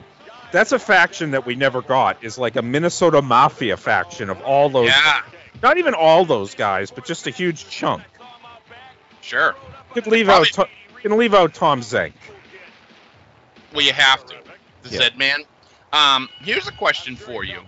that's 0.51 0.71
a 0.71 0.79
faction 0.79 1.31
that 1.31 1.45
we 1.45 1.55
never 1.55 1.81
got. 1.81 2.23
Is 2.23 2.37
like 2.37 2.55
a 2.55 2.61
Minnesota 2.61 3.21
Mafia 3.21 3.77
faction 3.77 4.29
of 4.29 4.41
all 4.41 4.69
those. 4.69 4.89
Yeah. 4.89 5.21
Not 5.61 5.77
even 5.77 5.93
all 5.93 6.25
those 6.25 6.55
guys, 6.55 6.91
but 6.91 7.05
just 7.05 7.27
a 7.27 7.31
huge 7.31 7.67
chunk. 7.69 8.03
Sure. 9.21 9.55
You 9.95 10.01
could 10.01 10.11
leave 10.11 10.27
Probably- 10.27 10.49
out. 10.57 10.69
Can 11.01 11.17
leave 11.17 11.33
out 11.33 11.53
Tom 11.53 11.81
Zenk. 11.81 12.13
Well, 13.73 13.85
you 13.85 13.93
have 13.93 14.25
to. 14.25 14.35
The 14.83 14.89
Yeah. 14.89 14.97
Zed 14.99 15.17
man. 15.17 15.43
Um, 15.93 16.29
here's 16.41 16.67
a 16.67 16.71
question 16.71 17.15
for 17.15 17.43
you: 17.43 17.61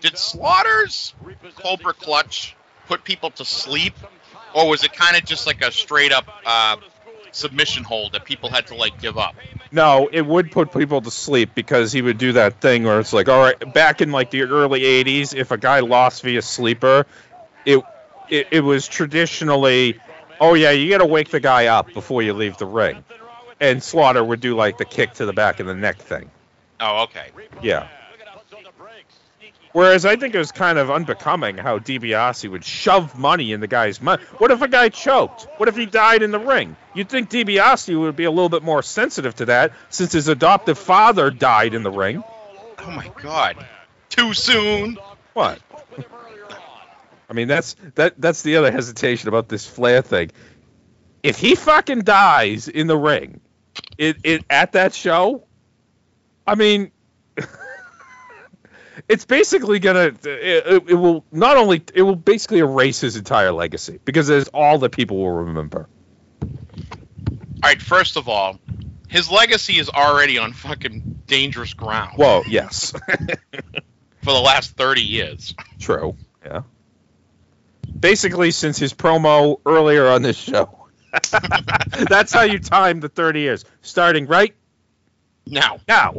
Did 0.00 0.16
Slaughter's 0.18 1.14
Cobra 1.56 1.92
Clutch 1.94 2.54
put 2.88 3.04
people 3.04 3.30
to 3.32 3.44
sleep, 3.44 3.94
or 4.54 4.68
was 4.68 4.84
it 4.84 4.92
kind 4.92 5.16
of 5.16 5.24
just 5.24 5.46
like 5.46 5.62
a 5.62 5.72
straight 5.72 6.12
up 6.12 6.28
uh, 6.44 6.76
submission 7.32 7.84
hold 7.84 8.12
that 8.12 8.24
people 8.24 8.48
had 8.50 8.66
to 8.68 8.74
like 8.74 9.00
give 9.00 9.18
up? 9.18 9.34
No, 9.72 10.08
it 10.12 10.22
would 10.24 10.52
put 10.52 10.72
people 10.72 11.00
to 11.00 11.10
sleep 11.10 11.50
because 11.54 11.90
he 11.92 12.00
would 12.02 12.18
do 12.18 12.32
that 12.32 12.60
thing 12.60 12.84
where 12.84 13.00
it's 13.00 13.12
like, 13.12 13.28
all 13.28 13.40
right, 13.40 13.72
back 13.74 14.00
in 14.00 14.12
like 14.12 14.30
the 14.30 14.42
early 14.42 14.80
'80s, 14.82 15.34
if 15.34 15.50
a 15.50 15.56
guy 15.56 15.80
lost 15.80 16.22
via 16.22 16.42
sleeper, 16.42 17.06
it 17.64 17.84
it, 18.28 18.48
it 18.50 18.60
was 18.60 18.88
traditionally, 18.88 20.00
oh 20.40 20.54
yeah, 20.54 20.70
you 20.70 20.90
got 20.90 20.98
to 20.98 21.06
wake 21.06 21.30
the 21.30 21.40
guy 21.40 21.66
up 21.66 21.92
before 21.92 22.22
you 22.22 22.32
leave 22.32 22.56
the 22.58 22.66
ring, 22.66 23.04
and 23.60 23.82
Slaughter 23.82 24.24
would 24.24 24.40
do 24.40 24.56
like 24.56 24.78
the 24.78 24.84
kick 24.84 25.14
to 25.14 25.26
the 25.26 25.32
back 25.32 25.60
of 25.60 25.66
the 25.66 25.74
neck 25.74 25.98
thing. 25.98 26.30
Oh, 26.80 27.04
okay. 27.04 27.28
Yeah. 27.62 27.88
Whereas 29.72 30.06
I 30.06 30.14
think 30.14 30.36
it 30.36 30.38
was 30.38 30.52
kind 30.52 30.78
of 30.78 30.88
unbecoming 30.88 31.58
how 31.58 31.80
DiBiase 31.80 32.48
would 32.48 32.64
shove 32.64 33.18
money 33.18 33.50
in 33.50 33.58
the 33.58 33.66
guy's 33.66 34.00
mouth. 34.00 34.20
What 34.38 34.52
if 34.52 34.62
a 34.62 34.68
guy 34.68 34.88
choked? 34.88 35.48
What 35.56 35.68
if 35.68 35.76
he 35.76 35.84
died 35.84 36.22
in 36.22 36.30
the 36.30 36.38
ring? 36.38 36.76
You'd 36.94 37.08
think 37.08 37.28
DiBiase 37.28 37.98
would 37.98 38.14
be 38.14 38.22
a 38.22 38.30
little 38.30 38.48
bit 38.48 38.62
more 38.62 38.84
sensitive 38.84 39.34
to 39.36 39.46
that 39.46 39.72
since 39.88 40.12
his 40.12 40.28
adoptive 40.28 40.78
father 40.78 41.28
died 41.32 41.74
in 41.74 41.82
the 41.82 41.90
ring. 41.90 42.22
Oh 42.78 42.90
my 42.92 43.10
God. 43.20 43.56
Too 44.10 44.32
soon. 44.32 44.96
What? 45.32 45.58
I 47.28 47.32
mean, 47.32 47.48
that's 47.48 47.74
that 47.94 48.20
that's 48.20 48.42
the 48.42 48.56
other 48.56 48.70
hesitation 48.70 49.28
about 49.28 49.48
this 49.48 49.66
Flair 49.66 50.02
thing. 50.02 50.30
if 51.22 51.38
he 51.38 51.54
fucking 51.54 52.00
dies 52.00 52.68
in 52.68 52.86
the 52.86 52.96
ring, 52.96 53.40
it, 53.98 54.16
it 54.24 54.44
at 54.50 54.72
that 54.72 54.94
show, 54.94 55.46
I 56.46 56.54
mean, 56.54 56.90
it's 59.08 59.24
basically 59.24 59.78
gonna 59.78 60.12
it, 60.24 60.26
it, 60.26 60.82
it 60.88 60.94
will 60.94 61.24
not 61.32 61.56
only 61.56 61.82
it 61.94 62.02
will 62.02 62.16
basically 62.16 62.58
erase 62.58 63.00
his 63.00 63.16
entire 63.16 63.52
legacy 63.52 63.98
because 64.04 64.28
it's 64.28 64.50
all 64.52 64.78
that 64.78 64.90
people 64.90 65.16
will 65.18 65.44
remember. 65.44 65.88
All 66.42 67.70
right, 67.70 67.80
first 67.80 68.18
of 68.18 68.28
all, 68.28 68.58
his 69.08 69.30
legacy 69.30 69.78
is 69.78 69.88
already 69.88 70.36
on 70.36 70.52
fucking 70.52 71.22
dangerous 71.26 71.72
ground 71.72 72.12
Whoa, 72.16 72.42
yes, 72.46 72.92
for 74.22 74.32
the 74.32 74.40
last 74.40 74.76
30 74.76 75.00
years. 75.00 75.54
true, 75.78 76.16
yeah. 76.44 76.62
Basically, 77.98 78.50
since 78.50 78.78
his 78.78 78.92
promo 78.92 79.60
earlier 79.64 80.08
on 80.08 80.22
this 80.22 80.36
show, 80.36 80.88
that's 82.08 82.32
how 82.32 82.42
you 82.42 82.58
time 82.58 83.00
the 83.00 83.08
thirty 83.08 83.40
years, 83.40 83.64
starting 83.82 84.26
right 84.26 84.54
Now, 85.46 85.78
now. 85.86 86.14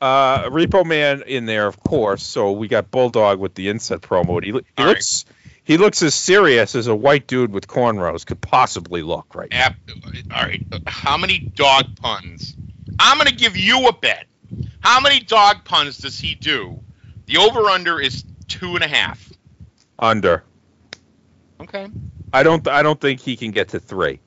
Uh, 0.00 0.48
Repo 0.48 0.84
Man 0.86 1.22
in 1.26 1.44
there, 1.44 1.66
of 1.66 1.78
course. 1.82 2.22
So 2.22 2.52
we 2.52 2.68
got 2.68 2.90
Bulldog 2.90 3.38
with 3.38 3.54
the 3.54 3.68
inset 3.68 4.00
promo. 4.00 4.42
He, 4.42 4.52
he 4.52 4.62
All 4.78 4.86
looks 4.86 5.26
he 5.70 5.76
looks 5.76 6.02
as 6.02 6.14
serious 6.14 6.74
as 6.74 6.86
a 6.86 6.94
white 6.94 7.26
dude 7.26 7.52
with 7.52 7.68
cornrows 7.68 8.24
could 8.24 8.40
possibly 8.40 9.02
look 9.02 9.34
right. 9.34 9.50
now. 9.50 9.68
all 10.34 10.42
right, 10.42 10.64
how 10.86 11.16
many 11.16 11.38
dog 11.38 11.96
puns? 11.96 12.56
I'm 12.98 13.18
going 13.18 13.28
to 13.28 13.34
give 13.34 13.56
you 13.56 13.86
a 13.86 13.92
bet. 13.92 14.26
How 14.80 15.00
many 15.00 15.20
dog 15.20 15.64
puns 15.64 15.98
does 15.98 16.18
he 16.18 16.34
do? 16.34 16.80
The 17.26 17.36
over/under 17.36 18.00
is 18.00 18.24
two 18.48 18.74
and 18.74 18.82
a 18.82 18.88
half. 18.88 19.29
Under. 20.00 20.42
Okay. 21.60 21.88
I 22.32 22.42
don't 22.42 22.66
I 22.66 22.82
don't 22.82 23.00
think 23.00 23.20
he 23.20 23.36
can 23.36 23.50
get 23.50 23.68
to 23.68 23.80
three. 23.80 24.20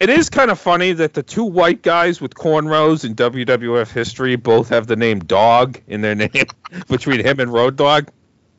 It 0.00 0.10
is 0.10 0.28
kind 0.28 0.50
of 0.50 0.58
funny 0.58 0.92
that 0.92 1.14
the 1.14 1.22
two 1.22 1.44
white 1.44 1.82
guys 1.82 2.20
with 2.20 2.34
cornrows 2.34 3.04
in 3.04 3.14
WWF 3.14 3.92
history 3.92 4.36
both 4.36 4.70
have 4.70 4.86
the 4.86 4.96
name 4.96 5.20
Dog 5.20 5.80
in 5.86 6.00
their 6.00 6.14
name 6.16 6.46
between 6.88 7.20
him 7.20 7.40
and 7.40 7.52
Road 7.52 7.76
Dog. 7.76 8.10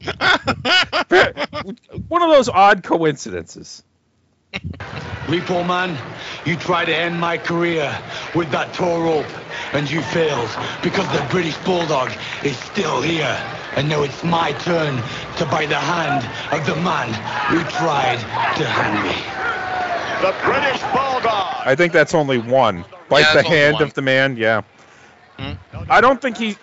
One 2.08 2.22
of 2.22 2.30
those 2.30 2.49
odd 2.49 2.84
coincidences. 2.84 3.84
Repo 5.26 5.66
man, 5.68 5.97
you 6.45 6.56
tried 6.56 6.86
to 6.86 6.95
end 6.95 7.20
my 7.20 7.38
career 7.38 7.97
with 8.34 8.49
that 8.51 8.74
tow 8.74 9.01
rope, 9.01 9.26
and 9.74 9.89
you 9.89 10.01
failed 10.01 10.49
because 10.82 11.12
the 11.12 11.26
British 11.30 11.58
Bulldog 11.58 12.12
is 12.43 12.58
still 12.58 13.01
here. 13.01 13.38
And 13.76 13.89
now 13.89 14.03
it's 14.03 14.23
my 14.23 14.51
turn 14.53 14.95
to 15.38 15.45
bite 15.45 15.69
the 15.69 15.76
hand 15.76 16.23
of 16.53 16.65
the 16.65 16.76
man 16.82 17.07
who 17.49 17.61
tried 17.71 18.17
to 18.57 18.63
hang 18.65 19.03
me. 19.03 19.15
The 20.21 20.34
British 20.45 20.82
Bulldog. 20.93 21.67
I 21.67 21.76
think 21.76 21.91
that's 21.93 22.13
only 22.13 22.38
one. 22.38 22.86
Bite 23.09 23.21
Yeah, 23.21 23.34
the 23.34 23.43
hand 23.43 23.73
one. 23.76 23.84
of 23.84 23.93
the 23.93 24.01
man. 24.01 24.38
Yeah. 24.38 24.61
Hmm? 25.38 25.53
I 25.89 26.01
don't 26.01 26.21
think 26.21 26.38
he. 26.38 26.55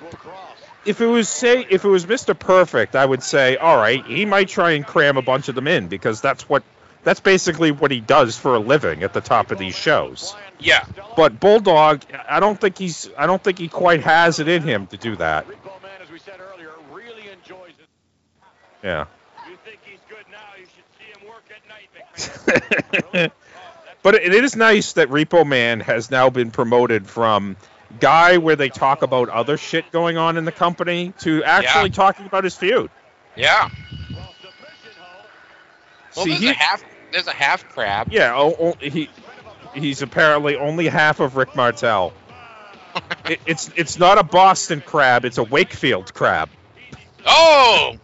If 0.84 1.00
it 1.00 1.06
was 1.06 1.28
say 1.28 1.64
if 1.68 1.84
it 1.84 1.88
was 1.88 2.06
Mr. 2.06 2.36
Perfect, 2.36 2.96
I 2.96 3.04
would 3.04 3.22
say, 3.22 3.56
all 3.56 3.76
right, 3.76 4.04
he 4.04 4.24
might 4.24 4.48
try 4.48 4.72
and 4.72 4.84
cram 4.86 5.16
a 5.16 5.22
bunch 5.22 5.48
of 5.48 5.54
them 5.54 5.68
in 5.68 5.86
because 5.88 6.20
that's 6.20 6.48
what 6.48 6.64
that's 7.04 7.20
basically 7.20 7.70
what 7.72 7.90
he 7.90 8.00
does 8.00 8.36
for 8.38 8.54
a 8.54 8.58
living 8.58 9.02
at 9.02 9.12
the 9.12 9.20
top 9.20 9.50
of 9.52 9.58
these 9.58 9.76
shows. 9.76 10.34
Yeah. 10.58 10.84
But 11.16 11.38
Bulldog, 11.38 12.02
I 12.28 12.40
don't 12.40 12.60
think 12.60 12.78
he's 12.78 13.08
I 13.18 13.26
don't 13.26 13.42
think 13.42 13.58
he 13.58 13.68
quite 13.68 14.00
has 14.02 14.40
it 14.40 14.48
in 14.48 14.62
him 14.62 14.86
to 14.88 14.96
do 14.96 15.14
that. 15.16 15.46
Repo 15.46 15.80
Man, 15.82 15.90
as 16.02 16.10
we 16.10 16.18
said 16.18 16.40
earlier, 16.40 16.70
really 16.90 17.28
enjoys 17.28 17.74
it. 17.78 17.88
Yeah. 18.82 19.06
You 19.48 19.56
think 19.64 19.78
he's 19.84 19.98
good 20.08 20.24
now? 20.30 20.38
You 20.58 20.66
should 20.66 20.84
see 20.98 21.20
him 21.20 21.28
work 21.28 21.44
at 21.50 23.12
night, 23.12 23.12
McMahon. 23.12 23.30
but 24.02 24.14
it 24.14 24.34
is 24.34 24.56
nice 24.56 24.94
that 24.94 25.08
Repo 25.08 25.46
Man 25.46 25.80
has 25.80 26.10
now 26.10 26.30
been 26.30 26.50
promoted 26.50 27.06
from 27.06 27.56
guy 28.00 28.38
where 28.38 28.56
they 28.56 28.68
talk 28.68 29.02
about 29.02 29.28
other 29.28 29.56
shit 29.56 29.90
going 29.92 30.16
on 30.16 30.36
in 30.36 30.44
the 30.44 30.52
company 30.52 31.12
to 31.20 31.44
actually 31.44 31.90
Yeah. 31.90 31.94
talking 31.94 32.26
about 32.26 32.44
his 32.44 32.56
feud. 32.56 32.90
Yeah. 33.36 33.68
Well, 36.16 36.24
See, 36.24 36.30
there's 36.30 36.40
he- 36.40 36.48
a 36.50 36.54
half. 36.54 36.84
There's 37.12 37.26
a 37.26 37.32
half 37.32 37.68
crab. 37.68 38.08
Yeah, 38.10 38.32
oh, 38.34 38.56
oh, 38.58 38.74
he 38.80 39.10
he's 39.74 40.00
apparently 40.00 40.56
only 40.56 40.88
half 40.88 41.20
of 41.20 41.36
Rick 41.36 41.54
Martel. 41.54 42.14
it, 43.28 43.40
it's 43.46 43.70
it's 43.76 43.98
not 43.98 44.16
a 44.18 44.22
Boston 44.22 44.82
crab, 44.84 45.26
it's 45.26 45.36
a 45.38 45.42
Wakefield 45.42 46.14
crab. 46.14 46.48
Oh. 47.26 47.96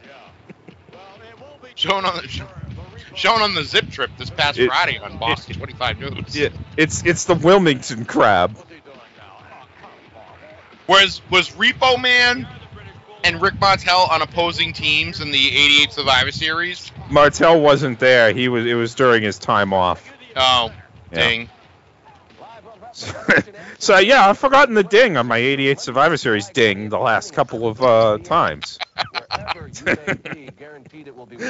Shown 1.79 2.05
on 2.05 2.17
the 2.17 2.29
shown 3.15 3.41
on 3.41 3.55
the 3.55 3.63
zip 3.63 3.89
trip 3.91 4.11
this 4.19 4.31
past 4.31 4.59
It- 4.59 4.67
Friday 4.69 4.99
on 4.99 5.17
Boston 5.19 5.55
25 5.57 5.99
News. 6.01 6.37
Yeah, 6.37 6.49
it's 6.77 7.05
it's 7.05 7.25
the 7.25 7.35
Wilmington 7.35 8.05
crab. 8.05 8.57
Was 10.89 11.21
was 11.31 11.51
Repo 11.51 12.01
Man 12.01 12.49
and 13.23 13.41
Rick 13.43 13.61
Martel 13.61 14.09
on 14.11 14.23
opposing 14.23 14.73
teams 14.73 15.21
in 15.21 15.31
the 15.31 15.47
88 15.49 15.93
Survivor 15.93 16.33
Series? 16.33 16.91
Martel 17.11 17.61
wasn't 17.61 17.99
there. 17.99 18.33
He 18.33 18.49
was 18.49 18.67
it 18.67 18.75
was 18.75 18.95
during 18.95 19.23
his 19.23 19.39
time 19.39 19.73
off. 19.73 20.11
Oh, 20.35 20.73
Yeah. 21.13 21.19
dang. 21.19 21.51
so 23.79 23.99
yeah, 23.99 24.29
I've 24.29 24.39
forgotten 24.39 24.75
the 24.75 24.83
ding 24.83 25.17
on 25.17 25.27
my 25.27 25.39
88 25.39 25.81
Survivor 25.81 26.17
Series 26.17 26.49
ding 26.49 26.89
the 26.89 26.99
last 26.99 27.33
couple 27.33 27.67
of 27.67 27.83
uh, 27.83 28.19
times. 28.19 28.79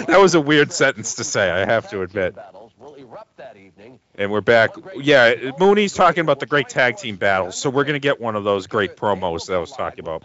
That 0.07 0.19
was 0.21 0.35
a 0.35 0.41
weird 0.41 0.73
sentence 0.73 1.15
to 1.17 1.25
say, 1.25 1.51
I 1.51 1.65
have 1.65 1.91
to 1.91 2.03
admit. 2.03 2.37
And 4.17 4.31
we're 4.31 4.41
back. 4.41 4.71
Yeah, 4.97 5.53
Mooney's 5.59 5.95
talking 5.95 6.21
about 6.21 6.41
the 6.41 6.47
great 6.47 6.69
tag 6.69 6.97
team 6.97 7.17
battles, 7.17 7.57
so 7.57 7.71
we're 7.71 7.85
gonna 7.85 7.99
get 7.99 8.21
one 8.21 8.37
of 8.37 8.45
those 8.45 8.67
great 8.67 8.97
promos 8.97 9.47
that 9.47 9.55
I 9.55 9.59
was 9.59 9.73
talking 9.73 10.01
about. 10.01 10.23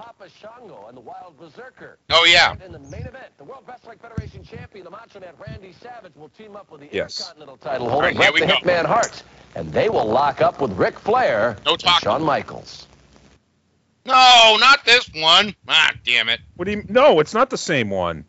Papa 1.06 1.36
Shango 1.36 1.38
and 1.38 1.38
the 1.38 1.40
Wild 1.40 1.40
Berzerker. 1.40 1.96
Oh 2.12 2.26
yeah. 2.26 2.56
In 2.66 2.72
the 2.72 2.80
main 2.80 3.02
event, 3.02 3.26
the 3.38 3.44
World 3.44 3.64
Wrestling 3.68 4.00
Federation 4.00 4.44
champion, 4.44 4.84
the 4.86 4.92
Macho 4.92 5.20
Man 5.20 5.34
Randy 5.46 5.74
Savage, 5.82 6.14
will 6.16 6.30
team 6.30 6.56
up 6.56 6.72
with 6.72 6.82
the 6.82 6.90
Yes. 6.92 7.20
Intercontinental 7.20 7.58
title 7.58 7.90
holder, 7.90 7.96
All 7.96 8.02
right, 8.02 8.14
here 8.14 8.32
Bret 8.32 8.34
we 8.34 8.40
the 8.42 8.48
go. 8.48 8.54
Hitman 8.54 8.86
Hart. 8.86 9.24
And 9.56 9.72
they 9.72 9.90
will 9.90 10.06
lock 10.06 10.42
up 10.42 10.62
with 10.62 10.72
Ric 10.74 11.00
Flair 11.00 11.58
No 11.66 11.72
and 11.74 11.80
talking. 11.80 12.06
Shawn 12.06 12.24
Michaels. 12.24 12.88
No, 14.06 14.58
not 14.60 14.84
this 14.86 15.10
one. 15.14 15.56
Ah, 15.68 15.92
damn 16.04 16.28
it. 16.30 16.42
What 16.58 16.66
do 16.66 16.72
you? 16.72 16.84
No, 16.90 17.20
it's 17.20 17.34
not 17.34 17.50
the 17.50 17.58
same 17.58 17.90
one. 17.90 18.26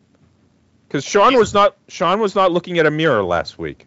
Because 0.87 1.05
Shawn 1.05 1.37
was 1.37 1.53
not 1.53 1.77
Shawn 1.89 2.21
was 2.21 2.35
not 2.35 2.53
looking 2.53 2.79
at 2.79 2.87
a 2.87 2.91
mirror 2.91 3.25
last 3.25 3.59
week. 3.59 3.87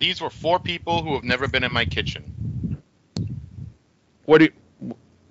These 0.00 0.20
were 0.20 0.30
four 0.30 0.58
people 0.58 1.02
who 1.02 1.14
have 1.14 1.24
never 1.24 1.46
been 1.46 1.62
in 1.62 1.72
my 1.72 1.84
kitchen. 1.84 2.80
What 4.24 4.38
do? 4.38 4.44
You, 4.46 4.52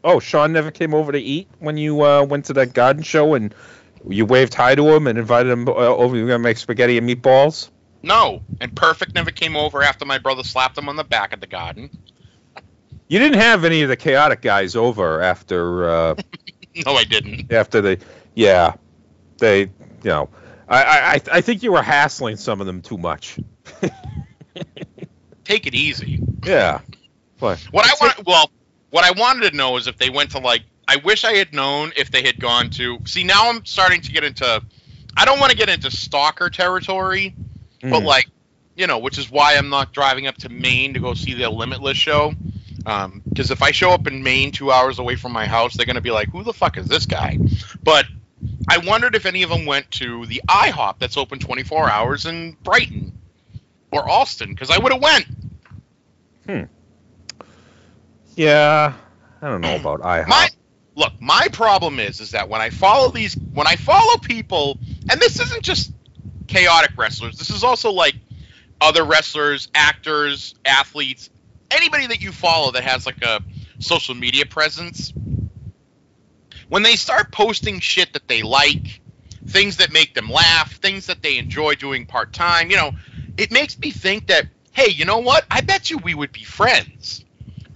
oh, 0.04 0.20
Shawn 0.20 0.54
never 0.54 0.72
came 0.72 0.93
over 0.93 1.12
to 1.12 1.20
eat 1.20 1.47
when 1.60 1.78
you 1.78 2.02
uh, 2.04 2.24
went 2.24 2.45
to 2.45 2.54
that 2.54 2.74
garden 2.74 3.04
show 3.04 3.34
and 3.34 3.54
you 4.08 4.26
waved 4.26 4.54
hi 4.54 4.76
to 4.76 4.88
him 4.95 5.08
and 5.08 5.18
invited 5.20 5.52
him 5.52 5.68
uh, 5.68 5.72
over. 5.74 6.16
You 6.16 6.24
were 6.24 6.30
gonna 6.30 6.39
make 6.43 6.58
spaghetti 6.58 6.97
and 6.97 7.08
meatballs. 7.10 7.70
No, 8.02 8.41
and 8.62 8.74
Perfect 8.76 9.14
never 9.14 9.30
came 9.32 9.56
over 9.58 9.84
after 9.84 10.06
my 10.06 10.18
brother 10.18 10.43
slapped 10.43 10.78
him 10.78 10.88
on 10.88 10.95
the 10.95 11.04
back 11.04 11.34
of 11.34 11.41
the 11.41 11.47
garden. 11.47 11.89
You 13.10 13.20
didn't 13.20 13.39
have 13.39 13.66
any 13.66 13.82
of 13.82 13.89
the 13.89 13.97
chaotic 13.97 14.41
guys 14.41 14.76
over 14.76 15.22
after 15.22 15.89
uh, 15.89 16.16
No, 16.86 16.93
I 16.93 17.04
didn't. 17.04 17.52
after 17.52 17.82
the 17.82 18.00
yeah 18.36 18.76
they 19.39 19.62
you 19.62 19.70
know 20.04 20.30
I, 20.70 20.84
I 20.84 21.13
I- 21.16 21.21
I 21.38 21.42
think 21.42 21.62
you 21.63 21.71
were 21.74 21.82
hassling 21.82 22.38
some 22.38 22.62
of 22.62 22.67
them 22.67 22.82
too 22.82 22.97
much. 22.97 23.38
Take 25.43 25.66
it 25.67 25.74
easy. 25.74 26.20
Yeah. 26.46 26.82
What? 27.39 27.59
What 27.71 27.86
I 27.88 27.93
want, 28.05 28.26
well, 28.26 28.51
what 28.89 29.03
I 29.03 29.11
wanted 29.11 29.51
to 29.51 29.55
know 29.55 29.78
is 29.78 29.87
if 29.87 29.97
they 29.97 30.09
went 30.09 30.32
to 30.32 30.39
like. 30.39 30.63
I 30.87 30.95
wish 30.95 31.24
I 31.24 31.33
had 31.33 31.53
known 31.53 31.91
if 31.95 32.09
they 32.09 32.24
had 32.24 32.39
gone 32.39 32.71
to. 32.71 32.97
See, 33.05 33.24
now 33.24 33.47
I'm 33.47 33.63
starting 33.63 34.01
to 34.01 34.11
get 34.11 34.24
into. 34.24 34.63
I 35.16 35.24
don't 35.24 35.39
want 35.39 35.51
to 35.51 35.57
get 35.57 35.70
into 35.70 35.91
stalker 35.91 36.49
territory, 36.49 37.36
but 37.82 38.01
Mm. 38.01 38.05
like, 38.05 38.28
you 38.75 38.87
know, 38.87 38.97
which 38.97 39.20
is 39.20 39.29
why 39.29 39.55
I'm 39.55 39.70
not 39.70 39.93
driving 39.93 40.25
up 40.25 40.37
to 40.39 40.49
Maine 40.49 40.95
to 40.95 40.99
go 40.99 41.13
see 41.13 41.36
the 41.36 41.47
Limitless 41.47 41.95
show. 41.95 42.33
Because 42.83 43.51
if 43.51 43.61
I 43.61 43.70
show 43.70 43.91
up 43.91 44.07
in 44.07 44.24
Maine 44.24 44.51
two 44.51 44.71
hours 44.71 44.97
away 44.97 45.16
from 45.16 45.32
my 45.32 45.45
house, 45.45 45.78
they're 45.78 45.86
gonna 45.86 46.01
be 46.01 46.09
like, 46.09 46.29
"Who 46.29 46.43
the 46.43 46.53
fuck 46.53 46.75
is 46.75 46.87
this 46.87 47.05
guy?" 47.05 47.37
But 47.83 48.07
I 48.67 48.79
wondered 48.79 49.13
if 49.13 49.28
any 49.28 49.43
of 49.43 49.51
them 49.51 49.66
went 49.67 49.91
to 49.91 50.25
the 50.25 50.41
IHOP 50.49 50.97
that's 50.97 51.17
open 51.17 51.37
24 51.37 51.87
hours 51.87 52.25
in 52.25 52.57
Brighton 52.63 53.13
or 53.91 54.09
Allston, 54.09 54.49
because 54.49 54.71
I 54.71 54.79
would 54.79 54.91
have 54.91 55.01
went. 55.03 55.28
Yeah. 58.36 58.93
I 59.42 59.50
don't 59.50 59.62
know 59.62 59.76
about 59.76 60.01
IHOP. 60.01 60.28
My 60.28 60.50
look, 60.96 61.14
my 61.20 61.47
problem 61.51 62.00
is 62.00 62.20
is 62.20 62.32
that 62.32 62.50
when 62.50 62.62
I 62.62 62.70
follow 62.70 63.10
these 63.10 63.36
when 63.54 63.68
I 63.68 63.76
follow 63.76 64.18
people 64.18 64.78
and 65.10 65.20
this 65.20 65.39
isn't 65.39 65.64
just 65.64 65.92
chaotic 66.47 66.92
wrestlers, 66.97 67.38
this 67.38 67.50
is 67.50 67.64
also 67.64 67.92
like 67.92 68.16
other 68.82 69.04
wrestlers, 69.04 69.70
actors, 69.76 70.56
athletes, 70.66 71.30
anybody 71.72 72.08
that 72.08 72.22
you 72.22 72.32
follow 72.32 72.72
that 72.72 72.84
has 72.84 73.06
like 73.06 73.22
a 73.24 73.42
social 73.80 74.16
media 74.16 74.46
presence. 74.46 75.14
When 76.70 76.84
they 76.84 76.96
start 76.96 77.32
posting 77.32 77.80
shit 77.80 78.14
that 78.14 78.28
they 78.28 78.43
like, 78.43 79.01
things 79.47 79.78
that 79.78 79.92
make 79.92 80.14
them 80.14 80.30
laugh, 80.30 80.76
things 80.76 81.08
that 81.08 81.24
they 81.24 81.38
enjoy 81.38 81.76
doing 81.76 82.06
part 82.06 82.32
time, 82.32 82.70
you 82.70 82.78
know, 82.78 82.92
it 83.38 83.51
makes 83.51 83.78
me 83.80 83.92
think 83.92 84.28
that 84.28 84.46
hey, 84.72 84.92
you 84.92 85.04
know 85.04 85.18
what? 85.18 85.46
I 85.51 85.62
bet 85.62 85.89
you 85.89 85.97
we 85.97 86.14
would 86.14 86.32
be 86.32 86.43
friends 86.43 87.26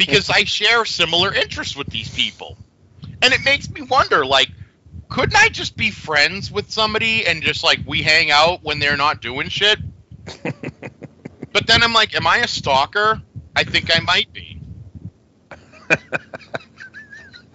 because 0.05 0.29
I 0.29 0.43
share 0.43 0.85
similar 0.85 1.33
interests 1.33 1.75
with 1.75 1.87
these 1.87 2.09
people. 2.09 2.57
And 3.21 3.33
it 3.33 3.43
makes 3.43 3.69
me 3.69 3.81
wonder, 3.81 4.25
like, 4.25 4.49
couldn't 5.09 5.35
I 5.35 5.49
just 5.49 5.77
be 5.77 5.91
friends 5.91 6.51
with 6.51 6.71
somebody 6.71 7.25
and 7.25 7.43
just 7.43 7.63
like 7.63 7.79
we 7.85 8.01
hang 8.01 8.31
out 8.31 8.63
when 8.63 8.79
they're 8.79 8.97
not 8.97 9.21
doing 9.21 9.49
shit? 9.49 9.79
but 11.53 11.67
then 11.67 11.83
I'm 11.83 11.93
like, 11.93 12.15
am 12.15 12.27
I 12.27 12.37
a 12.37 12.47
stalker? 12.47 13.21
I 13.55 13.63
think 13.63 13.95
I 13.95 13.99
might 13.99 14.33
be. 14.33 14.59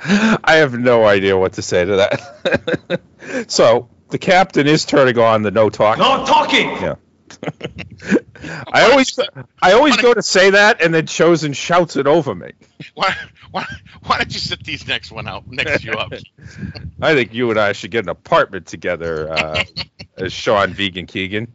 I 0.01 0.57
have 0.57 0.79
no 0.79 1.05
idea 1.05 1.37
what 1.37 1.55
to 1.55 1.63
say 1.63 1.85
to 1.85 1.97
that. 1.97 3.01
so 3.49 3.89
the 4.11 4.19
captain 4.19 4.67
is 4.67 4.85
turning 4.85 5.19
on 5.19 5.43
the 5.43 5.51
no 5.51 5.71
talking. 5.71 6.03
No 6.03 6.25
talking. 6.25 6.71
Yeah. 6.71 6.95
I 8.73 8.91
always 8.91 9.19
I 9.61 9.73
always 9.73 9.97
go 9.97 10.15
to 10.15 10.23
say 10.23 10.51
that 10.51 10.81
and 10.81 10.95
then 10.95 11.07
Chosen 11.07 11.53
shouts 11.53 11.97
it 11.97 12.07
over 12.07 12.35
me. 12.35 12.53
Why, 12.95 13.15
why, 13.51 13.67
why 14.05 14.19
don't 14.19 14.33
you 14.33 14.41
sit 14.41 14.63
these 14.65 14.87
next 14.87 15.11
one 15.11 15.27
out 15.27 15.45
next 15.49 15.85
you 15.85 15.93
up? 15.93 16.13
I 17.01 17.15
think 17.15 17.35
you 17.35 17.51
and 17.51 17.59
I 17.59 17.73
should 17.73 17.91
get 17.91 18.05
an 18.05 18.11
apartment 18.11 18.67
together 18.67 19.31
uh, 19.33 19.65
as 20.17 20.33
Sean 20.33 20.73
Vegan 20.73 21.07
Keegan. 21.07 21.53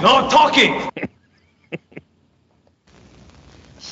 No 0.00 0.28
talking. 0.28 0.90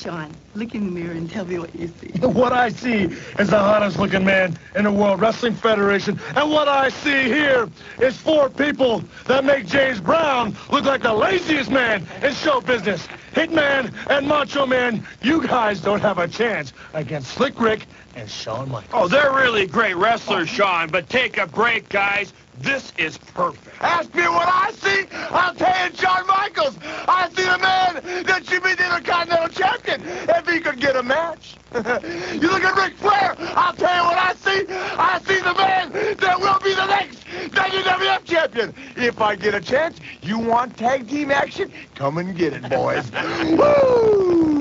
Shawn, 0.03 0.35
look 0.53 0.75
in 0.75 0.83
the 0.85 0.91
mirror 0.91 1.13
and 1.13 1.29
tell 1.29 1.45
me 1.45 1.59
what 1.59 1.73
you 1.73 1.87
see. 1.87 2.11
What 2.27 2.51
I 2.51 2.69
see 2.69 3.03
is 3.39 3.49
the 3.49 3.57
hottest 3.59 3.97
looking 3.97 4.25
man 4.25 4.59
in 4.75 4.83
the 4.83 4.91
World 4.91 5.21
Wrestling 5.21 5.53
Federation. 5.53 6.19
And 6.35 6.51
what 6.51 6.67
I 6.67 6.89
see 6.89 7.23
here 7.23 7.69
is 8.01 8.17
four 8.17 8.49
people 8.49 9.01
that 9.27 9.45
make 9.45 9.65
James 9.65 10.01
Brown 10.01 10.57
look 10.71 10.83
like 10.83 11.03
the 11.03 11.13
laziest 11.13 11.71
man 11.71 12.05
in 12.21 12.33
show 12.33 12.59
business. 12.59 13.07
Hitman 13.33 13.93
and 14.09 14.27
Macho 14.27 14.65
Man, 14.65 15.07
you 15.21 15.45
guys 15.47 15.79
don't 15.79 16.01
have 16.01 16.17
a 16.17 16.27
chance 16.27 16.73
against 16.93 17.31
Slick 17.33 17.59
Rick 17.59 17.87
and 18.15 18.29
Shawn 18.29 18.69
Michaels. 18.69 18.91
Oh, 18.93 19.07
they're 19.07 19.33
really 19.33 19.65
great 19.65 19.95
wrestlers, 19.95 20.49
oh. 20.51 20.53
Shawn, 20.53 20.89
but 20.89 21.09
take 21.09 21.37
a 21.37 21.47
break, 21.47 21.89
guys. 21.89 22.33
This 22.59 22.93
is 22.97 23.17
perfect. 23.17 23.81
Ask 23.81 24.13
me 24.13 24.23
what 24.23 24.47
I 24.47 24.71
see. 24.71 25.07
I'll 25.11 25.55
tell 25.55 25.89
you, 25.89 25.95
Shawn 25.95 26.27
Michaels. 26.27 26.77
I 26.83 27.27
see 27.29 27.43
the 27.43 27.57
man 27.57 28.23
that 28.25 28.45
should 28.45 28.63
be 28.63 28.75
the 28.75 28.85
Intercontinental 28.85 29.49
Champion 29.49 30.01
if 30.05 30.47
he 30.47 30.59
could 30.59 30.79
get 30.79 30.95
a 30.95 31.03
match. 31.03 31.55
you 31.73 32.49
look 32.49 32.63
at 32.63 32.75
Ric 32.75 32.95
Flair. 32.97 33.35
I'll 33.39 33.73
tell 33.73 33.95
you 33.95 34.03
what 34.03 34.17
I 34.17 34.33
see. 34.35 34.65
I 34.69 35.19
see 35.25 35.39
the 35.39 35.53
man 35.55 35.91
that 36.17 36.39
will 36.39 36.59
be 36.59 36.75
the 36.75 36.85
next 36.85 37.23
WWF 37.49 38.23
champion. 38.23 38.73
If 38.95 39.19
I 39.19 39.35
get 39.35 39.55
a 39.55 39.61
chance, 39.61 39.97
you 40.21 40.37
want 40.37 40.77
tag 40.77 41.07
team 41.09 41.31
action? 41.31 41.71
Come 41.95 42.19
and 42.19 42.35
get 42.37 42.53
it, 42.53 42.69
boys. 42.69 43.11
Woo! 43.57 44.52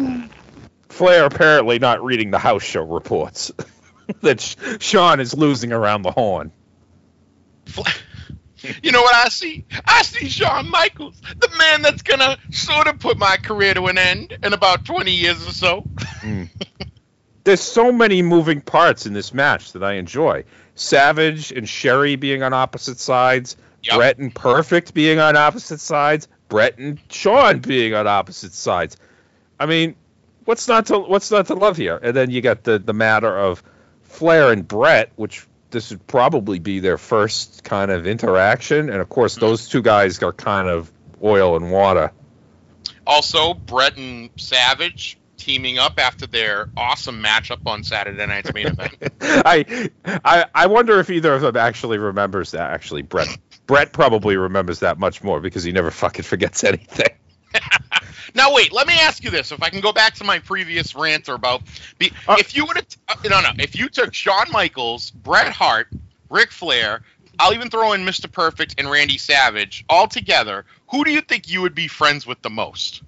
Flair 0.92 1.24
apparently 1.24 1.78
not 1.78 2.04
reading 2.04 2.30
the 2.30 2.38
house 2.38 2.62
show 2.62 2.82
reports 2.82 3.50
that 4.20 4.40
Sh- 4.40 4.56
Shawn 4.78 5.20
is 5.20 5.34
losing 5.34 5.72
around 5.72 6.02
the 6.02 6.10
horn. 6.10 6.52
You 8.82 8.92
know 8.92 9.00
what 9.00 9.14
I 9.14 9.28
see? 9.28 9.64
I 9.86 10.02
see 10.02 10.28
Shawn 10.28 10.70
Michaels, 10.70 11.20
the 11.38 11.48
man 11.58 11.82
that's 11.82 12.02
gonna 12.02 12.36
sort 12.50 12.86
of 12.86 13.00
put 13.00 13.18
my 13.18 13.36
career 13.38 13.74
to 13.74 13.86
an 13.86 13.98
end 13.98 14.38
in 14.42 14.52
about 14.52 14.84
20 14.84 15.10
years 15.10 15.48
or 15.48 15.52
so. 15.52 15.80
Hmm. 16.20 16.44
There's 17.44 17.62
so 17.62 17.90
many 17.90 18.22
moving 18.22 18.60
parts 18.60 19.06
in 19.06 19.14
this 19.14 19.34
match 19.34 19.72
that 19.72 19.82
I 19.82 19.94
enjoy. 19.94 20.44
Savage 20.74 21.50
and 21.50 21.68
Sherry 21.68 22.16
being 22.16 22.42
on 22.42 22.52
opposite 22.52 23.00
sides, 23.00 23.56
Bret 23.92 24.18
and 24.18 24.32
Perfect 24.32 24.94
being 24.94 25.18
on 25.18 25.36
opposite 25.36 25.80
sides, 25.80 26.28
Bret 26.48 26.78
and 26.78 27.00
Shawn 27.10 27.58
being 27.60 27.94
on 27.94 28.06
opposite 28.06 28.52
sides. 28.52 28.96
I 29.58 29.66
mean, 29.66 29.96
what's 30.44 30.68
not 30.68 30.86
to 30.86 30.98
what's 30.98 31.30
not 31.30 31.46
to 31.46 31.54
love 31.54 31.76
here? 31.76 31.98
And 32.02 32.16
then 32.16 32.30
you 32.30 32.40
got 32.40 32.64
the 32.64 32.78
the 32.78 32.92
matter 32.92 33.36
of 33.36 33.62
Flair 34.02 34.52
and 34.52 34.66
Bret, 34.66 35.12
which 35.16 35.46
this 35.70 35.90
would 35.90 36.06
probably 36.06 36.58
be 36.58 36.80
their 36.80 36.98
first 36.98 37.64
kind 37.64 37.90
of 37.90 38.06
interaction, 38.06 38.90
and 38.90 39.00
of 39.00 39.08
course 39.08 39.34
mm-hmm. 39.34 39.46
those 39.46 39.68
two 39.68 39.82
guys 39.82 40.22
are 40.22 40.32
kind 40.32 40.68
of 40.68 40.90
oil 41.22 41.56
and 41.56 41.70
water. 41.70 42.12
Also, 43.06 43.54
Bret 43.54 43.96
and 43.96 44.30
Savage 44.36 45.18
teaming 45.36 45.76
up 45.78 45.98
after 45.98 46.26
their 46.26 46.70
awesome 46.76 47.20
matchup 47.20 47.66
on 47.66 47.82
Saturday 47.82 48.24
Night's 48.26 48.54
main 48.54 48.66
event. 48.78 48.96
I, 49.20 49.90
I 50.24 50.44
I 50.54 50.66
wonder 50.66 51.00
if 51.00 51.10
either 51.10 51.34
of 51.34 51.40
them 51.40 51.56
actually 51.56 51.98
remembers 51.98 52.52
that. 52.52 52.70
Actually, 52.70 53.02
Bret 53.02 53.28
Bret 53.66 53.92
probably 53.92 54.36
remembers 54.36 54.80
that 54.80 54.98
much 54.98 55.22
more 55.22 55.40
because 55.40 55.64
he 55.64 55.72
never 55.72 55.90
fucking 55.90 56.24
forgets 56.24 56.62
anything. 56.64 57.10
Now 58.34 58.54
wait, 58.54 58.72
let 58.72 58.86
me 58.86 58.94
ask 58.98 59.22
you 59.24 59.30
this: 59.30 59.52
If 59.52 59.62
I 59.62 59.68
can 59.68 59.80
go 59.80 59.92
back 59.92 60.14
to 60.14 60.24
my 60.24 60.38
previous 60.38 60.94
rant 60.94 61.28
about, 61.28 61.62
be, 61.98 62.12
if 62.30 62.56
you 62.56 62.64
would 62.64 62.76
have, 62.76 62.86
uh, 63.08 63.14
no, 63.28 63.40
no, 63.42 63.50
if 63.58 63.76
you 63.76 63.88
took 63.88 64.14
Shawn 64.14 64.50
Michaels, 64.50 65.10
Bret 65.10 65.52
Hart, 65.52 65.88
Ric 66.30 66.50
Flair, 66.50 67.02
I'll 67.38 67.52
even 67.52 67.68
throw 67.68 67.92
in 67.92 68.04
Mr. 68.06 68.30
Perfect 68.30 68.76
and 68.78 68.90
Randy 68.90 69.18
Savage 69.18 69.84
all 69.88 70.06
together, 70.06 70.64
who 70.90 71.04
do 71.04 71.10
you 71.10 71.20
think 71.20 71.50
you 71.50 71.60
would 71.62 71.74
be 71.74 71.88
friends 71.88 72.26
with 72.26 72.40
the 72.42 72.50
most? 72.50 73.02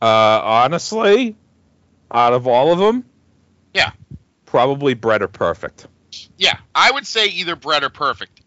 Uh, 0.00 0.40
honestly, 0.42 1.36
out 2.10 2.32
of 2.32 2.46
all 2.46 2.72
of 2.72 2.78
them, 2.78 3.04
Yeah, 3.74 3.92
probably 4.46 4.94
Bret 4.94 5.22
or 5.22 5.28
Perfect. 5.28 5.86
yeah, 6.38 6.58
I 6.74 6.90
would 6.90 7.06
say 7.06 7.26
either 7.26 7.56
Bret 7.56 7.84
or 7.84 7.90
Perfect. 7.90 8.41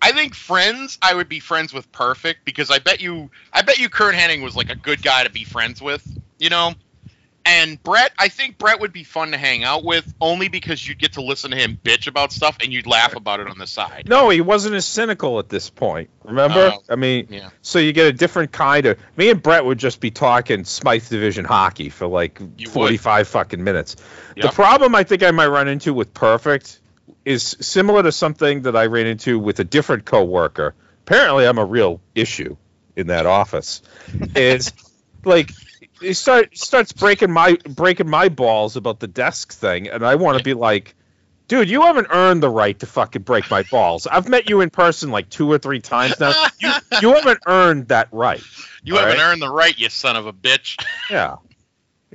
I 0.00 0.12
think 0.12 0.34
friends, 0.34 0.98
I 1.02 1.14
would 1.14 1.28
be 1.28 1.40
friends 1.40 1.72
with 1.72 1.90
Perfect 1.92 2.44
because 2.44 2.70
I 2.70 2.78
bet 2.78 3.00
you, 3.00 3.30
I 3.52 3.62
bet 3.62 3.78
you, 3.78 3.88
Curt 3.88 4.14
Hennig 4.14 4.42
was 4.42 4.54
like 4.56 4.70
a 4.70 4.76
good 4.76 5.02
guy 5.02 5.24
to 5.24 5.30
be 5.30 5.44
friends 5.44 5.82
with, 5.82 6.06
you 6.38 6.50
know. 6.50 6.74
And 7.44 7.82
Bret, 7.82 8.12
I 8.18 8.28
think 8.28 8.58
Bret 8.58 8.78
would 8.78 8.92
be 8.92 9.04
fun 9.04 9.30
to 9.30 9.38
hang 9.38 9.64
out 9.64 9.82
with 9.82 10.12
only 10.20 10.48
because 10.48 10.86
you'd 10.86 10.98
get 10.98 11.14
to 11.14 11.22
listen 11.22 11.50
to 11.52 11.56
him 11.56 11.78
bitch 11.82 12.06
about 12.06 12.30
stuff 12.30 12.58
and 12.60 12.70
you'd 12.70 12.86
laugh 12.86 13.16
about 13.16 13.40
it 13.40 13.48
on 13.48 13.56
the 13.56 13.66
side. 13.66 14.06
No, 14.06 14.28
he 14.28 14.42
wasn't 14.42 14.74
as 14.74 14.84
cynical 14.84 15.38
at 15.38 15.48
this 15.48 15.70
point. 15.70 16.10
Remember? 16.24 16.74
Oh, 16.74 16.82
I 16.90 16.96
mean, 16.96 17.26
yeah. 17.30 17.48
so 17.62 17.78
you 17.78 17.94
get 17.94 18.06
a 18.06 18.12
different 18.12 18.52
kind 18.52 18.84
of. 18.84 18.98
Me 19.16 19.30
and 19.30 19.42
Bret 19.42 19.64
would 19.64 19.78
just 19.78 19.98
be 19.98 20.10
talking 20.10 20.64
Smythe 20.64 21.08
Division 21.08 21.46
hockey 21.46 21.88
for 21.88 22.06
like 22.06 22.38
You 22.58 22.68
would. 22.68 22.74
45 22.74 23.28
fucking 23.28 23.64
minutes. 23.64 23.96
The 24.36 24.50
problem 24.50 24.94
I 24.94 25.02
think 25.02 25.22
I 25.22 25.30
might 25.30 25.48
run 25.48 25.68
into 25.68 25.94
with 25.94 26.12
Perfect 26.12 26.80
is 27.28 27.58
similar 27.60 28.02
to 28.02 28.10
something 28.10 28.62
that 28.62 28.74
I 28.74 28.86
ran 28.86 29.06
into 29.06 29.38
with 29.38 29.60
a 29.60 29.64
different 29.64 30.06
coworker. 30.06 30.74
Apparently, 31.06 31.46
I'm 31.46 31.58
a 31.58 31.64
real 31.64 32.00
issue 32.14 32.56
in 32.96 33.08
that 33.08 33.26
office. 33.26 33.82
Is 34.34 34.72
like 35.26 35.50
he 36.00 36.14
start 36.14 36.56
starts 36.56 36.92
breaking 36.92 37.30
my 37.30 37.58
breaking 37.68 38.08
my 38.08 38.30
balls 38.30 38.76
about 38.76 38.98
the 38.98 39.08
desk 39.08 39.52
thing, 39.52 39.88
and 39.88 40.06
I 40.06 40.14
want 40.14 40.38
to 40.38 40.44
be 40.44 40.54
like, 40.54 40.94
dude, 41.48 41.68
you 41.68 41.82
haven't 41.82 42.06
earned 42.08 42.42
the 42.42 42.48
right 42.48 42.78
to 42.78 42.86
fucking 42.86 43.22
break 43.22 43.50
my 43.50 43.62
balls. 43.64 44.06
I've 44.06 44.30
met 44.30 44.48
you 44.48 44.62
in 44.62 44.70
person 44.70 45.10
like 45.10 45.28
two 45.28 45.52
or 45.52 45.58
three 45.58 45.80
times 45.80 46.18
now. 46.18 46.32
You 46.60 46.72
you 47.02 47.12
haven't 47.12 47.40
earned 47.46 47.88
that 47.88 48.08
right. 48.10 48.42
You 48.82 48.96
haven't 48.96 49.18
right? 49.18 49.32
earned 49.32 49.42
the 49.42 49.52
right, 49.52 49.78
you 49.78 49.90
son 49.90 50.16
of 50.16 50.26
a 50.26 50.32
bitch. 50.32 50.82
Yeah. 51.10 51.36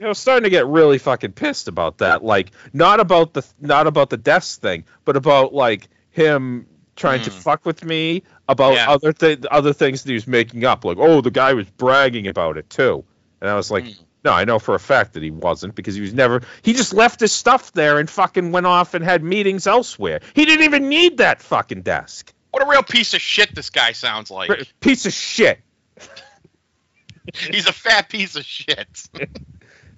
You 0.04 0.10
know, 0.10 0.14
starting 0.14 0.44
to 0.44 0.50
get 0.50 0.68
really 0.68 0.98
fucking 0.98 1.32
pissed 1.32 1.70
about 1.70 2.00
that. 2.00 2.26
Like, 2.26 2.52
not 2.74 3.00
about 3.00 3.34
the 3.34 3.46
not 3.62 3.88
about 3.88 4.10
the 4.10 4.18
desk 4.18 4.60
thing, 4.60 4.84
but 5.06 5.16
about 5.16 5.54
like 5.54 5.88
him 6.10 6.68
trying 6.98 7.22
to 7.22 7.30
hmm. 7.30 7.38
fuck 7.38 7.66
with 7.66 7.86
me 7.86 8.24
about 8.50 8.74
Yeah. 8.74 8.90
other 8.90 9.14
th- 9.14 9.46
other 9.50 9.72
things 9.72 10.04
that 10.04 10.10
he 10.10 10.14
was 10.14 10.28
making 10.28 10.66
up. 10.66 10.84
Like, 10.84 10.98
oh, 11.00 11.22
the 11.22 11.32
guy 11.32 11.54
was 11.54 11.70
bragging 11.70 12.28
about 12.28 12.58
it 12.58 12.70
too, 12.70 13.06
and 13.40 13.50
I 13.50 13.56
was 13.56 13.72
like, 13.72 13.86
hmm. 13.86 14.04
no, 14.26 14.34
I 14.34 14.44
know 14.44 14.60
for 14.60 14.76
a 14.76 14.80
fact 14.80 15.14
that 15.14 15.24
he 15.24 15.32
wasn't 15.32 15.74
because 15.74 15.96
he 15.96 16.02
was 16.02 16.14
never. 16.14 16.42
He 16.64 16.74
just 16.74 16.94
left 16.94 17.22
his 17.22 17.32
stuff 17.32 17.72
there 17.72 17.98
and 17.98 18.10
fucking 18.10 18.52
went 18.52 18.66
off 18.66 18.96
and 18.96 19.06
had 19.06 19.24
meetings 19.24 19.68
elsewhere. 19.68 20.20
He 20.34 20.44
didn't 20.44 20.66
even 20.66 20.90
need 20.90 21.20
that 21.20 21.42
fucking 21.42 21.84
desk. 21.84 22.34
What 22.52 22.62
a 22.62 22.70
real 22.70 22.84
piece 22.84 23.14
of 23.14 23.22
shit 23.22 23.56
this 23.56 23.70
guy 23.70 23.94
sounds 23.94 24.30
like. 24.30 24.68
Piece 24.82 25.06
of 25.06 25.14
shit. 25.14 25.62
He's 27.50 27.68
a 27.68 27.74
fat 27.74 28.10
piece 28.10 28.36
of 28.36 28.44
shit. 28.44 29.08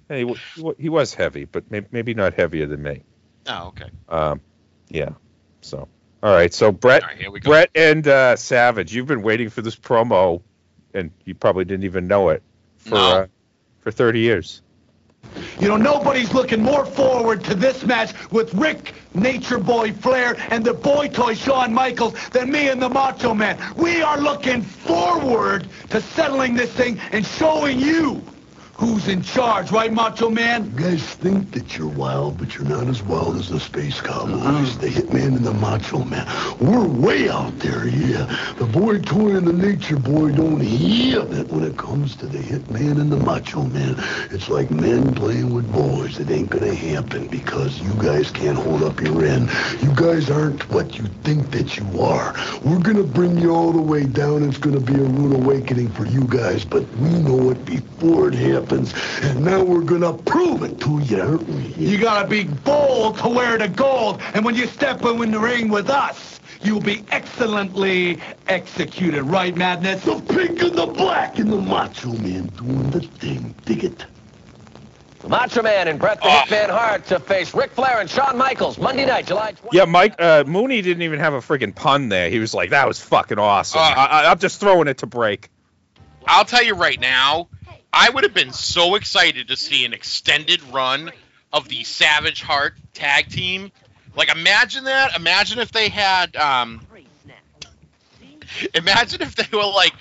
Hey, 0.08 0.24
he 0.24 0.72
he 0.78 0.88
was 0.88 1.14
heavy, 1.14 1.44
but 1.44 1.70
may- 1.70 1.86
maybe 1.90 2.14
not 2.14 2.34
heavier 2.34 2.66
than 2.66 2.82
me. 2.82 3.02
oh, 3.48 3.68
okay. 3.68 3.90
Um, 4.08 4.40
yeah. 4.88 5.10
So, 5.62 5.88
all 6.22 6.32
right. 6.34 6.52
So 6.54 6.70
Bret, 6.70 7.02
All 7.02 7.08
right, 7.08 7.18
here 7.18 7.30
we 7.30 7.40
go. 7.40 7.50
Bret 7.50 7.70
and 7.74 8.06
uh, 8.06 8.36
Savage, 8.36 8.94
you've 8.94 9.06
been 9.08 9.22
waiting 9.22 9.48
for 9.50 9.62
this 9.62 9.74
promo, 9.74 10.42
and 10.94 11.10
you 11.24 11.34
probably 11.34 11.64
didn't 11.64 11.84
even 11.84 12.06
know 12.06 12.28
it 12.28 12.42
for 12.76 12.94
No. 12.94 12.98
uh, 13.00 13.26
for 13.80 13.90
30 13.90 14.20
years. 14.20 14.62
You 15.58 15.68
know, 15.68 15.76
nobody's 15.76 16.32
looking 16.32 16.62
more 16.62 16.86
forward 16.86 17.42
to 17.44 17.54
this 17.54 17.84
match 17.84 18.12
with 18.30 18.54
Ric 18.54 18.94
Nature 19.14 19.58
Boy 19.58 19.92
Flair 19.92 20.36
and 20.50 20.64
the 20.64 20.72
boy 20.72 21.08
toy 21.08 21.34
Shawn 21.34 21.74
Michaels 21.74 22.14
than 22.30 22.50
me 22.50 22.68
and 22.68 22.80
the 22.80 22.88
Macho 22.88 23.34
Man. 23.34 23.58
We 23.76 24.02
are 24.02 24.18
looking 24.20 24.62
forward 24.62 25.66
to 25.90 26.00
settling 26.00 26.54
this 26.54 26.72
thing 26.72 27.00
and 27.10 27.26
showing 27.26 27.80
you 27.80 28.22
who's 28.78 29.08
in 29.08 29.22
charge, 29.22 29.72
right, 29.72 29.92
Macho 29.92 30.28
Man? 30.28 30.64
You 30.76 30.84
guys 30.84 31.02
think 31.02 31.52
that 31.52 31.78
you're 31.78 31.88
wild, 31.88 32.36
but 32.36 32.54
you're 32.54 32.68
not 32.68 32.86
as 32.88 33.02
wild 33.02 33.36
as 33.36 33.48
the 33.48 33.58
Space 33.58 34.00
Cowboys, 34.00 34.42
uh-huh. 34.42 34.80
the 34.80 34.88
Hitman 34.88 35.36
and 35.36 35.44
the 35.44 35.54
Macho 35.54 36.04
Man. 36.04 36.26
We're 36.60 36.86
way 36.86 37.28
out 37.30 37.58
there, 37.58 37.88
yeah. 37.88 38.54
The 38.58 38.66
boy 38.66 38.98
toy 38.98 39.36
and 39.36 39.46
the 39.46 39.52
nature 39.52 39.96
boy 39.96 40.32
don't 40.32 40.60
have 40.60 41.32
it 41.32 41.48
when 41.48 41.64
it 41.64 41.78
comes 41.78 42.16
to 42.16 42.26
the 42.26 42.38
Hitman 42.38 43.00
and 43.00 43.10
the 43.10 43.16
Macho 43.16 43.62
Man. 43.62 43.96
It's 44.30 44.50
like 44.50 44.70
men 44.70 45.14
playing 45.14 45.54
with 45.54 45.70
boys. 45.72 46.18
It 46.18 46.30
ain't 46.30 46.50
gonna 46.50 46.74
happen 46.74 47.28
because 47.28 47.80
you 47.80 47.92
guys 47.94 48.30
can't 48.30 48.58
hold 48.58 48.82
up 48.82 49.00
your 49.00 49.24
end. 49.24 49.48
You 49.80 49.92
guys 49.94 50.30
aren't 50.30 50.68
what 50.70 50.98
you 50.98 51.04
think 51.24 51.50
that 51.52 51.78
you 51.78 52.00
are. 52.00 52.34
We're 52.62 52.80
gonna 52.80 53.04
bring 53.04 53.38
you 53.38 53.54
all 53.54 53.72
the 53.72 53.80
way 53.80 54.04
down. 54.04 54.42
It's 54.46 54.58
gonna 54.58 54.80
be 54.80 54.94
a 54.94 54.98
rude 54.98 55.34
awakening 55.34 55.88
for 55.92 56.04
you 56.04 56.24
guys, 56.24 56.64
but 56.64 56.86
we 56.98 57.08
know 57.08 57.50
it 57.50 57.64
before 57.64 58.28
it 58.28 58.34
happens. 58.34 58.65
And 58.72 59.44
now 59.44 59.62
we're 59.62 59.82
gonna 59.82 60.12
prove 60.12 60.62
it 60.62 60.80
to 60.80 61.00
you, 61.00 61.20
aren't 61.20 61.48
we? 61.48 61.62
You 61.84 61.98
gotta 61.98 62.26
be 62.26 62.44
bold 62.44 63.18
to 63.18 63.28
wear 63.28 63.58
the 63.58 63.68
gold, 63.68 64.20
and 64.34 64.44
when 64.44 64.54
you 64.54 64.66
step 64.66 65.04
in 65.04 65.30
the 65.30 65.38
ring 65.38 65.68
with 65.68 65.88
us, 65.88 66.40
you'll 66.62 66.80
be 66.80 67.04
excellently 67.10 68.20
executed, 68.48 69.22
right, 69.22 69.56
Madness? 69.56 70.04
The 70.04 70.20
pink 70.20 70.62
and 70.62 70.76
the 70.76 70.86
black 70.86 71.38
and 71.38 71.52
the 71.52 71.60
Macho 71.60 72.12
Man 72.12 72.46
doing 72.46 72.90
the 72.90 73.00
thing. 73.00 73.54
Dig 73.64 73.84
it. 73.84 74.04
The 75.20 75.28
Macho 75.28 75.62
Man 75.62 75.88
and 75.88 75.98
Bret 75.98 76.20
the 76.20 76.28
Hitman 76.28 76.70
Hart 76.70 77.06
to 77.06 77.18
face 77.18 77.54
Ric 77.54 77.72
Flair 77.72 78.00
and 78.00 78.08
Shawn 78.08 78.36
Michaels 78.36 78.78
Monday 78.78 79.06
night, 79.06 79.26
July 79.26 79.52
20th. 79.52 79.72
Yeah, 79.72 79.84
Mike 79.84 80.14
uh, 80.20 80.44
Mooney 80.46 80.82
didn't 80.82 81.02
even 81.02 81.18
have 81.18 81.34
a 81.34 81.38
freaking 81.38 81.74
pun 81.74 82.08
there. 82.08 82.30
He 82.30 82.38
was 82.38 82.54
like, 82.54 82.70
"That 82.70 82.86
was 82.86 83.00
fucking 83.00 83.38
awesome." 83.38 83.80
Uh, 83.80 83.94
I, 83.96 84.06
I, 84.06 84.30
I'm 84.30 84.38
just 84.38 84.60
throwing 84.60 84.88
it 84.88 84.98
to 84.98 85.06
break. 85.06 85.50
I'll 86.26 86.44
tell 86.44 86.62
you 86.62 86.74
right 86.74 87.00
now, 87.00 87.48
I 87.96 88.10
would 88.10 88.24
have 88.24 88.34
been 88.34 88.52
so 88.52 88.94
excited 88.94 89.48
to 89.48 89.56
see 89.56 89.86
an 89.86 89.94
extended 89.94 90.62
run 90.64 91.10
of 91.50 91.66
the 91.68 91.82
Savage 91.84 92.42
Hart 92.42 92.74
tag 92.92 93.30
team. 93.30 93.72
Like, 94.14 94.30
imagine 94.30 94.84
that. 94.84 95.16
Imagine 95.16 95.60
if 95.60 95.72
they 95.72 95.88
had. 95.88 96.36
Um, 96.36 96.86
imagine 98.74 99.22
if 99.22 99.34
they 99.34 99.56
were 99.56 99.64
like, 99.64 99.94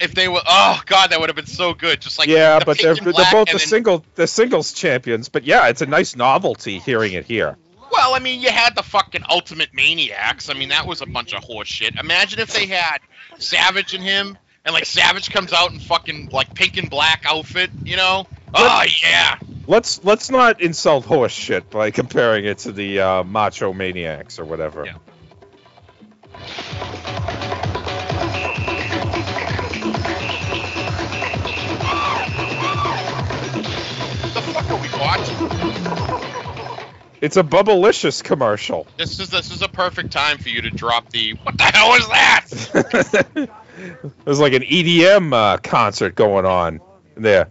if 0.00 0.14
they 0.14 0.28
were. 0.28 0.40
Oh 0.46 0.80
God, 0.86 1.10
that 1.10 1.20
would 1.20 1.28
have 1.28 1.36
been 1.36 1.46
so 1.46 1.74
good. 1.74 2.00
Just 2.00 2.18
like 2.18 2.28
yeah, 2.28 2.58
the 2.58 2.64
but 2.64 2.78
they're 2.78 2.94
they're 2.94 3.12
both 3.12 3.48
the 3.48 3.58
then- 3.58 3.58
single 3.58 4.04
the 4.14 4.26
singles 4.26 4.72
champions. 4.72 5.28
But 5.28 5.44
yeah, 5.44 5.68
it's 5.68 5.82
a 5.82 5.86
nice 5.86 6.16
novelty 6.16 6.78
hearing 6.78 7.12
it 7.12 7.26
here. 7.26 7.58
Well, 7.92 8.14
I 8.14 8.18
mean, 8.18 8.40
you 8.40 8.50
had 8.50 8.74
the 8.74 8.82
fucking 8.82 9.24
Ultimate 9.30 9.72
Maniacs. 9.72 10.48
I 10.50 10.54
mean, 10.54 10.70
that 10.70 10.86
was 10.86 11.02
a 11.02 11.06
bunch 11.06 11.34
of 11.34 11.42
horseshit. 11.42 11.98
Imagine 12.00 12.40
if 12.40 12.52
they 12.52 12.66
had 12.66 12.98
Savage 13.38 13.94
and 13.94 14.02
him, 14.02 14.36
and 14.66 14.74
like 14.74 14.84
Savage 14.84 15.30
comes 15.30 15.52
out 15.52 15.72
in 15.72 15.78
fucking 15.78 16.30
like 16.30 16.52
pink 16.54 16.76
and 16.76 16.90
black 16.90 17.22
outfit, 17.24 17.70
you 17.84 17.96
know? 17.96 18.26
Oh 18.52 18.84
yeah. 19.02 19.38
Let's 19.68 20.04
let's 20.04 20.28
not 20.28 20.60
insult 20.60 21.04
horse 21.06 21.32
shit 21.32 21.70
by 21.70 21.92
comparing 21.92 22.44
it 22.44 22.58
to 22.58 22.72
the 22.72 23.00
uh, 23.00 23.24
Macho 23.24 23.72
Maniacs 23.72 24.38
or 24.40 24.44
whatever. 24.44 24.84
Yeah. 24.84 24.94
The 34.34 34.42
fuck 34.52 34.70
are 34.70 34.82
we 34.82 34.88
watching? 34.98 35.36
It's 37.20 37.36
a 37.36 37.42
Bubblicious 37.42 38.22
commercial. 38.22 38.86
This 38.98 39.18
is 39.20 39.30
this 39.30 39.50
is 39.50 39.62
a 39.62 39.68
perfect 39.68 40.10
time 40.12 40.38
for 40.38 40.48
you 40.48 40.62
to 40.62 40.70
drop 40.70 41.08
the 41.10 41.34
what 41.42 41.56
the 41.56 41.64
hell 41.64 41.94
is 41.94 42.08
that? 42.08 43.48
There's 44.24 44.40
like 44.40 44.52
an 44.52 44.62
EDM 44.62 45.32
uh, 45.32 45.58
concert 45.58 46.14
going 46.14 46.46
on 46.46 46.80
there. 47.14 47.48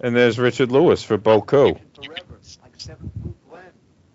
And 0.00 0.16
there's 0.16 0.38
Richard 0.38 0.72
Lewis 0.72 1.02
for 1.02 1.16
Boku. 1.16 1.78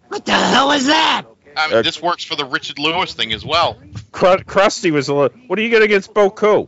What 0.09 0.25
the 0.25 0.33
hell 0.33 0.71
is 0.71 0.87
that? 0.87 1.25
I 1.55 1.73
mean, 1.73 1.83
this 1.83 2.01
works 2.01 2.23
for 2.23 2.35
the 2.35 2.45
Richard 2.45 2.77
Lewis 2.77 3.13
thing 3.13 3.33
as 3.33 3.43
well. 3.43 3.79
Cru- 4.11 4.37
Krusty 4.37 4.91
was 4.91 5.07
a 5.07 5.13
little. 5.13 5.39
What 5.47 5.55
do 5.55 5.63
you 5.63 5.69
get 5.69 5.81
against 5.81 6.13
Boku? 6.13 6.67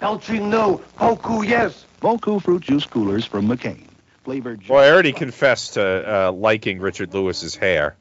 Don't 0.00 0.28
you 0.28 0.40
know? 0.40 0.82
Hoku, 0.98 1.46
yes. 1.46 1.86
Boku 2.02 2.40
fruit 2.42 2.62
juice 2.62 2.84
coolers 2.84 3.24
from 3.24 3.48
McCain. 3.48 3.86
Flavored 4.24 4.68
Well, 4.68 4.84
I 4.84 4.90
already 4.90 5.12
confessed 5.12 5.74
to 5.74 6.28
uh, 6.28 6.32
liking 6.32 6.80
Richard 6.80 7.14
Lewis's 7.14 7.56
hair 7.56 7.96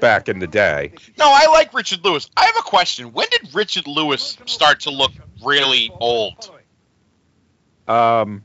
back 0.00 0.28
in 0.28 0.38
the 0.38 0.46
day. 0.46 0.92
No, 1.18 1.26
I 1.26 1.46
like 1.46 1.74
Richard 1.74 2.04
Lewis. 2.04 2.28
I 2.36 2.44
have 2.46 2.56
a 2.58 2.62
question. 2.62 3.12
When 3.12 3.26
did 3.30 3.54
Richard 3.54 3.86
Lewis 3.86 4.36
start 4.46 4.80
to 4.80 4.90
look 4.90 5.12
really 5.44 5.90
old? 6.00 6.50
Um, 7.88 8.44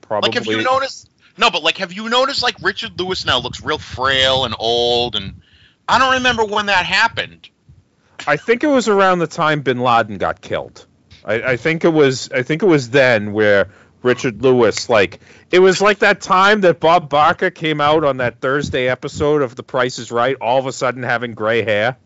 probably. 0.00 0.28
Like, 0.28 0.34
have 0.34 0.46
you 0.46 0.62
noticed? 0.62 1.10
No, 1.38 1.50
but 1.50 1.62
like, 1.62 1.78
have 1.78 1.92
you 1.92 2.08
noticed 2.08 2.42
like 2.42 2.56
Richard 2.62 2.98
Lewis 3.00 3.24
now 3.24 3.38
looks 3.38 3.62
real 3.62 3.78
frail 3.78 4.44
and 4.44 4.54
old, 4.58 5.16
and 5.16 5.40
I 5.88 5.98
don't 5.98 6.14
remember 6.14 6.44
when 6.44 6.66
that 6.66 6.84
happened. 6.84 7.48
I 8.26 8.36
think 8.36 8.62
it 8.62 8.68
was 8.68 8.88
around 8.88 9.18
the 9.18 9.26
time 9.26 9.62
Bin 9.62 9.80
Laden 9.80 10.18
got 10.18 10.40
killed. 10.40 10.86
I, 11.24 11.34
I 11.42 11.56
think 11.56 11.84
it 11.84 11.92
was. 11.92 12.30
I 12.32 12.42
think 12.42 12.62
it 12.62 12.66
was 12.66 12.90
then 12.90 13.32
where 13.32 13.68
Richard 14.02 14.42
Lewis, 14.42 14.88
like, 14.88 15.20
it 15.50 15.58
was 15.58 15.80
like 15.80 16.00
that 16.00 16.20
time 16.20 16.62
that 16.62 16.80
Bob 16.80 17.08
Barker 17.08 17.50
came 17.50 17.80
out 17.80 18.04
on 18.04 18.18
that 18.18 18.40
Thursday 18.40 18.88
episode 18.88 19.42
of 19.42 19.54
The 19.54 19.62
Price 19.62 19.98
Is 19.98 20.10
Right, 20.10 20.36
all 20.40 20.58
of 20.58 20.66
a 20.66 20.72
sudden 20.72 21.02
having 21.02 21.34
gray 21.34 21.62
hair. 21.62 21.96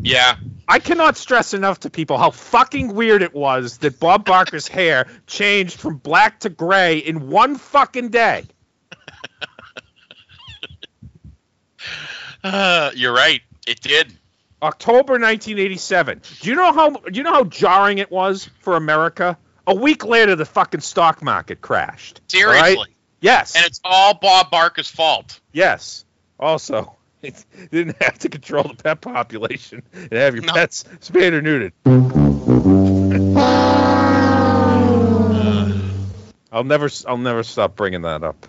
Yeah. 0.00 0.36
I 0.68 0.78
cannot 0.78 1.16
stress 1.16 1.54
enough 1.54 1.80
to 1.80 1.90
people 1.90 2.18
how 2.18 2.30
fucking 2.30 2.94
weird 2.94 3.22
it 3.22 3.34
was 3.34 3.78
that 3.78 3.98
Bob 4.00 4.24
Barker's 4.24 4.68
hair 4.68 5.06
changed 5.26 5.80
from 5.80 5.96
black 5.96 6.40
to 6.40 6.48
gray 6.50 6.98
in 6.98 7.28
one 7.28 7.56
fucking 7.56 8.08
day. 8.10 8.44
Uh, 12.42 12.90
you're 12.94 13.14
right. 13.14 13.40
It 13.66 13.80
did. 13.80 14.12
October 14.62 15.14
1987. 15.14 16.20
Do 16.42 16.50
you 16.50 16.54
know 16.54 16.72
how 16.72 16.90
do 16.90 17.12
you 17.12 17.22
know 17.22 17.32
how 17.32 17.44
jarring 17.44 17.98
it 17.98 18.10
was 18.10 18.50
for 18.60 18.76
America? 18.76 19.38
A 19.66 19.74
week 19.74 20.04
later, 20.04 20.36
the 20.36 20.44
fucking 20.44 20.80
stock 20.80 21.22
market 21.22 21.60
crashed. 21.60 22.20
Seriously. 22.28 22.76
right? 22.76 22.88
Yes. 23.20 23.56
And 23.56 23.64
it's 23.64 23.80
all 23.82 24.14
Bob 24.14 24.50
Barker's 24.50 24.90
fault. 24.90 25.40
Yes. 25.52 26.04
Also, 26.38 26.94
it 27.22 27.44
didn't 27.70 28.00
have 28.02 28.18
to 28.18 28.28
control 28.28 28.64
the 28.64 28.74
pet 28.74 29.00
population 29.00 29.82
and 29.94 30.12
have 30.12 30.34
your 30.34 30.44
pets 30.44 30.84
spayed 31.00 31.32
or 31.32 31.40
neutered. 31.40 31.72
I'll 36.52 36.64
never, 36.64 36.88
I'll 37.08 37.16
never 37.16 37.42
stop 37.42 37.74
bringing 37.74 38.02
that 38.02 38.22
up. 38.22 38.46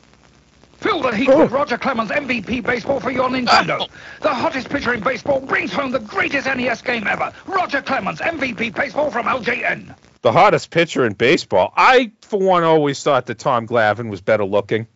Feel 0.78 1.03
the 1.03 1.15
heat 1.15 1.28
with 1.28 1.51
Roger 1.51 1.77
Clemens 1.77 2.11
MVP 2.11 2.62
Baseball 2.62 2.99
for 2.99 3.11
your 3.11 3.28
Nintendo. 3.28 3.81
Oh. 3.81 3.86
The 4.23 4.32
hottest 4.32 4.70
pitcher 4.70 4.95
in 4.95 5.01
baseball 5.01 5.40
brings 5.40 5.70
home 5.73 5.90
the 5.90 5.99
greatest 5.99 6.47
NES 6.47 6.81
game 6.81 7.07
ever. 7.07 7.31
Roger 7.47 7.82
Clemens 7.82 8.20
MVP 8.20 8.74
Baseball 8.74 9.11
from 9.11 9.27
LJN. 9.27 9.95
The 10.23 10.32
hottest 10.32 10.70
pitcher 10.70 11.05
in 11.05 11.12
baseball. 11.12 11.74
I, 11.77 12.12
for 12.23 12.40
one, 12.40 12.62
always 12.62 13.03
thought 13.03 13.27
that 13.27 13.39
Tom 13.39 13.69
Glavine 13.69 14.09
was 14.09 14.23
better 14.23 14.47
looking. 14.47 14.86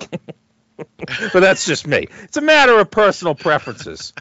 but 1.32 1.40
that's 1.40 1.66
just 1.66 1.86
me. 1.86 2.08
It's 2.24 2.36
a 2.36 2.42
matter 2.42 2.78
of 2.78 2.90
personal 2.90 3.34
preferences. 3.34 4.12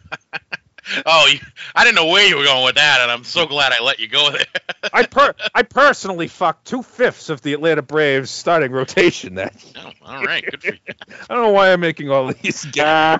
Oh, 1.05 1.27
you, 1.31 1.39
I 1.75 1.83
didn't 1.83 1.95
know 1.95 2.07
where 2.07 2.27
you 2.27 2.38
were 2.38 2.43
going 2.43 2.65
with 2.65 2.75
that, 2.75 3.01
and 3.01 3.11
I'm 3.11 3.23
so 3.23 3.45
glad 3.45 3.71
I 3.71 3.83
let 3.83 3.99
you 3.99 4.07
go 4.07 4.31
there. 4.31 4.45
I 4.93 5.05
per- 5.05 5.35
I 5.53 5.61
personally 5.63 6.27
fucked 6.27 6.65
two 6.65 6.81
fifths 6.81 7.29
of 7.29 7.41
the 7.41 7.53
Atlanta 7.53 7.81
Braves 7.81 8.31
starting 8.31 8.71
rotation 8.71 9.35
that 9.35 9.63
year. 9.63 9.93
all 10.05 10.23
right, 10.23 10.43
good 10.43 10.61
for 10.61 10.73
you. 10.73 10.79
I 11.29 11.33
don't 11.33 11.43
know 11.43 11.51
why 11.51 11.71
I'm 11.71 11.79
making 11.79 12.09
all 12.09 12.33
these. 12.33 12.65
I 12.77 13.17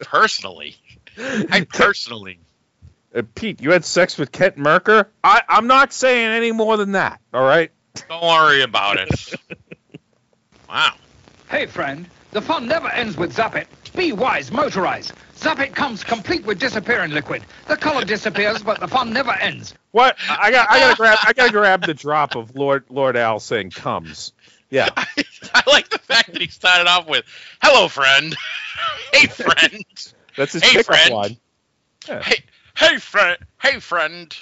personally, 0.00 0.76
I 1.18 1.66
personally. 1.68 2.38
Uh, 3.14 3.22
Pete, 3.34 3.60
you 3.60 3.70
had 3.70 3.84
sex 3.84 4.18
with 4.18 4.32
Kent 4.32 4.56
Mercker? 4.56 5.06
I, 5.22 5.42
I'm 5.48 5.66
not 5.66 5.92
saying 5.92 6.30
any 6.30 6.50
more 6.52 6.76
than 6.76 6.92
that. 6.92 7.20
All 7.32 7.44
right. 7.44 7.70
Don't 8.08 8.22
worry 8.22 8.62
about 8.62 8.98
it. 8.98 9.34
wow. 10.68 10.94
Hey, 11.54 11.66
friend, 11.66 12.10
the 12.32 12.42
fun 12.42 12.66
never 12.66 12.88
ends 12.88 13.16
with 13.16 13.32
Zap 13.32 13.54
It. 13.54 13.68
Be 13.94 14.10
wise, 14.10 14.50
motorize. 14.50 15.12
Zap 15.36 15.60
It 15.60 15.72
comes 15.72 16.02
complete 16.02 16.44
with 16.44 16.58
disappearing 16.58 17.12
liquid. 17.12 17.44
The 17.68 17.76
color 17.76 18.04
disappears, 18.04 18.60
but 18.64 18.80
the 18.80 18.88
fun 18.88 19.12
never 19.12 19.30
ends. 19.30 19.72
What? 19.92 20.16
I 20.28 20.50
got 20.50 20.68
I 20.68 20.80
gotta 20.80 20.96
grab 20.96 21.18
I 21.22 21.32
gotta 21.32 21.52
grab 21.52 21.86
the 21.86 21.94
drop 21.94 22.34
of 22.34 22.56
Lord 22.56 22.86
Lord 22.90 23.16
Al 23.16 23.38
saying 23.38 23.70
comes. 23.70 24.32
Yeah. 24.68 24.88
I 24.96 25.62
like 25.68 25.90
the 25.90 26.00
fact 26.00 26.32
that 26.32 26.42
he 26.42 26.48
started 26.48 26.88
off 26.88 27.06
with, 27.06 27.24
"Hello, 27.62 27.86
friend." 27.86 28.36
hey, 29.12 29.28
friend. 29.28 29.84
That's 30.36 30.54
his 30.54 30.64
Hey, 30.64 30.78
pickup 30.78 30.86
friend. 30.86 31.14
line. 31.14 31.36
Yeah. 32.08 32.20
Hey, 32.20 32.42
hey, 32.76 32.98
friend. 32.98 33.38
Hey, 33.62 33.78
friend. 33.78 34.36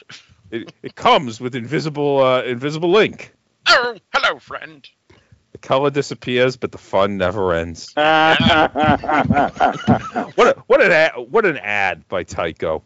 It, 0.50 0.72
it 0.82 0.94
comes 0.94 1.42
with 1.42 1.56
invisible 1.56 2.22
uh, 2.24 2.42
invisible 2.44 2.96
ink. 2.96 3.34
Oh, 3.68 3.98
hello, 4.14 4.38
friend. 4.38 4.88
The 5.52 5.58
color 5.58 5.90
disappears, 5.90 6.56
but 6.56 6.72
the 6.72 6.78
fun 6.78 7.18
never 7.18 7.52
ends. 7.52 7.92
what 7.94 8.04
a, 10.48 10.56
what 10.66 10.82
an 10.82 10.92
ad, 10.92 11.12
what 11.16 11.44
an 11.44 11.58
ad 11.58 12.08
by 12.08 12.24
Tyco. 12.24 12.82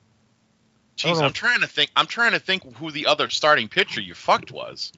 Jeez, 0.96 1.22
I'm 1.22 1.32
trying 1.32 1.60
to 1.60 1.66
think. 1.66 1.90
I'm 1.94 2.06
trying 2.06 2.32
to 2.32 2.40
think 2.40 2.76
who 2.76 2.90
the 2.90 3.06
other 3.06 3.28
starting 3.30 3.68
pitcher 3.68 4.00
you 4.00 4.14
fucked 4.14 4.50
was. 4.50 4.92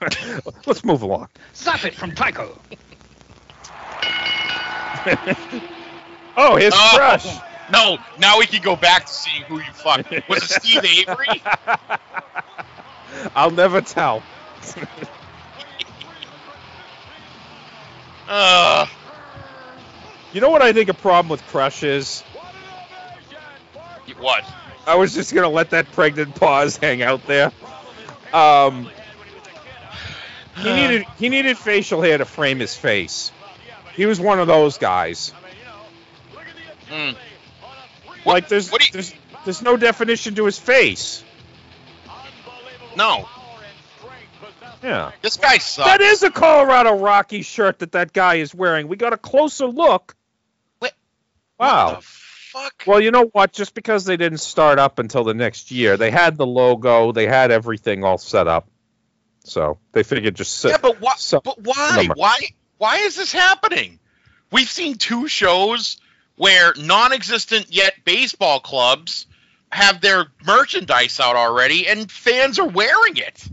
Let's 0.66 0.84
move 0.84 1.02
along. 1.02 1.28
Zap 1.54 1.84
it 1.84 1.94
from 1.94 2.12
Tyco. 2.12 2.56
Oh, 6.36 6.56
his 6.56 6.72
Oh, 6.74 6.92
crush. 6.94 7.26
No, 7.72 7.98
now 8.18 8.38
we 8.38 8.46
can 8.46 8.62
go 8.62 8.76
back 8.76 9.06
to 9.06 9.12
seeing 9.12 9.42
who 9.42 9.58
you 9.58 9.72
fucked. 9.72 10.10
Was 10.28 10.44
it 10.44 10.62
Steve 10.62 10.84
Avery? 10.84 11.42
I'll 13.34 13.50
never 13.50 13.80
tell. 13.80 14.22
Uh, 18.30 18.86
You 20.32 20.40
know 20.40 20.50
what 20.50 20.62
I 20.62 20.72
think 20.72 20.88
a 20.88 20.94
problem 20.94 21.28
with 21.30 21.44
Crush 21.48 21.82
is? 21.82 22.22
what? 24.18 24.44
I 24.86 24.94
was 24.94 25.12
just 25.14 25.34
gonna 25.34 25.48
let 25.48 25.70
that 25.70 25.90
pregnant 25.92 26.34
pause 26.36 26.76
hang 26.76 27.02
out 27.02 27.26
there. 27.26 27.50
Um, 28.32 28.88
he 30.56 30.72
needed 30.74 31.06
he 31.18 31.28
needed 31.28 31.58
facial 31.58 32.00
hair 32.00 32.18
to 32.18 32.24
frame 32.24 32.60
his 32.60 32.74
face. 32.76 33.32
He 33.94 34.06
was 34.06 34.20
one 34.20 34.38
of 34.38 34.46
those 34.46 34.78
guys. 34.78 35.32
Mm. 36.88 37.16
Like 38.24 38.48
there's 38.48 38.70
there's 38.92 39.12
there's 39.44 39.62
no 39.62 39.76
definition 39.76 40.36
to 40.36 40.44
his 40.44 40.58
face. 40.58 41.24
No, 42.96 43.28
Yeah. 44.82 45.12
this 45.22 45.36
guy 45.36 45.58
sucks. 45.58 45.88
That 45.88 46.00
is 46.00 46.22
a 46.22 46.30
Colorado 46.30 46.96
Rocky 46.96 47.42
shirt 47.42 47.80
that 47.80 47.92
that 47.92 48.12
guy 48.12 48.36
is 48.36 48.54
wearing. 48.54 48.88
We 48.88 48.96
got 48.96 49.12
a 49.12 49.18
closer 49.18 49.66
look. 49.66 50.16
What? 50.78 50.94
Wow. 51.58 51.98
fuck? 52.02 52.84
Well, 52.86 53.00
you 53.00 53.10
know 53.10 53.26
what? 53.32 53.52
Just 53.52 53.74
because 53.74 54.04
they 54.04 54.16
didn't 54.16 54.38
start 54.38 54.78
up 54.78 54.98
until 54.98 55.24
the 55.24 55.34
next 55.34 55.70
year, 55.70 55.96
they 55.96 56.10
had 56.10 56.36
the 56.36 56.46
logo, 56.46 57.12
they 57.12 57.26
had 57.26 57.50
everything 57.50 58.04
all 58.04 58.18
set 58.18 58.48
up. 58.48 58.68
So 59.44 59.78
they 59.92 60.02
figured 60.02 60.34
just 60.36 60.58
sit. 60.58 60.70
Yeah, 60.72 60.78
but 60.80 61.00
why? 61.00 61.14
so- 61.16 61.40
but 61.40 61.60
why? 61.60 61.92
number. 61.96 62.14
Why? 62.14 62.38
Why 62.78 62.96
is 62.98 63.16
this 63.16 63.32
happening? 63.32 63.98
We've 64.50 64.70
seen 64.70 64.94
two 64.96 65.28
shows 65.28 65.98
where 66.36 66.72
non-existent 66.76 67.66
yet 67.68 67.94
baseball 68.04 68.60
clubs 68.60 69.26
have 69.70 70.00
their 70.00 70.26
merchandise 70.44 71.20
out 71.20 71.36
already, 71.36 71.86
and 71.86 72.10
fans 72.10 72.58
are 72.58 72.66
wearing 72.66 73.18
it. 73.18 73.46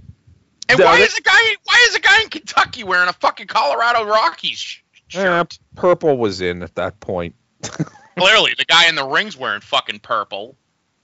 And 0.70 0.80
why 0.80 1.00
is 1.00 1.18
a 1.18 1.22
guy? 1.22 1.56
Why 1.64 1.86
is 1.88 1.96
a 1.96 2.00
guy 2.00 2.22
in 2.22 2.30
Kentucky 2.30 2.84
wearing 2.84 3.10
a 3.10 3.14
fucking 3.14 3.48
Colorado 3.48 4.06
Rockies? 4.06 4.80
shirt? 5.08 5.16
Eh, 5.16 5.44
purple 5.76 6.18
was 6.18 6.42
in 6.42 6.64
at 6.64 6.76
that 6.76 7.00
point. 7.00 7.36
Clearly, 8.18 8.54
the 8.58 8.66
guy 8.66 8.90
in 8.90 8.96
the 8.96 9.06
ring's 9.08 9.38
wearing 9.38 9.62
fucking 9.62 10.00
purple. 10.00 10.56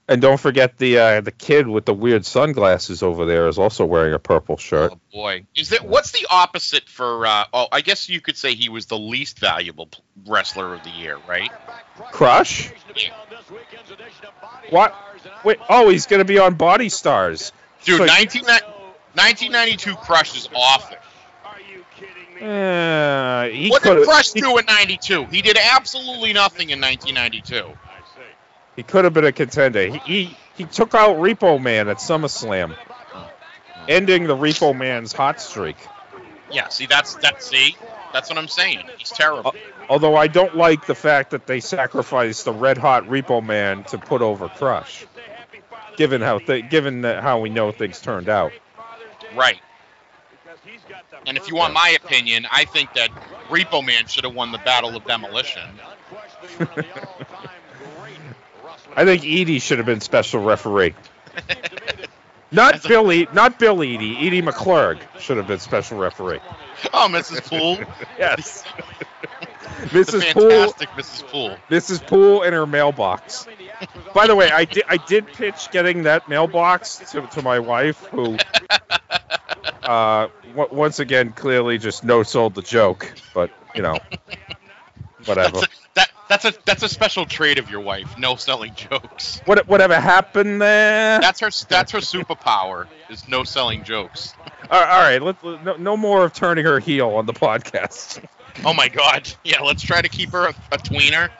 And 0.06 0.20
don't 0.20 0.38
forget 0.38 0.76
the 0.76 0.98
uh, 0.98 1.20
the 1.22 1.30
kid 1.30 1.66
with 1.66 1.86
the 1.86 1.94
weird 1.94 2.26
sunglasses 2.26 3.02
over 3.02 3.24
there 3.24 3.48
is 3.48 3.58
also 3.58 3.86
wearing 3.86 4.12
a 4.12 4.18
purple 4.18 4.58
shirt. 4.58 4.92
Boy, 5.10 5.46
is 5.56 5.70
that 5.70 5.86
what's 5.86 6.10
the 6.12 6.26
opposite 6.30 6.86
for? 6.90 7.26
Uh, 7.26 7.46
oh, 7.54 7.68
I 7.72 7.80
guess 7.80 8.10
you 8.10 8.20
could 8.20 8.36
say 8.36 8.54
he 8.54 8.68
was 8.68 8.84
the 8.84 8.98
least 8.98 9.38
valuable 9.38 9.88
wrestler 10.26 10.74
of 10.74 10.82
the 10.82 10.90
year, 10.90 11.16
right? 11.26 11.50
Crush? 12.12 12.70
What? 14.68 14.94
Wait, 15.42 15.58
oh, 15.70 15.88
he's 15.88 16.06
going 16.06 16.20
to 16.20 16.26
be 16.26 16.38
on 16.38 16.54
Body 16.54 16.90
Stars. 16.90 17.52
Dude, 17.84 17.98
So- 17.98 18.04
19, 18.04 18.44
1992 19.14 19.94
Crush 19.96 20.36
is 20.36 20.48
awful. 20.54 20.96
Uh, 22.40 23.48
what 23.68 23.82
did 23.82 24.04
Crush 24.04 24.32
he, 24.32 24.40
do 24.40 24.58
in 24.58 24.66
92? 24.66 25.26
He 25.26 25.40
did 25.40 25.56
absolutely 25.56 26.32
nothing 26.32 26.70
in 26.70 26.80
1992. 26.80 27.76
he 28.76 28.82
could 28.82 29.04
have 29.04 29.14
been 29.14 29.24
a 29.24 29.32
contender. 29.32 29.86
He, 29.86 29.98
he 29.98 30.36
he 30.56 30.64
took 30.64 30.94
out 30.94 31.16
Repo 31.16 31.60
Man 31.62 31.88
at 31.88 31.98
SummerSlam, 31.98 32.76
ending 33.88 34.26
the 34.26 34.36
Repo 34.36 34.76
Man's 34.76 35.12
hot 35.12 35.40
streak. 35.40 35.76
Yeah, 36.50 36.68
see, 36.68 36.86
that's 36.86 37.14
that. 37.16 37.42
See, 37.42 37.76
that's 38.12 38.28
what 38.28 38.38
I'm 38.38 38.48
saying. 38.48 38.84
He's 38.98 39.10
terrible. 39.10 39.54
Although 39.88 40.16
I 40.16 40.26
don't 40.26 40.56
like 40.56 40.86
the 40.86 40.94
fact 40.94 41.30
that 41.30 41.46
they 41.46 41.60
sacrificed 41.60 42.44
the 42.44 42.52
Red 42.52 42.78
Hot 42.78 43.04
Repo 43.04 43.44
Man 43.44 43.84
to 43.84 43.98
put 43.98 44.22
over 44.22 44.48
Crush, 44.48 45.04
given 45.96 46.20
how 46.20 46.38
th- 46.38 46.68
given 46.68 47.02
that 47.02 47.22
how 47.22 47.40
we 47.40 47.48
know 47.48 47.72
things 47.72 48.00
turned 48.00 48.28
out. 48.28 48.52
Right. 49.36 49.60
And 51.26 51.36
if 51.36 51.48
you 51.48 51.56
want 51.56 51.74
my 51.74 51.96
opinion, 52.02 52.46
I 52.50 52.64
think 52.64 52.92
that 52.94 53.10
Repo 53.48 53.84
Man 53.84 54.06
should 54.06 54.24
have 54.24 54.34
won 54.34 54.52
the 54.52 54.58
Battle 54.58 54.96
of 54.96 55.06
Demolition. 55.06 55.62
I 58.96 59.04
think 59.04 59.22
Edie 59.24 59.58
should 59.58 59.78
have 59.78 59.86
been 59.86 60.00
special 60.00 60.42
referee. 60.42 60.94
Not 62.50 62.82
Billy, 62.82 63.26
not 63.32 63.58
Bill 63.58 63.78
Eadie. 63.78 64.26
Edie 64.26 64.42
McClurg 64.42 64.98
should 65.18 65.36
have 65.36 65.46
been 65.46 65.58
special 65.58 65.98
referee. 65.98 66.40
Oh, 66.92 67.08
Mrs. 67.10 67.48
Poole. 67.48 67.78
Yes. 68.18 68.62
Mrs. 69.84 70.32
Poole, 70.34 70.50
fantastic 70.50 70.88
Mrs. 70.90 71.26
Poole. 71.28 71.56
Mrs. 71.70 72.06
Poole 72.06 72.42
in 72.42 72.52
her 72.52 72.66
mailbox. 72.66 73.46
By 74.12 74.26
the 74.26 74.36
way, 74.36 74.50
I 74.50 74.64
did 74.66 74.84
I 74.88 74.98
did 74.98 75.26
pitch 75.26 75.70
getting 75.70 76.02
that 76.04 76.28
mailbox 76.28 76.98
to, 77.12 77.22
to 77.22 77.42
my 77.42 77.58
wife, 77.58 78.04
who 78.06 78.36
uh, 79.82 80.28
w- 80.54 80.68
once 80.74 80.98
again 81.00 81.32
clearly 81.32 81.78
just 81.78 82.04
no 82.04 82.22
sold 82.22 82.54
the 82.54 82.62
joke. 82.62 83.12
But 83.32 83.50
you 83.74 83.82
know, 83.82 83.98
whatever. 85.24 85.60
That's 85.60 85.72
a, 85.72 85.83
that 85.94 86.10
that's 86.28 86.44
a 86.44 86.52
that's 86.64 86.82
a 86.82 86.88
special 86.88 87.26
trait 87.26 87.58
of 87.58 87.70
your 87.70 87.80
wife. 87.80 88.18
No 88.18 88.36
selling 88.36 88.74
jokes. 88.76 89.40
What 89.44 89.66
whatever 89.68 89.98
happened 89.98 90.60
there? 90.60 91.20
That's 91.20 91.40
her 91.40 91.50
that's 91.68 91.92
her 91.92 91.98
superpower 91.98 92.86
is 93.10 93.28
no 93.28 93.44
selling 93.44 93.84
jokes. 93.84 94.34
all 94.70 94.80
all 94.80 95.00
right, 95.02 95.20
let, 95.22 95.42
no, 95.64 95.76
no 95.76 95.96
more 95.96 96.24
of 96.24 96.32
turning 96.32 96.64
her 96.64 96.78
heel 96.80 97.10
on 97.10 97.26
the 97.26 97.32
podcast. 97.34 98.24
Oh 98.64 98.72
my 98.74 98.88
god. 98.88 99.32
Yeah, 99.44 99.60
let's 99.62 99.82
try 99.82 100.00
to 100.00 100.08
keep 100.08 100.30
her 100.30 100.46
a, 100.46 100.54
a 100.72 100.78
tweener. 100.78 101.30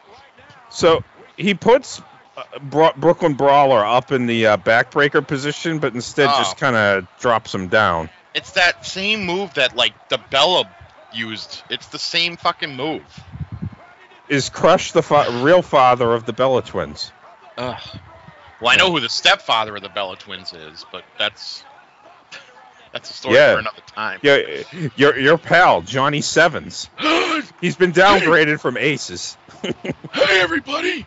So 0.71 1.05
he 1.37 1.55
puts 1.55 2.03
uh, 2.37 2.43
Bro- 2.61 2.95
Brooklyn 2.97 3.35
Brawler 3.35 3.85
up 3.85 4.11
in 4.11 4.27
the 4.27 4.47
uh, 4.49 4.57
backbreaker 4.57 5.25
position, 5.27 5.79
but 5.79 5.95
instead 5.95 6.29
Oh. 6.33 6.39
just 6.39 6.57
kind 6.57 6.75
of 6.75 7.07
drops 7.21 7.55
him 7.55 7.69
down. 7.69 8.11
It's 8.35 8.51
that 8.53 8.85
same 8.85 9.25
move 9.25 9.55
that 9.55 9.77
like 9.77 10.09
the 10.09 10.19
Bella 10.31 10.65
used. 11.13 11.63
It's 11.71 11.87
the 11.89 11.99
same 12.01 12.37
fucking 12.37 12.75
move. 12.75 13.03
Is 14.29 14.49
Crush 14.49 14.93
the 14.93 15.03
fa- 15.03 15.41
real 15.43 15.63
father 15.63 16.13
of 16.13 16.25
the 16.27 16.33
Bella 16.33 16.63
twins? 16.63 17.13
Ugh. 17.59 17.81
Well, 18.61 18.73
I 18.73 18.77
know 18.77 18.91
who 18.91 19.01
the 19.01 19.09
stepfather 19.09 19.77
of 19.77 19.83
the 19.83 19.89
Bella 19.89 20.17
twins 20.17 20.53
is, 20.53 20.87
but 20.91 21.05
that's 21.19 21.65
that's 22.93 23.11
a 23.11 23.13
story 23.13 23.35
Yeah. 23.35 23.55
for 23.55 23.59
another 23.61 23.83
time. 23.95 24.21
Yeah, 24.23 24.63
your 24.97 25.19
your 25.19 25.39
pal 25.39 25.83
Johnny 25.83 26.21
Sevens. 26.23 26.89
He's 27.61 27.77
been 27.77 27.93
downgraded 27.93 28.61
from 28.61 28.77
Aces. 28.79 29.37
hey 29.63 30.41
everybody! 30.41 31.05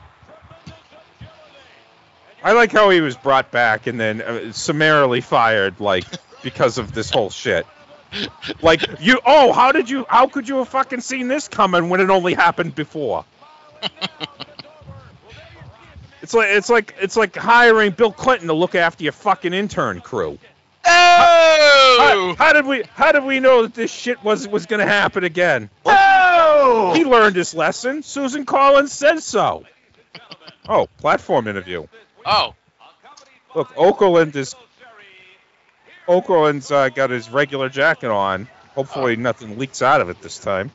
I 2.44 2.52
like 2.52 2.72
how 2.72 2.90
he 2.92 3.02
was 3.02 3.16
brought 3.18 3.52
back 3.52 3.88
and 3.88 4.00
then 4.00 4.22
uh, 4.22 4.52
summarily 4.52 5.22
fired, 5.22 5.80
like 5.80 6.06
because 6.44 6.78
of 6.78 6.94
this 6.94 7.10
whole 7.10 7.30
shit. 7.30 7.66
Like 8.62 9.02
you, 9.02 9.20
oh, 9.26 9.52
how 9.52 9.72
did 9.72 9.90
you? 9.90 10.06
How 10.10 10.28
could 10.28 10.48
you 10.48 10.58
have 10.58 10.70
fucking 10.70 11.02
seen 11.02 11.28
this 11.28 11.48
coming 11.48 11.90
when 11.90 12.00
it 12.00 12.10
only 12.10 12.34
happened 12.34 12.74
before? 12.74 13.26
It's 16.28 16.34
like 16.34 16.50
it's 16.50 16.70
like 16.70 16.96
it's 17.00 17.16
like 17.16 17.38
hiring 17.38 17.92
Bill 17.92 18.12
Clinton 18.12 18.48
to 18.48 18.54
look 18.54 18.76
after 18.76 19.02
your 19.02 19.14
fucking 19.14 19.54
intern 19.54 20.02
crew. 20.02 20.38
Oh! 20.84 22.36
How, 22.38 22.46
how 22.48 22.54
did 22.54 22.66
we 22.66 22.84
how 22.92 23.14
did 23.14 23.24
we 23.24 23.40
know 23.40 23.62
that 23.62 23.74
this 23.74 23.90
shit 23.90 24.22
was 24.26 24.46
was 24.46 24.66
going 24.66 24.82
to 24.82 24.86
happen 24.86 25.24
again? 25.24 25.70
Oh! 25.86 26.92
He 26.94 27.06
learned 27.06 27.38
his 27.38 27.54
lesson. 27.54 28.04
Susan 28.04 28.46
Collins 28.46 28.92
said 28.92 29.20
so. 29.20 29.64
Oh, 30.68 30.88
platform 30.98 31.48
interview. 31.48 31.88
Oh, 32.26 32.56
Look, 33.56 33.74
Okerlund 33.76 34.36
is 34.36 34.54
Okerlund's 36.08 36.72
uh, 36.72 36.90
got 36.90 37.10
his 37.10 37.30
regular 37.30 37.70
jacket 37.70 38.10
on. 38.10 38.48
Hopefully, 38.76 39.16
nothing 39.16 39.58
leaks 39.58 39.82
out 39.82 40.02
of 40.02 40.10
it 40.10 40.22
this 40.22 40.38
time. 40.38 40.72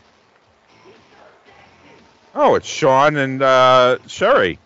Oh, 2.34 2.54
it's 2.54 2.66
Shawn 2.66 3.16
and 3.16 3.42
uh, 3.42 3.98
Sherry. 4.06 4.58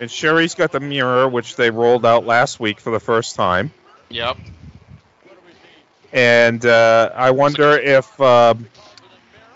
And 0.00 0.10
Sherry's 0.10 0.54
got 0.54 0.72
the 0.72 0.80
mirror, 0.80 1.28
which 1.28 1.56
they 1.56 1.70
rolled 1.70 2.06
out 2.06 2.24
last 2.26 2.58
week 2.58 2.80
for 2.80 2.90
the 2.90 3.00
first 3.00 3.36
time. 3.36 3.72
yep. 4.08 4.36
and 6.12 6.64
uh, 6.64 7.10
I 7.14 7.30
wonder 7.30 7.78
if 7.78 8.20
um, 8.20 8.68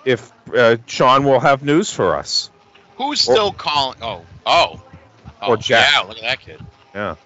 if 0.05 0.33
uh, 0.55 0.77
Shawn 0.87 1.25
will 1.25 1.41
have 1.41 1.63
news 1.63 1.91
for 1.91 2.17
us. 2.17 2.51
Who's 2.97 3.21
still 3.21 3.53
calling? 3.53 3.99
Oh, 4.01 4.25
oh, 4.47 4.83
oh, 5.43 5.49
Or 5.49 5.57
Jack. 5.57 5.89
Yeah, 5.93 6.01
look 6.01 6.19
at 6.19 6.23
that 6.23 6.41
kid. 6.41 6.61
Yeah. 6.95 7.17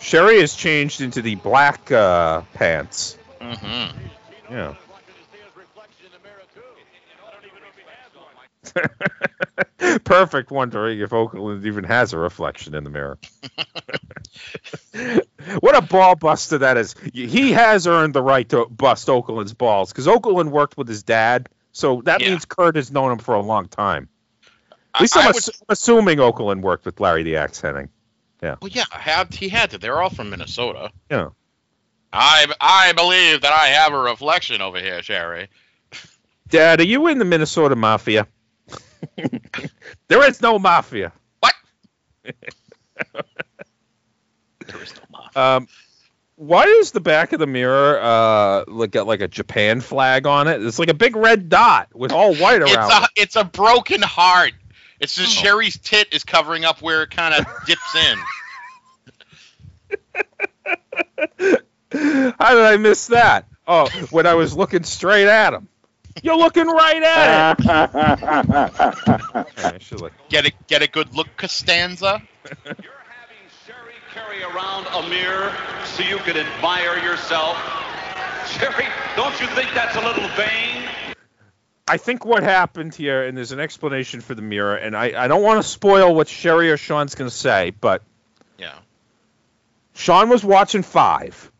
Sherry 0.00 0.40
has 0.40 0.54
changed 0.54 1.00
into 1.00 1.22
the 1.22 1.34
black 1.36 1.90
uh, 1.92 2.42
pants. 2.54 3.18
Mm-hmm. 3.40 3.98
Yeah. 4.50 4.74
Perfect. 10.04 10.50
Wondering 10.50 11.00
if 11.00 11.10
Okerlund 11.10 11.64
even 11.66 11.84
has 11.84 12.12
a 12.12 12.18
reflection 12.18 12.74
in 12.74 12.84
the 12.84 12.90
mirror. 12.90 13.18
what 15.60 15.76
a 15.76 15.80
ball 15.82 16.16
buster 16.16 16.58
that 16.58 16.76
is. 16.76 16.94
He 17.12 17.52
has 17.52 17.86
earned 17.86 18.14
the 18.14 18.22
right 18.22 18.48
to 18.50 18.66
bust 18.66 19.08
Okerlund's 19.08 19.54
balls 19.54 19.92
because 19.92 20.06
Okerlund 20.06 20.50
worked 20.50 20.76
with 20.76 20.86
his 20.88 21.02
dad, 21.02 21.48
so 21.72 22.02
that 22.04 22.20
means 22.30 22.44
Curt 22.44 22.76
has 22.76 22.90
known 22.92 23.12
him 23.12 23.18
for 23.18 23.34
a 23.34 23.40
long 23.40 23.68
time. 23.68 24.08
At 24.94 25.00
least 25.02 25.16
I- 25.16 25.20
I'm, 25.20 25.26
I 25.26 25.28
ass- 25.30 25.46
would- 25.46 25.54
I'm 25.60 25.66
assuming 25.72 26.18
Okerlund 26.18 26.60
worked 26.62 26.84
with 26.84 27.00
Larry 27.00 27.22
the 27.22 27.36
Axe 27.36 27.60
Hennig. 27.62 27.88
Yeah. 28.42 28.56
Well, 28.62 28.70
yeah, 28.70 28.84
had 28.90 29.34
he 29.34 29.48
had 29.48 29.70
to. 29.70 29.78
They're 29.78 30.00
all 30.00 30.10
from 30.10 30.30
Minnesota. 30.30 30.90
Yeah. 31.10 31.30
I 32.12 32.46
I 32.60 32.92
believe 32.92 33.42
that 33.42 33.52
I 33.52 33.66
have 33.68 33.92
a 33.92 33.98
reflection 33.98 34.60
over 34.62 34.78
here, 34.80 35.02
Sherry. 35.02 35.48
Dad, 36.48 36.80
are 36.80 36.84
you 36.84 37.06
in 37.06 37.18
the 37.18 37.24
Minnesota 37.24 37.76
Mafia? 37.76 38.26
there 40.08 40.28
is 40.28 40.40
no 40.42 40.58
mafia. 40.58 41.12
What? 41.40 41.54
There 44.66 44.82
is 44.82 44.94
no 44.94 45.02
mafia. 45.10 45.40
Um, 45.56 45.68
why 46.36 46.64
is 46.64 46.92
the 46.92 47.00
back 47.00 47.32
of 47.32 47.38
the 47.40 47.46
mirror 47.46 48.00
uh 48.00 48.64
like 48.68 48.92
got 48.92 49.06
like 49.06 49.20
a 49.20 49.28
Japan 49.28 49.80
flag 49.80 50.26
on 50.26 50.48
it? 50.48 50.62
It's 50.64 50.78
like 50.78 50.88
a 50.90 50.94
big 50.94 51.16
red 51.16 51.48
dot 51.48 51.88
with 51.94 52.12
all 52.12 52.34
white 52.34 52.62
It's 52.62 52.74
around. 52.74 52.90
a 52.90 53.04
it. 53.04 53.10
it's 53.16 53.36
a 53.36 53.44
broken 53.44 54.00
heart. 54.02 54.52
It's 55.00 55.14
just 55.14 55.38
Oh. 55.38 55.42
Sherry's 55.42 55.78
tit 55.78 56.08
is 56.12 56.24
covering 56.24 56.64
up 56.64 56.80
where 56.82 57.02
it 57.02 57.10
kind 57.10 57.34
of 57.34 57.46
dips 57.66 57.96
in. 57.96 58.18
How 61.92 62.54
did 62.54 62.64
I 62.64 62.76
miss 62.78 63.08
that? 63.08 63.46
Oh, 63.66 63.88
when 64.10 64.26
I 64.26 64.34
was 64.34 64.56
looking 64.56 64.84
straight 64.84 65.26
at 65.26 65.52
him. 65.54 65.68
You're 66.22 66.36
looking 66.36 66.66
right 66.66 67.02
at 67.02 67.60
it. 67.60 67.66
I 69.64 69.78
should 69.80 70.00
look. 70.00 70.12
Get 70.28 70.44
a 70.46 70.52
get 70.66 70.82
a 70.82 70.88
good 70.88 71.14
look, 71.14 71.28
Costanza. 71.36 72.20
You're 72.64 72.74
having 72.74 73.46
Sherry 73.66 73.94
carry 74.12 74.42
around 74.42 74.86
a 74.92 75.08
mirror 75.08 75.52
so 75.84 76.02
you 76.02 76.18
can 76.18 76.36
admire 76.36 76.98
yourself? 76.98 77.56
Sherry, 78.48 78.86
don't 79.16 79.38
you 79.40 79.46
think 79.48 79.70
that's 79.74 79.94
a 79.96 80.00
little 80.00 80.28
vain? 80.36 80.82
I 81.90 81.96
think 81.96 82.24
what 82.24 82.42
happened 82.42 82.94
here, 82.94 83.24
and 83.26 83.36
there's 83.36 83.52
an 83.52 83.60
explanation 83.60 84.20
for 84.20 84.34
the 84.34 84.42
mirror, 84.42 84.76
and 84.76 84.96
I, 84.96 85.24
I 85.24 85.28
don't 85.28 85.42
want 85.42 85.62
to 85.62 85.68
spoil 85.68 86.14
what 86.14 86.28
Sherry 86.28 86.70
or 86.70 86.76
Shawn's 86.76 87.14
going 87.14 87.28
to 87.30 87.34
say, 87.36 87.70
but 87.80 88.02
Yeah. 88.58 88.74
Shawn 89.94 90.28
was 90.28 90.44
watching 90.44 90.82
five. 90.82 91.50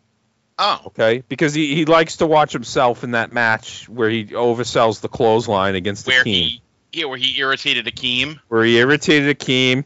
Oh. 0.58 0.80
Okay, 0.88 1.22
because 1.28 1.54
he, 1.54 1.74
he 1.74 1.84
likes 1.86 2.18
to 2.18 2.26
watch 2.26 2.52
himself 2.52 3.02
in 3.02 3.12
that 3.12 3.32
match 3.32 3.88
where 3.88 4.10
he 4.10 4.26
oversells 4.26 5.00
the 5.00 5.08
clothesline 5.08 5.74
against 5.74 6.04
the 6.04 6.10
Where 6.12 6.24
team, 6.24 6.48
he 6.48 6.62
yeah, 6.92 7.06
where 7.06 7.16
he 7.18 7.38
irritated 7.38 7.86
Akeem. 7.86 8.38
where 8.48 8.64
he 8.64 8.76
irritated 8.78 9.38
Akeem, 9.38 9.84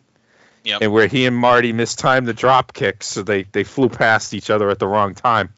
Yep. 0.64 0.80
and 0.82 0.92
where 0.92 1.06
he 1.06 1.26
and 1.26 1.36
Marty 1.36 1.72
mistimed 1.72 2.26
the 2.26 2.32
drop 2.34 2.72
kicks, 2.72 3.06
so 3.06 3.22
they, 3.22 3.42
they 3.44 3.64
flew 3.64 3.88
past 3.88 4.32
each 4.34 4.48
other 4.50 4.68
at 4.70 4.78
the 4.78 4.86
wrong 4.86 5.14
time. 5.14 5.52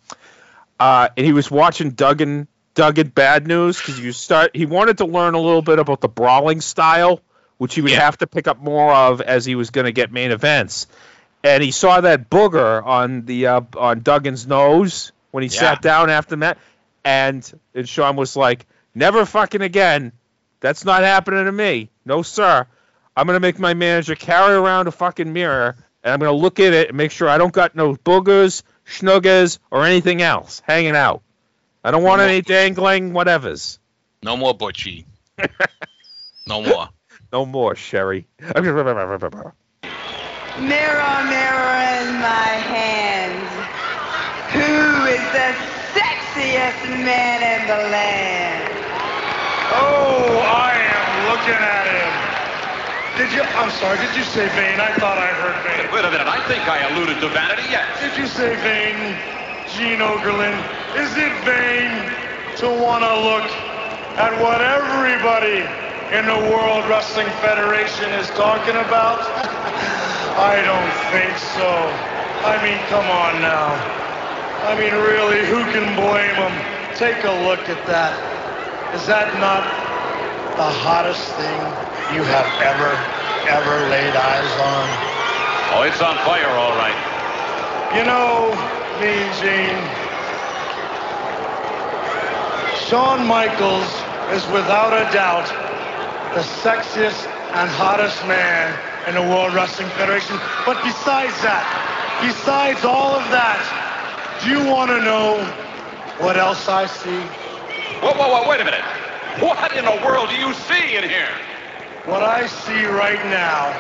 Uh, 0.79 1.09
and 1.17 1.25
he 1.25 1.33
was 1.33 1.51
watching 1.51 1.91
Duggan 1.93 2.49
Duggan 2.77 3.09
Bad 3.09 3.47
News 3.49 3.79
because 3.79 3.99
you 3.99 4.13
start. 4.13 4.55
He 4.55 4.67
wanted 4.67 4.99
to 4.99 5.07
learn 5.07 5.35
a 5.35 5.41
little 5.41 5.63
bit 5.63 5.79
about 5.81 6.01
the 6.01 6.09
brawling 6.09 6.61
style, 6.61 7.21
which 7.59 7.75
he 7.75 7.81
would 7.81 7.91
have 7.93 8.19
to 8.19 8.27
pick 8.29 8.47
up 8.47 8.59
more 8.63 8.93
of 8.93 9.21
as 9.21 9.45
he 9.45 9.55
was 9.57 9.71
going 9.71 9.87
to 9.87 9.93
get 9.93 10.13
main 10.13 10.31
events. 10.31 10.87
And 11.43 11.63
he 11.63 11.71
saw 11.71 12.01
that 12.03 12.29
booger 12.31 12.85
on 12.85 13.25
the 13.25 13.47
uh, 13.49 13.61
on 13.77 14.03
Duggan's 14.03 14.47
nose 14.47 15.11
when 15.33 15.43
he 15.43 15.49
Yeah. 15.49 15.59
sat 15.61 15.83
down 15.83 16.11
after 16.11 16.37
that, 16.37 16.59
and 17.05 17.61
and 17.75 17.89
Shawn 17.89 18.15
was 18.15 18.37
like, 18.37 18.67
"Never 18.95 19.25
fucking 19.25 19.63
again. 19.63 20.13
That's 20.61 20.85
not 20.85 21.03
happening 21.03 21.45
to 21.47 21.53
me. 21.53 21.91
No, 22.05 22.23
sir. 22.23 22.67
I'm 23.17 23.27
gonna 23.27 23.41
make 23.41 23.59
my 23.59 23.73
manager 23.75 24.15
carry 24.15 24.55
around 24.55 24.87
a 24.87 24.91
fucking 24.93 25.33
mirror, 25.33 25.77
and 26.05 26.13
I'm 26.13 26.19
gonna 26.21 26.33
look 26.33 26.61
at 26.61 26.75
it 26.75 26.89
and 26.89 26.97
make 26.99 27.11
sure 27.11 27.29
I 27.29 27.39
don't 27.39 27.53
got 27.53 27.75
no 27.75 27.95
boogers, 27.95 28.63
schnuggers, 28.87 29.59
or 29.71 29.85
anything 29.85 30.21
else 30.21 30.61
hanging 30.67 30.95
out. 30.97 31.23
I 31.87 31.93
don't 31.93 32.03
want 32.03 32.21
any 32.21 32.43
dangling 32.43 33.13
whatevers. 33.13 33.79
No 34.21 34.37
more 34.37 34.59
Butchie. 34.59 35.05
no 36.49 36.61
more. 36.63 36.89
No 37.33 37.45
more, 37.45 37.75
Sherry. 37.75 38.27
Mirror, 38.39 38.63
mirror 38.63 38.93
in 41.99 42.09
my 42.23 42.53
hand, 42.71 43.43
who 44.55 45.07
is 45.11 45.25
the 45.35 45.49
sexiest 45.91 46.87
man 47.03 47.43
in 47.43 47.67
the 47.67 47.91
land? 47.91 48.71
Oh, 49.75 50.39
I 50.39 50.79
am 50.87 51.09
looking 51.35 51.59
at 51.59 51.87
him. 51.91 52.15
Did 53.19 53.35
you? 53.35 53.43
I'm 53.59 53.71
sorry. 53.73 53.99
Did 53.99 54.15
you 54.15 54.23
say 54.23 54.47
vain? 54.55 54.79
I 54.79 54.95
thought 54.99 55.19
I 55.19 55.29
heard 55.35 55.59
vain. 55.67 55.93
Wait 55.93 56.05
a 56.05 56.11
minute, 56.11 56.29
I 56.29 56.47
think 56.47 56.63
I 56.69 56.87
alluded 56.95 57.21
to 57.21 57.29
vanity, 57.29 57.67
yes. 57.71 58.01
Did 58.01 58.17
you 58.17 58.29
say 58.29 58.55
vain, 58.63 59.17
Gene 59.75 59.99
Okerlund? 59.99 60.76
Is 60.97 61.13
it 61.17 61.33
vain 61.45 61.93
to 62.57 62.67
want 62.73 63.05
to 63.05 63.15
look 63.21 63.45
at 64.17 64.33
what 64.41 64.65
everybody 64.65 65.61
in 66.17 66.25
the 66.25 66.41
World 66.49 66.89
Wrestling 66.89 67.29
Federation 67.45 68.09
is 68.17 68.29
talking 68.33 68.77
about? 68.81 69.21
I 70.41 70.57
don't 70.65 70.95
think 71.13 71.37
so. 71.53 71.69
I 72.49 72.57
mean, 72.65 72.81
come 72.89 73.05
on 73.13 73.41
now. 73.45 73.77
I 74.65 74.73
mean, 74.81 74.93
really, 75.05 75.45
who 75.45 75.65
can 75.69 75.85
blame 76.01 76.37
them? 76.41 76.55
Take 76.97 77.25
a 77.25 77.37
look 77.45 77.69
at 77.69 77.81
that. 77.87 78.17
Is 78.97 79.05
that 79.05 79.37
not 79.37 79.69
the 80.57 80.65
hottest 80.65 81.29
thing 81.37 81.61
you 82.17 82.25
have 82.25 82.49
ever, 82.65 82.97
ever 83.53 83.77
laid 83.93 84.17
eyes 84.17 84.53
on? 84.65 84.87
Oh, 85.77 85.85
it's 85.85 86.01
on 86.01 86.17
fire, 86.25 86.49
all 86.57 86.73
right. 86.81 86.97
You 87.93 88.05
know, 88.09 88.57
Mean 88.97 89.29
Gene, 89.37 90.06
Shawn 92.85 93.27
Michaels 93.27 93.91
is 94.31 94.47
without 94.53 94.93
a 94.93 95.11
doubt 95.13 95.47
the 96.35 96.43
sexiest 96.43 97.27
and 97.55 97.71
hottest 97.71 98.21
man 98.27 98.79
in 99.09 99.15
the 99.15 99.23
World 99.23 99.55
Wrestling 99.55 99.89
Federation. 99.97 100.37
But 100.67 100.83
besides 100.85 101.33
that, 101.43 101.65
besides 102.21 102.85
all 102.85 103.17
of 103.17 103.25
that, 103.31 103.59
do 104.45 104.51
you 104.51 104.71
want 104.71 104.91
to 104.91 105.01
know 105.01 105.43
what 106.19 106.37
else 106.37 106.69
I 106.69 106.87
see? 106.87 107.21
Whoa, 108.05 108.13
whoa, 108.13 108.29
whoa, 108.29 108.49
wait 108.49 108.61
a 108.61 108.65
minute. 108.65 108.85
What 109.41 109.73
in 109.77 109.85
the 109.85 109.99
world 110.05 110.29
do 110.29 110.37
you 110.37 110.53
see 110.55 110.97
in 110.97 111.05
here? 111.05 111.35
What 112.05 112.23
I 112.23 112.47
see 112.47 112.85
right 112.85 113.25
now 113.27 113.73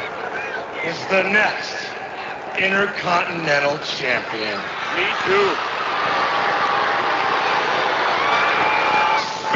is 0.85 0.98
the 1.09 1.23
next 1.31 1.77
Intercontinental 2.59 3.78
Champion. 3.85 4.59
Me 4.97 5.06
too. 5.28 5.52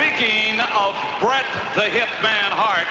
Speaking 0.00 0.58
of 0.58 0.96
Bret 1.20 1.44
the 1.76 1.84
Hitman 1.84 2.52
Hart, 2.56 2.88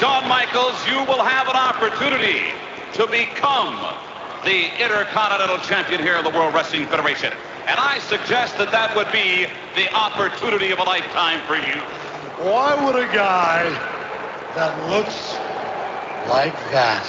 Shawn 0.00 0.26
Michaels, 0.26 0.72
you 0.88 1.04
will 1.04 1.22
have 1.22 1.48
an 1.48 1.54
opportunity 1.54 2.48
to 2.94 3.06
become 3.06 3.76
the 4.42 4.72
Intercontinental 4.82 5.58
Champion 5.58 6.00
here 6.00 6.16
in 6.16 6.24
the 6.24 6.30
World 6.30 6.54
Wrestling 6.54 6.86
Federation. 6.86 7.34
And 7.66 7.78
I 7.78 7.98
suggest 8.08 8.56
that 8.56 8.72
that 8.72 8.96
would 8.96 9.12
be 9.12 9.52
the 9.76 9.92
opportunity 9.92 10.70
of 10.70 10.78
a 10.78 10.82
lifetime 10.82 11.44
for 11.44 11.56
you. 11.56 11.76
Why 12.40 12.72
would 12.82 12.96
a 12.96 13.12
guy 13.12 13.68
that 14.56 14.72
looks 14.88 15.36
like 16.24 16.56
that 16.72 17.04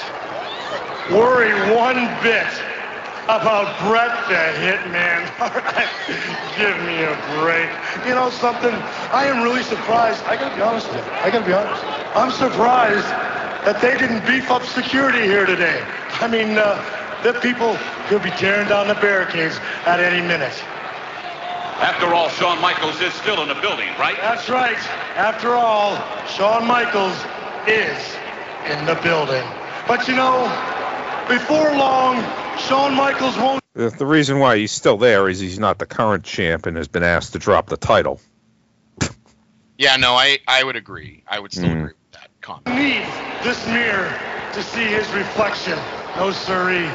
worry 1.07 1.56
one 1.72 2.03
bit 2.22 2.52
about 3.26 3.69
Bret 3.88 4.11
the 4.27 4.41
Hitman? 4.60 5.23
Give 6.57 6.77
me 6.85 7.03
a 7.03 7.15
break. 7.39 7.69
You 8.07 8.15
know 8.15 8.30
something? 8.30 8.73
I 9.11 9.26
am 9.26 9.43
really 9.43 9.64
surprised. 9.64 10.23
I 10.26 10.35
gotta 10.35 10.56
be 10.56 10.61
honest 10.61 10.88
with 10.88 10.98
you. 11.06 11.11
I 11.22 11.30
gotta 11.31 11.45
be 11.45 11.53
honest. 11.53 11.84
I'm 12.15 12.31
surprised 12.31 13.07
that 13.65 13.80
they 13.81 13.98
didn't 13.98 14.26
beef 14.26 14.49
up 14.49 14.64
security 14.64 15.22
here 15.22 15.45
today. 15.45 15.85
I 16.19 16.27
mean, 16.27 16.57
uh, 16.57 16.81
the 17.23 17.34
people 17.39 17.77
could 18.07 18.23
be 18.23 18.31
tearing 18.31 18.68
down 18.68 18.88
the 18.88 18.95
barricades 18.95 19.57
at 19.85 19.99
any 19.99 20.22
minute. 20.26 20.53
After 21.81 22.14
all, 22.14 22.30
Shawn 22.30 22.61
Michaels 22.61 22.99
is 23.02 23.14
still 23.14 23.41
in 23.41 23.48
the 23.48 23.56
building, 23.56 23.89
right? 23.98 24.18
That's 24.22 24.49
right. 24.49 24.77
After 25.18 25.53
all, 25.56 25.98
Shawn 26.27 26.65
Michaels 26.68 27.18
is 27.68 27.98
in 28.69 28.85
the 28.85 28.95
building. 29.02 29.43
But 29.88 30.07
you 30.07 30.15
know, 30.15 30.45
before 31.27 31.72
long, 31.76 32.18
Shawn 32.57 32.95
Michaels 32.95 33.38
won't 33.38 33.61
The, 33.73 33.90
the 33.90 34.06
reason 34.06 34.40
why 34.40 34.57
he's 34.57 34.72
still 34.72 34.98
there 34.98 35.30
is 35.30 35.40
he's 35.40 35.60
not 35.60 35.80
the 35.80 35.86
current 35.86 36.23
champ 36.23 36.65
and 36.65 36.78
has 36.78 36.88
been 36.88 37.03
asked 37.03 37.34
to 37.34 37.40
drop 37.40 37.68
the 37.68 37.78
title. 37.78 38.19
Yeah, 39.78 39.95
no, 39.95 40.14
I, 40.14 40.38
I 40.48 40.64
would 40.64 40.76
agree. 40.76 41.23
I 41.28 41.40
would 41.40 41.52
still 41.52 41.69
Mm. 41.69 41.78
agree 41.80 41.94
with 41.94 42.11
that 42.11 42.30
comment. 42.41 42.68
needs 42.78 43.07
this 43.44 43.65
mirror 43.68 44.14
to 44.53 44.61
see 44.61 44.86
his 44.86 45.11
reflection. 45.11 45.80
No 46.18 46.32
siree. 46.32 46.88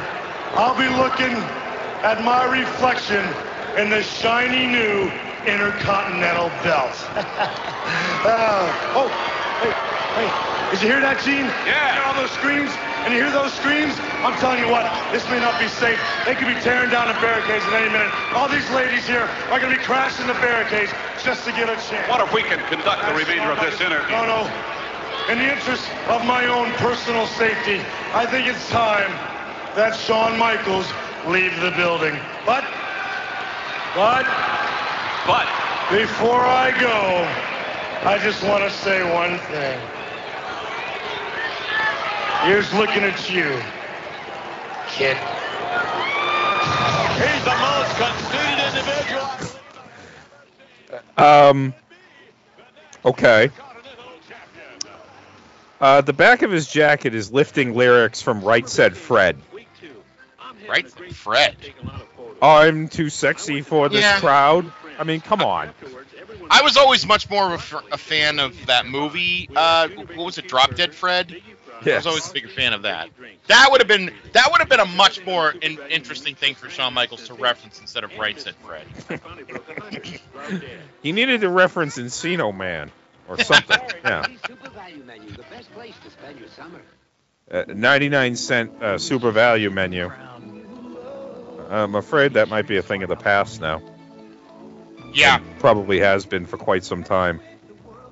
I'll 0.53 0.77
be 0.77 0.87
looking 0.87 1.35
at 2.03 2.23
my 2.23 2.45
reflection 2.45 3.25
in 3.77 3.89
the 3.89 4.01
shiny 4.03 4.67
new 4.67 5.11
Intercontinental 5.45 6.49
Belt. 6.63 6.93
Uh, 7.13 8.73
oh, 8.95 9.11
hey, 9.61 9.73
hey, 10.17 10.29
did 10.71 10.81
you 10.81 10.87
hear 10.91 11.01
that, 11.01 11.23
Gene? 11.23 11.47
Yeah. 11.63 11.95
You 11.95 12.01
hear 12.01 12.07
all 12.09 12.17
those 12.17 12.33
screams? 12.35 12.71
And 13.07 13.15
you 13.15 13.23
hear 13.23 13.31
those 13.31 13.55
screams? 13.55 13.95
I'm 14.19 14.35
telling 14.43 14.59
you 14.59 14.67
what, 14.67 14.83
this 15.15 15.23
may 15.31 15.39
not 15.39 15.55
be 15.55 15.71
safe. 15.71 15.95
They 16.27 16.35
could 16.35 16.51
be 16.51 16.59
tearing 16.59 16.91
down 16.91 17.07
the 17.07 17.15
barricades 17.23 17.63
at 17.63 17.73
any 17.79 17.87
minute. 17.87 18.11
All 18.35 18.51
these 18.51 18.67
ladies 18.75 19.07
here 19.07 19.23
are 19.47 19.59
going 19.63 19.71
to 19.71 19.79
be 19.79 19.83
crashing 19.87 20.27
the 20.27 20.35
barricades 20.43 20.91
just 21.23 21.47
to 21.47 21.55
get 21.55 21.71
a 21.71 21.79
chance. 21.87 22.09
What 22.11 22.19
if 22.19 22.33
we 22.35 22.43
can 22.43 22.59
conduct 22.67 23.07
the 23.07 23.15
remainder 23.15 23.47
of 23.47 23.63
this 23.63 23.79
interview? 23.79 24.11
No, 24.11 24.27
no. 24.27 24.39
In 25.31 25.39
the 25.39 25.47
interest 25.47 25.87
of 26.11 26.25
my 26.27 26.51
own 26.51 26.71
personal 26.83 27.27
safety, 27.39 27.79
I 28.11 28.27
think 28.27 28.47
it's 28.47 28.67
time 28.67 29.11
that 29.75 29.95
Shawn 29.95 30.35
Michaels 30.35 30.91
leave 31.23 31.55
the 31.63 31.71
building. 31.79 32.19
But, 32.43 32.67
but, 33.95 34.27
but, 35.23 35.47
before 35.87 36.43
I 36.43 36.75
go, 36.75 37.23
I 38.03 38.19
just 38.19 38.43
want 38.43 38.63
to 38.63 38.69
say 38.69 39.03
one 39.13 39.37
thing. 39.39 39.79
Here's 42.45 42.73
looking 42.73 43.03
at 43.03 43.29
you, 43.29 43.59
kid. 44.89 45.17
He's 47.17 47.43
the 47.43 47.55
most 47.59 47.95
conceited 47.97 48.59
individual. 48.77 49.27
Um. 51.17 51.73
Okay. 53.03 53.49
Uh, 55.79 56.01
the 56.01 56.13
back 56.13 56.41
of 56.41 56.51
his 56.51 56.67
jacket 56.67 57.13
is 57.13 57.31
lifting 57.31 57.75
lyrics 57.75 58.21
from 58.21 58.41
Right 58.41 58.67
Said 58.67 58.97
Fred. 58.97 59.37
Right, 60.67 60.89
Said 60.89 61.15
Fred. 61.15 61.55
I'm 62.41 62.87
too 62.87 63.09
sexy 63.09 63.61
for 63.61 63.89
this 63.89 64.03
Yeah. 64.03 64.19
crowd. 64.19 64.71
I 64.99 65.03
mean, 65.03 65.21
come 65.21 65.41
on. 65.41 65.69
I 66.49 66.61
was 66.61 66.77
always 66.77 67.05
much 67.05 67.29
more 67.29 67.45
of 67.45 67.51
a, 67.51 67.77
f- 67.77 67.83
a 67.91 67.97
fan 67.97 68.39
of 68.39 68.67
that 68.67 68.85
movie. 68.85 69.49
Uh, 69.55 69.89
what 69.89 70.25
was 70.25 70.37
it, 70.37 70.47
Drop 70.47 70.75
Dead 70.75 70.93
Fred? 70.93 71.35
I 71.85 71.95
was 71.95 72.07
always 72.07 72.29
a 72.29 72.33
bigger 72.33 72.47
fan 72.47 72.73
of 72.73 72.83
that. 72.83 73.09
That 73.47 73.69
would 73.71 73.81
have 73.81 73.87
been 73.87 74.11
that 74.33 74.51
would 74.51 74.59
have 74.59 74.69
been 74.69 74.79
a 74.79 74.85
much 74.85 75.23
more 75.25 75.51
in, 75.51 75.77
interesting 75.89 76.35
thing 76.35 76.55
for 76.55 76.69
Shawn 76.69 76.93
Michaels 76.93 77.27
to 77.27 77.33
reference 77.33 77.79
instead 77.79 78.03
of 78.03 78.17
Right 78.17 78.39
Said 78.39 78.55
Fred. 78.55 78.85
He 81.03 81.11
needed 81.11 81.41
to 81.41 81.49
reference 81.49 81.97
Encino 81.97 82.55
Man 82.55 82.91
or 83.27 83.37
something. 83.39 83.77
yeah. 84.03 84.25
Super 84.47 84.69
value 84.69 85.03
menu, 85.03 85.29
the 85.31 85.43
best 85.43 85.71
place 85.73 85.93
to 86.03 86.09
spend 86.11 86.39
your 86.39 86.49
summer. 86.49 86.81
Uh, 87.49 87.63
99 87.67 88.35
cent 88.35 88.81
uh, 88.81 88.97
super 88.97 89.31
value 89.31 89.69
menu. 89.69 90.11
I'm 91.69 91.95
afraid 91.95 92.33
that 92.33 92.49
might 92.49 92.67
be 92.67 92.77
a 92.77 92.81
thing 92.81 93.03
of 93.03 93.09
the 93.09 93.15
past 93.15 93.61
now. 93.61 93.81
Yeah. 95.17 95.39
Probably 95.59 95.99
has 95.99 96.25
been 96.25 96.45
for 96.45 96.57
quite 96.57 96.83
some 96.83 97.03
time. 97.03 97.41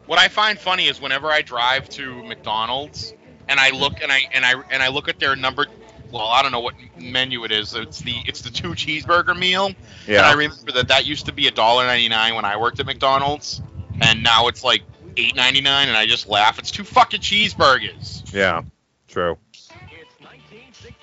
What 0.07 0.17
I 0.17 0.27
find 0.27 0.57
funny 0.57 0.87
is 0.87 0.99
whenever 0.99 1.27
I 1.27 1.41
drive 1.41 1.87
to 1.89 2.23
McDonald's 2.23 3.13
and 3.47 3.59
I 3.59 3.69
look 3.71 4.01
and 4.01 4.11
I 4.11 4.21
and 4.33 4.45
I 4.45 4.53
and 4.71 4.81
I 4.81 4.89
look 4.89 5.07
at 5.07 5.19
their 5.19 5.35
number. 5.35 5.67
Well, 6.11 6.27
I 6.27 6.41
don't 6.41 6.51
know 6.51 6.61
what 6.61 6.75
menu 6.97 7.43
it 7.43 7.51
is. 7.51 7.73
It's 7.73 7.99
the 7.99 8.15
it's 8.25 8.41
the 8.41 8.49
two 8.49 8.69
cheeseburger 8.69 9.37
meal. 9.37 9.73
Yeah. 10.07 10.17
And 10.17 10.25
I 10.25 10.33
remember 10.33 10.71
that 10.73 10.87
that 10.87 11.05
used 11.05 11.27
to 11.27 11.31
be 11.31 11.47
a 11.47 11.51
dollar 11.51 11.85
ninety 11.85 12.09
nine 12.09 12.35
when 12.35 12.45
I 12.45 12.57
worked 12.57 12.79
at 12.79 12.87
McDonald's, 12.87 13.61
and 14.01 14.23
now 14.23 14.47
it's 14.47 14.63
like 14.63 14.81
eight 15.17 15.35
ninety 15.35 15.61
nine, 15.61 15.89
and 15.89 15.97
I 15.97 16.07
just 16.07 16.27
laugh. 16.27 16.57
It's 16.57 16.71
two 16.71 16.83
fucking 16.83 17.21
cheeseburgers. 17.21 18.33
Yeah, 18.33 18.63
true. 19.07 19.37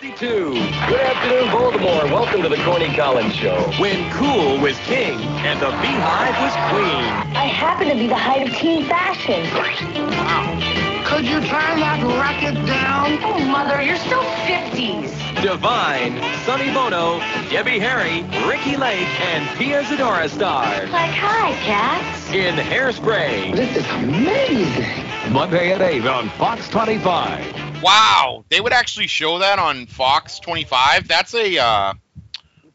62. 0.03 0.51
Good 0.89 1.01
afternoon, 1.01 1.53
Baltimore. 1.53 2.05
Welcome 2.07 2.43
to 2.43 2.49
the 2.49 2.57
Corny 2.65 2.93
Collins 2.93 3.37
Show. 3.37 3.57
When 3.79 4.11
cool 4.11 4.59
was 4.59 4.77
king 4.81 5.21
and 5.47 5.61
the 5.61 5.71
beehive 5.81 6.35
was 6.43 6.53
queen. 6.73 7.05
I 7.39 7.47
happen 7.47 7.87
to 7.87 7.95
be 7.95 8.09
the 8.09 8.17
height 8.17 8.49
of 8.49 8.53
teen 8.57 8.85
fashion. 8.89 9.45
Wow. 9.55 11.05
Could 11.07 11.25
you 11.25 11.39
turn 11.43 11.79
that 11.79 12.03
racket 12.19 12.55
down? 12.67 13.17
Oh, 13.23 13.39
Mother, 13.47 13.81
you're 13.81 13.97
still 13.97 14.25
50s. 14.43 15.41
Divine, 15.41 16.21
Sonny 16.47 16.73
Bono, 16.75 17.21
Debbie 17.49 17.79
Harry, 17.79 18.23
Ricki 18.45 18.77
Lake, 18.77 19.07
and 19.21 19.57
Pia 19.57 19.85
Zadora 19.85 20.29
star 20.29 20.65
Like, 20.89 21.13
hi, 21.13 21.53
cats. 21.63 22.29
in 22.33 22.57
Hairspray. 22.57 23.55
This 23.55 23.77
is 23.77 23.87
amazing. 23.93 25.33
Monday 25.33 25.71
at 25.71 25.81
8 25.81 26.05
on 26.07 26.29
Fox 26.31 26.69
25. 26.71 27.72
Wow, 27.83 28.45
they 28.49 28.61
would 28.61 28.73
actually 28.73 29.09
show 29.09 29.41
that 29.41 29.59
on 29.59 29.87
Fox 29.87 30.39
twenty 30.39 30.65
five. 30.65 31.09
That's 31.09 31.35
a 31.35 31.59
uh, 31.59 31.95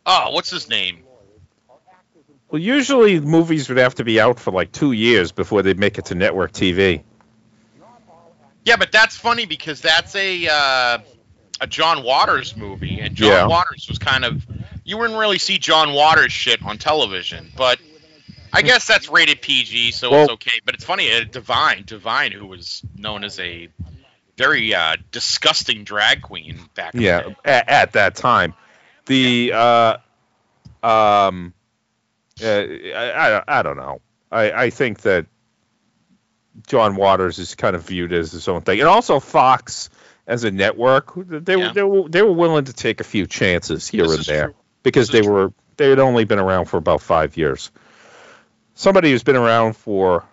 oh, 0.06 0.32
what's 0.32 0.50
his 0.50 0.70
name? 0.70 1.04
Well, 2.50 2.62
usually 2.62 3.20
movies 3.20 3.68
would 3.70 3.78
have 3.78 3.96
to 3.96 4.06
be 4.06 4.22
out 4.22 4.40
for 4.40 4.52
like 4.52 4.72
two 4.72 4.94
years 4.94 5.32
before 5.32 5.64
they'd 5.64 5.80
make 5.80 5.98
it 5.98 6.06
to 6.06 6.16
network 6.16 6.54
TV. 6.54 7.04
Yeah, 8.64 8.78
but 8.78 8.92
that's 8.92 9.16
funny 9.16 9.46
because 9.46 9.82
that's 9.82 10.16
a 10.16 10.48
uh, 10.48 10.98
a 11.62 11.68
John 11.68 12.04
Waters 12.04 12.56
movie, 12.56 13.00
and 13.00 13.16
John 13.16 13.30
Yeah. 13.30 13.48
Waters 13.48 13.88
was 13.88 13.98
kind 14.00 14.26
of 14.26 14.46
you 14.84 14.98
wouldn't 14.98 15.20
really 15.20 15.38
see 15.38 15.58
John 15.58 15.94
Waters 15.94 16.32
shit 16.32 16.64
on 16.64 16.78
television, 16.78 17.52
but 17.56 17.80
I 18.54 18.62
guess 18.62 18.88
that's 18.88 19.10
rated 19.10 19.42
PG, 19.42 19.92
so 19.92 20.14
it's 20.14 20.32
okay. 20.34 20.60
But 20.66 20.76
it's 20.76 20.86
funny, 20.86 21.12
uh, 21.12 21.26
Divine, 21.30 21.84
Divine, 21.86 22.32
who 22.32 22.48
was 22.48 22.82
known 22.96 23.24
as 23.24 23.40
a 23.40 23.68
very 24.38 24.74
uh, 24.74 24.96
disgusting 25.12 25.84
drag 25.84 26.22
queen 26.22 26.60
back. 26.76 26.94
Yeah, 26.94 27.30
at, 27.44 27.70
at 27.70 27.92
that 27.94 28.16
time, 28.16 28.54
the 29.06 29.52
uh, 29.54 29.98
um, 30.84 31.54
uh, 32.44 32.46
I, 32.48 33.14
I 33.16 33.30
don't- 33.30 33.44
I 33.48 33.62
don't 33.64 33.78
know. 33.78 34.02
I 34.32 34.52
I 34.52 34.70
think 34.70 35.02
that 35.02 35.26
John 36.68 36.96
Waters 36.96 37.40
is 37.40 37.56
kind 37.56 37.76
of 37.76 37.84
viewed 37.84 38.14
as 38.14 38.32
his 38.32 38.48
own 38.48 38.62
thing, 38.62 38.80
and 38.80 38.88
also 38.90 39.20
Fox 39.20 39.90
as 40.28 40.44
a 40.44 40.52
network, 40.52 41.14
they 41.16 41.56
were 41.56 41.70
they 41.74 41.84
were 41.84 42.10
they 42.10 42.22
were 42.22 42.34
willing 42.34 42.66
to 42.66 42.74
take 42.74 43.00
a 43.00 43.04
few 43.06 43.26
chances 43.28 43.88
here 43.88 44.04
This 44.08 44.18
and 44.18 44.26
there 44.26 44.46
true. 44.48 44.56
because 44.84 45.08
they 45.10 45.22
were 45.22 45.54
they 45.78 45.90
had 45.90 46.00
only 46.00 46.26
been 46.26 46.40
around 46.40 46.66
for 46.66 46.78
about 46.78 47.02
five 47.02 47.38
years. 47.38 47.72
Somebody 48.74 49.12
who's 49.12 49.24
been 49.24 49.36
around 49.38 49.76
for 49.78 50.26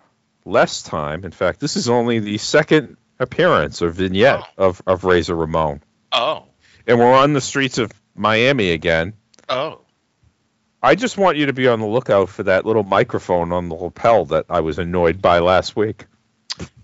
less 0.43 0.83
time. 0.83 1.23
In 1.23 1.31
fact, 1.31 1.59
this 1.59 1.75
is 1.77 1.87
only 1.89 2.19
the 2.19 2.37
second 2.37 2.97
appearance 3.19 3.81
or 3.81 3.89
vignette 3.89 4.43
oh. 4.57 4.67
of 4.67 4.81
of 4.85 5.03
Razor 5.03 5.35
Ramon 5.35 5.81
Oh, 6.11 6.45
and 6.87 6.99
we're 6.99 7.13
on 7.13 7.33
the 7.33 7.41
streets 7.41 7.77
of 7.77 7.91
Miami 8.15 8.71
again. 8.71 9.13
oh, 9.49 9.81
I 10.81 10.95
just 10.95 11.17
want 11.17 11.37
you 11.37 11.47
to 11.47 11.53
be 11.53 11.67
on 11.67 11.79
the 11.79 11.87
lookout 11.87 12.29
for 12.29 12.43
that 12.43 12.65
little 12.65 12.83
microphone 12.83 13.51
on 13.51 13.69
the 13.69 13.75
lapel 13.75 14.25
that 14.25 14.45
I 14.49 14.59
was 14.61 14.77
annoyed 14.77 15.21
by 15.21 15.39
last 15.39 15.75
week. 15.75 16.05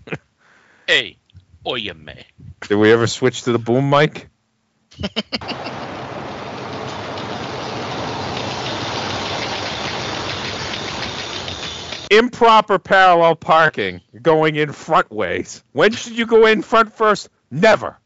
hey, 0.86 1.18
oye 1.64 1.92
me. 1.94 2.24
Did 2.62 2.76
we 2.76 2.92
ever 2.92 3.06
switch 3.06 3.44
to 3.44 3.52
the 3.52 3.58
boom 3.58 3.88
mic? 3.90 4.28
Improper 12.12 12.78
parallel 12.78 13.36
parking 13.36 14.02
going 14.20 14.56
in 14.56 14.72
front 14.72 15.10
ways. 15.10 15.64
When 15.72 15.92
should 15.92 16.16
you 16.16 16.26
go 16.26 16.46
in 16.46 16.62
front 16.62 16.92
first? 16.92 17.30
Never. 17.50 17.98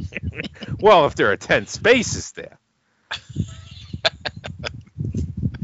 well, 0.80 1.06
if 1.06 1.14
there 1.14 1.30
are 1.30 1.36
10 1.36 1.66
spaces 1.66 2.32
there. 2.32 2.58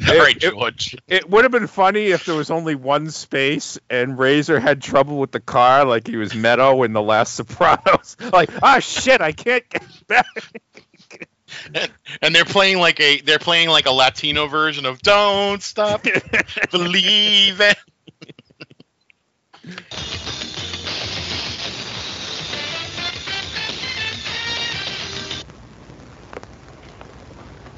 All 0.08 0.18
right, 0.18 0.38
George. 0.38 0.96
It 1.08 1.30
would 1.30 1.44
have 1.44 1.52
been 1.52 1.66
funny 1.66 2.06
if 2.06 2.26
there 2.26 2.34
was 2.34 2.50
only 2.50 2.74
one 2.74 3.10
space 3.10 3.78
and 3.88 4.18
Razor 4.18 4.60
had 4.60 4.82
trouble 4.82 5.18
with 5.18 5.32
the 5.32 5.40
car, 5.40 5.86
like 5.86 6.06
he 6.06 6.16
was 6.16 6.34
Meadow 6.34 6.82
in 6.82 6.92
the 6.92 7.02
last 7.02 7.34
Sopranos. 7.34 8.16
Like, 8.32 8.50
ah, 8.62 8.80
shit, 8.80 9.20
I 9.20 9.32
can't 9.32 9.68
get 9.68 10.06
back. 10.06 10.26
And 12.22 12.34
they're 12.34 12.44
playing 12.44 12.78
like 12.78 13.00
a 13.00 13.20
they're 13.20 13.38
playing 13.38 13.68
like 13.68 13.86
a 13.86 13.90
Latino 13.90 14.46
version 14.46 14.86
of 14.86 15.02
"Don't 15.02 15.62
Stop 15.62 16.04
Believing." 16.70 17.74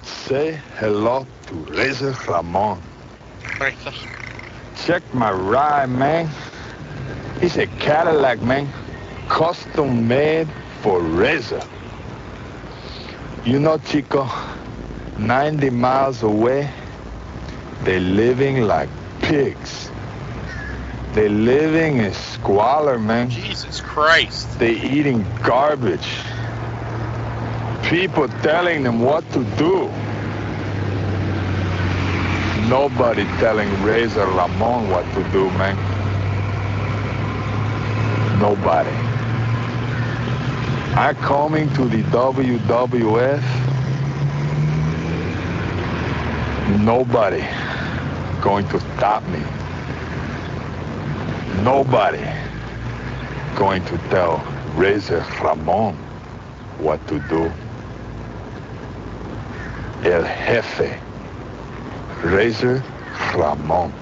Say 0.03 0.61
hello 0.79 1.25
to 1.47 1.55
Razor 1.55 2.17
Ramon. 2.27 2.83
Check 4.85 5.03
my 5.15 5.31
ride, 5.31 5.89
man. 5.89 6.29
He's 7.41 7.57
a 7.57 7.67
Cadillac, 7.67 8.43
man. 8.43 8.69
Custom 9.29 10.09
made 10.09 10.49
for 10.81 11.01
Razor. 11.01 11.63
You 13.47 13.61
know, 13.61 13.79
Chico, 13.79 14.29
90 15.19 15.71
miles 15.71 16.25
away, 16.25 16.69
they're 17.83 18.01
living 18.01 18.63
like 18.63 18.89
pigs. 19.21 19.89
They're 21.13 21.29
living 21.29 21.99
in 21.99 22.13
squalor, 22.13 22.99
man. 22.99 23.31
Jesus 23.31 23.81
Christ. 23.81 24.59
They're 24.59 24.73
eating 24.73 25.25
garbage. 25.45 26.09
People 27.85 28.27
telling 28.43 28.83
them 28.83 28.99
what 28.99 29.23
to 29.31 29.45
do. 29.57 29.93
Nobody 32.69 33.27
telling 33.39 33.71
Razor 33.85 34.27
Ramon 34.27 34.91
what 34.91 35.05
to 35.15 35.23
do, 35.31 35.49
man. 35.51 35.77
Nobody. 38.41 39.06
I 40.99 41.13
coming 41.13 41.69
to 41.75 41.85
the 41.85 42.03
WWF. 42.05 43.43
Nobody 46.81 47.45
going 48.41 48.67
to 48.69 48.81
stop 48.81 49.23
me. 49.29 49.43
Nobody 51.63 52.25
going 53.57 53.85
to 53.85 53.99
tell 54.09 54.39
Razor 54.75 55.23
Ramon 55.43 55.97
what 56.79 57.07
to 57.09 57.19
do. 57.29 57.53
El 60.09 60.23
Jefe, 60.23 60.99
Razor 62.25 62.83
Ramon. 63.35 63.93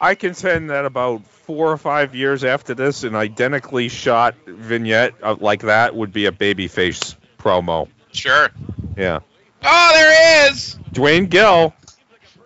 I 0.00 0.14
contend 0.14 0.70
that 0.70 0.86
about 0.86 1.22
four 1.50 1.72
or 1.72 1.76
five 1.76 2.14
years 2.14 2.44
after 2.44 2.74
this, 2.74 3.02
an 3.02 3.16
identically 3.16 3.88
shot 3.88 4.36
vignette 4.46 5.20
of, 5.20 5.42
like 5.42 5.62
that 5.62 5.96
would 5.96 6.12
be 6.12 6.26
a 6.26 6.30
babyface 6.32 7.16
promo. 7.40 7.88
Sure. 8.12 8.50
Yeah. 8.96 9.18
Oh, 9.64 9.90
there 9.92 10.48
is. 10.52 10.78
Duane 10.92 11.26
Gill, 11.26 11.74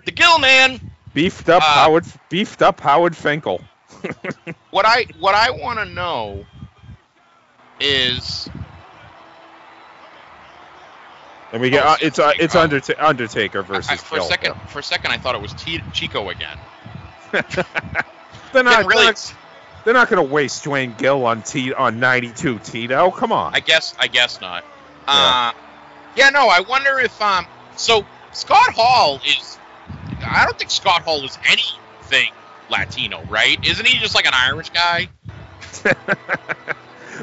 The 0.06 0.10
Gill 0.12 0.38
Man. 0.38 0.80
beefed 1.12 1.50
up 1.50 1.62
Uh, 1.62 1.66
Howard, 1.66 2.06
beefed 2.30 2.62
up 2.62 2.80
Howard 2.80 3.14
Finkel. 3.14 3.60
What 4.70 4.86
I 4.86 5.04
what 5.18 5.34
I 5.34 5.50
want 5.50 5.78
to 5.80 5.84
know 5.84 6.46
is 7.80 8.48
And 11.52 11.60
we 11.60 11.68
get 11.70 11.84
Oh, 11.84 11.90
uh, 11.90 11.96
it's 12.00 12.18
uh, 12.18 12.32
it's. 12.40 12.54
Underta- 12.54 12.96
Undertaker 12.98 13.62
versus 13.62 13.90
I, 13.90 13.96
for 13.96 14.18
a 14.18 14.22
second 14.22 14.54
for 14.68 14.78
a 14.78 14.82
second 14.82 15.10
I 15.12 15.18
thought 15.18 15.34
it 15.34 15.42
was 15.42 15.52
T- 15.52 15.82
Chico 15.92 16.30
again. 16.30 16.58
They're 18.54 18.62
not 18.62 18.86
really. 18.86 19.04
They're 19.04 19.12
not, 19.12 19.34
they're 19.84 19.94
not 19.94 20.08
going 20.08 20.26
to 20.26 20.32
waste 20.32 20.64
Duane 20.64 20.94
Gill 20.96 21.26
on 21.26 21.42
T 21.42 21.74
on 21.74 22.00
92 22.00 22.58
Tito. 22.60 23.10
Come 23.10 23.32
on. 23.32 23.54
I 23.54 23.60
guess 23.60 23.94
I 23.98 24.06
guess 24.06 24.40
not. 24.40 24.64
Uh, 25.06 25.52
yeah, 26.16 26.30
no. 26.30 26.48
I 26.48 26.60
wonder 26.60 26.98
if 26.98 27.20
um. 27.20 27.46
So 27.76 28.06
Scott 28.32 28.72
Hall 28.72 29.20
is. 29.26 29.58
I 30.26 30.44
don't 30.44 30.58
think 30.58 30.70
Scott 30.70 31.02
Hall 31.02 31.22
is 31.24 31.36
anything 31.46 32.30
Latino, 32.70 33.22
right? 33.24 33.62
Isn't 33.66 33.86
he 33.86 33.98
just 33.98 34.14
like 34.14 34.26
an 34.26 34.32
Irish 34.34 34.70
guy? 34.70 35.08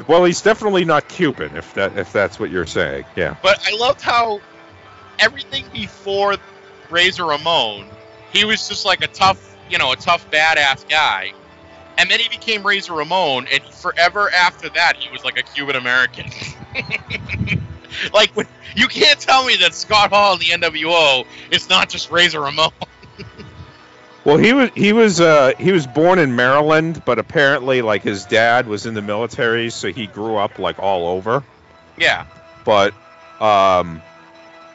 well, 0.06 0.24
he's 0.24 0.42
definitely 0.42 0.84
not 0.84 1.08
Cuban, 1.08 1.56
if 1.56 1.74
that 1.74 1.98
if 1.98 2.12
that's 2.12 2.38
what 2.38 2.50
you're 2.50 2.66
saying. 2.66 3.04
Yeah. 3.16 3.36
But 3.42 3.66
I 3.66 3.76
loved 3.76 4.00
how 4.00 4.40
everything 5.18 5.64
before 5.72 6.36
Razor 6.90 7.24
Ramon, 7.24 7.86
he 8.32 8.44
was 8.44 8.68
just 8.68 8.84
like 8.84 9.02
a 9.02 9.08
tough, 9.08 9.51
you 9.72 9.78
know, 9.78 9.90
a 9.90 9.96
tough 9.96 10.30
badass 10.30 10.88
guy. 10.88 11.32
And 11.98 12.10
then 12.10 12.20
he 12.20 12.28
became 12.28 12.64
Razor 12.64 12.92
Ramon, 12.92 13.46
and 13.50 13.62
forever 13.64 14.30
after 14.32 14.68
that, 14.70 14.96
he 14.96 15.10
was 15.10 15.24
like 15.24 15.38
a 15.38 15.42
Cuban 15.42 15.76
American. 15.76 16.26
like, 18.14 18.32
you 18.76 18.88
can't 18.88 19.18
tell 19.18 19.44
me 19.44 19.56
that 19.56 19.74
Scott 19.74 20.10
Hall 20.10 20.34
in 20.34 20.38
the 20.38 20.68
NWO 20.68 21.26
is 21.50 21.68
not 21.68 21.88
just 21.88 22.10
Razor 22.10 22.40
Ramon. 22.40 22.70
Well, 24.24 24.36
he 24.36 24.52
was 24.52 24.70
he 24.76 24.92
was 24.92 25.20
uh, 25.20 25.50
he 25.58 25.72
was 25.72 25.84
born 25.88 26.20
in 26.20 26.36
Maryland, 26.36 27.02
but 27.04 27.18
apparently, 27.18 27.82
like 27.82 28.04
his 28.04 28.24
dad 28.24 28.68
was 28.68 28.86
in 28.86 28.94
the 28.94 29.02
military, 29.02 29.68
so 29.70 29.90
he 29.90 30.06
grew 30.06 30.36
up 30.36 30.60
like 30.60 30.78
all 30.78 31.08
over. 31.08 31.42
yeah. 31.98 32.26
But 32.64 32.94
um, 33.40 34.00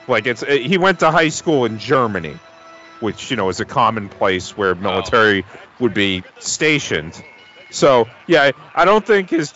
like 0.06 0.28
it's 0.28 0.44
he 0.44 0.78
went 0.78 1.00
to 1.00 1.12
high 1.12 1.30
school 1.30 1.64
in 1.64 1.80
Germany, 1.80 2.38
which 3.00 3.32
you 3.32 3.38
know 3.38 3.50
is 3.50 3.60
a 3.60 3.66
common 3.66 4.10
place 4.10 4.56
where 4.56 4.72
oh. 4.72 4.76
military 4.76 5.46
would 5.80 5.94
be 5.94 6.24
stationed. 6.40 7.22
So 7.70 8.08
yeah, 8.28 8.52
I 8.74 8.86
don't 8.86 9.06
think 9.06 9.30
his 9.30 9.54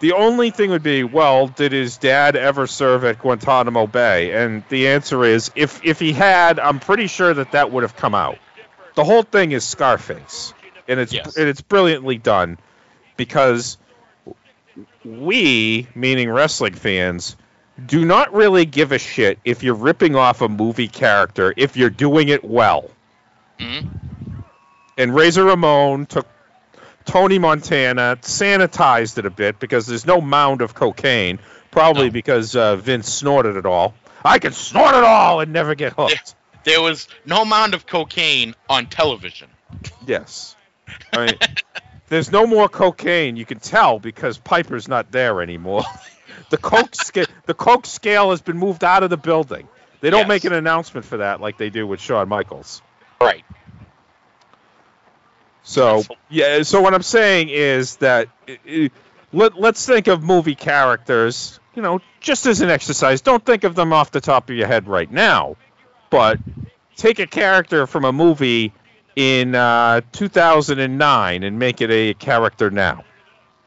the 0.00 0.12
only 0.12 0.50
thing 0.50 0.70
would 0.70 0.82
be 0.82 1.04
well, 1.04 1.46
did 1.46 1.72
his 1.72 1.96
dad 1.96 2.34
ever 2.34 2.66
serve 2.66 3.04
at 3.04 3.20
Guantanamo 3.20 3.86
Bay? 3.86 4.32
And 4.32 4.64
the 4.68 4.88
answer 4.88 5.24
is 5.24 5.50
if 5.54 5.80
if 5.84 6.00
he 6.00 6.12
had, 6.12 6.58
I'm 6.58 6.80
pretty 6.80 7.06
sure 7.06 7.32
that 7.32 7.52
that 7.52 7.70
would 7.70 7.84
have 7.84 7.96
come 7.96 8.14
out. 8.14 8.38
The 8.94 9.04
whole 9.04 9.22
thing 9.22 9.52
is 9.52 9.64
Scarface, 9.64 10.52
and 10.88 10.98
it's 10.98 11.12
Yes. 11.12 11.36
and 11.36 11.48
it's 11.48 11.60
brilliantly 11.60 12.18
done 12.18 12.58
because 13.16 13.78
we, 15.04 15.86
meaning 15.94 16.30
wrestling 16.30 16.74
fans, 16.74 17.36
do 17.86 18.04
not 18.04 18.32
really 18.32 18.64
give 18.64 18.92
a 18.92 18.98
shit 18.98 19.38
if 19.44 19.62
you're 19.62 19.74
ripping 19.74 20.16
off 20.16 20.40
a 20.40 20.48
movie 20.48 20.88
character 20.88 21.52
if 21.56 21.76
you're 21.76 21.90
doing 21.90 22.28
it 22.28 22.44
well. 22.44 22.90
Mhm. 23.58 23.88
And 24.98 25.14
Razor 25.14 25.44
Ramon 25.44 26.06
took 26.06 26.26
Tony 27.04 27.38
Montana, 27.38 28.18
sanitized 28.20 29.18
it 29.18 29.26
a 29.26 29.30
bit 29.30 29.58
because 29.58 29.86
there's 29.86 30.06
no 30.06 30.20
mound 30.20 30.62
of 30.62 30.74
cocaine, 30.74 31.38
probably 31.70 32.10
because 32.10 32.54
uh, 32.54 32.76
Vince 32.76 33.12
snorted 33.12 33.56
it 33.56 33.66
all. 33.66 33.94
I 34.24 34.38
can 34.38 34.52
snort 34.52 34.94
it 34.94 35.02
all 35.02 35.40
and 35.40 35.52
never 35.52 35.74
get 35.74 35.94
hooked. 35.94 36.34
There 36.64 36.80
was 36.80 37.08
no 37.24 37.44
mound 37.44 37.74
of 37.74 37.86
cocaine 37.86 38.54
on 38.68 38.86
television. 38.86 39.48
Yes. 40.06 40.54
I 41.12 41.26
mean, 41.26 41.38
there's 42.08 42.30
no 42.30 42.46
more 42.46 42.68
cocaine. 42.68 43.36
You 43.36 43.44
can 43.44 43.58
tell 43.58 43.98
because 43.98 44.38
Piper's 44.38 44.86
not 44.86 45.10
there 45.10 45.42
anymore. 45.42 45.82
the 46.52 46.58
coke 46.58 46.94
scale, 46.94 47.24
the 47.46 47.54
coke 47.54 47.86
scale 47.86 48.30
has 48.30 48.40
been 48.42 48.58
moved 48.58 48.84
out 48.84 49.02
of 49.02 49.10
the 49.10 49.16
building. 49.16 49.66
They 50.02 50.10
don't 50.10 50.20
Yes. 50.20 50.28
make 50.28 50.44
an 50.44 50.52
announcement 50.52 51.06
for 51.06 51.16
that 51.16 51.40
like 51.40 51.56
they 51.56 51.70
do 51.70 51.86
with 51.86 51.98
Shawn 52.00 52.28
Michaels. 52.28 52.82
Right. 53.20 53.44
So 55.62 56.02
yeah. 56.28 56.62
So 56.62 56.80
what 56.80 56.94
I'm 56.94 57.02
saying 57.02 57.48
is 57.48 57.96
that 57.96 58.28
let, 59.32 59.58
let's 59.58 59.86
think 59.86 60.08
of 60.08 60.22
movie 60.22 60.54
characters. 60.54 61.58
You 61.74 61.82
know, 61.82 62.00
just 62.20 62.44
as 62.46 62.60
an 62.60 62.68
exercise. 62.68 63.22
Don't 63.22 63.44
think 63.44 63.64
of 63.64 63.74
them 63.74 63.92
off 63.92 64.10
the 64.10 64.20
top 64.20 64.50
of 64.50 64.56
your 64.56 64.66
head 64.66 64.86
right 64.86 65.10
now, 65.10 65.56
but 66.10 66.38
take 66.96 67.18
a 67.18 67.26
character 67.26 67.86
from 67.86 68.04
a 68.04 68.12
movie 68.12 68.74
in 69.16 69.54
uh, 69.54 70.02
2009 70.12 71.42
and 71.42 71.58
make 71.58 71.80
it 71.80 71.90
a 71.90 72.12
character 72.14 72.70
now. 72.70 73.04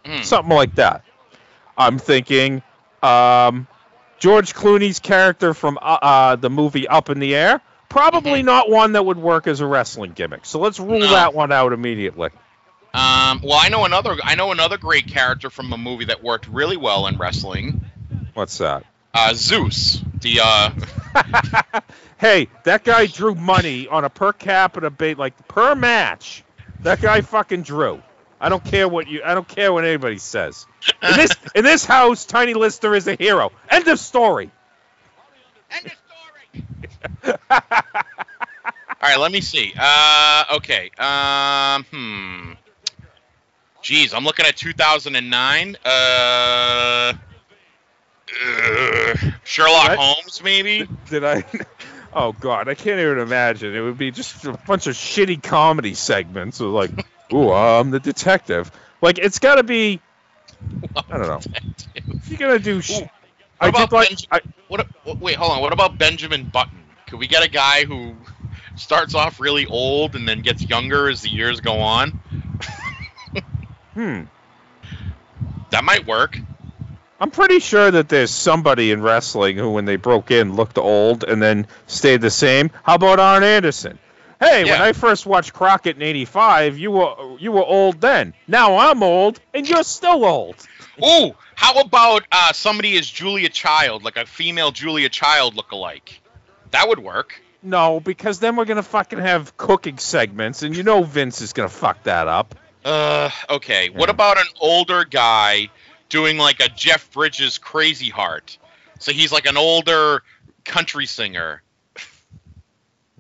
Mm. 0.04 0.24
Something 0.24 0.54
like 0.56 0.76
that. 0.76 1.04
I'm 1.78 1.98
thinking 1.98 2.62
um, 3.06 3.68
George 4.20 4.54
Clooney's 4.54 5.00
character 5.00 5.54
from 5.54 5.78
uh, 5.82 5.98
uh, 6.02 6.36
the 6.36 6.50
movie 6.50 6.88
Up 6.88 7.10
in 7.10 7.20
the 7.20 7.36
Air. 7.36 7.62
Probably 7.90 8.44
not 8.44 8.70
one 8.70 8.94
that 8.94 9.06
would 9.06 9.18
work 9.18 9.48
as 9.48 9.62
a 9.62 9.66
wrestling 9.66 10.12
gimmick. 10.14 10.46
So 10.46 10.60
let's 10.60 10.80
rule 10.80 11.00
No. 11.00 11.12
that 11.12 11.34
one 11.34 11.52
out 11.52 11.72
immediately. 11.72 12.30
Um, 12.94 13.42
well, 13.44 13.60
I 13.62 13.70
know 13.70 13.86
another. 13.86 14.16
I 14.24 14.36
know 14.36 14.52
another 14.52 14.78
great 14.78 15.08
character 15.08 15.50
from 15.50 15.72
a 15.74 15.78
movie 15.78 16.06
that 16.06 16.24
worked 16.24 16.48
really 16.48 16.78
well 16.78 17.08
in 17.08 17.18
wrestling. 17.18 17.86
What's 18.34 18.58
that? 18.60 18.84
Uh, 19.14 19.34
Zeus. 19.34 20.02
The 20.22 20.40
uh, 20.44 21.82
Hey, 22.18 22.48
that 22.64 22.84
guy 22.84 23.06
drew 23.06 23.36
money 23.36 23.88
on 23.88 24.04
a 24.06 24.10
per 24.10 24.32
capita 24.34 24.90
bait, 24.90 25.18
like 25.18 25.48
per 25.48 25.76
match. 25.76 26.44
That 26.82 27.02
guy 27.02 27.22
fucking 27.22 27.64
drew. 27.64 28.02
I 28.40 28.50
don't 28.50 28.64
care 28.64 28.88
what 28.88 29.08
you. 29.08 29.22
I 29.24 29.34
don't 29.34 29.48
care 29.48 29.72
what 29.72 29.86
anybody 29.86 30.18
says. 30.18 30.68
In 31.02 31.16
this 31.16 31.32
in 31.56 31.64
this 31.64 31.86
house, 31.86 32.26
Tiny 32.26 32.54
Lister 32.54 32.96
is 32.96 33.08
a 33.08 33.16
hero. 33.16 33.52
End 33.70 33.88
of 33.88 34.00
story. 34.00 34.52
End 35.72 35.86
of 35.86 35.94
story. 37.24 37.36
All 37.52 39.10
right, 39.12 39.20
let 39.20 39.32
me 39.32 39.42
see. 39.42 39.74
Uh, 39.78 40.44
okay. 40.56 40.90
Um, 40.98 41.86
hmm. 41.92 42.52
Jeez, 43.84 44.16
I'm 44.16 44.24
looking 44.24 44.46
at 44.46 44.58
2009. 44.58 45.78
Uh, 45.86 45.90
uh 45.90 47.14
Sherlock 49.44 49.90
What? 49.90 49.98
Holmes, 50.00 50.42
maybe. 50.44 50.88
Did 51.10 51.24
I? 51.24 51.46
Oh 52.18 52.32
God, 52.32 52.70
I 52.70 52.76
can't 52.76 53.02
even 53.02 53.20
imagine. 53.20 53.76
It 53.76 53.82
would 53.82 53.98
be 53.98 54.10
just 54.10 54.46
a 54.46 54.54
bunch 54.54 54.88
of 54.88 54.96
shitty 54.96 55.44
comedy 55.44 55.96
segments 55.96 56.62
of 56.62 56.70
like, 56.70 57.06
"Ooh, 57.34 57.52
I'm 57.52 57.92
the 57.92 58.00
detective." 58.00 58.72
Like 59.02 59.18
it's 59.20 59.40
got 59.40 59.56
to 59.56 59.64
be. 59.64 60.00
I 60.96 61.18
don't 61.18 61.28
know. 61.28 61.40
If 61.96 62.30
you're 62.30 62.40
gonna 62.40 62.60
do. 62.60 62.82
Sh- 62.82 63.02
I 63.60 63.68
What 63.68 63.76
did 63.76 63.84
about 63.86 63.92
like. 63.92 64.10
Benj- 64.10 64.28
I, 64.32 64.42
What? 64.68 64.88
what- 65.04 65.20
Wait, 65.20 65.36
hold 65.36 65.52
on. 65.52 65.62
What 65.62 65.74
about 65.74 65.98
Benjamin 65.98 66.44
Button? 66.46 66.84
Could 67.08 67.20
we 67.20 67.28
get 67.28 67.44
a 67.46 67.50
guy 67.50 67.86
who 67.86 68.16
starts 68.76 69.16
off 69.16 69.40
really 69.40 69.66
old 69.66 70.16
and 70.16 70.28
then 70.28 70.42
gets 70.42 70.64
younger 70.68 71.08
as 71.10 71.22
the 71.22 71.30
years 71.30 71.62
go 71.62 71.80
on? 71.80 72.20
hmm. 73.94 74.24
That 75.72 75.84
might 75.84 76.06
work. 76.06 76.38
I'm 77.20 77.32
pretty 77.32 77.60
sure 77.60 77.90
that 77.92 78.10
there's 78.10 78.32
somebody 78.32 78.92
in 78.92 79.02
wrestling 79.02 79.58
who, 79.58 79.72
when 79.72 79.86
they 79.86 79.96
broke 79.96 80.32
in, 80.32 80.56
looked 80.56 80.78
old 80.78 81.24
and 81.24 81.42
then 81.42 81.68
stayed 81.88 82.22
the 82.22 82.30
same. 82.30 82.72
How 82.84 82.96
about 82.96 83.20
Arn 83.20 83.44
Anderson? 83.44 83.98
Hey, 84.40 84.66
when 84.66 84.82
I 84.82 84.94
first 84.94 85.26
watched 85.26 85.54
Crockett 85.54 85.96
in 85.96 86.02
'85, 86.02 86.78
you 86.78 86.92
were 86.92 87.38
you 87.40 87.52
were 87.52 87.64
old 87.64 88.02
then. 88.02 88.34
Now 88.48 88.78
I'm 88.78 89.02
old, 89.02 89.40
and 89.54 89.68
you're 89.68 89.84
still 89.84 90.26
old. 90.26 90.56
Ooh, 91.04 91.36
how 91.56 91.80
about 91.80 92.24
uh, 92.32 92.54
somebody 92.54 92.98
as 92.98 93.10
Julia 93.10 93.50
Child, 93.50 94.04
like 94.04 94.18
a 94.18 94.26
female 94.26 94.72
Julia 94.72 95.10
Child 95.10 95.56
look-alike? 95.56 96.22
That 96.72 96.88
would 96.88 97.00
work. 97.00 97.42
No, 97.62 98.00
because 98.00 98.40
then 98.40 98.56
we're 98.56 98.66
gonna 98.66 98.84
fucking 98.84 99.20
have 99.20 99.58
cooking 99.58 99.98
segments, 99.98 100.64
and 100.64 100.76
you 100.76 100.84
know 100.84 101.04
Vince 101.04 101.42
is 101.42 101.54
gonna 101.54 101.70
fuck 101.70 102.04
that 102.04 102.28
up. 102.28 102.56
Uh, 102.84 103.32
okay. 103.50 103.90
What 103.90 104.10
about 104.10 104.38
an 104.38 104.46
older 104.62 105.06
guy 105.06 105.70
doing 106.10 106.38
like 106.38 106.60
a 106.60 106.70
Jeff 106.70 107.12
Bridges 107.12 107.58
Crazy 107.58 108.10
Heart? 108.10 108.60
So 109.00 109.12
he's 109.12 109.32
like 109.32 109.48
an 109.48 109.58
older 109.58 110.22
country 110.64 111.08
singer. 111.08 111.64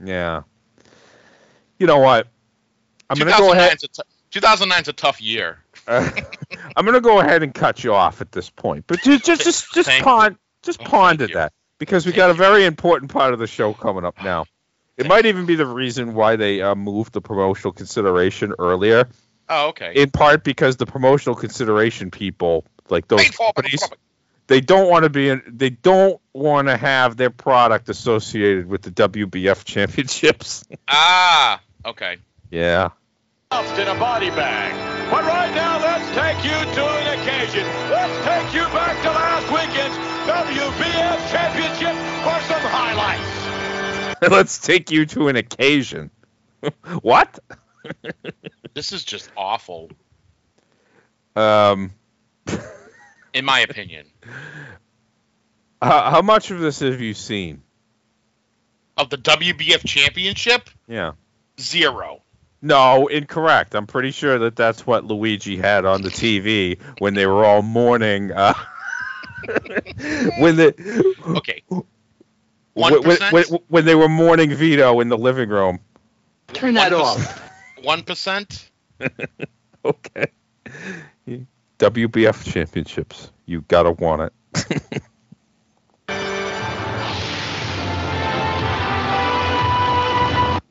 Yeah. 0.04 0.44
You 1.80 1.88
know 1.88 2.00
what? 2.00 2.28
I'm 3.10 3.18
gonna 3.18 3.32
go 3.38 3.52
ahead. 3.52 3.78
2009's 3.80 4.00
2009's 4.32 4.88
a 4.88 4.94
tough 4.94 5.22
year. 5.22 5.60
Uh, 5.88 6.10
I'm 6.76 6.86
gonna 6.86 7.02
go 7.02 7.20
ahead 7.20 7.44
and 7.44 7.54
cut 7.54 7.84
you 7.84 7.94
off 7.94 8.22
at 8.22 8.32
this 8.32 8.50
point, 8.50 8.86
but 8.88 9.02
just 9.02 9.26
just 9.26 9.44
just, 9.44 9.74
just 9.74 9.90
Thank 9.90 10.04
pon- 10.04 10.38
just 10.64 10.82
Oh, 10.82 10.86
ponder 10.86 11.28
that 11.28 11.54
because 11.78 12.06
we 12.06 12.12
got 12.12 12.30
a 12.30 12.34
very 12.34 12.66
important 12.66 13.12
part 13.12 13.34
of 13.34 13.40
the 13.40 13.48
show 13.48 13.74
coming 13.74 14.06
up 14.06 14.16
now. 14.24 14.46
It 14.98 15.08
might 15.08 15.26
even 15.26 15.46
be 15.46 15.56
the 15.56 15.66
reason 15.66 16.14
why 16.14 16.38
they 16.38 16.62
uh, 16.62 16.74
moved 16.74 17.14
the 17.14 17.22
promotional 17.22 17.74
consideration 17.74 18.54
earlier, 18.58 19.10
Oh, 19.50 19.68
okay. 19.70 19.92
in 19.94 20.10
part 20.10 20.44
because 20.44 20.78
the 20.78 20.86
promotional 20.86 21.36
consideration 21.36 22.12
people, 22.12 22.66
like 22.90 23.08
those 23.10 23.22
Paid 23.22 23.36
for 23.36 23.52
by 23.54 23.64
the 23.64 23.78
companies. 23.78 23.90
They 24.48 24.62
don't 24.62 24.90
want 24.90 25.04
to 25.04 25.10
be 25.10 25.30
in, 25.30 25.42
they 25.48 25.70
don't 25.70 26.20
want 26.34 26.68
to 26.68 26.78
have 26.78 27.18
their 27.18 27.30
product 27.30 27.90
associated 27.90 28.68
with 28.68 28.82
the 28.84 28.92
WBF 28.92 29.64
championships. 29.64 30.64
Ah, 30.88 31.62
okay. 31.86 32.18
yeah. 32.52 32.90
Stuffed 33.52 33.80
in 33.80 33.88
a 33.88 33.96
body 34.00 34.30
bag. 34.30 34.74
But 35.12 35.24
right 35.24 35.54
now, 35.56 35.80
let's 35.80 36.08
take 36.16 36.44
you 36.44 36.52
to 36.52 36.86
an 36.86 37.20
occasion. 37.20 37.64
Let's 37.90 38.26
take 38.26 38.54
you 38.54 38.66
back 38.74 39.02
to 39.04 39.10
last 39.10 39.50
weekend's 39.52 39.98
WBF 40.28 41.32
Championship 41.32 41.96
for 42.24 42.40
some 42.48 42.62
highlights. 42.72 44.22
Let's 44.32 44.60
take 44.60 44.92
you 44.92 45.06
to 45.08 45.28
an 45.28 45.36
occasion. 45.36 46.10
what? 47.02 47.38
This 48.74 48.92
is 48.94 49.04
just 49.04 49.30
awful, 49.38 49.92
Um, 51.36 51.92
in 53.36 53.46
my 53.46 53.60
opinion. 53.60 54.08
how, 55.82 56.10
how 56.10 56.22
much 56.24 56.50
of 56.50 56.60
this 56.60 56.80
have 56.80 57.02
you 57.02 57.14
seen? 57.14 57.62
Of 58.98 59.10
the 59.10 59.18
WBF 59.18 59.86
Championship, 59.86 60.70
Yeah. 60.88 61.12
zero. 61.60 62.22
No, 62.62 63.08
incorrect. 63.08 63.76
I'm 63.76 63.86
pretty 63.86 64.12
sure 64.12 64.40
that 64.40 64.56
that's 64.56 64.88
what 64.88 65.04
Luigi 65.04 65.58
had 65.58 65.86
on 65.86 66.02
the 66.02 66.10
TV 66.10 66.80
when 67.00 67.14
they 67.14 67.28
were 67.28 67.46
all 67.46 67.62
mourning. 67.62 68.32
Uh, 68.32 68.54
when 70.40 70.56
the 70.56 71.14
Okay. 71.28 71.62
when, 71.68 71.84
One 72.74 73.04
when, 73.04 73.18
when, 73.32 73.44
when 73.68 73.86
they 73.86 73.94
were 73.94 74.10
mourning 74.10 74.56
Vito 74.56 75.00
in 75.02 75.10
the 75.10 75.18
living 75.18 75.50
room. 75.50 75.80
Turn 76.54 76.74
that 76.76 76.94
off. 76.94 77.42
One 77.84 78.02
percent. 78.02 78.72
Okay. 79.86 80.32
WBF 81.80 82.52
championships. 82.52 83.32
You 83.46 83.62
gotta 83.62 83.92
want 83.92 84.32
it. 84.54 85.02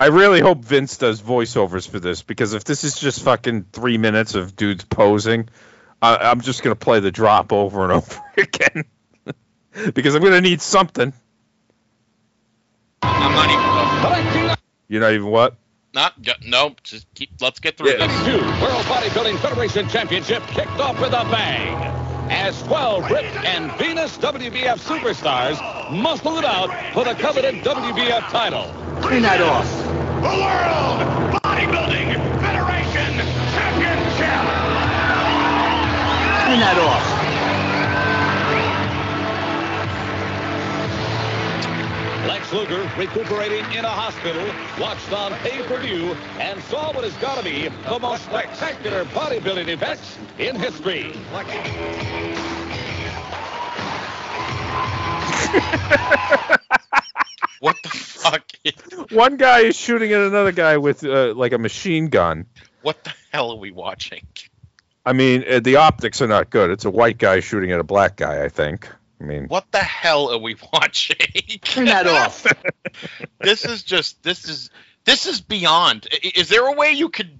I 0.00 0.08
really 0.08 0.40
hope 0.40 0.64
Vince 0.64 0.98
does 0.98 1.22
voiceovers 1.22 1.88
for 1.88 2.00
this 2.00 2.22
because 2.22 2.52
if 2.52 2.64
this 2.64 2.84
is 2.84 2.98
just 2.98 3.22
fucking 3.22 3.66
three 3.72 3.96
minutes 3.96 4.34
of 4.34 4.56
dudes 4.56 4.84
posing, 4.84 5.48
I, 6.02 6.16
I'm 6.16 6.40
just 6.40 6.62
gonna 6.62 6.74
play 6.74 7.00
the 7.00 7.10
drop 7.10 7.52
over 7.52 7.84
and 7.84 7.92
over 8.02 8.20
again 8.36 8.84
because 9.94 10.14
I'm 10.14 10.22
gonna 10.22 10.40
need 10.40 10.60
something. 10.60 11.12
I'm 13.02 13.32
not 13.32 14.26
even. 14.34 14.56
You're 14.88 15.00
not 15.00 15.12
even 15.12 15.28
what? 15.28 15.56
Not. 15.94 16.14
No. 16.44 16.74
Just 16.82 17.06
keep. 17.14 17.30
Let's 17.40 17.60
get 17.60 17.76
through 17.78 17.92
Yeah. 17.92 18.06
this. 18.08 18.24
Two 18.26 18.38
World 18.60 18.84
Bodybuilding 18.86 19.38
Federation 19.38 19.88
Championship 19.88 20.42
kicked 20.48 20.80
off 20.80 21.00
with 21.00 21.12
a 21.12 21.24
bang. 21.30 21.72
As 22.30 22.60
12 22.64 23.10
ripped 23.10 23.36
and 23.44 23.70
Venus 23.78 24.18
WBF 24.18 24.80
superstars 24.80 25.60
muscled 25.92 26.38
it 26.38 26.44
out 26.44 26.70
for 26.94 27.04
the 27.04 27.14
coveted 27.14 27.62
WBF 27.62 28.28
title. 28.30 28.66
Turn 29.02 29.22
that 29.22 29.40
off. 29.40 29.68
The 30.20 30.34
World 30.42 31.00
Bodybuilding 31.44 32.40
Federation 32.42 33.14
Championship. 33.54 34.42
Turn 36.44 36.60
that 36.60 36.78
off. 36.78 37.13
Lex 42.26 42.52
Luger, 42.52 42.90
recuperating 42.96 43.64
in 43.72 43.84
a 43.84 43.88
hospital, 43.88 44.46
watched 44.80 45.12
on 45.12 45.32
pay-per-view 45.40 46.16
and 46.38 46.62
saw 46.64 46.92
what 46.92 47.04
has 47.04 47.14
got 47.16 47.36
to 47.36 47.44
be 47.44 47.68
the 47.68 47.98
most 47.98 48.24
spectacular 48.24 49.04
bodybuilding 49.06 49.68
event 49.68 50.00
in 50.38 50.56
history. 50.56 51.12
What 57.64 57.82
the 57.82 57.88
fuck? 57.88 58.42
One 59.10 59.38
guy 59.38 59.60
is 59.60 59.74
shooting 59.74 60.12
at 60.12 60.20
another 60.20 60.52
guy 60.52 60.76
with 60.76 61.02
uh, 61.02 61.32
like 61.34 61.54
a 61.54 61.58
machine 61.58 62.08
gun. 62.08 62.44
What 62.82 63.02
the 63.04 63.12
hell 63.32 63.52
are 63.52 63.56
we 63.56 63.70
watching? 63.70 64.26
I 65.06 65.14
mean, 65.14 65.44
uh, 65.50 65.60
the 65.60 65.76
optics 65.76 66.20
are 66.20 66.26
not 66.26 66.50
good. 66.50 66.68
It's 66.68 66.84
a 66.84 66.90
white 66.90 67.16
guy 67.16 67.40
shooting 67.40 67.72
at 67.72 67.80
a 67.80 67.82
black 67.82 68.16
guy. 68.16 68.44
I 68.44 68.50
think. 68.50 68.86
I 69.20 69.24
mean, 69.24 69.46
What 69.46 69.70
the 69.70 69.78
hell 69.78 70.30
are 70.32 70.38
we 70.38 70.56
watching? 70.72 71.16
Turn 71.62 71.86
that 71.86 72.06
off. 72.06 72.46
this 73.40 73.64
is 73.64 73.82
just. 73.82 74.22
This 74.22 74.48
is. 74.48 74.70
This 75.04 75.26
is 75.26 75.40
beyond. 75.40 76.06
Is 76.22 76.48
there 76.48 76.66
a 76.66 76.72
way 76.72 76.92
you 76.92 77.10
could 77.10 77.38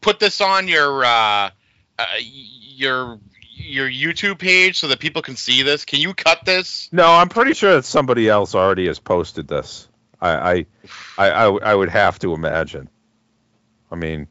put 0.00 0.18
this 0.18 0.40
on 0.40 0.66
your 0.66 1.04
uh, 1.04 1.50
uh, 1.98 2.06
your 2.18 3.18
your 3.54 3.88
YouTube 3.88 4.38
page 4.38 4.78
so 4.78 4.88
that 4.88 4.98
people 4.98 5.20
can 5.22 5.36
see 5.36 5.62
this? 5.62 5.84
Can 5.84 6.00
you 6.00 6.14
cut 6.14 6.44
this? 6.44 6.88
No, 6.90 7.06
I'm 7.06 7.28
pretty 7.28 7.52
sure 7.52 7.74
that 7.74 7.84
somebody 7.84 8.28
else 8.28 8.54
already 8.54 8.86
has 8.86 8.98
posted 8.98 9.46
this. 9.46 9.88
I 10.22 10.66
I 11.18 11.46
I 11.46 11.74
would 11.74 11.90
have 11.90 12.18
to 12.20 12.32
imagine. 12.32 12.88
I 13.90 13.96
mean, 13.96 14.26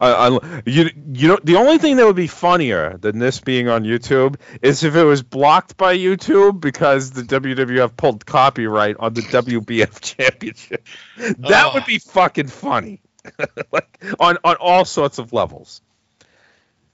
I, 0.00 0.28
I, 0.28 0.62
you, 0.64 0.88
you 1.12 1.28
know, 1.28 1.38
the 1.44 1.56
only 1.56 1.76
thing 1.78 1.96
that 1.96 2.06
would 2.06 2.16
be 2.16 2.26
funnier 2.26 2.96
than 2.96 3.18
this 3.18 3.40
being 3.40 3.68
on 3.68 3.84
YouTube 3.84 4.36
is 4.62 4.82
if 4.82 4.96
it 4.96 5.04
was 5.04 5.22
blocked 5.22 5.76
by 5.76 5.96
YouTube 5.96 6.58
because 6.60 7.10
the 7.10 7.22
WWF 7.22 7.96
pulled 7.96 8.24
copyright 8.24 8.96
on 8.98 9.12
the 9.12 9.20
WBF 9.20 10.00
Championship. 10.16 10.86
That 11.18 11.66
Oh. 11.66 11.74
would 11.74 11.84
be 11.84 12.00
ah. 12.06 12.10
fucking 12.12 12.46
funny, 12.48 13.02
like 13.72 14.02
on 14.18 14.38
on 14.42 14.56
all 14.56 14.84
sorts 14.86 15.18
of 15.18 15.32
levels. 15.34 15.82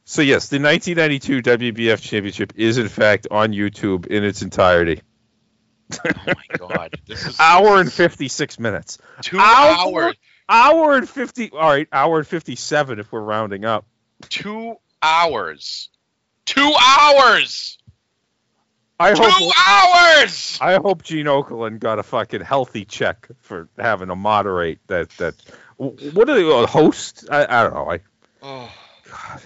So 0.04 0.22
yes, 0.22 0.48
the 0.48 0.58
1992 0.60 1.42
WBF 1.42 2.00
Championship 2.02 2.54
is 2.56 2.78
in 2.78 2.88
fact 2.88 3.28
on 3.30 3.52
YouTube 3.52 4.06
in 4.06 4.24
its 4.24 4.42
entirety. 4.42 5.02
Oh 6.04 6.10
my 6.26 6.34
god, 6.58 6.94
this 7.06 7.24
is 7.24 7.36
Hour 7.40 7.78
and 7.80 7.92
56 7.92 8.58
minutes. 8.58 8.98
two 9.22 9.38
hour- 9.38 10.02
hours. 10.02 10.16
Hour 10.48 10.96
and 10.96 11.08
50. 11.08 11.50
All 11.50 11.58
right, 11.58 11.88
hour 11.92 12.18
and 12.18 12.26
57 12.26 12.98
if 13.00 13.10
we're 13.10 13.20
rounding 13.20 13.64
up. 13.64 13.84
Two 14.28 14.76
hours. 15.02 15.88
Two 16.44 16.72
hours. 16.80 17.78
I 18.98 19.12
Two 19.14 19.22
hope. 19.22 19.52
hours. 19.66 20.58
I 20.60 20.74
hope 20.76 21.02
Gene 21.02 21.26
Okerlund 21.26 21.80
got 21.80 21.98
a 21.98 22.02
fucking 22.02 22.40
healthy 22.40 22.84
check 22.84 23.28
for 23.40 23.68
having 23.78 24.08
to 24.08 24.16
moderate 24.16 24.78
that. 24.86 25.10
That 25.18 25.34
what 25.76 26.30
are 26.30 26.34
they? 26.34 26.48
A 26.48 26.66
host? 26.66 27.26
I, 27.30 27.44
I 27.44 27.62
don't 27.64 27.74
know. 27.74 27.90
I 27.90 28.00
Oh. 28.42 28.72
God. 29.10 29.42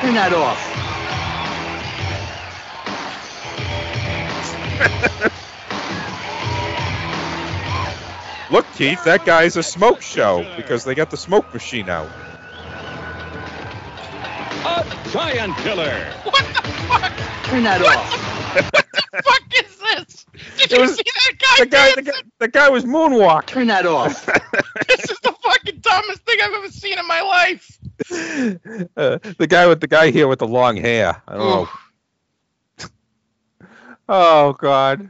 Turn 0.00 0.14
that 0.14 0.32
off. 0.32 0.85
Look, 8.50 8.66
Keith, 8.74 9.02
that 9.04 9.24
guy's 9.26 9.56
a 9.56 9.62
smoke 9.62 10.00
show 10.00 10.46
because 10.56 10.84
they 10.84 10.94
got 10.94 11.10
the 11.10 11.16
smoke 11.16 11.52
machine 11.52 11.88
out. 11.88 12.08
A 14.64 14.84
giant 15.10 15.56
killer. 15.58 16.04
What? 16.22 16.44
the 16.46 16.62
fuck? 16.88 17.12
Turn 17.44 17.64
that 17.64 17.82
off. 17.82 18.54
The, 18.54 18.62
what 18.62 18.86
the 18.92 19.22
fuck 19.22 19.42
is 19.64 19.78
this? 19.78 20.26
Did 20.58 20.70
It 20.70 20.76
you 20.76 20.80
was- 20.80 20.94
see 20.96 21.02
that 21.04 21.32
guy? 21.38 21.64
The 21.64 21.66
guy, 21.66 21.90
the 21.96 22.02
dancing? 22.02 22.04
guy, 22.04 22.20
the 22.38 22.48
guy 22.48 22.68
was 22.68 22.84
moonwalking. 22.84 23.46
Turn 23.46 23.66
that 23.66 23.84
off. 23.86 24.24
this 24.88 25.10
is 25.10 25.18
the 25.24 25.34
fucking 25.42 25.80
dumbest 25.80 26.20
thing 26.24 26.38
I've 26.40 26.52
ever 26.52 26.68
seen 26.68 26.98
in 26.98 27.06
my 27.06 27.20
life. 27.22 27.78
Uh, 28.96 29.18
the 29.38 29.46
guy 29.48 29.66
with 29.66 29.80
the 29.80 29.86
guy 29.88 30.10
here 30.10 30.28
with 30.28 30.38
the 30.38 30.46
long 30.46 30.76
hair. 30.76 31.20
I 31.26 31.36
don't 31.36 31.50
know. 31.50 31.68
Oh 34.08 34.52
God, 34.52 35.08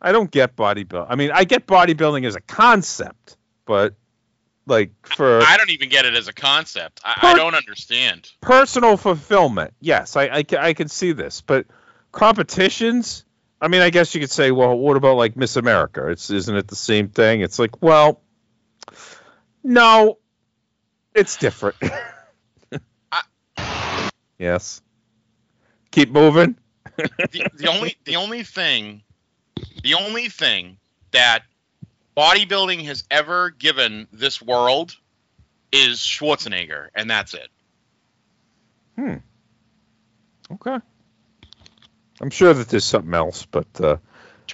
I 0.00 0.12
don't 0.12 0.30
get 0.30 0.56
bodybuilding. 0.56 1.06
I 1.08 1.14
mean, 1.14 1.30
I 1.32 1.44
get 1.44 1.66
bodybuilding 1.66 2.26
as 2.26 2.36
a 2.36 2.40
concept, 2.40 3.36
but 3.64 3.94
like 4.66 4.92
for 5.02 5.40
I 5.42 5.56
don't 5.56 5.70
even 5.70 5.88
get 5.88 6.04
it 6.04 6.14
as 6.14 6.28
a 6.28 6.32
concept. 6.32 7.00
I, 7.04 7.18
I 7.22 7.34
don't 7.34 7.54
understand. 7.54 8.30
personal 8.40 8.96
fulfillment, 8.96 9.74
yes, 9.80 10.16
I, 10.16 10.24
I, 10.24 10.44
I 10.58 10.72
can 10.74 10.88
see 10.88 11.12
this, 11.12 11.40
but 11.40 11.66
competitions. 12.12 13.24
I 13.60 13.68
mean, 13.68 13.80
I 13.80 13.90
guess 13.90 14.14
you 14.14 14.20
could 14.20 14.30
say, 14.30 14.50
well, 14.50 14.76
what 14.76 14.96
about 14.96 15.16
like 15.16 15.36
Miss 15.36 15.56
America? 15.56 16.08
It's 16.08 16.30
isn't 16.30 16.56
it 16.56 16.68
the 16.68 16.76
same 16.76 17.08
thing? 17.08 17.40
It's 17.40 17.58
like, 17.58 17.80
well, 17.80 18.20
no, 19.62 20.18
it's 21.14 21.36
different. 21.36 21.76
yes. 24.38 24.82
Keep 25.92 26.10
moving. 26.10 26.56
The, 26.96 27.68
only 27.68 27.96
the 28.04 28.16
only 28.16 28.42
thing 28.42 29.02
the 29.82 29.94
only 29.94 30.28
thing 30.28 30.78
that 31.12 31.42
bodybuilding 32.16 32.84
has 32.84 33.04
ever 33.10 33.50
given 33.50 34.06
this 34.12 34.40
world 34.40 34.96
is 35.72 35.98
Schwarzenegger, 35.98 36.88
and 36.94 37.10
that's 37.10 37.34
it. 37.34 37.48
Hmm. 38.96 39.16
Okay. 40.52 40.78
I'm 42.20 42.30
sure 42.30 42.52
that 42.52 42.68
there's 42.68 42.84
something 42.84 43.14
else, 43.14 43.46
but 43.46 43.66
uh, 43.80 43.96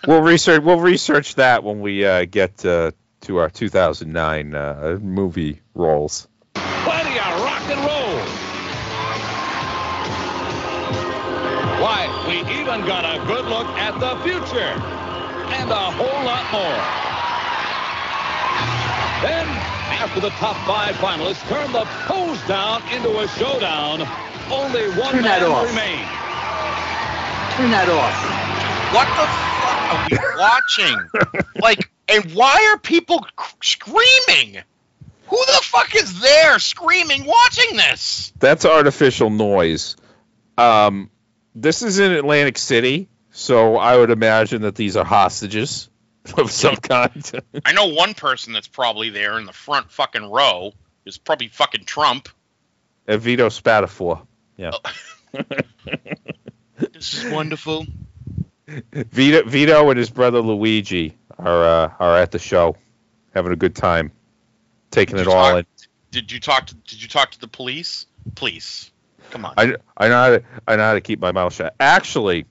we'll 0.06 0.22
research. 0.22 0.62
We'll 0.62 0.80
research 0.80 1.34
that 1.34 1.64
when 1.64 1.80
we 1.80 2.04
uh, 2.04 2.24
get 2.24 2.64
uh, 2.64 2.92
to 3.22 3.38
our 3.38 3.50
2009 3.50 4.54
uh, 4.54 4.98
movie 5.02 5.60
roles. 5.74 6.28
Got 12.88 13.04
a 13.04 13.18
good 13.26 13.44
look 13.44 13.66
at 13.76 13.92
the 14.00 14.16
future 14.24 14.72
and 15.52 15.70
a 15.70 15.74
whole 15.92 16.24
lot 16.24 16.44
more. 16.50 16.80
Then, 19.20 19.46
after 20.00 20.20
the 20.20 20.30
top 20.30 20.56
five 20.66 20.94
finalists 20.96 21.46
turned 21.48 21.74
the 21.74 21.84
pose 22.06 22.40
down 22.48 22.80
into 22.90 23.18
a 23.18 23.28
showdown, 23.28 24.00
only 24.50 24.88
one 24.98 25.12
Turn 25.12 25.22
that 25.24 25.42
man 25.42 25.50
off. 25.50 25.66
remained. 25.68 26.08
Turn 27.56 27.70
that 27.72 27.90
off. 27.90 28.16
What 28.94 29.06
the 29.20 29.26
fuck 29.60 29.92
are 29.92 30.08
we 30.08 30.16
watching? 30.40 31.50
like, 31.60 31.90
and 32.08 32.32
why 32.32 32.70
are 32.72 32.78
people 32.78 33.22
c- 33.38 33.54
screaming? 33.60 34.62
Who 35.26 35.36
the 35.36 35.60
fuck 35.62 35.94
is 35.94 36.20
there 36.22 36.58
screaming 36.58 37.26
watching 37.26 37.76
this? 37.76 38.32
That's 38.38 38.64
artificial 38.64 39.28
noise. 39.28 39.96
Um, 40.56 41.10
this 41.60 41.82
is 41.82 41.98
in 41.98 42.12
Atlantic 42.12 42.58
City, 42.58 43.08
so 43.30 43.76
I 43.76 43.96
would 43.96 44.10
imagine 44.10 44.62
that 44.62 44.74
these 44.74 44.96
are 44.96 45.04
hostages 45.04 45.88
of 46.36 46.50
some 46.50 46.76
kind. 46.76 47.30
I 47.64 47.72
know 47.72 47.86
one 47.88 48.14
person 48.14 48.52
that's 48.52 48.68
probably 48.68 49.10
there 49.10 49.38
in 49.38 49.46
the 49.46 49.52
front 49.52 49.90
fucking 49.90 50.30
row 50.30 50.72
is 51.04 51.18
probably 51.18 51.48
fucking 51.48 51.84
Trump. 51.84 52.28
And 53.06 53.20
Vito 53.20 53.48
Spatafore. 53.48 54.26
Yeah. 54.56 54.72
This 56.76 57.14
is 57.14 57.32
wonderful. 57.32 57.86
Vito, 58.92 59.48
Vito 59.48 59.88
and 59.90 59.98
his 59.98 60.10
brother 60.10 60.40
Luigi 60.40 61.16
are 61.38 61.64
uh, 61.64 61.92
are 61.98 62.16
at 62.18 62.30
the 62.30 62.38
show, 62.38 62.76
having 63.34 63.52
a 63.52 63.56
good 63.56 63.74
time, 63.74 64.12
taking 64.90 65.16
Did 65.16 65.26
it 65.26 65.28
all 65.28 65.50
talk- 65.52 65.58
in. 65.60 65.66
Did 66.10 66.32
you 66.32 66.40
talk 66.40 66.66
to 66.66 66.74
Did 66.74 67.02
you 67.02 67.08
talk 67.08 67.30
to 67.32 67.40
the 67.40 67.48
police? 67.48 68.06
Please, 68.34 68.90
come 69.30 69.44
on. 69.44 69.54
I, 69.56 69.74
I 69.96 70.08
know 70.08 70.14
how 70.16 70.28
to 70.30 70.42
I 70.66 70.76
know 70.76 70.82
how 70.84 70.94
to 70.94 71.00
keep 71.00 71.20
my 71.20 71.32
mouth 71.32 71.52
shut. 71.54 71.74
Actually, 71.80 72.46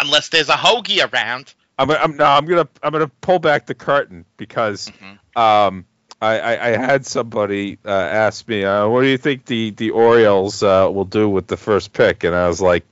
Unless 0.00 0.28
there's 0.28 0.48
a 0.48 0.52
hoagie 0.54 1.10
around. 1.12 1.54
I'm, 1.78 1.90
I'm 1.90 2.16
no, 2.16 2.24
I'm 2.24 2.46
gonna 2.46 2.68
I'm 2.82 2.92
gonna 2.92 3.10
pull 3.20 3.38
back 3.38 3.66
the 3.66 3.74
curtain 3.74 4.24
because 4.36 4.90
Mm-hmm. 4.90 5.40
um 5.40 5.84
I, 6.20 6.40
I, 6.40 6.66
I 6.66 6.68
had 6.76 7.06
somebody 7.06 7.78
uh, 7.84 7.90
ask 7.90 8.48
me 8.48 8.64
uh, 8.64 8.88
what 8.88 9.02
do 9.02 9.06
you 9.06 9.18
think 9.18 9.44
the 9.44 9.70
the 9.70 9.90
Orioles 9.90 10.62
uh, 10.64 10.90
will 10.92 11.04
do 11.04 11.28
with 11.28 11.46
the 11.46 11.56
first 11.56 11.92
pick 11.92 12.24
and 12.24 12.34
I 12.34 12.48
was 12.48 12.60
like 12.60 12.84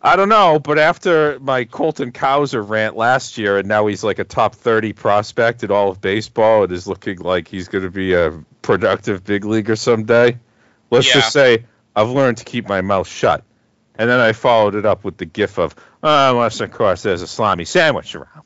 I 0.00 0.14
don't 0.14 0.28
know 0.28 0.58
but 0.60 0.78
after 0.78 1.38
my 1.40 1.64
Colton 1.64 2.12
Cowser 2.12 2.66
rant 2.68 2.96
last 2.96 3.38
year 3.38 3.58
and 3.58 3.66
now 3.66 3.86
he's 3.86 4.04
like 4.04 4.18
a 4.20 4.24
top 4.24 4.54
30 4.54 4.92
prospect 4.92 5.64
in 5.64 5.70
all 5.72 5.90
of 5.90 6.00
baseball 6.00 6.62
it 6.64 6.70
is 6.72 6.86
looking 6.86 7.18
like 7.18 7.48
he's 7.48 7.66
going 7.68 7.82
to 7.84 7.90
be 7.90 8.14
a 8.14 8.30
productive 8.62 9.24
big 9.24 9.44
leaguer 9.44 9.74
someday 9.74 10.38
let's 10.90 11.08
Yeah. 11.08 11.14
just 11.14 11.32
say 11.32 11.64
I've 11.96 12.10
learned 12.10 12.36
to 12.38 12.44
keep 12.44 12.68
my 12.68 12.82
mouth 12.82 13.08
shut 13.08 13.42
and 13.98 14.08
then 14.08 14.20
I 14.20 14.32
followed 14.32 14.74
it 14.74 14.86
up 14.86 15.04
with 15.04 15.16
the 15.16 15.26
gif 15.26 15.58
of 15.58 15.74
uh, 16.02 16.28
unless 16.32 16.60
of 16.60 16.70
course 16.70 17.02
there's 17.02 17.22
a 17.22 17.26
salami 17.26 17.64
sandwich 17.64 18.14
around 18.14 18.42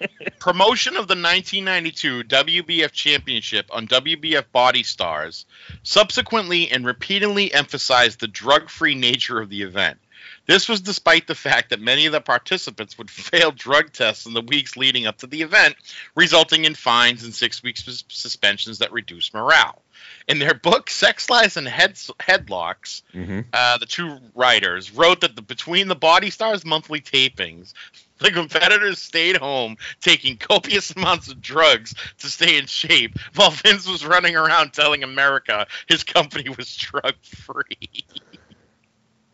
Promotion 0.38 0.92
of 0.96 1.08
the 1.08 1.14
1992 1.14 2.24
WBF 2.24 2.92
Championship 2.92 3.66
on 3.70 3.88
WBF 3.88 4.44
Body 4.52 4.82
Stars 4.82 5.46
subsequently 5.82 6.70
and 6.70 6.86
repeatedly 6.86 7.52
emphasized 7.52 8.20
the 8.20 8.28
drug 8.28 8.68
free 8.68 8.94
nature 8.94 9.40
of 9.40 9.48
the 9.48 9.62
event. 9.62 9.98
This 10.46 10.68
was 10.68 10.80
despite 10.80 11.26
the 11.26 11.34
fact 11.34 11.70
that 11.70 11.80
many 11.80 12.06
of 12.06 12.12
the 12.12 12.20
participants 12.20 12.96
would 12.96 13.10
fail 13.10 13.50
drug 13.50 13.92
tests 13.92 14.26
in 14.26 14.34
the 14.34 14.40
weeks 14.40 14.76
leading 14.76 15.06
up 15.06 15.18
to 15.18 15.26
the 15.26 15.42
event, 15.42 15.76
resulting 16.14 16.64
in 16.64 16.74
fines 16.74 17.24
and 17.24 17.34
six 17.34 17.62
weeks 17.62 17.84
suspensions 18.08 18.78
that 18.78 18.92
reduced 18.92 19.34
morale. 19.34 19.82
In 20.26 20.38
their 20.38 20.54
book, 20.54 20.90
Sex 20.90 21.30
Lies 21.30 21.56
and 21.56 21.66
Heads- 21.66 22.10
Headlocks, 22.20 23.02
Mm-hmm. 23.14 23.40
uh, 23.52 23.78
the 23.78 23.86
two 23.86 24.18
writers 24.34 24.92
wrote 24.92 25.22
that 25.22 25.36
the, 25.36 25.42
between 25.42 25.88
the 25.88 25.94
Body 25.96 26.30
Stars 26.30 26.64
monthly 26.64 27.00
tapings, 27.00 27.72
the 28.18 28.30
competitors 28.30 28.98
stayed 29.00 29.36
home 29.36 29.76
taking 30.00 30.36
copious 30.36 30.90
amounts 30.96 31.28
of 31.30 31.40
drugs 31.40 31.94
to 32.18 32.26
stay 32.28 32.58
in 32.58 32.66
shape, 32.66 33.16
while 33.36 33.50
Vince 33.50 33.86
was 33.88 34.04
running 34.04 34.36
around 34.36 34.72
telling 34.72 35.02
America 35.04 35.66
his 35.88 36.04
company 36.04 36.48
was 36.50 36.76
drug 36.76 37.14
free. 37.22 38.04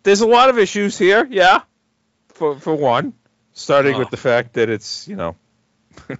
There's 0.02 0.20
a 0.20 0.26
lot 0.26 0.50
of 0.50 0.58
issues 0.58 0.98
here, 0.98 1.26
yeah. 1.30 1.62
For 2.28 2.58
for 2.58 2.74
one, 2.74 3.14
starting 3.52 3.94
Oh. 3.94 4.00
with 4.00 4.10
the 4.10 4.16
fact 4.16 4.54
that 4.54 4.68
it's 4.68 5.08
you 5.08 5.16
know 5.16 5.36
a, 6.08 6.16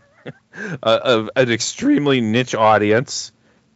a, 0.83 1.29
an 1.37 1.51
extremely 1.53 2.21
niche 2.21 2.55
audience 2.55 3.33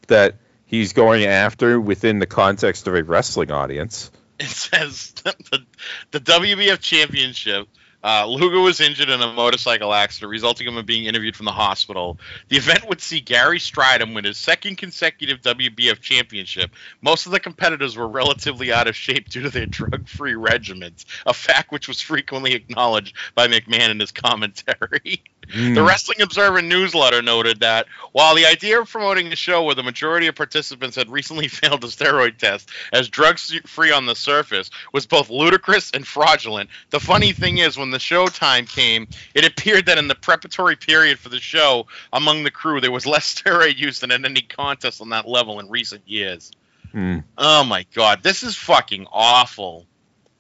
that 0.07 0.37
he's 0.69 0.93
going 0.93 1.25
after 1.25 1.81
within 1.81 2.21
the 2.21 2.27
context 2.27 2.87
of 2.87 2.95
a 2.95 3.03
wrestling 3.03 3.51
audience. 3.51 4.13
It 4.41 4.47
says 4.47 5.15
the, 5.25 5.65
the 6.13 6.21
WBF 6.21 6.79
Championship. 6.79 7.67
Uh, 8.05 8.25
Luger 8.27 8.61
was 8.61 8.81
injured 8.81 9.09
in 9.09 9.21
a 9.21 9.33
motorcycle 9.33 9.93
accident, 9.93 10.31
resulting 10.31 10.69
in 10.69 10.77
him 10.77 10.87
being 10.87 11.07
interviewed 11.07 11.35
from 11.35 11.47
the 11.47 11.53
hospital. 11.53 12.21
The 12.49 12.57
event 12.57 12.89
would 12.89 13.01
see 13.01 13.19
Gary 13.19 13.59
Strydom 13.59 14.15
win 14.15 14.25
his 14.25 14.39
second 14.39 14.77
consecutive 14.77 15.41
WBF 15.41 16.01
championship. 16.01 16.71
Most 17.03 17.27
of 17.27 17.33
the 17.33 17.41
competitors 17.41 17.97
were 17.97 18.07
relatively 18.07 18.73
out 18.73 18.87
of 18.87 18.95
shape 18.95 19.29
due 19.29 19.43
to 19.43 19.51
their 19.51 19.67
drug-free 19.67 20.35
regimens, 20.35 21.05
a 21.27 21.35
fact 21.35 21.73
which 21.73 21.89
was 21.89 22.01
frequently 22.01 22.55
acknowledged 22.55 23.17
by 23.35 23.49
McMahon 23.49 23.91
in 23.91 23.99
his 23.99 24.13
commentary. 24.13 25.25
The 25.55 25.83
Wrestling 25.83 26.21
Observer 26.21 26.61
newsletter 26.61 27.23
noted 27.23 27.61
that 27.61 27.87
while 28.13 28.35
the 28.35 28.45
idea 28.47 28.81
of 28.81 28.91
promoting 28.91 29.33
a 29.33 29.37
show 29.37 29.65
where 29.65 29.75
the 29.75 29.83
majority 29.83 30.27
of 30.27 30.35
participants 30.35 30.97
had 30.97 31.09
recently 31.09 31.49
failed 31.49 31.85
a 31.85 31.87
steroid 31.87 32.37
test 32.37 32.71
as 32.93 33.09
drug 33.09 33.39
free 33.39 33.91
on 33.91 34.07
the 34.07 34.15
surface 34.15 34.71
was 34.93 35.07
both 35.07 35.31
ludicrous 35.31 35.91
and 35.93 36.07
fraudulent, 36.07 36.69
the 36.91 37.01
funny 37.01 37.33
thing 37.33 37.59
is 37.59 37.79
when 37.79 37.91
the 37.91 37.99
show 37.99 38.27
time 38.27 38.67
came, 38.67 39.09
it 39.35 39.47
appeared 39.47 39.87
that 39.87 39.99
in 39.99 40.09
the 40.09 40.15
preparatory 40.15 40.77
period 40.77 41.19
for 41.19 41.29
the 41.31 41.41
show 41.41 41.87
among 42.13 42.43
the 42.43 42.51
crew 42.51 42.81
there 42.81 42.93
was 42.93 43.07
less 43.07 43.35
steroid 43.43 43.79
use 43.79 44.01
than 44.01 44.11
at 44.11 44.25
any 44.25 44.43
contest 44.43 45.01
on 45.01 45.11
that 45.11 45.27
level 45.27 45.61
in 45.61 45.69
recent 45.71 46.03
years. 46.07 46.53
Hmm. 46.93 47.19
Oh 47.37 47.65
my 47.65 47.87
god, 47.95 48.23
this 48.23 48.43
is 48.43 48.57
fucking 48.57 49.07
awful. 49.11 49.87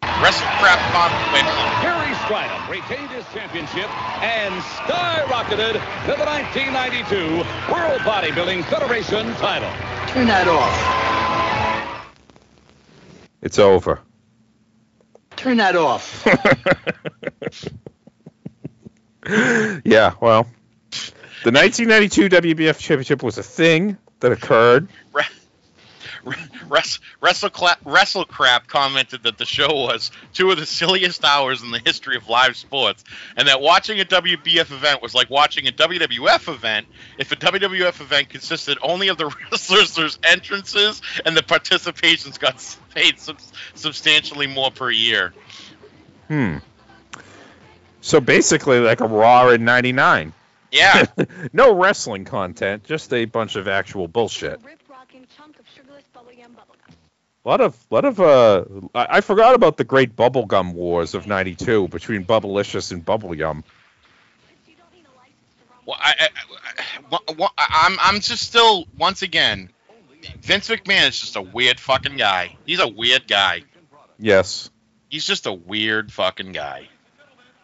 Wrestle 0.02 0.46
crap 0.58 0.78
Gary 1.82 1.97
Stridham 2.28 2.68
retained 2.68 3.10
his 3.10 3.24
championship 3.32 3.88
and 4.22 4.54
skyrocketed 4.62 5.72
to 5.72 6.14
the 6.14 6.26
1992 6.26 7.38
World 7.72 8.02
Bodybuilding 8.02 8.64
Federation 8.64 9.32
title. 9.36 9.70
Turn 10.08 10.26
that 10.26 10.46
off. 10.46 12.06
It's 13.40 13.58
over. 13.58 14.00
Turn 15.36 15.56
that 15.56 15.74
off. 15.74 16.22
yeah, 19.86 20.12
well, 20.20 20.46
the 21.44 21.50
1992 21.50 22.28
WBF 22.28 22.78
Championship 22.78 23.22
was 23.22 23.38
a 23.38 23.42
thing 23.42 23.96
that 24.20 24.32
occurred. 24.32 24.90
Wrestle, 26.68 27.02
Wrestle, 27.20 27.50
WrestleCrap 27.50 28.66
commented 28.66 29.22
that 29.24 29.38
the 29.38 29.46
show 29.46 29.68
was 29.68 30.10
two 30.32 30.50
of 30.50 30.58
the 30.58 30.66
silliest 30.66 31.24
hours 31.24 31.62
in 31.62 31.70
the 31.70 31.80
history 31.84 32.16
of 32.16 32.28
live 32.28 32.56
sports, 32.56 33.04
and 33.36 33.48
that 33.48 33.60
watching 33.60 34.00
a 34.00 34.04
WBF 34.04 34.70
event 34.72 35.02
was 35.02 35.14
like 35.14 35.30
watching 35.30 35.66
a 35.68 35.72
WWF 35.72 36.52
event 36.52 36.86
if 37.18 37.32
a 37.32 37.36
WWF 37.36 38.00
event 38.00 38.28
consisted 38.28 38.78
only 38.82 39.08
of 39.08 39.16
the 39.18 39.26
wrestlers' 39.52 40.18
entrances 40.22 41.02
and 41.24 41.36
the 41.36 41.42
participations 41.42 42.38
got 42.38 42.76
paid 42.94 43.18
sub- 43.18 43.40
substantially 43.74 44.46
more 44.46 44.70
per 44.70 44.90
year. 44.90 45.32
Hmm. 46.28 46.58
So 48.00 48.20
basically, 48.20 48.80
like 48.80 49.00
a 49.00 49.06
Raw 49.06 49.48
in 49.50 49.64
'99. 49.64 50.32
Yeah. 50.70 51.06
no 51.52 51.74
wrestling 51.74 52.24
content, 52.24 52.84
just 52.84 53.12
a 53.12 53.24
bunch 53.24 53.56
of 53.56 53.68
actual 53.68 54.06
bullshit. 54.06 54.60
A 57.48 57.50
lot 57.50 57.60
of, 57.62 57.76
lot 57.88 58.04
of, 58.04 58.20
uh, 58.20 58.64
I, 58.94 59.06
I 59.08 59.20
forgot 59.22 59.54
about 59.54 59.78
the 59.78 59.84
great 59.84 60.14
bubblegum 60.14 60.74
wars 60.74 61.14
of 61.14 61.26
'92 61.26 61.88
between 61.88 62.26
Bubblicious 62.26 62.92
and 62.92 63.02
Bubble 63.02 63.34
Yum. 63.34 63.64
Well, 65.86 65.96
I, 65.98 66.28
I, 67.10 67.18
I, 67.56 67.66
I'm, 67.86 67.96
I'm 68.02 68.20
just 68.20 68.42
still, 68.42 68.84
once 68.98 69.22
again, 69.22 69.70
Vince 70.42 70.68
McMahon 70.68 71.08
is 71.08 71.18
just 71.18 71.36
a 71.36 71.40
weird 71.40 71.80
fucking 71.80 72.18
guy. 72.18 72.58
He's 72.66 72.80
a 72.80 72.88
weird 72.88 73.26
guy. 73.26 73.62
Yes. 74.18 74.68
He's 75.08 75.24
just 75.24 75.46
a 75.46 75.52
weird 75.54 76.12
fucking 76.12 76.52
guy. 76.52 76.86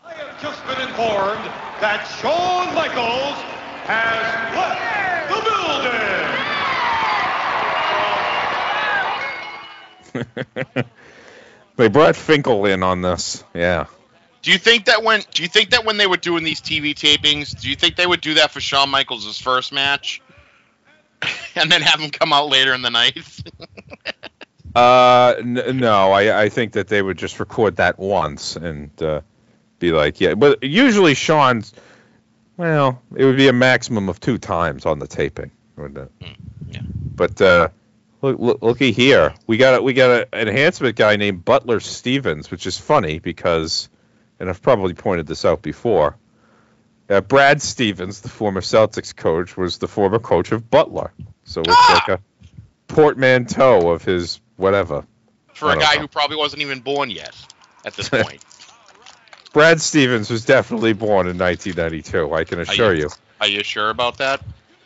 I 0.03 0.15
have 0.15 0.41
just 0.41 0.67
been 0.67 0.81
informed 0.81 1.45
that 1.83 2.07
Shawn 2.23 2.75
Michaels 2.75 3.37
has 3.85 4.57
left 4.57 5.29
the 5.29 5.51
building. 5.51 6.44
they 11.77 11.89
brought 11.89 12.17
Finkel 12.17 12.67
in 12.67 12.83
on 12.83 13.03
this. 13.03 13.45
Yeah. 13.55 13.87
Do 14.43 14.53
you 14.53 14.59
think 14.59 14.87
that 14.87 15.03
when 15.03 15.23
do 15.33 15.43
you 15.43 15.49
think 15.49 15.71
that 15.71 15.85
when 15.85 15.97
they 15.97 16.07
were 16.07 16.19
doing 16.19 16.45
these 16.45 16.61
TV 16.61 16.95
tapings, 16.95 17.59
do 17.59 17.71
you 17.71 17.77
think 17.77 17.97
they 17.97 18.07
would 18.07 18.21
do 18.21 18.35
that 18.35 18.51
for 18.51 18.61
Shawn 18.61 18.91
Michaels' 18.91 19.39
first 19.39 19.73
match? 19.73 20.21
and 21.55 21.71
then 21.73 21.81
have 21.81 22.01
him 22.01 22.11
come 22.11 22.33
out 22.33 22.49
later 22.49 22.75
in 22.75 22.83
the 22.83 22.91
night? 22.91 23.19
uh 24.75 25.35
n- 25.39 25.79
no, 25.79 26.13
I 26.13 26.43
I 26.43 26.49
think 26.49 26.73
that 26.73 26.89
they 26.89 27.01
would 27.01 27.17
just 27.17 27.41
record 27.41 27.77
that 27.77 27.99
once 27.99 28.57
and 28.57 28.91
uh 29.03 29.23
be 29.79 29.93
like, 29.93 30.21
yeah, 30.21 30.35
but 30.35 30.63
usually 30.63 31.15
Shawn's 31.15 31.73
well, 32.57 33.03
it 33.17 33.25
would 33.25 33.37
be 33.37 33.49
a 33.49 33.53
maximum 33.53 34.09
of 34.09 34.21
two 34.21 34.39
times 34.39 34.87
on 34.87 34.99
the 34.99 35.07
taping, 35.07 35.51
wouldn't 35.77 35.99
it? 35.99 36.21
Mm, 36.21 36.37
yeah. 36.69 36.81
But 37.17 37.41
uh, 37.41 37.69
look, 38.25 38.39
look, 38.39 38.63
looky 38.63 38.93
here, 38.93 39.35
we 39.47 39.57
got 39.57 39.79
a, 39.79 39.83
we 39.83 39.93
got 39.93 40.29
an 40.33 40.49
enhancement 40.49 40.97
guy 40.97 41.17
named 41.17 41.45
Butler 41.45 41.81
Stevens, 41.81 42.51
which 42.51 42.67
is 42.67 42.79
funny 42.79 43.19
because, 43.19 43.89
and 44.41 44.49
I've 44.49 44.63
probably 44.63 44.95
pointed 44.95 45.27
this 45.27 45.45
out 45.45 45.63
before. 45.63 46.17
Uh, 47.09 47.21
Brad 47.21 47.61
Stevens, 47.61 48.23
the 48.23 48.31
former 48.31 48.63
Celtics 48.63 49.15
coach, 49.15 49.57
was 49.57 49.79
the 49.79 49.89
former 49.89 50.19
coach 50.19 50.53
of 50.53 50.71
Butler, 50.71 51.13
so 51.45 51.61
it's 51.61 51.71
Ah! 51.71 52.05
like 52.09 52.19
a 52.19 52.23
portmanteau 52.89 53.91
of 53.91 54.03
his 54.03 54.41
whatever. 54.57 55.05
For 55.53 55.71
a 55.71 55.77
guy 55.77 55.95
know. 55.95 56.01
who 56.03 56.09
probably 56.09 56.37
wasn't 56.37 56.63
even 56.63 56.81
born 56.81 57.11
yet 57.11 57.37
at 57.85 57.95
this 57.95 58.09
point. 58.09 58.43
Brad 59.53 59.81
Stevens 59.81 60.31
was 60.31 60.45
definitely 60.45 60.95
born 60.95 61.29
in 61.29 61.39
1992. 61.39 62.35
I 62.35 62.43
can 62.45 62.61
assure 62.61 62.95
you. 62.95 63.09
Are 63.41 63.47
you 63.47 63.63
sure 63.63 63.91
about 63.91 64.19
that? 64.19 64.43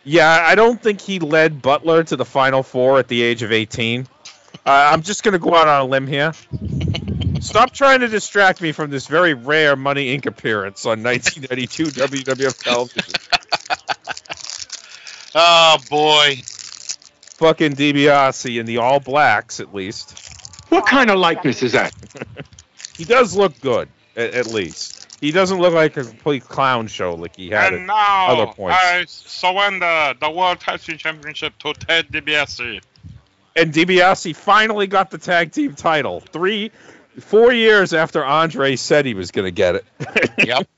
Yeah, 0.09 0.43
I 0.47 0.55
don't 0.55 0.82
think 0.82 1.02
he 1.02 1.18
led 1.18 1.60
Butler 1.60 2.02
to 2.02 2.16
the 2.16 2.24
Final 2.24 2.62
Four 2.62 2.98
at 2.98 3.09
the 3.09 3.20
age 3.20 3.43
of 3.43 3.52
18. 3.52 4.09
Uh, 4.64 4.70
I'm 4.93 5.02
just 5.02 5.22
going 5.22 5.35
to 5.35 5.39
go 5.39 5.55
out 5.55 5.68
on 5.68 5.82
a 5.82 5.85
limb 5.85 6.06
here. 6.06 6.32
Stop 7.40 7.72
trying 7.72 8.01
to 8.01 8.09
distract 8.09 8.62
me 8.62 8.72
from 8.72 8.90
this 8.90 9.06
very 9.06 9.35
rare 9.35 9.76
Money 9.76 10.16
Inc. 10.18 10.24
appearance 10.24 10.86
on 10.86 11.02
1992 11.02 11.85
WWF 11.85 12.62
television. 12.62 13.14
Oh 15.35 15.76
boy. 15.90 16.36
Fucking 17.36 17.74
DiBiase 17.74 18.59
in 18.59 18.64
the 18.64 18.78
All 18.78 18.98
Blacks, 18.98 19.60
at 19.60 19.74
least. 19.74 20.18
What 20.70 20.86
kind 20.86 21.10
of 21.10 21.18
likeness 21.18 21.62
is 21.62 21.72
that? 21.72 21.93
He 22.97 23.05
does 23.05 23.36
look 23.36 23.60
good, 23.60 23.89
at, 24.16 24.35
at 24.35 24.47
least. 24.48 24.97
He 25.20 25.32
doesn't 25.32 25.59
look 25.59 25.74
like 25.74 25.97
a 25.97 26.05
complete 26.05 26.45
clown 26.45 26.86
show 26.86 27.15
like 27.15 27.35
he 27.36 27.51
had 27.51 27.73
And 27.73 27.82
at 27.82 27.86
now 27.89 28.27
other 28.28 28.53
points. 28.53 28.78
I 28.81 29.05
surrender 29.09 30.15
the 30.20 30.31
World 30.31 30.61
Tag 30.61 30.81
Team 30.81 30.97
Championship 30.97 31.59
to 31.59 31.73
Ted 31.74 32.09
DiBiase. 32.09 32.81
and 33.57 33.73
DiBiase 33.74 34.36
finally 34.36 34.86
got 34.86 35.11
the 35.11 35.19
tag 35.19 35.51
team 35.51 35.74
title. 35.74 36.20
Three, 36.20 36.70
four 37.19 37.53
years 37.53 37.93
after 37.95 38.24
Andre 38.24 38.77
said 38.77 39.07
he 39.07 39.15
was 39.15 39.32
going 39.32 39.47
to 39.47 39.51
get 39.51 39.74
it. 39.77 39.85
Yep. 40.47 40.69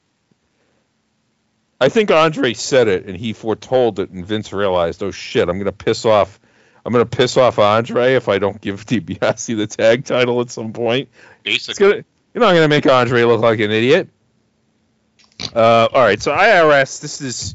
I 1.82 1.88
think 1.88 2.10
Andre 2.10 2.52
said 2.54 2.88
it, 2.88 3.06
and 3.06 3.16
he 3.16 3.32
foretold 3.32 4.00
it, 4.00 4.10
and 4.10 4.24
Vince 4.24 4.52
realized, 4.52 5.02
oh 5.02 5.10
shit, 5.10 5.48
I'm 5.48 5.56
going 5.56 5.64
to 5.64 5.72
piss 5.72 6.04
off. 6.04 6.38
I'm 6.84 6.92
going 6.92 7.06
to 7.06 7.16
piss 7.16 7.36
off 7.36 7.58
Andre 7.58 8.14
if 8.14 8.28
I 8.28 8.38
don't 8.38 8.60
give 8.60 8.84
DiBiase 8.86 9.56
the 9.56 9.66
tag 9.66 10.04
title 10.04 10.40
at 10.40 10.50
some 10.50 10.72
point. 10.72 11.08
It's 11.44 11.66
Basically. 11.66 11.90
gonna, 11.92 12.04
you're 12.34 12.42
not 12.44 12.50
going 12.52 12.64
to 12.64 12.68
make 12.68 12.86
Andre 12.86 13.22
look 13.24 13.40
like 13.40 13.60
an 13.60 13.70
idiot. 13.70 14.08
Uh, 15.54 15.88
all 15.92 16.00
right, 16.00 16.22
so 16.22 16.32
IRS, 16.32 17.00
this 17.00 17.20
is 17.20 17.54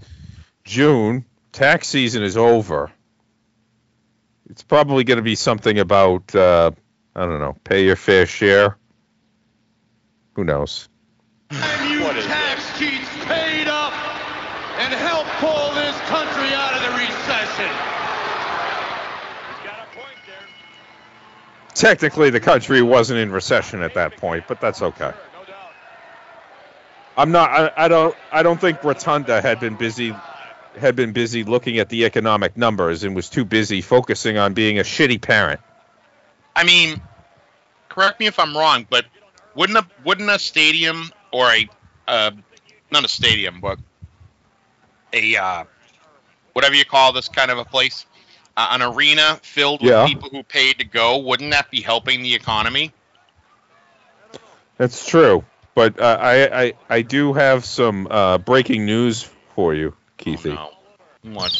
June. 0.63 1.25
Tax 1.51 1.87
season 1.87 2.23
is 2.23 2.35
over. 2.35 2.91
It's 4.49 4.63
probably 4.63 5.05
going 5.05 5.17
to 5.17 5.23
be 5.23 5.35
something 5.35 5.79
about, 5.79 6.35
uh, 6.35 6.71
I 7.15 7.25
don't 7.25 7.39
know, 7.39 7.55
pay 7.63 7.85
your 7.85 7.95
fair 7.95 8.25
share. 8.25 8.77
Who 10.33 10.43
knows? 10.43 10.89
And 11.51 11.89
you 11.89 11.99
tax 11.99 12.77
cheats 12.77 13.07
paid 13.25 13.67
up 13.67 13.93
and 14.79 14.93
help 14.93 15.25
pull 15.39 15.73
this 15.75 15.97
country 16.09 16.53
out 16.53 16.73
of 16.73 16.81
the 16.81 16.91
recession. 16.99 17.71
Technically, 21.73 22.29
the 22.29 22.39
country 22.39 22.81
wasn't 22.81 23.19
in 23.19 23.31
recession 23.31 23.81
at 23.81 23.93
that 23.93 24.17
point, 24.17 24.45
but 24.47 24.59
that's 24.59 24.81
okay. 24.81 25.11
I'm 27.17 27.31
not. 27.31 27.49
I, 27.49 27.85
I 27.85 27.87
don't. 27.87 28.15
I 28.31 28.43
don't 28.43 28.59
think 28.59 28.83
Rotunda 28.83 29.41
had 29.41 29.59
been 29.59 29.75
busy 29.75 30.13
had 30.77 30.95
been 30.95 31.13
busy 31.13 31.43
looking 31.43 31.79
at 31.79 31.89
the 31.89 32.05
economic 32.05 32.57
numbers 32.57 33.03
and 33.03 33.15
was 33.15 33.29
too 33.29 33.45
busy 33.45 33.81
focusing 33.81 34.37
on 34.37 34.53
being 34.53 34.79
a 34.79 34.83
shitty 34.83 35.21
parent. 35.21 35.61
I 36.55 36.65
mean, 36.65 37.01
correct 37.89 38.19
me 38.19 38.27
if 38.27 38.39
I'm 38.39 38.55
wrong, 38.55 38.85
but 38.89 39.05
wouldn't 39.55 39.77
a 39.77 39.87
wouldn't 40.03 40.29
a 40.29 40.39
stadium 40.39 41.11
or 41.31 41.45
a 41.45 41.69
uh, 42.07 42.31
not 42.91 43.05
a 43.05 43.07
stadium, 43.07 43.61
but 43.61 43.79
a 45.13 45.35
uh, 45.37 45.63
whatever 46.53 46.75
you 46.75 46.85
call 46.85 47.13
this 47.13 47.29
kind 47.29 47.51
of 47.51 47.57
a 47.57 47.65
place, 47.65 48.05
uh, 48.57 48.67
an 48.71 48.81
arena 48.81 49.39
filled 49.43 49.81
with 49.81 49.91
Yeah. 49.91 50.07
people 50.07 50.29
who 50.29 50.43
paid 50.43 50.79
to 50.79 50.85
go, 50.85 51.17
wouldn't 51.19 51.51
that 51.51 51.71
be 51.71 51.81
helping 51.81 52.21
the 52.21 52.35
economy? 52.35 52.91
That's 54.77 55.05
true, 55.05 55.43
but 55.75 55.99
uh, 55.99 56.17
I, 56.19 56.63
I 56.65 56.73
I 56.89 57.01
do 57.03 57.33
have 57.33 57.65
some 57.65 58.07
uh, 58.09 58.39
breaking 58.39 58.85
news 58.85 59.23
for 59.55 59.75
you, 59.75 59.95
Keithy. 60.17 60.59
What? 61.23 61.51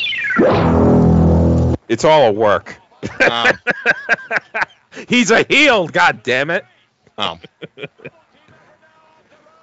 It's 1.89 2.05
all 2.05 2.27
a 2.29 2.31
work. 2.31 2.77
He's 5.09 5.31
a 5.31 5.43
heel, 5.43 5.87
god 5.87 6.23
damn 6.23 6.49
it. 6.51 6.65
oh, 7.17 7.39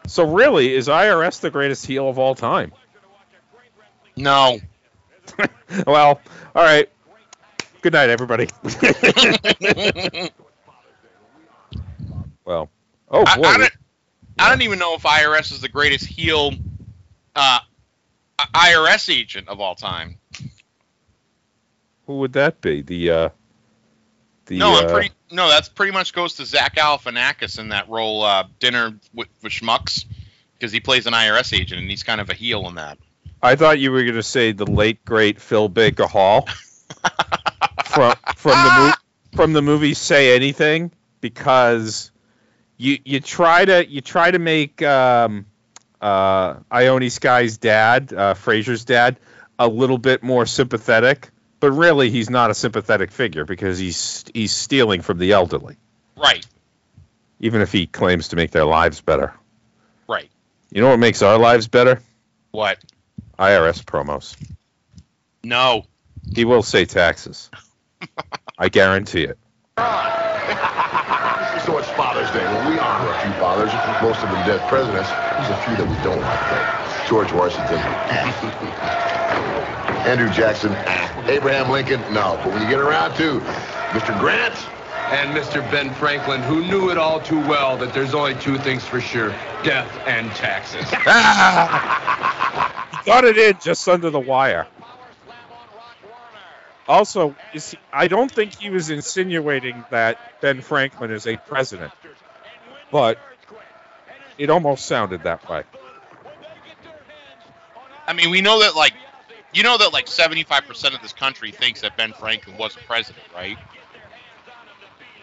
So 0.06 0.32
really, 0.32 0.74
is 0.74 0.88
IRS 0.88 1.40
the 1.40 1.50
greatest 1.50 1.86
heel 1.86 2.08
of 2.08 2.18
all 2.18 2.34
time? 2.34 2.72
no. 4.16 4.58
well, 5.86 6.20
all 6.54 6.62
right. 6.64 6.90
Good 7.82 7.92
night, 7.94 8.10
everybody. 8.10 8.48
well, 12.44 12.70
oh 13.10 13.28
boy. 13.36 13.54
I 13.54 13.58
don't. 13.58 13.72
I 14.42 14.48
don't 14.48 14.62
even 14.62 14.78
know 14.78 14.94
if 14.94 15.02
IRS 15.02 15.52
is 15.52 15.60
the 15.60 15.68
greatest 15.68 16.04
heel 16.04 16.52
uh, 17.36 17.60
IRS 18.38 19.14
agent 19.14 19.48
of 19.48 19.60
all 19.60 19.74
time. 19.74 20.18
Who 22.06 22.18
would 22.18 22.32
that 22.32 22.60
be? 22.60 22.82
The 22.82 23.10
uh, 23.10 23.28
the 24.46 24.58
no, 24.58 24.74
I'm 24.74 24.86
uh, 24.86 24.92
pretty. 24.92 25.10
No, 25.30 25.48
that's 25.48 25.68
pretty 25.68 25.92
much 25.92 26.12
goes 26.12 26.34
to 26.34 26.44
Zach 26.44 26.76
Galifianakis 26.76 27.58
in 27.58 27.68
that 27.68 27.88
role, 27.88 28.22
uh, 28.22 28.44
Dinner 28.58 28.98
with, 29.14 29.28
with 29.42 29.52
Schmucks, 29.52 30.04
because 30.54 30.72
he 30.72 30.80
plays 30.80 31.06
an 31.06 31.14
IRS 31.14 31.58
agent 31.58 31.80
and 31.80 31.88
he's 31.88 32.02
kind 32.02 32.20
of 32.20 32.28
a 32.28 32.34
heel 32.34 32.66
in 32.68 32.74
that. 32.74 32.98
I 33.42 33.56
thought 33.56 33.78
you 33.78 33.90
were 33.90 34.02
going 34.02 34.14
to 34.14 34.22
say 34.22 34.52
the 34.52 34.66
late 34.66 35.04
great 35.04 35.40
Phil 35.40 35.68
Baker 35.68 36.06
Hall 36.06 36.46
from 37.84 38.14
from 38.36 38.52
the 38.52 38.70
mo- 38.76 39.36
from 39.36 39.52
the 39.52 39.62
movie 39.62 39.94
Say 39.94 40.34
Anything 40.36 40.92
because 41.20 42.11
you 42.82 42.98
you 43.04 43.20
try 43.20 43.64
to 43.64 43.88
you 43.88 44.00
try 44.00 44.30
to 44.30 44.38
make 44.38 44.82
um, 44.82 45.46
uh, 46.00 46.56
Ione 46.70 47.10
Skye's 47.10 47.58
dad, 47.58 48.12
uh, 48.12 48.34
Fraser's 48.34 48.84
dad, 48.84 49.18
a 49.58 49.68
little 49.68 49.98
bit 49.98 50.22
more 50.22 50.46
sympathetic 50.46 51.30
but 51.60 51.70
really 51.70 52.10
he's 52.10 52.28
not 52.28 52.50
a 52.50 52.54
sympathetic 52.54 53.12
figure 53.12 53.44
because 53.44 53.78
he's 53.78 54.24
he's 54.34 54.50
stealing 54.50 55.00
from 55.00 55.18
the 55.18 55.30
elderly, 55.30 55.76
Right. 56.16 56.44
even 57.38 57.60
if 57.60 57.70
he 57.70 57.86
claims 57.86 58.28
to 58.28 58.36
make 58.36 58.50
their 58.50 58.64
lives 58.64 59.00
better. 59.00 59.32
Right. 60.08 60.28
You 60.72 60.82
know 60.82 60.88
what 60.88 60.98
makes 60.98 61.22
our 61.22 61.38
lives 61.38 61.68
better? 61.68 62.02
What? 62.50 62.78
IRS 63.38 63.80
promos. 63.84 64.36
No. 65.44 65.84
He 66.34 66.44
will 66.44 66.64
say 66.64 66.84
taxes. 66.84 67.48
I 68.58 68.68
guarantee 68.68 69.22
it. 69.22 69.38
So 71.64 71.78
it's 71.78 71.88
Father's 71.90 72.30
Day. 72.32 72.44
Well, 72.44 72.70
we 72.70 72.78
honor 72.78 73.10
a 73.10 73.18
few 73.22 73.32
fathers, 73.40 73.72
most 74.02 74.22
of 74.22 74.30
them 74.30 74.44
dead 74.46 74.60
presidents. 74.68 75.08
There's 75.38 75.50
a 75.50 75.56
few 75.64 75.76
that 75.76 75.86
we 75.88 75.96
don't 76.02 76.20
like, 76.20 76.40
though. 76.50 76.66
George 77.08 77.32
Washington. 77.32 77.78
Andrew 80.08 80.28
Jackson. 80.30 80.72
ah. 80.74 81.24
Abraham 81.28 81.70
Lincoln. 81.70 82.00
No. 82.12 82.38
But 82.42 82.52
when 82.52 82.62
you 82.62 82.68
get 82.68 82.80
around 82.80 83.14
to 83.16 83.38
Mr. 83.94 84.18
Grant, 84.18 84.54
And 85.12 85.34
Mr. 85.36 85.62
Ben 85.70 85.90
Franklin, 85.94 86.42
who 86.42 86.62
knew 86.62 86.90
it 86.90 86.98
all 86.98 87.20
too 87.20 87.38
well 87.40 87.76
that 87.78 87.94
there's 87.94 88.14
only 88.14 88.34
two 88.34 88.58
things 88.58 88.84
for 88.84 89.00
sure 89.00 89.30
death 89.62 89.88
and 90.06 90.30
taxes. 90.32 90.84
Got 93.04 93.24
it 93.24 93.36
in 93.38 93.54
just 93.62 93.88
under 93.88 94.10
the 94.10 94.20
wire. 94.20 94.66
Also, 96.92 97.34
you 97.54 97.60
see, 97.60 97.78
I 97.90 98.06
don't 98.06 98.30
think 98.30 98.54
he 98.54 98.68
was 98.68 98.90
insinuating 98.90 99.82
that 99.88 100.18
Ben 100.42 100.60
Franklin 100.60 101.10
is 101.10 101.26
a 101.26 101.38
president, 101.38 101.90
but 102.90 103.16
it 104.36 104.50
almost 104.50 104.84
sounded 104.84 105.22
that 105.22 105.48
way. 105.48 105.62
I 108.06 108.12
mean, 108.12 108.28
we 108.28 108.42
know 108.42 108.60
that 108.60 108.76
like, 108.76 108.92
you 109.54 109.62
know 109.62 109.78
that 109.78 109.94
like 109.94 110.04
75% 110.04 110.94
of 110.94 111.00
this 111.00 111.14
country 111.14 111.50
thinks 111.50 111.80
that 111.80 111.96
Ben 111.96 112.12
Franklin 112.12 112.58
was 112.58 112.76
a 112.76 112.80
president, 112.80 113.24
right? 113.34 113.56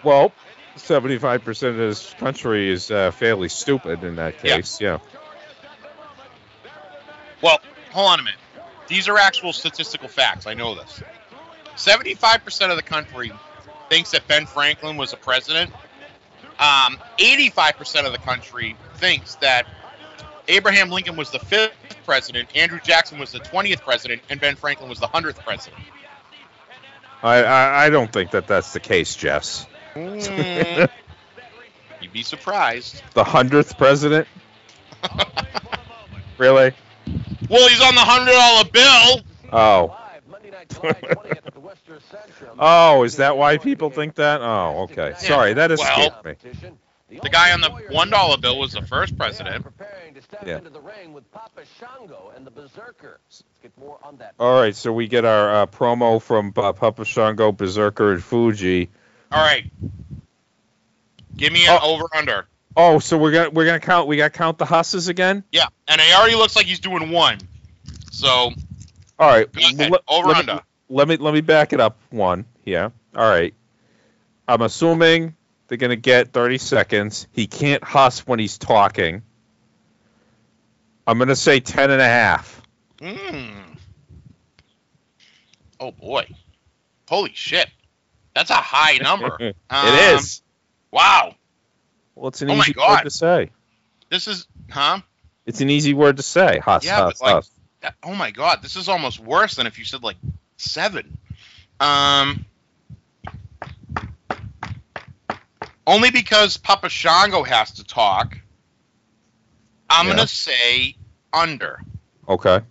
Well, 0.04 0.32
75% 0.76 1.70
of 1.70 1.78
this 1.78 2.16
country 2.16 2.72
is 2.72 2.90
uh, 2.90 3.12
fairly 3.12 3.48
stupid 3.48 4.04
in 4.04 4.16
that 4.16 4.40
case, 4.40 4.82
yeah. 4.82 4.98
Well, 7.44 7.60
hold 7.92 8.14
on 8.14 8.20
a 8.22 8.24
minute. 8.24 8.40
These 8.88 9.08
are 9.08 9.20
actual 9.20 9.54
statistical 9.54 10.08
facts. 10.08 10.48
I 10.48 10.56
know 10.56 10.74
this. 10.74 11.04
75% 11.80 12.70
of 12.70 12.76
the 12.76 12.84
country 12.84 13.32
thinks 13.90 14.12
that 14.12 14.28
Ben 14.28 14.46
Franklin 14.46 14.98
was 14.98 15.14
a 15.14 15.18
president. 15.18 15.72
Um, 16.60 16.98
85% 17.18 18.06
of 18.06 18.12
the 18.12 18.18
country 18.18 18.76
thinks 18.96 19.36
that 19.36 19.66
Abraham 20.50 20.90
Lincoln 20.90 21.16
was 21.16 21.32
the 21.32 21.40
fifth 21.40 21.74
president, 22.06 22.50
Andrew 22.56 22.80
Jackson 22.84 23.20
was 23.20 23.32
the 23.32 23.40
20th 23.40 23.82
president, 23.82 24.22
and 24.30 24.42
Ben 24.42 24.56
Franklin 24.56 24.90
was 24.90 25.00
the 25.00 25.08
100th 25.08 25.38
president. 25.44 25.82
I, 27.22 27.44
I, 27.44 27.86
I 27.86 27.90
don't 27.90 28.12
think 28.12 28.32
that 28.32 28.48
that's 28.48 28.74
the 28.74 28.80
case, 28.80 29.16
Jess. 29.16 29.68
Mm, 29.96 30.90
you'd 32.02 32.14
be 32.14 32.24
surprised. 32.24 33.04
The 33.14 33.24
100th 33.24 33.78
president? 33.78 34.28
really? 36.38 36.74
Well, 37.50 37.70
he's 37.70 37.82
on 37.82 37.96
the 37.96 38.02
$100 38.02 38.72
bill. 38.72 39.22
Oh. 39.54 40.09
oh, 42.60 43.04
is 43.04 43.18
that 43.18 43.38
why 43.38 43.58
people 43.58 43.90
think 43.90 44.16
that? 44.16 44.42
Oh, 44.42 44.84
okay. 44.84 45.14
Sorry, 45.18 45.54
that 45.54 45.72
escaped 45.72 46.24
Well, 46.24 46.36
me. 47.12 47.20
The 47.22 47.30
guy 47.30 47.54
on 47.54 47.62
the 47.62 47.70
$1 47.70 48.42
bill 48.42 48.60
was 48.60 48.74
the 48.74 48.84
first 48.84 49.18
president. 49.18 49.66
Yeah. 50.46 50.60
All 54.40 54.62
right, 54.62 54.76
so 54.76 54.94
we 54.94 55.08
get 55.08 55.26
our 55.26 55.62
uh, 55.62 55.66
promo 55.66 56.22
from 56.22 56.54
uh, 56.56 56.74
Papa 56.74 57.04
Shango, 57.06 57.52
Berzerker, 57.52 58.14
and 58.14 58.24
Fuji. 58.24 58.90
All 59.32 59.42
right. 59.42 59.72
Give 61.36 61.52
me 61.52 61.66
an 61.68 61.80
over 61.82 62.06
under. 62.16 62.48
Oh, 62.76 63.00
so 63.00 63.18
we're 63.18 63.32
gonna 63.32 63.50
we're 63.50 63.66
gonna 63.66 63.80
count. 63.80 64.08
We 64.08 64.18
got 64.18 64.32
to 64.32 64.38
count 64.38 64.58
the 64.58 64.66
husses 64.66 65.08
again. 65.08 65.44
Yeah, 65.52 65.68
and 65.88 66.00
it 66.00 66.14
already 66.16 66.36
looks 66.36 66.56
like 66.56 66.66
he's 66.66 66.80
doing 66.80 67.12
one. 67.12 67.40
So 68.12 68.52
All 69.20 69.28
right. 69.28 69.48
Let- 69.54 70.04
let. 70.26 70.46
Me, 70.48 70.60
let 70.90 71.08
me 71.08 71.18
let 71.18 71.34
me 71.34 71.42
back 71.42 71.74
it 71.74 71.80
up 71.80 71.98
one. 72.10 72.46
Yeah. 72.66 72.90
All 73.16 73.30
right. 73.30 73.54
I'm 74.48 74.62
assuming 74.62 75.36
they're 75.68 75.78
gonna 75.78 75.96
get 75.96 76.32
30 76.34 76.58
seconds. 76.58 77.28
He 77.32 77.46
can't 77.46 77.84
huss 77.84 78.26
when 78.26 78.40
he's 78.40 78.58
talking. 78.58 79.22
I'm 81.06 81.20
gonna 81.20 81.36
say 81.36 81.60
10 81.60 81.92
and 81.92 82.02
a 82.02 82.06
half. 82.08 82.62
Mm. 83.00 83.78
Oh 85.80 85.92
boy. 85.92 86.28
Holy 87.08 87.32
shit. 87.34 87.70
That's 88.36 88.50
a 88.50 88.56
high 88.56 88.98
number. 89.02 89.36
it 89.40 89.56
Um, 89.70 90.16
is. 90.18 90.42
Wow. 90.92 91.36
Well, 92.16 92.30
it's 92.30 92.42
an 92.42 92.52
oh 92.52 92.56
easy 92.56 92.74
word 92.78 93.04
to 93.04 93.10
say. 93.10 93.52
This 94.10 94.28
is 94.28 94.48
huh? 94.70 95.00
It's 95.46 95.62
an 95.62 95.70
easy 95.70 95.94
word 95.94 96.18
to 96.18 96.24
say. 96.24 96.60
Huss, 96.60 96.86
Yeah, 96.86 96.98
huss, 97.02 97.22
like 97.22 97.34
huss. 97.36 97.52
Oh 98.04 98.14
my 98.16 98.32
god, 98.32 98.62
this 98.62 98.76
is 98.76 98.90
almost 98.90 99.20
worse 99.20 99.56
than 99.56 99.68
if 99.68 99.80
you 99.80 99.86
said 99.86 100.04
like 100.04 100.18
seven. 100.58 101.18
Um 101.80 102.46
only 105.88 106.12
because 106.12 106.58
Papa 106.58 106.90
Shango 106.90 107.44
has 107.44 107.72
to 107.74 107.84
talk. 107.84 108.38
I'm 109.90 110.08
Yeah. 110.08 110.16
gonna 110.16 110.28
say 110.28 110.96
under. 111.34 111.82
Okay. 112.28 112.62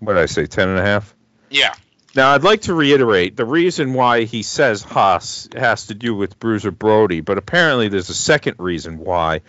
What 0.00 0.14
did 0.14 0.22
I 0.22 0.26
say? 0.26 0.46
10 0.46 0.68
and 0.68 0.78
a 0.78 0.82
half? 0.82 1.14
Yeah. 1.48 1.74
Now, 2.14 2.32
I'd 2.34 2.44
like 2.44 2.62
to 2.62 2.74
reiterate 2.74 3.36
the 3.36 3.44
reason 3.46 3.94
why 3.94 4.24
he 4.24 4.42
says 4.42 4.82
huss 4.82 5.48
has 5.56 5.86
to 5.86 5.94
do 5.94 6.14
with 6.14 6.38
Bruiser 6.38 6.70
Brody, 6.70 7.20
but 7.22 7.38
apparently 7.38 7.88
there's 7.88 8.10
a 8.10 8.14
second 8.14 8.56
reason 8.58 8.98
why, 8.98 9.40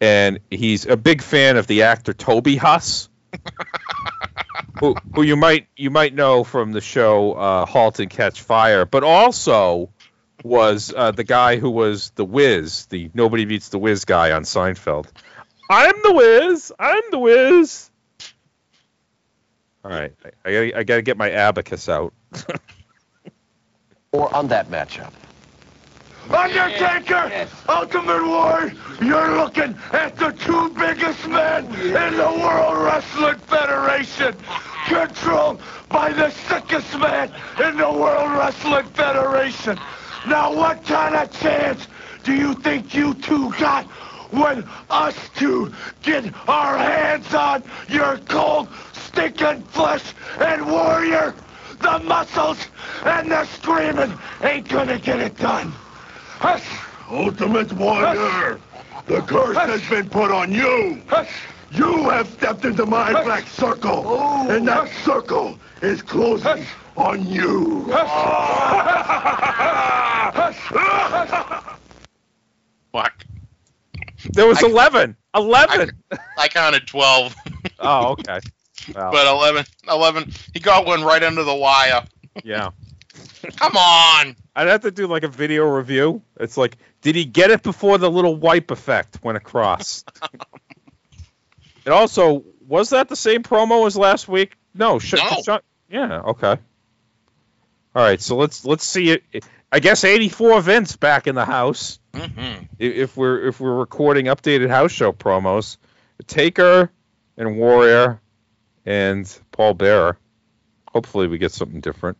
and 0.00 0.40
he's 0.50 0.86
a 0.86 0.96
big 0.96 1.22
fan 1.22 1.56
of 1.58 1.66
the 1.66 1.82
actor 1.82 2.12
Toby 2.14 2.56
Huss, 2.56 3.08
who, 4.80 4.94
who 5.14 5.22
you 5.22 5.36
might 5.36 5.68
you 5.76 5.90
might 5.90 6.14
know 6.14 6.44
from 6.44 6.72
the 6.72 6.80
show 6.80 7.32
uh, 7.32 7.66
*Halt 7.66 8.00
and 8.00 8.10
Catch 8.10 8.42
Fire*, 8.42 8.84
but 8.84 9.04
also 9.04 9.90
was 10.44 10.92
uh, 10.94 11.10
the 11.10 11.24
guy 11.24 11.56
who 11.56 11.70
was 11.70 12.10
the 12.10 12.24
Wiz, 12.24 12.86
the 12.86 13.10
Nobody 13.14 13.44
Beats 13.44 13.70
the 13.70 13.78
Wiz 13.78 14.04
guy 14.04 14.32
on 14.32 14.44
Seinfeld. 14.44 15.06
I'm 15.70 15.94
the 16.02 16.12
Wiz. 16.12 16.72
I'm 16.78 17.02
the 17.10 17.18
Wiz. 17.18 17.90
All 19.84 19.90
right, 19.90 20.12
I, 20.24 20.48
I 20.48 20.52
gotta 20.52 20.78
I 20.78 20.82
gotta 20.84 21.02
get 21.02 21.16
my 21.16 21.30
abacus 21.30 21.88
out. 21.88 22.12
Or 24.12 24.34
on 24.34 24.48
that 24.48 24.70
matchup. 24.70 25.12
Undertaker, 26.30 27.48
Ultimate 27.68 28.26
Warrior, 28.26 28.72
you're 29.00 29.36
looking 29.36 29.74
at 29.92 30.14
the 30.16 30.32
two 30.32 30.68
biggest 30.70 31.26
men 31.26 31.64
in 31.74 32.16
the 32.16 32.40
World 32.42 32.84
Wrestling 32.84 33.38
Federation, 33.46 34.36
controlled 34.86 35.62
by 35.88 36.12
the 36.12 36.30
sickest 36.30 36.98
man 36.98 37.32
in 37.64 37.78
the 37.78 37.90
World 37.90 38.32
Wrestling 38.32 38.86
Federation. 38.90 39.78
Now, 40.26 40.54
what 40.54 40.84
kind 40.84 41.14
of 41.16 41.32
chance 41.40 41.88
do 42.24 42.34
you 42.34 42.54
think 42.54 42.94
you 42.94 43.14
two 43.14 43.50
got 43.52 43.86
when 44.30 44.68
us 44.90 45.16
two 45.34 45.72
get 46.02 46.26
our 46.46 46.76
hands 46.76 47.32
on 47.32 47.62
your 47.88 48.18
cold, 48.28 48.68
stinking 48.92 49.62
flesh 49.62 50.12
and 50.40 50.70
warrior? 50.70 51.34
The 51.80 52.00
muscles 52.00 52.58
and 53.04 53.30
the 53.30 53.46
screaming 53.46 54.18
ain't 54.42 54.68
gonna 54.68 54.98
get 54.98 55.20
it 55.20 55.38
done. 55.38 55.72
Hush! 56.40 56.64
Ultimate 57.10 57.72
Warrior, 57.72 58.60
the 59.06 59.20
curse 59.22 59.56
has 59.56 59.86
been 59.88 60.08
put 60.10 60.30
on 60.30 60.52
you. 60.52 61.00
You 61.72 62.08
have 62.10 62.28
stepped 62.28 62.64
into 62.64 62.86
my 62.86 63.12
black 63.24 63.46
circle, 63.46 64.20
and 64.50 64.66
that 64.68 64.88
circle 65.04 65.58
is 65.82 66.00
closing 66.02 66.64
on 66.96 67.26
you. 67.26 67.86
Fuck. 72.92 73.24
There 74.32 74.46
was 74.46 74.62
I- 74.62 74.66
11. 74.68 75.16
11. 75.34 75.90
I 76.36 76.48
counted 76.48 76.86
twelve. 76.86 77.34
oh, 77.78 78.08
okay. 78.12 78.40
Well, 78.94 79.12
But 79.12 79.26
11, 79.26 79.64
11, 79.88 80.32
he 80.54 80.60
got 80.60 80.86
one 80.86 81.02
right 81.04 81.22
under 81.22 81.44
the 81.44 81.54
wire. 81.54 82.02
yeah. 82.44 82.70
Come 83.56 83.76
on. 83.76 84.34
I'd 84.58 84.66
have 84.66 84.80
to 84.80 84.90
do 84.90 85.06
like 85.06 85.22
a 85.22 85.28
video 85.28 85.64
review. 85.68 86.20
It's 86.40 86.56
like, 86.56 86.76
did 87.00 87.14
he 87.14 87.24
get 87.24 87.52
it 87.52 87.62
before 87.62 87.96
the 87.96 88.10
little 88.10 88.34
wipe 88.34 88.72
effect 88.72 89.22
went 89.22 89.36
across? 89.36 90.04
and 91.84 91.94
also, 91.94 92.42
was 92.66 92.90
that 92.90 93.08
the 93.08 93.14
same 93.14 93.44
promo 93.44 93.86
as 93.86 93.96
last 93.96 94.26
week? 94.26 94.56
No. 94.74 94.98
Sh- 94.98 95.14
No. 95.14 95.42
Sh- 95.42 95.62
yeah. 95.88 96.22
Okay. 96.22 96.56
All 97.94 98.02
right. 98.02 98.20
So 98.20 98.34
let's 98.36 98.64
let's 98.64 98.84
see 98.84 99.10
it. 99.12 99.46
I 99.70 99.78
guess 99.78 100.02
84 100.02 100.60
Vince 100.62 100.96
back 100.96 101.28
in 101.28 101.36
the 101.36 101.44
house. 101.44 102.00
Mm-hmm. 102.12 102.64
If 102.80 103.16
we're 103.16 103.46
if 103.46 103.60
we're 103.60 103.76
recording 103.76 104.26
updated 104.26 104.70
house 104.70 104.90
show 104.90 105.12
promos, 105.12 105.76
Taker 106.26 106.90
and 107.36 107.56
Warrior 107.58 108.20
and 108.84 109.38
Paul 109.52 109.74
Bearer. 109.74 110.18
Hopefully 110.92 111.28
we 111.28 111.38
get 111.38 111.52
something 111.52 111.80
different. 111.80 112.18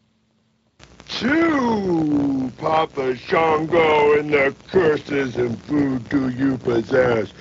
To 1.19 2.53
Papa 2.59 3.17
Shango 3.17 4.21
and 4.21 4.33
the 4.33 4.55
curses 4.69 5.35
and 5.35 5.59
voodoo 5.65 6.29
you 6.29 6.57
possess. 6.59 7.33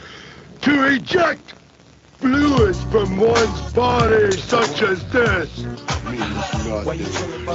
To 0.61 0.85
eject 0.95 1.53
fluids 2.17 2.81
from 2.85 3.17
one's 3.17 3.73
body 3.73 4.31
such 4.31 4.81
as 4.81 5.05
this 5.11 5.59
means 6.05 6.23
nothing. 6.65 7.05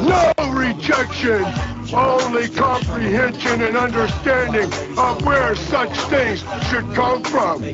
No 0.06 0.32
rejection, 0.52 1.44
only 1.92 2.48
comprehension 2.50 3.60
and 3.62 3.76
understanding 3.76 4.72
of 4.96 5.24
where 5.26 5.56
such 5.56 5.90
things 6.02 6.44
should 6.70 6.94
come 6.94 7.24
from. 7.24 7.64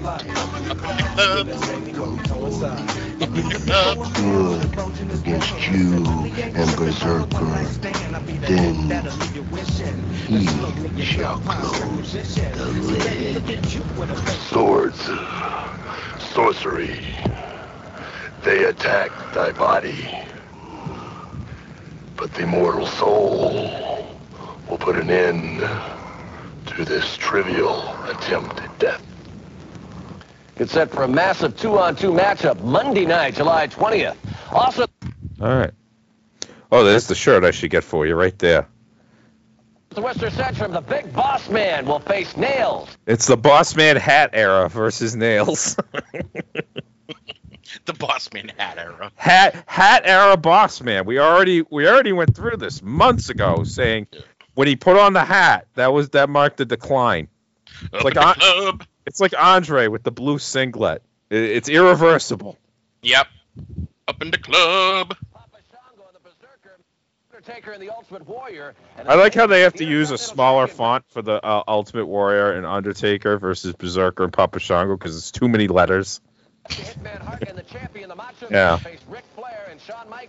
Good 0.00 0.16
against 5.12 5.68
you 5.68 5.92
and 6.54 6.70
Berzerker. 6.70 7.50
Then 8.46 8.90
he 10.96 11.04
shall 11.04 11.38
close 11.40 12.12
the 12.12 12.66
lid. 12.80 13.66
Swords, 14.48 15.10
sorcery, 16.32 17.04
they 18.42 18.64
attack 18.64 19.10
thy 19.34 19.52
body. 19.52 20.08
But 22.16 22.32
the 22.32 22.46
mortal 22.46 22.86
soul 22.86 23.50
will 24.68 24.78
put 24.78 24.96
an 24.96 25.10
end 25.10 25.60
to 26.68 26.84
this 26.86 27.18
trivial 27.18 27.94
attempt 28.06 28.60
at 28.60 28.78
death. 28.78 29.09
Get 30.60 30.68
set 30.68 30.90
for 30.90 31.04
a 31.04 31.08
massive 31.08 31.56
two-on-two 31.56 32.10
matchup 32.10 32.60
Monday 32.62 33.06
night, 33.06 33.34
July 33.34 33.66
20th. 33.66 34.14
Also, 34.52 34.84
All 35.40 35.48
right. 35.48 35.70
Oh, 36.70 36.84
there's 36.84 37.06
the 37.06 37.14
shirt 37.14 37.44
I 37.44 37.50
should 37.50 37.70
get 37.70 37.82
for 37.82 38.06
you 38.06 38.14
right 38.14 38.38
there. 38.38 38.68
the 39.88 40.02
Worcester 40.02 40.28
Centrum, 40.28 40.74
the 40.74 40.82
big 40.82 41.14
boss 41.14 41.48
man 41.48 41.86
will 41.86 42.00
face 42.00 42.36
Nails. 42.36 42.94
It's 43.06 43.26
the 43.26 43.38
Boss 43.38 43.74
Man 43.74 43.96
hat 43.96 44.30
era 44.34 44.68
versus 44.68 45.16
Nails. 45.16 45.78
The 47.86 47.94
Boss 47.94 48.30
Man 48.34 48.50
hat 48.58 48.76
era. 48.76 49.10
hat 49.14 49.64
hat 49.66 50.02
era 50.04 50.36
Boss 50.36 50.82
Man. 50.82 51.06
We 51.06 51.18
already 51.18 51.62
we 51.70 51.88
already 51.88 52.12
went 52.12 52.36
through 52.36 52.58
this 52.58 52.82
months 52.82 53.30
ago, 53.30 53.62
saying 53.64 54.08
when 54.54 54.68
he 54.68 54.76
put 54.76 54.98
on 54.98 55.14
the 55.14 55.24
hat, 55.24 55.68
that 55.76 55.92
was 55.92 56.10
that 56.10 56.28
marked 56.28 56.58
the 56.58 56.66
decline. 56.66 57.28
It's 57.92 58.04
like 58.04 58.16
An- 58.16 58.34
Club. 58.34 58.84
It's 59.06 59.20
like 59.20 59.34
Andre 59.38 59.88
with 59.88 60.02
the 60.02 60.10
blue 60.10 60.38
singlet. 60.38 61.02
It's 61.30 61.68
irreversible. 61.68 62.58
Yep. 63.02 63.26
Up 64.08 64.22
in 64.22 64.30
the 64.30 64.38
club. 64.38 65.16
Undertaker 67.40 67.72
and 67.72 67.82
the 67.82 67.88
Ultimate 67.88 68.28
Warrior. 68.28 68.74
And 68.98 69.08
I 69.08 69.14
like 69.14 69.34
how 69.34 69.46
they 69.46 69.62
have 69.62 69.72
to 69.74 69.84
use 69.84 70.10
a 70.10 70.18
smaller 70.18 70.66
font 70.66 71.04
for 71.08 71.22
the 71.22 71.42
uh, 71.42 71.62
Ultimate 71.66 72.04
Warrior 72.04 72.52
and 72.52 72.66
Undertaker 72.66 73.38
versus 73.38 73.74
Berzerker 73.74 74.24
and 74.24 74.32
Papa 74.32 74.58
Shango 74.58 74.94
because 74.96 75.16
it's 75.16 75.30
too 75.30 75.48
many 75.48 75.66
letters. 75.66 76.20
Yeah. 78.50 78.78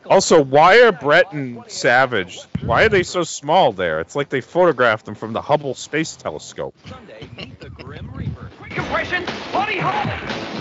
Also, 0.05 0.41
why 0.43 0.81
are 0.81 0.91
Bret 0.91 1.33
and 1.33 1.63
Savage? 1.67 2.39
Why 2.61 2.83
are 2.83 2.89
they 2.89 3.03
so 3.03 3.23
small 3.23 3.73
there? 3.73 3.99
It's 3.99 4.15
like 4.15 4.29
they 4.29 4.41
photographed 4.41 5.05
them 5.05 5.15
from 5.15 5.33
the 5.33 5.41
Hubble 5.41 5.73
Space 5.73 6.15
Telescope. 6.15 6.75
Compression, 8.73 9.25
body 9.51 9.81
Buddy 9.81 10.07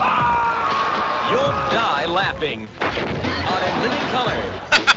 Ah! 0.00 1.30
You'll 1.30 1.70
die 1.72 2.06
laughing 2.06 2.66
on 2.80 3.62
a 3.62 3.82
living 3.82 4.08
color. 4.10 4.34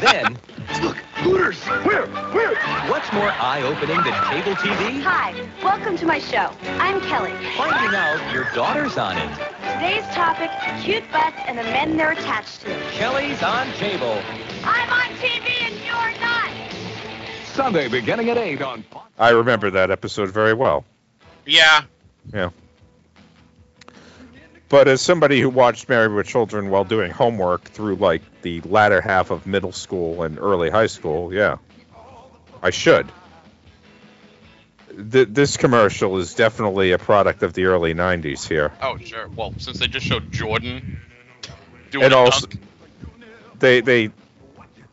then, 0.00 0.38
look, 0.82 0.96
Hooters. 1.22 1.62
Where? 1.86 2.06
Where? 2.32 2.56
What's 2.90 3.12
more 3.12 3.30
eye-opening 3.30 4.02
than 4.02 4.12
cable 4.24 4.56
TV? 4.56 5.00
Hi, 5.02 5.32
welcome 5.62 5.96
to 5.98 6.06
my 6.06 6.18
show. 6.18 6.50
I'm 6.80 7.00
Kelly. 7.02 7.32
Finding 7.56 7.94
out 7.94 8.34
your 8.34 8.44
daughter's 8.52 8.98
on 8.98 9.16
it. 9.16 9.30
Today's 9.74 10.04
topic, 10.12 10.50
cute 10.82 11.04
butts 11.12 11.36
and 11.46 11.56
the 11.56 11.62
men 11.62 11.96
they're 11.96 12.12
attached 12.12 12.62
to. 12.62 12.90
Kelly's 12.90 13.42
on 13.44 13.70
cable. 13.74 14.20
I'm 14.64 14.90
on 14.90 15.16
TV 15.18 15.62
and 15.62 15.74
you're 15.86 16.20
not. 16.20 16.50
Sunday 17.46 17.86
beginning 17.86 18.30
at 18.30 18.38
8 18.38 18.60
on 18.60 18.84
I 19.20 19.30
remember 19.30 19.70
that 19.70 19.92
episode 19.92 20.30
very 20.30 20.52
well. 20.52 20.84
Yeah. 21.46 21.84
Yeah. 22.32 22.50
But 24.74 24.88
as 24.88 25.00
somebody 25.00 25.40
who 25.40 25.50
watched 25.50 25.88
Married 25.88 26.10
with 26.10 26.26
Children 26.26 26.68
while 26.68 26.82
doing 26.82 27.12
homework 27.12 27.62
through 27.62 27.94
like 27.94 28.22
the 28.42 28.60
latter 28.62 29.00
half 29.00 29.30
of 29.30 29.46
middle 29.46 29.70
school 29.70 30.24
and 30.24 30.36
early 30.36 30.68
high 30.68 30.88
school, 30.88 31.32
yeah, 31.32 31.58
I 32.60 32.70
should. 32.70 33.06
Th- 35.12 35.28
this 35.30 35.56
commercial 35.56 36.18
is 36.18 36.34
definitely 36.34 36.90
a 36.90 36.98
product 36.98 37.44
of 37.44 37.52
the 37.52 37.66
early 37.66 37.94
'90s 37.94 38.48
here, 38.48 38.72
Oh, 38.82 38.98
sure. 38.98 39.28
Well, 39.28 39.54
since 39.58 39.78
they 39.78 39.86
just 39.86 40.06
showed 40.06 40.32
Jordan 40.32 41.00
doing 41.92 42.06
and 42.06 42.12
also 42.12 42.48
dunk. 42.48 42.60
they 43.60 43.80
they 43.80 44.10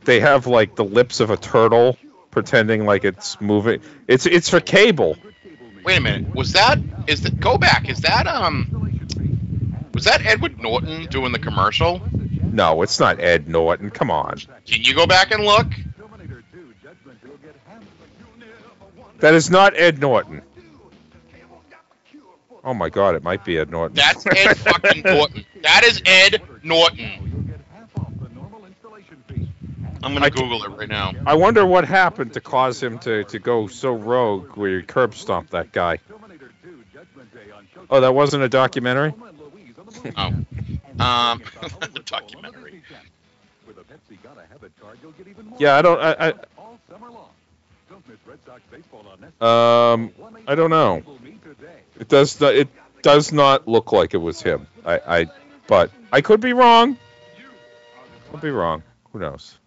they 0.04 0.20
have 0.20 0.46
like 0.46 0.76
the 0.76 0.86
lips 0.86 1.22
of 1.22 1.32
a 1.32 1.38
turtle 1.38 1.98
pretending 2.30 2.86
like 2.86 3.04
it's 3.04 3.42
moving. 3.42 3.82
It's 4.08 4.28
it's 4.28 4.48
for 4.48 4.60
cable. 4.60 5.18
Wait 5.84 5.98
a 5.98 6.02
minute. 6.02 6.36
Was 6.36 6.54
that 6.54 6.78
is 7.08 7.24
that 7.24 7.40
go 7.40 7.58
back? 7.58 7.90
Is 7.90 8.02
that 8.02 8.28
um 8.28 8.78
was 10.02 10.08
that 10.08 10.26
Edward 10.26 10.60
Norton 10.60 11.06
doing 11.06 11.32
the 11.32 11.38
commercial? 11.38 12.02
No, 12.52 12.82
it's 12.82 13.00
not 13.00 13.20
Ed 13.20 13.48
Norton. 13.48 13.92
Come 13.92 14.10
on, 14.10 14.40
Can 14.66 14.82
you 14.82 14.96
go 14.96 15.06
back 15.06 15.30
and 15.30 15.44
look? 15.44 15.68
that 19.20 19.36
is 19.36 19.52
not 19.52 19.78
Ed 19.78 20.00
Norton. 20.00 20.42
Oh 22.64 22.74
my 22.74 22.90
God, 22.90 23.14
it 23.14 23.22
might 23.22 23.46
be 23.46 23.60
Ed 23.60 23.70
Norton. 23.70 23.96
That's 23.96 24.26
Ed 24.26 24.56
fucking 24.56 25.04
Norton. 25.04 25.46
That 25.62 25.84
is 25.84 26.02
Ed 26.04 26.42
Norton. 26.64 27.54
I'm 30.02 30.14
gonna 30.14 30.26
I 30.26 30.30
Google 30.32 30.64
it 30.64 30.70
right 30.70 30.90
now. 30.90 31.12
I 31.28 31.36
wonder 31.36 31.64
what 31.64 31.86
happened 31.86 32.34
to 32.34 32.42
cause 32.42 32.82
him 32.82 32.98
to, 33.00 33.24
to 33.26 33.38
go 33.38 33.68
so 33.68 33.94
rogue 33.94 34.58
where 34.58 34.80
he 34.80 34.82
curb 34.82 35.14
stomped 35.14 35.52
that 35.52 35.72
guy. 35.72 36.00
Oh, 37.88 38.02
that 38.02 38.16
wasn't 38.16 38.42
a 38.42 38.50
documentary? 38.50 39.14
Oh. 40.18 40.34
Um 41.00 41.42
documentary. 42.06 42.84
Yeah, 45.58 45.76
I 45.78 45.82
don't. 45.82 46.00
I, 46.00 46.34
I, 49.42 49.94
um, 49.94 50.12
I 50.48 50.56
don't 50.56 50.70
know. 50.70 51.02
It 52.00 52.08
does. 52.08 52.40
Not, 52.40 52.56
it 52.56 52.68
does 53.02 53.32
not 53.32 53.68
look 53.68 53.92
like 53.92 54.14
it 54.14 54.18
was 54.18 54.42
him. 54.42 54.68
I, 54.86 55.00
I, 55.08 55.28
but 55.68 55.92
I 56.12 56.22
could 56.22 56.42
be 56.42 56.54
wrong. 56.54 56.98
I 56.98 58.32
could 58.32 58.42
be 58.42 58.50
wrong. 58.52 58.84
Who 59.14 59.20
knows? 59.20 59.58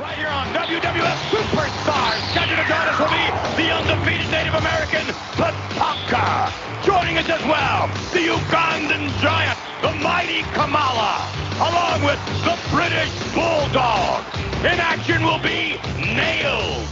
Right 0.00 0.16
here 0.16 0.28
on 0.28 0.46
WWF 0.54 1.18
Superstars. 1.28 2.22
Join 2.32 2.48
us 2.48 2.98
will 2.98 3.12
be 3.12 3.62
the 3.62 3.70
undefeated 3.70 4.30
Native 4.30 4.54
American 4.54 5.04
Tatanka. 5.36 6.50
Joining 6.82 7.18
us 7.18 7.28
as 7.28 7.42
well, 7.44 7.88
the 8.10 8.32
Ugandan 8.32 9.12
giant, 9.20 9.58
the 9.82 9.92
mighty 10.02 10.44
Kamala, 10.54 11.28
along 11.60 12.04
with 12.04 12.18
the 12.40 12.56
British 12.74 13.12
Bulldog. 13.34 14.24
In 14.64 14.80
action 14.80 15.22
will 15.24 15.40
be 15.40 15.76
Nails. 16.00 16.88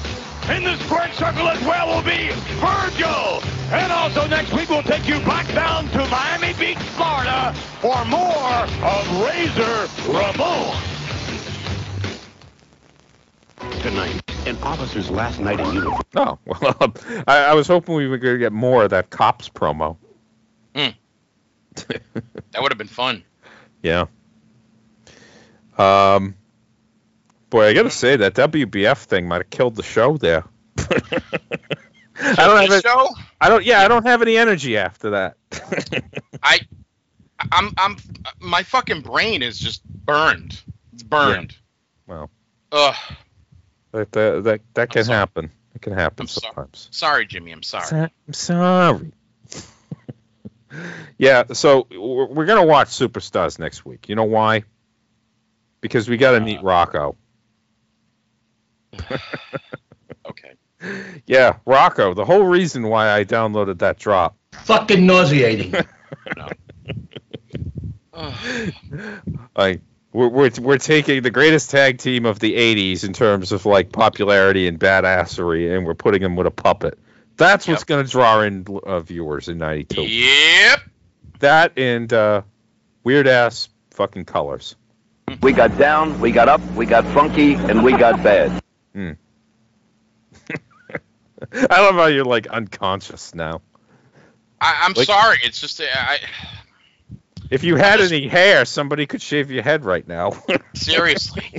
In 0.51 0.65
the 0.65 0.77
squared 0.85 1.15
circle 1.15 1.49
as 1.49 1.61
well 1.65 1.89
will 1.89 2.03
be 2.03 2.29
Virgil. 2.61 3.41
And 3.73 3.91
also 3.91 4.27
next 4.29 4.53
week 4.53 4.69
we'll 4.69 4.83
take 4.83 5.09
you 5.09 5.21
back 5.21 5.49
down 5.55 5.89
to 5.89 6.07
Miami 6.11 6.53
Beach, 6.53 6.85
Florida 6.99 7.55
for 7.81 8.05
more 8.05 8.69
of 8.85 9.23
Razor 9.25 9.89
Ramon. 10.07 10.90
Tonight, 13.81 14.23
an 14.47 14.59
officer's 14.63 15.11
last 15.11 15.41
night 15.41 15.59
in 15.59 15.73
uniform. 15.73 16.05
Oh 16.17 16.39
well, 16.45 16.93
I, 17.27 17.39
I 17.39 17.55
was 17.55 17.67
hoping 17.67 17.95
we 17.95 18.07
were 18.09 18.19
going 18.19 18.35
to 18.35 18.39
get 18.39 18.53
more 18.53 18.85
of 18.85 18.91
that 18.91 19.11
cops 19.11 19.49
promo. 19.49 19.97
That 22.53 22.61
would 22.63 22.73
have 22.73 22.79
been 22.79 22.89
fun. 22.89 23.23
Yeah. 23.83 24.07
Um. 25.79 26.35
Boy, 27.49 27.67
I 27.67 27.73
got 27.73 27.85
to 27.85 27.91
say 27.91 28.17
that 28.17 28.35
WBF 28.35 28.99
thing 29.05 29.27
might 29.29 29.37
have 29.43 29.51
killed 29.51 29.77
the 29.77 29.83
show 29.83 30.17
there. 30.17 30.45
I 30.79 30.91
don't 32.37 32.61
have 32.61 32.69
the 32.69 32.77
it. 32.77 32.83
show? 32.83 33.09
I 33.41 33.49
don't. 33.49 33.65
Yeah, 33.65 33.81
I 33.81 33.89
don't 33.89 34.05
have 34.05 34.21
any 34.21 34.37
energy 34.37 34.77
after 34.77 35.11
that. 35.11 35.37
I 36.43 36.61
I'm 37.53 37.73
I'm 37.79 37.97
my 38.41 38.63
fucking 38.63 39.03
brain 39.03 39.43
is 39.43 39.59
just 39.59 39.85
burned. 39.85 40.61
It's 40.93 41.03
burned. 41.03 41.57
Well, 42.07 42.31
Ugh. 42.73 42.95
That 43.93 44.13
that 44.13 44.45
that, 44.45 44.61
that 44.75 44.91
can 44.91 45.07
happen. 45.07 45.51
It 45.75 45.83
can 45.83 45.93
happen 45.93 46.25
I'm 46.25 46.29
sorry. 46.29 46.53
sometimes. 46.55 46.89
Sorry, 46.91 47.27
Jimmy. 47.27 47.53
I'm 47.53 47.63
sorry. 47.63 48.11
I'm 48.27 48.33
sorry. 48.33 49.13
Yeah, 51.19 51.45
so 51.53 51.87
we're, 51.91 52.27
we're 52.27 52.47
gonna 52.47 52.65
watch 52.65 52.89
Superstars 52.89 53.59
next 53.59 53.85
week. 53.85 54.09
You 54.09 54.15
know 54.15 54.25
why? 54.25 54.63
Because 55.81 56.09
we 56.09 56.17
got 56.17 56.33
to 56.33 56.41
meet 56.41 56.61
uh. 56.61 56.63
Rocco. 56.63 57.17
okay. 60.29 60.55
Yeah, 61.27 61.57
Rocco. 61.67 62.15
The 62.15 62.25
whole 62.25 62.45
reason 62.45 62.87
why 62.87 63.11
I 63.13 63.25
downloaded 63.25 63.81
that 63.81 63.99
drop. 63.99 64.37
Fucking 64.53 65.05
nauseating. 65.07 65.75
Like 69.57 69.81
we're, 70.13 70.29
we're 70.29 70.51
we're 70.61 70.79
taking 70.79 71.23
the 71.23 71.31
greatest 71.31 71.71
tag 71.71 71.99
team 71.99 72.27
of 72.27 72.39
the 72.41 72.55
'80s 72.57 73.05
in 73.05 73.13
terms 73.13 73.53
of 73.53 73.65
like 73.67 73.93
popularity 73.93 74.67
and 74.69 74.79
badassery, 74.79 75.77
and 75.77 75.87
we're 75.87 75.95
putting 75.95 76.23
them 76.23 76.37
with 76.37 76.47
a 76.47 76.51
puppet. 76.51 76.99
That's 77.37 77.67
what's 77.69 77.85
going 77.85 78.05
to 78.05 78.11
draw 78.11 78.41
in 78.43 78.67
uh, 78.85 79.01
viewers 79.01 79.49
in 79.49 79.59
'92. 79.59 80.03
Yep. 80.03 80.81
That 81.39 81.79
and 81.79 82.13
uh, 82.13 82.43
weird 83.05 83.27
ass 83.27 83.69
fucking 83.93 84.25
colors. 84.27 84.77
We 85.43 85.53
got 85.53 85.79
down, 85.79 86.19
we 86.21 86.33
got 86.33 86.49
up, 86.49 86.61
we 86.75 86.87
got 86.87 87.07
funky, 87.07 87.55
and 87.55 87.85
we 87.85 87.93
got 87.93 88.23
bad. 88.23 88.61
Hmm. 88.93 89.13
I 91.71 91.81
love 91.81 91.95
how 91.95 92.07
you're 92.07 92.25
like 92.25 92.49
unconscious 92.49 93.35
now. 93.37 93.63
I, 94.61 94.81
I'm 94.83 94.95
Like- 94.95 95.07
sorry. 95.07 95.39
It's 95.45 95.61
just 95.61 95.81
I 95.81 96.19
If 97.51 97.65
you 97.65 97.77
had 97.77 98.01
any 98.01 98.29
hair, 98.29 98.65
somebody 98.65 99.07
could 99.07 99.21
shave 99.21 99.51
your 99.51 99.63
head 99.63 99.85
right 99.85 100.07
now. 100.07 100.33
seriously. 100.75 101.53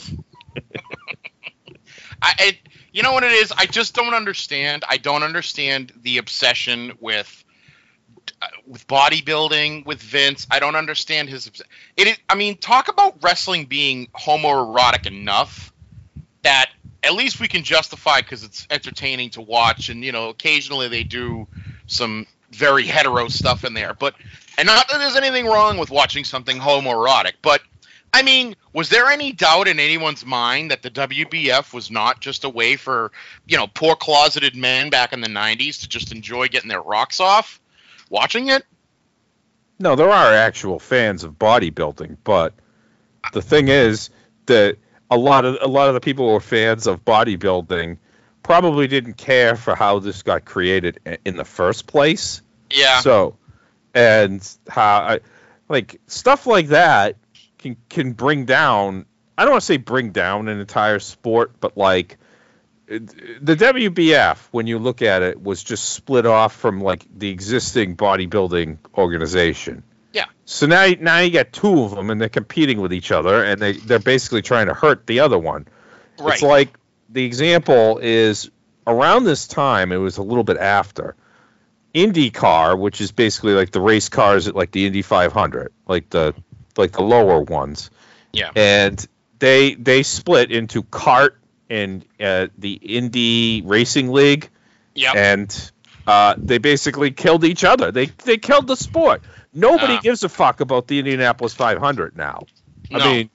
I, 2.22 2.58
you 2.92 3.04
know 3.04 3.14
what 3.14 3.24
it 3.24 3.32
is? 3.32 3.52
I 3.52 3.66
just 3.66 3.96
don't 3.96 4.14
understand. 4.14 4.84
I 4.88 4.98
don't 4.98 5.24
understand 5.24 5.92
the 6.02 6.18
obsession 6.18 6.94
with 7.00 7.44
uh, 8.42 8.48
with 8.68 8.86
bodybuilding 8.88 9.86
with 9.86 10.02
Vince. 10.02 10.48
I 10.52 10.60
don't 10.60 10.76
understand 10.76 11.30
his. 11.30 11.52
It. 11.98 12.08
is- 12.08 12.18
I 12.30 12.36
mean, 12.36 12.58
talk 12.58 12.88
about 12.90 13.24
wrestling 13.24 13.66
being 13.66 14.08
homoerotic 14.08 15.08
enough 15.08 15.74
that 16.44 16.70
at 17.04 17.14
least 17.14 17.40
we 17.40 17.48
can 17.48 17.64
justify 17.64 18.22
because 18.22 18.44
it's 18.44 18.68
entertaining 18.70 19.32
to 19.32 19.42
watch, 19.42 19.90
and 19.90 20.04
you 20.04 20.12
know, 20.12 20.30
occasionally 20.30 20.88
they 20.88 21.04
do 21.04 21.48
some 21.88 22.28
very 22.52 22.86
hetero 22.86 23.28
stuff 23.30 23.64
in 23.64 23.74
there. 23.74 23.94
But 23.94 24.16
and 24.58 24.66
not 24.66 24.88
that 24.90 24.98
there's 24.98 25.16
anything 25.16 25.46
wrong 25.46 25.78
with 25.78 25.90
watching 25.90 26.24
something 26.24 26.58
homoerotic, 26.58 27.34
but 27.42 27.62
I 28.14 28.24
mean, 28.24 28.56
was 28.74 28.90
there 28.90 29.08
any 29.08 29.32
doubt 29.32 29.68
in 29.68 29.80
anyone's 29.80 30.26
mind 30.26 30.72
that 30.72 30.82
the 30.82 30.92
WBF 30.92 31.74
was 31.74 31.90
not 31.90 32.20
just 32.20 32.44
a 32.44 32.50
way 32.50 32.76
for, 32.76 33.12
you 33.48 33.58
know, 33.58 33.68
poor 33.68 33.96
closeted 33.96 34.56
men 34.56 34.90
back 34.90 35.14
in 35.14 35.22
the 35.22 35.30
90s 35.30 35.82
to 35.82 35.88
just 35.88 36.12
enjoy 36.12 36.50
getting 36.50 36.68
their 36.68 36.82
rocks 36.82 37.20
off 37.20 37.62
watching 38.10 38.50
it? 38.50 38.66
No, 39.80 39.96
there 39.96 40.10
are 40.10 40.34
actual 40.34 40.78
fans 40.78 41.24
of 41.24 41.40
bodybuilding, 41.40 42.18
but 42.24 42.54
the 43.34 43.42
thing 43.42 43.70
is 43.70 44.10
that 44.46 44.78
a 45.10 45.18
lot 45.18 45.46
of 45.46 45.58
a 45.62 45.68
lot 45.68 45.88
of 45.88 45.94
the 45.94 46.00
people 46.00 46.30
who 46.30 46.36
are 46.36 46.42
fans 46.42 46.88
of 46.88 47.04
bodybuilding 47.04 47.98
probably 48.44 48.88
didn't 48.88 49.16
care 49.16 49.56
for 49.56 49.76
how 49.76 50.00
this 50.00 50.22
got 50.24 50.46
created 50.46 51.00
in 51.26 51.36
the 51.36 51.46
first 51.46 51.88
place. 51.88 52.42
Yeah. 52.70 53.00
So, 53.02 53.38
and 53.94 54.48
how 54.68 54.84
I 54.84 55.20
like 55.70 56.00
stuff 56.08 56.48
like 56.48 56.68
that 56.68 57.18
can 57.58 57.78
can 57.90 58.14
bring 58.14 58.46
down. 58.46 59.06
I 59.38 59.44
don't 59.44 59.54
want 59.54 59.62
to 59.62 59.66
say 59.66 59.78
bring 59.78 60.12
down 60.12 60.48
an 60.48 60.60
entire 60.60 61.00
sport, 61.00 61.54
but 61.60 61.78
like 61.78 62.18
the 62.88 63.56
WBF, 63.56 64.38
when 64.52 64.68
you 64.68 64.78
look 64.78 65.02
at 65.02 65.22
it, 65.22 65.42
was 65.42 65.64
just 65.64 65.90
split 65.90 66.26
off 66.26 66.54
from 66.54 66.82
like 66.82 67.06
the 67.18 67.30
existing 67.30 67.96
bodybuilding 67.96 68.80
organization. 68.96 69.84
Yeah. 70.12 70.26
So 70.44 70.68
now, 70.68 70.92
now 71.00 71.20
you 71.20 71.32
got 71.32 71.54
two 71.54 71.84
of 71.84 71.92
them, 71.92 72.10
and 72.10 72.20
they're 72.20 72.28
competing 72.28 72.82
with 72.82 72.92
each 72.92 73.12
other, 73.12 73.44
and 73.44 73.62
they 73.62 73.74
they're 73.74 74.00
basically 74.00 74.42
trying 74.42 74.68
to 74.68 74.74
hurt 74.74 75.08
the 75.08 75.22
other 75.22 75.38
one. 75.38 75.68
Right. 76.20 76.34
It's 76.34 76.44
like 76.44 76.78
the 77.10 77.24
example 77.24 78.00
is 78.00 78.52
around 78.86 79.24
this 79.24 79.48
time. 79.48 79.94
It 79.94 79.98
was 79.98 80.18
a 80.18 80.24
little 80.24 80.44
bit 80.44 80.58
after 80.58 81.16
IndyCar, 81.94 82.78
which 82.78 83.02
is 83.02 83.12
basically 83.12 83.54
like 83.54 83.72
the 83.72 83.82
race 83.82 84.10
cars 84.10 84.48
at 84.48 84.56
like 84.56 84.72
the 84.72 84.86
Indy 84.86 85.02
500, 85.02 85.72
like 85.88 86.10
the 86.10 86.34
like 86.78 86.92
the 86.92 87.02
lower 87.02 87.42
ones. 87.42 87.90
Yeah. 88.32 88.52
And 88.56 89.06
they 89.40 89.76
they 89.76 90.04
split 90.04 90.52
into 90.52 90.84
CART 90.84 91.38
and 91.70 92.06
uh, 92.20 92.48
the 92.58 92.74
Indy 92.74 93.62
Racing 93.66 94.12
League. 94.12 94.50
Yeah. 94.96 95.14
And 95.16 95.72
uh, 96.08 96.36
they 96.38 96.58
basically 96.58 97.12
killed 97.12 97.44
each 97.44 97.64
other. 97.64 97.92
They 97.92 98.06
they 98.08 98.38
killed 98.38 98.68
the 98.68 98.76
sport. 98.76 99.22
Nobody 99.54 99.96
Ah. 99.96 100.02
gives 100.02 100.24
a 100.24 100.30
fuck 100.30 100.62
about 100.62 100.88
the 100.88 101.00
Indianapolis 101.00 101.54
500 101.54 102.16
now. 102.16 102.44
I 102.94 102.98
mean, 103.00 103.30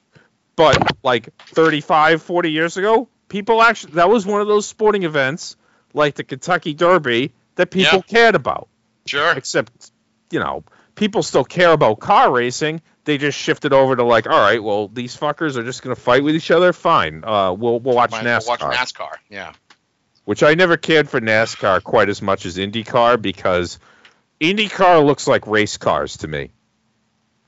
but 0.55 0.97
like 1.03 1.29
35, 1.39 2.23
40 2.23 2.51
years 2.51 2.77
ago, 2.79 3.09
people 3.29 3.63
actually 3.63 3.93
that 3.95 4.09
was 4.09 4.25
one 4.27 4.41
of 4.41 4.47
those 4.49 4.67
sporting 4.67 5.03
events 5.03 5.57
like 5.93 6.15
the 6.15 6.25
Kentucky 6.25 6.73
Derby 6.75 7.33
that 7.57 7.71
people 7.71 8.03
cared 8.03 8.35
about. 8.35 8.69
Sure. 9.07 9.33
Except, 9.33 9.91
you 10.31 10.41
know, 10.41 10.65
people 10.95 11.23
still 11.23 11.45
care 11.45 11.73
about 11.73 12.01
car 12.01 12.33
racing. 12.33 12.81
They 13.05 13.19
just 13.19 13.39
shifted 13.39 13.73
over 13.73 13.95
to 13.95 14.03
like, 14.03 14.27
all 14.27 14.39
right, 14.41 14.63
well, 14.63 14.89
these 14.89 15.17
fuckers 15.17 15.57
are 15.57 15.63
just 15.63 15.83
going 15.83 15.95
to 15.95 16.01
fight 16.01 16.25
with 16.25 16.35
each 16.35 16.51
other. 16.51 16.73
Fine, 16.73 17.23
uh, 17.25 17.53
we'll 17.53 17.79
we'll 17.79 17.95
watch 17.95 18.13
as 18.13 18.25
NASCAR, 18.25 18.61
well 18.61 18.71
watch 18.71 18.95
NASCAR. 18.95 19.13
Yeah. 19.29 19.53
which 20.25 20.43
I 20.43 20.55
never 20.55 20.77
cared 20.77 21.09
for 21.09 21.21
NASCAR 21.21 21.83
quite 21.85 22.09
as 22.09 22.21
much 22.21 22.47
as 22.47 22.57
IndyCar 22.57 23.23
because 23.23 23.79
IndyCar 24.41 25.05
looks 25.05 25.29
like 25.29 25.47
race 25.47 25.77
cars 25.77 26.17
to 26.19 26.29
me. 26.29 26.51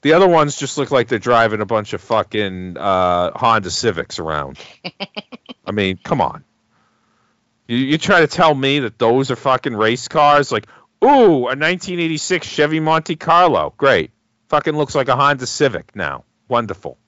The 0.02 0.12
other 0.12 0.28
ones 0.28 0.56
just 0.56 0.78
look 0.78 0.92
like 0.92 1.08
they're 1.08 1.18
driving 1.18 1.60
a 1.60 1.66
bunch 1.66 1.92
of 1.92 2.00
fucking 2.00 2.76
uh, 2.78 3.32
Honda 3.36 3.70
Civics 3.70 4.20
around. 4.20 4.58
I 5.66 5.72
mean, 5.72 5.98
come 6.04 6.20
on. 6.20 6.44
You, 7.68 7.76
you 7.76 7.98
try 7.98 8.20
to 8.20 8.26
tell 8.26 8.54
me 8.54 8.80
that 8.80 8.98
those 8.98 9.30
are 9.30 9.36
fucking 9.36 9.76
race 9.76 10.08
cars? 10.08 10.50
Like, 10.50 10.66
ooh, 11.04 11.46
a 11.46 11.54
1986 11.54 12.46
Chevy 12.46 12.80
Monte 12.80 13.16
Carlo. 13.16 13.72
Great. 13.76 14.10
Fucking 14.48 14.76
looks 14.76 14.94
like 14.94 15.08
a 15.08 15.16
Honda 15.16 15.46
Civic 15.46 15.94
now. 15.94 16.24
Wonderful. 16.48 16.98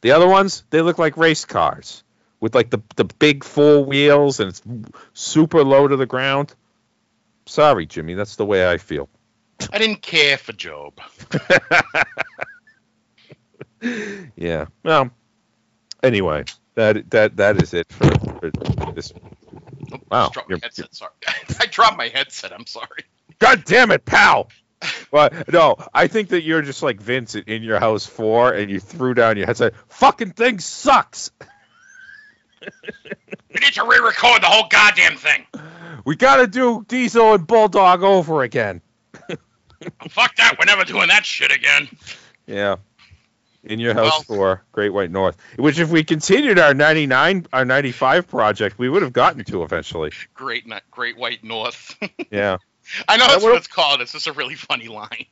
The 0.00 0.12
other 0.12 0.28
ones, 0.28 0.64
they 0.70 0.80
look 0.80 0.98
like 0.98 1.16
race 1.16 1.44
cars 1.44 2.04
with 2.40 2.54
like 2.54 2.70
the, 2.70 2.80
the 2.96 3.04
big 3.04 3.44
four 3.44 3.84
wheels 3.84 4.40
and 4.40 4.48
it's 4.48 4.62
super 5.12 5.62
low 5.64 5.88
to 5.88 5.96
the 5.96 6.06
ground. 6.06 6.54
Sorry, 7.46 7.84
Jimmy. 7.84 8.14
That's 8.14 8.36
the 8.36 8.46
way 8.46 8.70
I 8.70 8.78
feel. 8.78 9.08
I 9.72 9.78
didn't 9.78 10.02
care 10.02 10.38
for 10.38 10.52
Job. 10.52 10.98
Yeah. 14.36 14.66
Well, 14.82 15.10
anyway, 16.02 16.44
that 16.74 17.10
that 17.10 17.36
that 17.36 17.62
is 17.62 17.74
it 17.74 17.86
for, 17.90 18.10
for 18.40 18.92
this. 18.92 19.12
Wow. 20.10 20.30
Dropped 20.30 20.50
my 20.50 20.58
headset. 20.62 20.94
Sorry. 20.94 21.12
I 21.60 21.66
dropped 21.66 21.96
my 21.96 22.08
headset. 22.08 22.52
I'm 22.52 22.66
sorry. 22.66 23.04
God 23.38 23.64
damn 23.64 23.90
it, 23.90 24.04
pal. 24.04 24.48
Well, 25.10 25.30
no, 25.50 25.76
I 25.94 26.08
think 26.08 26.28
that 26.28 26.42
you're 26.42 26.60
just 26.60 26.82
like 26.82 27.00
Vince 27.00 27.34
in 27.34 27.62
your 27.62 27.80
house 27.80 28.04
four, 28.04 28.52
and 28.52 28.70
you 28.70 28.80
threw 28.80 29.14
down 29.14 29.38
your 29.38 29.46
headset. 29.46 29.72
Fucking 29.88 30.32
thing 30.32 30.58
sucks. 30.58 31.30
We 32.60 33.60
need 33.60 33.72
to 33.74 33.84
re-record 33.86 34.42
the 34.42 34.46
whole 34.46 34.68
goddamn 34.68 35.16
thing. 35.16 35.46
We 36.04 36.16
got 36.16 36.36
to 36.36 36.46
do 36.46 36.84
Diesel 36.86 37.34
and 37.34 37.46
Bulldog 37.46 38.02
over 38.02 38.42
again. 38.42 38.82
Fuck 40.10 40.36
that. 40.36 40.56
We're 40.58 40.66
never 40.66 40.84
doing 40.84 41.08
that 41.08 41.24
shit 41.24 41.50
again. 41.50 41.88
Yeah. 42.46 42.76
In 43.64 43.80
your 43.80 43.94
house 43.94 44.24
for 44.24 44.62
Great 44.72 44.90
White 44.90 45.10
North. 45.10 45.36
Which, 45.56 45.78
if 45.78 45.90
we 45.90 46.04
continued 46.04 46.58
our 46.58 46.74
'99, 46.74 47.46
our 47.52 47.64
'95 47.64 48.28
project, 48.28 48.78
we 48.78 48.88
would 48.88 49.02
have 49.02 49.12
gotten 49.12 49.42
to 49.44 49.62
eventually. 49.62 50.12
Great, 50.34 50.64
Great 50.90 51.16
White 51.16 51.42
North. 51.44 51.96
Yeah. 52.30 52.58
I 53.08 53.16
know 53.16 53.24
That 53.26 53.32
that's 53.32 53.42
what 53.44 53.56
it's 53.56 53.66
called. 53.66 54.02
It's 54.02 54.12
just 54.12 54.26
a 54.26 54.32
really 54.32 54.54
funny 54.56 54.88
line. 54.88 55.24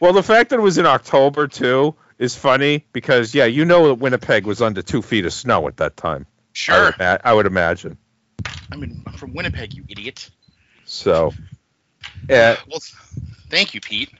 Well, 0.00 0.12
the 0.12 0.22
fact 0.22 0.50
that 0.50 0.58
it 0.58 0.62
was 0.62 0.76
in 0.78 0.84
October 0.86 1.48
too 1.48 1.94
is 2.18 2.36
funny 2.36 2.84
because 2.92 3.34
yeah, 3.34 3.46
you 3.46 3.64
know 3.64 3.88
that 3.88 3.94
Winnipeg 3.94 4.44
was 4.44 4.60
under 4.60 4.82
two 4.82 5.00
feet 5.00 5.24
of 5.24 5.32
snow 5.32 5.66
at 5.68 5.78
that 5.78 5.96
time. 5.96 6.26
I 6.28 6.48
Sure. 6.52 6.84
would, 6.86 6.94
ima- 7.00 7.20
I 7.24 7.32
would 7.32 7.46
imagine. 7.46 7.96
I 8.70 8.76
mean, 8.76 9.02
I'm 9.06 9.14
from 9.14 9.32
Winnipeg, 9.32 9.72
you 9.74 9.84
idiot. 9.88 10.28
So, 10.84 11.32
yeah, 12.28 12.56
Well, 12.68 12.80
thank 13.48 13.72
you, 13.74 13.80
Pete. 13.80 14.10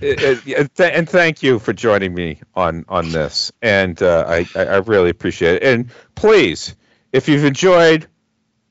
It- 0.00 0.46
it- 0.46 0.80
and 0.80 1.08
thank 1.08 1.42
you 1.42 1.58
for 1.58 1.72
joining 1.72 2.14
me 2.14 2.40
on 2.54 2.84
on 2.88 3.10
this, 3.10 3.52
and 3.62 4.00
uh, 4.02 4.24
I 4.28 4.46
I 4.54 4.60
I 4.64 4.76
really 4.78 5.10
appreciate 5.10 5.56
it. 5.56 5.62
And 5.64 5.90
please, 6.14 6.76
if 7.12 7.28
you've 7.28 7.44
enjoyed 7.44 8.06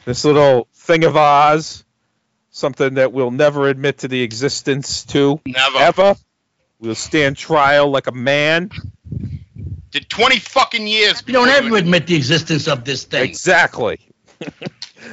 this 0.06 0.24
little 0.24 0.68
thing 0.74 1.04
of 1.04 1.18
Oz, 1.18 1.84
something 2.50 2.94
that 2.96 3.12
we'll 3.12 3.32
never 3.32 3.68
admit 3.68 4.00
to 4.00 4.08
the 4.08 4.22
existence 4.22 5.04
to 5.06 5.40
Never. 5.46 5.78
ever, 5.80 6.16
we'll 6.80 6.96
stand 6.96 7.36
trial 7.38 7.90
like 7.90 8.08
a 8.08 8.12
man. 8.14 8.72
Did 9.92 10.10
20 10.10 10.40
fucking 10.40 10.86
years. 10.88 11.24
You 11.26 11.34
don't 11.34 11.50
ever 11.50 11.76
admit 11.78 12.08
the 12.08 12.16
existence 12.16 12.68
of 12.68 12.86
this 12.86 13.04
thing. 13.06 13.24
Exactly. 13.24 14.00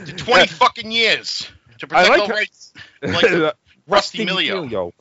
Did 0.05 0.19
20 0.19 0.47
fucking 0.49 0.91
years 0.91 1.49
to 1.79 1.87
protect 1.87 2.09
like 2.11 2.21
all 2.21 2.27
how- 2.29 2.35
rights. 2.35 2.73
Like 3.03 3.23
Rusty 3.87 4.25
Rusty 4.25 4.27
Millio. 4.27 4.69
Millio. 4.69 4.93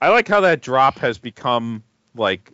I 0.00 0.10
like 0.10 0.28
how 0.28 0.42
that 0.42 0.62
drop 0.62 0.98
has 1.00 1.18
become 1.18 1.82
like 2.14 2.52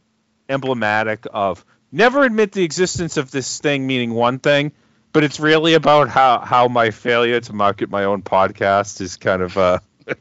emblematic 0.48 1.26
of 1.32 1.64
never 1.92 2.24
admit 2.24 2.52
the 2.52 2.64
existence 2.64 3.16
of 3.16 3.30
this 3.30 3.58
thing 3.58 3.86
meaning 3.86 4.12
one 4.14 4.38
thing, 4.38 4.72
but 5.12 5.24
it's 5.24 5.38
really 5.38 5.74
about 5.74 6.08
how 6.08 6.40
how 6.40 6.68
my 6.68 6.90
failure 6.90 7.40
to 7.40 7.52
market 7.52 7.90
my 7.90 8.04
own 8.04 8.22
podcast 8.22 9.00
is 9.00 9.16
kind 9.16 9.42
of 9.42 9.56
uh 9.56 9.78
like 10.06 10.18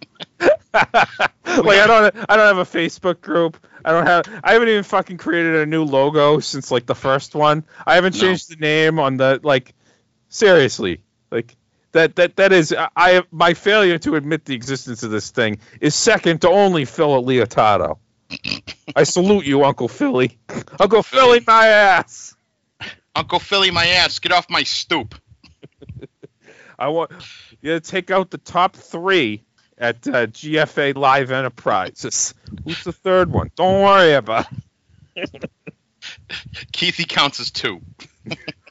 I 0.74 1.88
don't 1.88 2.16
I 2.30 2.38
don't 2.38 2.48
have 2.48 2.58
a 2.58 2.66
Facebook 2.66 3.22
group. 3.22 3.58
I 3.86 3.92
don't 3.92 4.06
have 4.06 4.26
I 4.44 4.54
haven't 4.54 4.70
even 4.70 4.84
fucking 4.84 5.18
created 5.18 5.56
a 5.56 5.66
new 5.66 5.84
logo 5.84 6.40
since 6.40 6.72
like 6.72 6.86
the 6.86 6.96
first 6.96 7.36
one. 7.36 7.66
I 7.86 7.96
haven't 7.96 8.14
changed 8.14 8.50
the 8.50 8.56
name 8.58 9.00
on 9.00 9.18
the 9.18 9.40
like 9.44 9.74
seriously. 10.30 11.04
Like 11.32 11.56
that 11.94 12.16
that 12.18 12.36
that 12.36 12.52
is 12.52 12.76
I 12.96 13.24
my 13.32 13.54
failure 13.54 13.98
to 14.00 14.16
admit 14.16 14.46
the 14.46 14.56
existence 14.56 15.04
of 15.04 15.12
this 15.12 15.32
thing 15.32 15.60
is 15.80 15.96
second 15.96 16.42
to 16.42 16.50
only 16.50 16.86
Phil 16.86 17.24
Leotardo. 17.24 17.98
I 18.96 19.04
salute 19.04 19.46
you, 19.46 19.64
Uncle 19.64 19.88
Philly. 19.88 20.38
Uncle 20.80 21.04
Philly, 21.04 21.42
my 21.46 21.68
ass. 21.68 22.36
Uncle 23.16 23.40
Philly, 23.40 23.72
my 23.72 23.86
ass, 23.86 24.20
get 24.20 24.32
off 24.32 24.50
my 24.50 24.64
stoop. 24.64 25.16
I 26.80 26.88
want 26.88 27.12
you 27.62 27.74
to 27.74 27.80
take 27.80 28.10
out 28.12 28.32
the 28.32 28.40
top 28.40 28.76
three 28.76 29.44
at 29.78 30.08
uh, 30.08 30.28
GFA 30.28 30.96
Live 30.96 31.32
Enterprises. 31.32 32.34
Who's 32.64 32.84
the 32.84 32.92
third 32.92 33.32
one? 33.32 33.52
Don't 33.56 33.84
worry 33.84 34.14
about. 34.14 34.48
it. 35.16 35.52
Keithy 36.74 37.08
counts 37.08 37.40
as 37.40 37.52
two. 37.52 37.82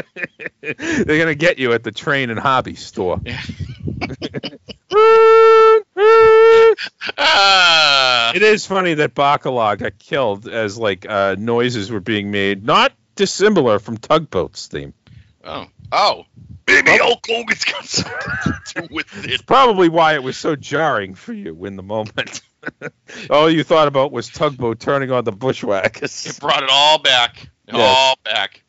They're 0.60 1.18
gonna 1.18 1.34
get 1.34 1.58
you 1.58 1.72
at 1.72 1.82
the 1.84 1.92
train 1.92 2.30
and 2.30 2.38
hobby 2.38 2.74
store. 2.74 3.20
Ah. 7.18 8.32
it 8.34 8.42
is 8.42 8.66
funny 8.66 8.94
that 8.94 9.14
Bacala 9.14 9.78
got 9.78 9.98
killed 9.98 10.48
as 10.48 10.76
like 10.78 11.06
uh, 11.08 11.36
noises 11.38 11.90
were 11.90 12.00
being 12.00 12.30
made, 12.30 12.64
not 12.64 12.92
dissimilar 13.14 13.78
from 13.78 13.96
Tugboat's 13.96 14.66
theme. 14.66 14.92
Oh, 15.44 15.66
oh, 15.92 16.24
maybe 16.66 16.90
Hulk 16.98 17.24
Hogan's 17.26 17.64
got 17.64 17.84
something 17.84 18.52
to 18.66 18.82
do 18.82 18.88
with 18.94 19.06
it. 19.26 19.46
Probably 19.46 19.88
why 19.88 20.14
it 20.14 20.22
was 20.22 20.36
so 20.36 20.56
jarring 20.56 21.14
for 21.14 21.32
you 21.32 21.64
in 21.66 21.76
the 21.76 21.82
moment. 21.82 22.42
all 23.30 23.48
you 23.50 23.62
thought 23.62 23.88
about 23.88 24.12
was 24.12 24.28
Tugboat 24.28 24.80
turning 24.80 25.10
on 25.12 25.24
the 25.24 25.32
bushwhackers. 25.32 26.26
It 26.26 26.40
brought 26.40 26.62
it 26.62 26.68
all 26.70 26.98
back, 26.98 27.48
Yes. 27.68 27.76
all 27.76 28.18
back. 28.24 28.62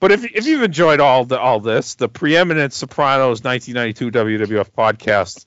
But 0.00 0.12
if 0.12 0.24
if 0.24 0.46
you've 0.46 0.62
enjoyed 0.62 1.00
all 1.00 1.24
the 1.24 1.38
all 1.38 1.60
this, 1.60 1.96
the 1.96 2.08
preeminent 2.08 2.72
Sopranos 2.72 3.42
1992 3.42 4.46
WWF 4.46 4.70
podcast 4.70 5.46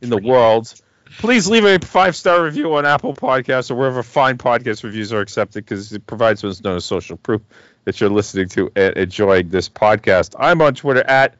in 0.00 0.08
the 0.08 0.16
world, 0.16 0.72
please 1.18 1.48
leave 1.48 1.64
a 1.64 1.78
five 1.78 2.16
star 2.16 2.42
review 2.42 2.74
on 2.74 2.86
Apple 2.86 3.14
Podcasts 3.14 3.70
or 3.70 3.74
wherever 3.74 4.02
fine 4.02 4.38
podcast 4.38 4.84
reviews 4.84 5.12
are 5.12 5.20
accepted 5.20 5.64
because 5.64 5.92
it 5.92 6.06
provides 6.06 6.42
what's 6.42 6.62
known 6.62 6.76
as 6.76 6.84
social 6.84 7.18
proof 7.18 7.42
that 7.84 8.00
you're 8.00 8.10
listening 8.10 8.48
to 8.48 8.70
and 8.74 8.96
enjoying 8.96 9.50
this 9.50 9.68
podcast. 9.68 10.34
I'm 10.38 10.62
on 10.62 10.74
Twitter 10.74 11.02
at 11.06 11.34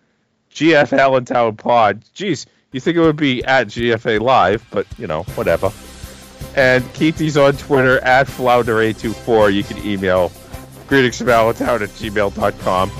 GF 0.53 0.99
Allentown 0.99 1.57
Pod. 1.57 2.05
Jeez, 2.15 2.47
you 2.73 2.81
think 2.81 2.97
it 2.97 3.01
would 3.01 3.17
be 3.17 3.43
at 3.45 3.69
GFA 3.69 4.21
Live, 4.21 4.67
but 4.71 4.87
you 4.99 5.07
know, 5.07 5.23
whatever. 5.35 5.73
And 6.57 6.85
Keithy's 6.95 7.37
on 7.37 7.57
Twitter 7.57 7.99
at 8.01 8.27
Flounder824. 8.27 9.55
You 9.55 9.63
can 9.63 9.79
email 9.79 10.33
greetings 10.91 11.19
from 11.19 11.29
Allentown 11.29 11.85
at 11.85 11.89
gmail.com 11.91 12.91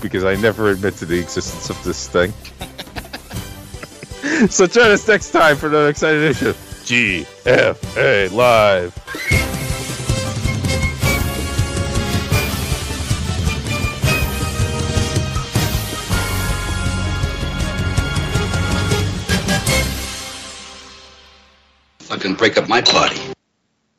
because 0.00 0.24
I 0.24 0.34
never 0.36 0.70
admit 0.70 0.94
to 0.96 1.04
the 1.04 1.18
existence 1.18 1.68
of 1.68 1.84
this 1.84 2.08
thing. 2.08 2.32
so 4.48 4.66
join 4.66 4.90
us 4.90 5.06
next 5.06 5.30
time 5.30 5.56
for 5.56 5.68
another 5.68 5.90
exciting 5.90 6.22
edition 6.22 6.48
of 6.48 6.56
GFA 6.56 8.32
Live. 8.32 9.46
Break 22.46 22.58
up 22.58 22.68
my 22.68 22.80
party. 22.80 23.35